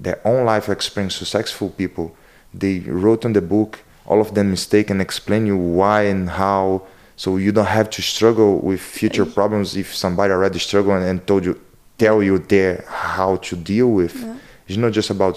their 0.00 0.18
own 0.24 0.44
life 0.46 0.68
experience, 0.68 1.14
successful 1.16 1.68
people, 1.70 2.14
they 2.54 2.80
wrote 2.80 3.24
on 3.26 3.32
the 3.34 3.42
book 3.42 3.80
all 4.06 4.20
of 4.20 4.34
them 4.34 4.50
mistake 4.50 4.90
and 4.90 5.00
explain 5.00 5.46
you 5.46 5.56
why 5.56 6.02
and 6.02 6.30
how, 6.30 6.82
so 7.16 7.36
you 7.36 7.52
don't 7.52 7.66
have 7.66 7.88
to 7.90 8.02
struggle 8.02 8.58
with 8.60 8.80
future 8.80 9.26
problems 9.26 9.76
if 9.76 9.94
somebody 9.94 10.32
already 10.32 10.58
struggled 10.58 10.96
and, 10.96 11.04
and 11.06 11.26
told 11.26 11.44
you, 11.44 11.54
tell 11.98 12.20
you 12.22 12.38
there 12.38 12.82
how 12.88 13.36
to 13.36 13.54
deal 13.54 13.88
with. 13.88 14.16
Yeah. 14.16 14.34
It's 14.66 14.78
not 14.78 14.92
just 14.92 15.10
about 15.10 15.36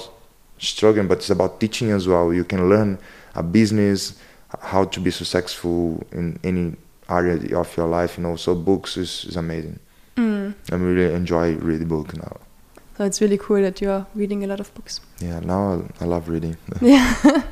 struggling, 0.58 1.08
but 1.08 1.18
it's 1.20 1.30
about 1.30 1.60
teaching 1.60 1.92
as 1.92 2.08
well. 2.08 2.34
You 2.34 2.46
can 2.46 2.68
learn 2.70 2.98
a 3.36 3.44
business, 3.44 4.16
how 4.62 4.86
to 4.86 5.00
be 5.00 5.12
successful 5.12 6.02
in 6.12 6.40
any 6.44 6.76
area 7.10 7.58
of 7.58 7.76
your 7.78 7.88
life. 7.88 8.18
You 8.18 8.24
know, 8.24 8.36
so 8.36 8.56
books 8.56 8.98
is, 8.98 9.26
is 9.26 9.36
amazing. 9.36 9.80
Mm. 10.16 10.54
I 10.72 10.76
really 10.76 11.14
enjoy 11.14 11.56
reading 11.56 11.88
book 11.88 12.16
now. 12.16 12.38
So 12.98 13.06
it's 13.06 13.22
really 13.22 13.40
cool 13.40 13.62
that 13.62 13.82
you're 13.82 14.06
reading 14.14 14.44
a 14.44 14.48
lot 14.48 14.60
of 14.60 14.74
books. 14.76 15.02
Yeah, 15.20 15.40
now 15.40 15.84
I, 16.00 16.04
I 16.04 16.08
love 16.08 16.30
reading. 16.30 16.58
Yeah. 16.82 17.44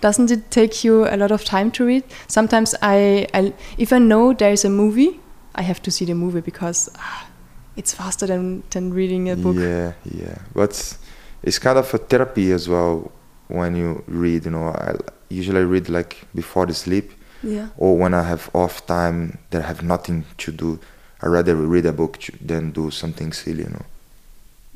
Doesn't 0.00 0.30
it 0.30 0.50
take 0.50 0.82
you 0.82 1.06
a 1.06 1.16
lot 1.16 1.30
of 1.30 1.44
time 1.44 1.70
to 1.72 1.84
read? 1.84 2.02
Sometimes 2.26 2.74
I, 2.82 3.26
I 3.34 3.52
if 3.78 3.92
I 3.92 3.98
know 3.98 4.32
there 4.32 4.50
is 4.50 4.64
a 4.64 4.70
movie, 4.70 5.20
I 5.54 5.62
have 5.62 5.82
to 5.82 5.90
see 5.90 6.06
the 6.06 6.14
movie 6.14 6.40
because 6.40 6.88
ah, 6.96 7.28
it's 7.76 7.92
faster 7.92 8.26
than, 8.26 8.62
than 8.70 8.92
reading 8.92 9.28
a 9.28 9.36
book. 9.36 9.56
Yeah, 9.56 9.92
yeah. 10.04 10.38
But 10.54 10.96
it's 11.42 11.58
kind 11.58 11.78
of 11.78 11.92
a 11.94 11.98
therapy 11.98 12.50
as 12.52 12.68
well 12.68 13.12
when 13.48 13.76
you 13.76 14.02
read. 14.06 14.46
You 14.46 14.52
know, 14.52 14.68
I 14.68 14.96
usually 15.28 15.64
read 15.64 15.88
like 15.88 16.26
before 16.34 16.66
the 16.66 16.74
sleep 16.74 17.12
Yeah. 17.42 17.68
or 17.78 17.96
when 17.96 18.14
I 18.14 18.22
have 18.22 18.50
off 18.54 18.86
time 18.86 19.38
that 19.50 19.62
I 19.62 19.66
have 19.66 19.82
nothing 19.82 20.24
to 20.38 20.52
do. 20.52 20.78
I 21.22 21.26
rather 21.26 21.54
read 21.56 21.86
a 21.86 21.92
book 21.92 22.18
to- 22.18 22.32
than 22.46 22.70
do 22.72 22.90
something 22.90 23.32
silly. 23.32 23.62
You 23.64 23.70
know. 23.70 23.84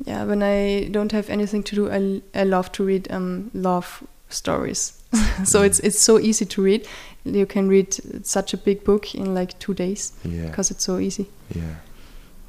Yeah, 0.05 0.25
when 0.25 0.43
I 0.43 0.89
don't 0.91 1.11
have 1.11 1.29
anything 1.29 1.63
to 1.63 1.75
do, 1.75 1.89
I, 1.91 2.21
I 2.39 2.43
love 2.43 2.71
to 2.73 2.83
read 2.83 3.07
um, 3.11 3.49
love 3.53 4.03
stories. 4.29 4.93
so 5.45 5.59
Mm. 5.61 5.65
it's 5.65 5.79
it's 5.79 5.99
so 5.99 6.19
easy 6.19 6.45
to 6.45 6.61
read. 6.61 6.87
You 7.23 7.45
can 7.45 7.67
read 7.69 7.95
such 8.25 8.53
a 8.53 8.57
big 8.57 8.83
book 8.83 9.15
in 9.15 9.33
like 9.33 9.57
two 9.59 9.73
days 9.73 10.11
Yeah, 10.23 10.47
because 10.47 10.69
it's 10.71 10.83
so 10.83 10.99
easy. 10.99 11.25
yeah, 11.55 11.75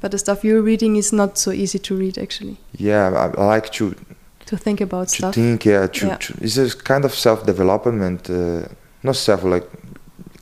But 0.01 0.11
the 0.11 0.17
stuff 0.17 0.43
you're 0.43 0.61
reading 0.65 0.97
is 0.97 1.11
not 1.11 1.37
so 1.37 1.51
easy 1.51 1.79
to 1.79 1.95
read 1.97 2.17
actually. 2.17 2.57
yeah. 2.79 3.09
I, 3.37 3.41
I 3.41 3.45
like 3.55 3.71
to 3.71 3.95
To 4.45 4.57
think 4.57 4.81
about 4.81 5.07
to 5.07 5.15
stuff. 5.15 5.33
think. 5.35 5.65
Yeah, 5.65 5.87
to, 5.87 6.05
Yeah. 6.07 6.17
to 6.17 6.33
it's 6.41 6.57
a 6.57 6.69
kind 6.83 7.05
of 7.05 7.13
self 7.13 7.45
development. 7.45 8.29
Uh, 8.29 8.67
not 9.03 9.15
self 9.15 9.43
like 9.43 9.67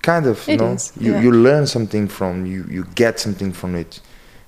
kind 0.05 0.25
of. 0.27 0.47
You 0.47 0.53
It 0.53 0.59
know, 0.59 0.73
is, 0.73 0.93
you 0.99 1.11
yeah. 1.11 1.21
you 1.23 1.31
learn 1.31 1.65
something 1.67 2.07
from 2.07 2.45
you. 2.45 2.65
You 2.69 2.85
get 2.95 3.19
something 3.19 3.51
from 3.53 3.75
it. 3.75 4.01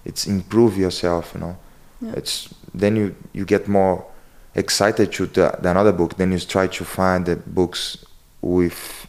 It's 0.06 0.28
improve 0.28 0.78
yourself. 0.78 1.32
You 1.34 1.42
know. 1.42 1.58
Yeah. 2.02 2.20
It's 2.20 2.54
then 2.74 2.96
you 2.96 3.16
you 3.34 3.46
get 3.46 3.68
more 3.68 4.06
excited 4.56 5.12
to 5.14 5.26
the, 5.26 5.58
the 5.62 5.70
another 5.70 5.92
book. 5.94 6.16
Then 6.18 6.32
you 6.32 6.40
try 6.40 6.68
to 6.68 6.84
find 6.86 7.26
the 7.26 7.36
books 7.36 8.06
with 8.42 9.08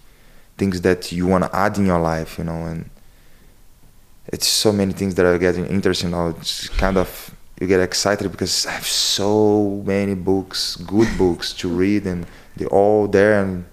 things 0.57 0.81
that 0.81 1.12
you 1.12 1.27
want 1.27 1.45
to 1.45 1.51
add 1.55 1.79
in 1.79 1.87
your 1.87 2.01
life. 2.01 2.39
You 2.39 2.45
know, 2.45 2.66
and 2.66 2.91
it's 4.33 4.49
so 4.49 4.73
many 4.73 4.93
things 4.93 5.15
that 5.15 5.27
are 5.27 5.39
getting 5.39 5.66
interesting 5.66 6.11
now. 6.11 6.29
It's 6.29 6.69
kind 6.70 6.97
of 6.97 7.35
you 7.61 7.66
get 7.66 7.81
excited 7.81 8.31
because 8.31 8.66
I 8.66 8.73
have 8.73 8.87
so 8.87 9.83
many 9.85 10.15
books, 10.15 10.77
good 10.77 11.09
books 11.19 11.53
to 11.55 11.69
read, 11.69 12.07
and 12.07 12.27
they're 12.57 12.69
all 12.69 13.09
there, 13.09 13.43
and 13.43 13.65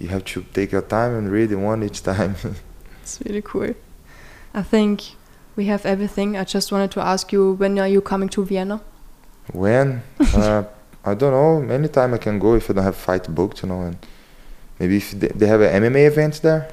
you 0.00 0.08
have 0.08 0.24
to 0.24 0.42
take 0.54 0.72
your 0.72 0.82
time 0.82 1.14
and 1.14 1.30
read 1.30 1.52
one 1.52 1.82
each 1.82 2.02
time. 2.02 2.34
It's 3.02 3.18
really 3.26 3.42
cool. 3.42 3.74
I 4.54 4.62
think 4.62 5.02
we 5.56 5.64
have 5.66 5.84
everything. 5.84 6.36
I 6.36 6.44
just 6.44 6.70
wanted 6.70 6.90
to 6.92 7.00
ask 7.00 7.32
you 7.32 7.52
when 7.54 7.78
are 7.78 7.88
you 7.88 8.00
coming 8.00 8.28
to 8.30 8.44
Vienna? 8.44 8.80
when 9.52 10.02
uh, 10.34 10.64
I 11.04 11.14
don't 11.14 11.32
know. 11.32 11.74
Anytime 11.74 12.14
I 12.14 12.18
can 12.18 12.38
go 12.38 12.54
if 12.54 12.70
I 12.70 12.74
don't 12.74 12.84
have 12.84 12.96
fight 12.96 13.32
booked, 13.34 13.62
you 13.62 13.68
know, 13.68 13.82
and 13.82 13.96
maybe 14.78 14.98
if 14.98 15.10
they, 15.12 15.28
they 15.28 15.46
have 15.46 15.60
an 15.60 15.82
MMA 15.82 16.06
event 16.06 16.40
there. 16.42 16.70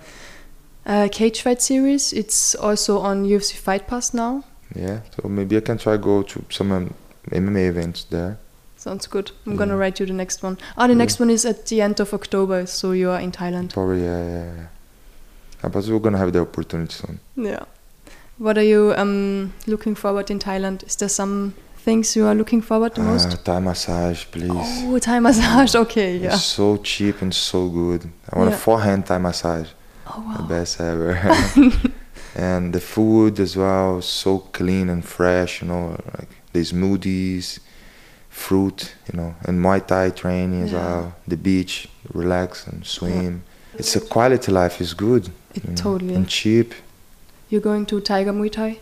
Uh, 0.85 1.07
Cage 1.11 1.41
Fight 1.41 1.61
series. 1.61 2.13
It's 2.13 2.55
also 2.55 2.99
on 2.99 3.25
UFC 3.25 3.53
Fight 3.53 3.87
Pass 3.87 4.13
now. 4.13 4.43
Yeah, 4.75 5.01
so 5.15 5.27
maybe 5.27 5.57
I 5.57 5.61
can 5.61 5.77
try 5.77 5.97
go 5.97 6.23
to 6.23 6.45
some 6.49 6.71
um, 6.71 6.93
MMA 7.31 7.69
events 7.69 8.03
there. 8.05 8.37
Sounds 8.88 9.05
good. 9.07 9.31
I'm 9.45 9.57
gonna 9.57 9.76
write 9.76 9.99
you 9.99 10.05
the 10.05 10.14
next 10.14 10.41
one. 10.43 10.57
Ah, 10.77 10.88
the 10.88 10.93
Yeah. 10.93 10.99
next 10.99 11.19
one 11.19 11.30
is 11.30 11.43
at 11.45 11.65
the 11.65 11.81
end 11.81 11.99
of 11.99 12.14
October, 12.14 12.65
so 12.65 12.93
you 12.93 13.09
are 13.11 13.19
in 13.19 13.31
Thailand. 13.34 13.73
Probably, 13.73 14.01
yeah, 14.03 14.23
yeah, 14.23 14.45
yeah. 14.57 14.68
Uh, 15.64 15.69
But 15.69 15.85
we're 15.88 15.99
gonna 15.99 16.18
have 16.18 16.31
the 16.31 16.39
opportunity 16.39 16.93
soon. 16.93 17.19
Yeah. 17.35 17.65
What 18.38 18.57
are 18.57 18.64
you 18.64 18.93
um, 18.97 19.51
looking 19.65 19.95
forward 19.95 20.31
in 20.31 20.39
Thailand? 20.39 20.84
Is 20.88 20.95
there 20.95 21.09
some 21.09 21.53
things 21.84 22.15
you 22.15 22.26
are 22.27 22.35
looking 22.35 22.61
forward 22.64 22.95
the 22.95 23.01
most? 23.01 23.34
Uh, 23.34 23.38
Thai 23.43 23.59
massage, 23.59 24.23
please. 24.31 24.51
Oh, 24.85 24.97
Thai 24.99 25.19
massage. 25.19 25.76
Okay, 25.84 26.18
yeah. 26.18 26.34
It's 26.35 26.45
so 26.45 26.77
cheap 26.77 27.22
and 27.22 27.34
so 27.35 27.68
good. 27.68 28.09
I 28.31 28.38
want 28.39 28.51
Yeah. 28.51 28.55
a 28.55 28.59
forehand 28.59 29.05
Thai 29.07 29.18
massage, 29.18 29.68
Oh 30.07 30.23
wow. 30.26 30.38
the 30.38 30.43
best 30.43 30.80
ever. 30.80 31.11
and 32.35 32.72
the 32.73 32.80
food 32.80 33.39
as 33.41 33.57
well, 33.57 34.01
so 34.01 34.38
clean 34.53 34.89
and 34.89 35.03
fresh. 35.03 35.61
You 35.61 35.68
know, 35.68 35.97
like 36.18 36.30
the 36.53 36.61
smoothies, 36.61 37.59
fruit. 38.38 38.93
You 39.11 39.18
know, 39.19 39.35
and 39.47 39.59
Muay 39.64 39.80
Thai 39.85 40.09
training 40.11 40.64
as 40.64 40.72
Yeah. 40.72 40.85
well. 40.85 41.14
The 41.27 41.38
beach, 41.38 41.88
relax 42.14 42.68
and 42.68 42.85
swim. 42.85 43.41
It's 43.80 43.95
a 43.95 44.01
quality 44.01 44.51
life. 44.51 44.81
It's 44.84 44.93
good. 44.93 45.23
It 45.55 45.64
you 45.64 45.69
know, 45.72 45.76
totally. 45.76 46.15
and 46.15 46.27
cheap. 46.27 46.73
You're 47.49 47.61
going 47.72 47.85
to 47.88 47.99
Tiger 48.01 48.34
Muay 48.34 48.51
Thai? 48.51 48.80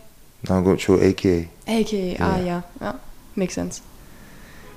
Now 0.48 0.60
go 0.62 0.76
to 0.76 0.94
AK. 1.08 1.24
Okay, 1.68 2.16
ah, 2.20 2.36
Yeah. 2.36 2.44
yeah, 2.50 2.62
yeah, 2.80 2.92
makes 3.34 3.54
sense. 3.54 3.80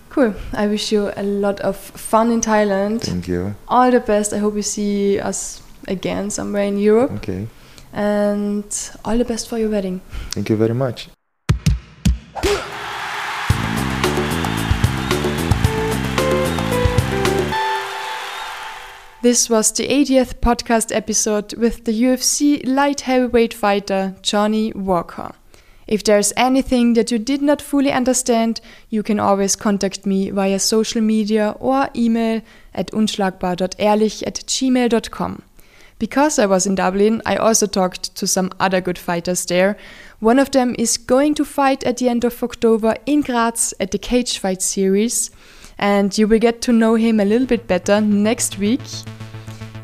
Cool. 0.09 0.33
I 0.53 0.65
wish 0.67 0.91
you 0.91 1.11
a 1.15 1.23
lot 1.23 1.59
of 1.61 1.75
fun 1.77 2.31
in 2.31 2.41
Thailand. 2.41 3.01
Thank 3.01 3.27
you. 3.27 3.53
All 3.67 3.91
the 3.91 3.99
best. 3.99 4.33
I 4.33 4.37
hope 4.39 4.55
you 4.55 4.63
see 4.63 5.19
us 5.19 5.61
again 5.87 6.29
somewhere 6.31 6.63
in 6.67 6.77
Europe. 6.79 7.11
Okay. 7.17 7.47
And 7.93 8.65
all 9.05 9.17
the 9.17 9.25
best 9.25 9.47
for 9.49 9.57
your 9.59 9.69
wedding. 9.69 10.01
Thank 10.31 10.49
you 10.49 10.57
very 10.57 10.73
much. 10.73 11.09
This 19.21 19.49
was 19.49 19.73
the 19.73 19.85
80th 19.85 20.35
podcast 20.35 20.95
episode 20.95 21.53
with 21.55 21.83
the 21.83 21.91
UFC 21.91 22.65
light 22.65 23.01
heavyweight 23.01 23.53
fighter 23.53 24.15
Johnny 24.21 24.71
Walker. 24.71 25.33
If 25.87 26.05
there's 26.05 26.31
anything 26.37 26.93
that 26.93 27.11
you 27.11 27.19
did 27.19 27.41
not 27.41 27.61
fully 27.61 27.91
understand, 27.91 28.61
you 28.89 29.03
can 29.03 29.19
always 29.19 29.57
contact 29.57 30.05
me 30.05 30.29
via 30.29 30.57
social 30.57 31.01
media 31.01 31.57
or 31.59 31.89
email 31.93 32.41
at 32.73 32.91
unschlagbar.ehrlich 32.91 34.23
at 34.23 34.35
gmail.com. 34.35 35.41
Because 35.99 36.39
I 36.39 36.45
was 36.45 36.65
in 36.65 36.75
Dublin, 36.75 37.21
I 37.25 37.35
also 37.35 37.67
talked 37.67 38.15
to 38.15 38.25
some 38.25 38.51
other 38.57 38.79
good 38.79 38.97
fighters 38.97 39.45
there. 39.45 39.75
One 40.21 40.39
of 40.39 40.51
them 40.51 40.77
is 40.79 40.97
going 40.97 41.33
to 41.35 41.43
fight 41.43 41.83
at 41.83 41.97
the 41.97 42.07
end 42.07 42.23
of 42.23 42.41
October 42.41 42.95
in 43.05 43.19
Graz 43.19 43.73
at 43.81 43.91
the 43.91 43.97
Cage 43.97 44.37
Fight 44.37 44.61
Series, 44.61 45.29
and 45.79 46.17
you 46.17 46.27
will 46.27 46.39
get 46.39 46.61
to 46.61 46.71
know 46.71 46.95
him 46.95 47.19
a 47.19 47.25
little 47.25 47.47
bit 47.47 47.67
better 47.67 47.99
next 47.99 48.57
week. 48.57 48.81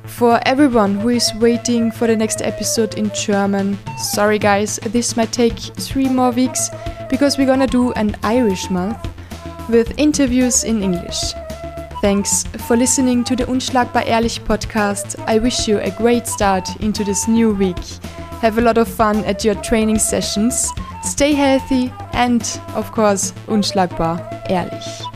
For 0.05 0.39
everyone 0.45 0.95
who 0.95 1.09
is 1.09 1.34
waiting 1.41 1.91
for 1.91 2.07
the 2.07 2.15
next 2.15 2.41
episode 2.41 2.97
in 2.97 3.11
German, 3.13 3.77
sorry 3.97 4.39
guys, 4.39 4.77
this 4.77 5.17
might 5.17 5.31
take 5.31 5.57
three 5.57 6.07
more 6.07 6.31
weeks 6.31 6.69
because 7.09 7.38
we're 7.38 7.47
gonna 7.47 7.67
do 7.67 7.91
an 7.93 8.15
Irish 8.23 8.69
month 8.69 8.97
with 9.69 9.97
interviews 9.97 10.63
in 10.63 10.84
English. 10.84 11.34
Thanks 12.01 12.43
for 12.67 12.77
listening 12.77 13.23
to 13.23 13.35
the 13.35 13.45
Unschlagbar 13.45 14.05
Ehrlich 14.05 14.39
podcast. 14.43 15.19
I 15.27 15.39
wish 15.39 15.67
you 15.67 15.80
a 15.80 15.91
great 15.91 16.27
start 16.27 16.69
into 16.81 17.03
this 17.03 17.27
new 17.27 17.53
week. 17.53 17.84
Have 18.41 18.57
a 18.57 18.61
lot 18.61 18.77
of 18.77 18.88
fun 18.88 19.23
at 19.26 19.43
your 19.43 19.55
training 19.55 19.97
sessions. 19.97 20.72
Stay 21.03 21.34
healthy 21.34 21.91
and, 22.13 22.41
of 22.76 22.91
course, 22.91 23.34
unschlagbar 23.47 24.19
ehrlich. 24.49 25.14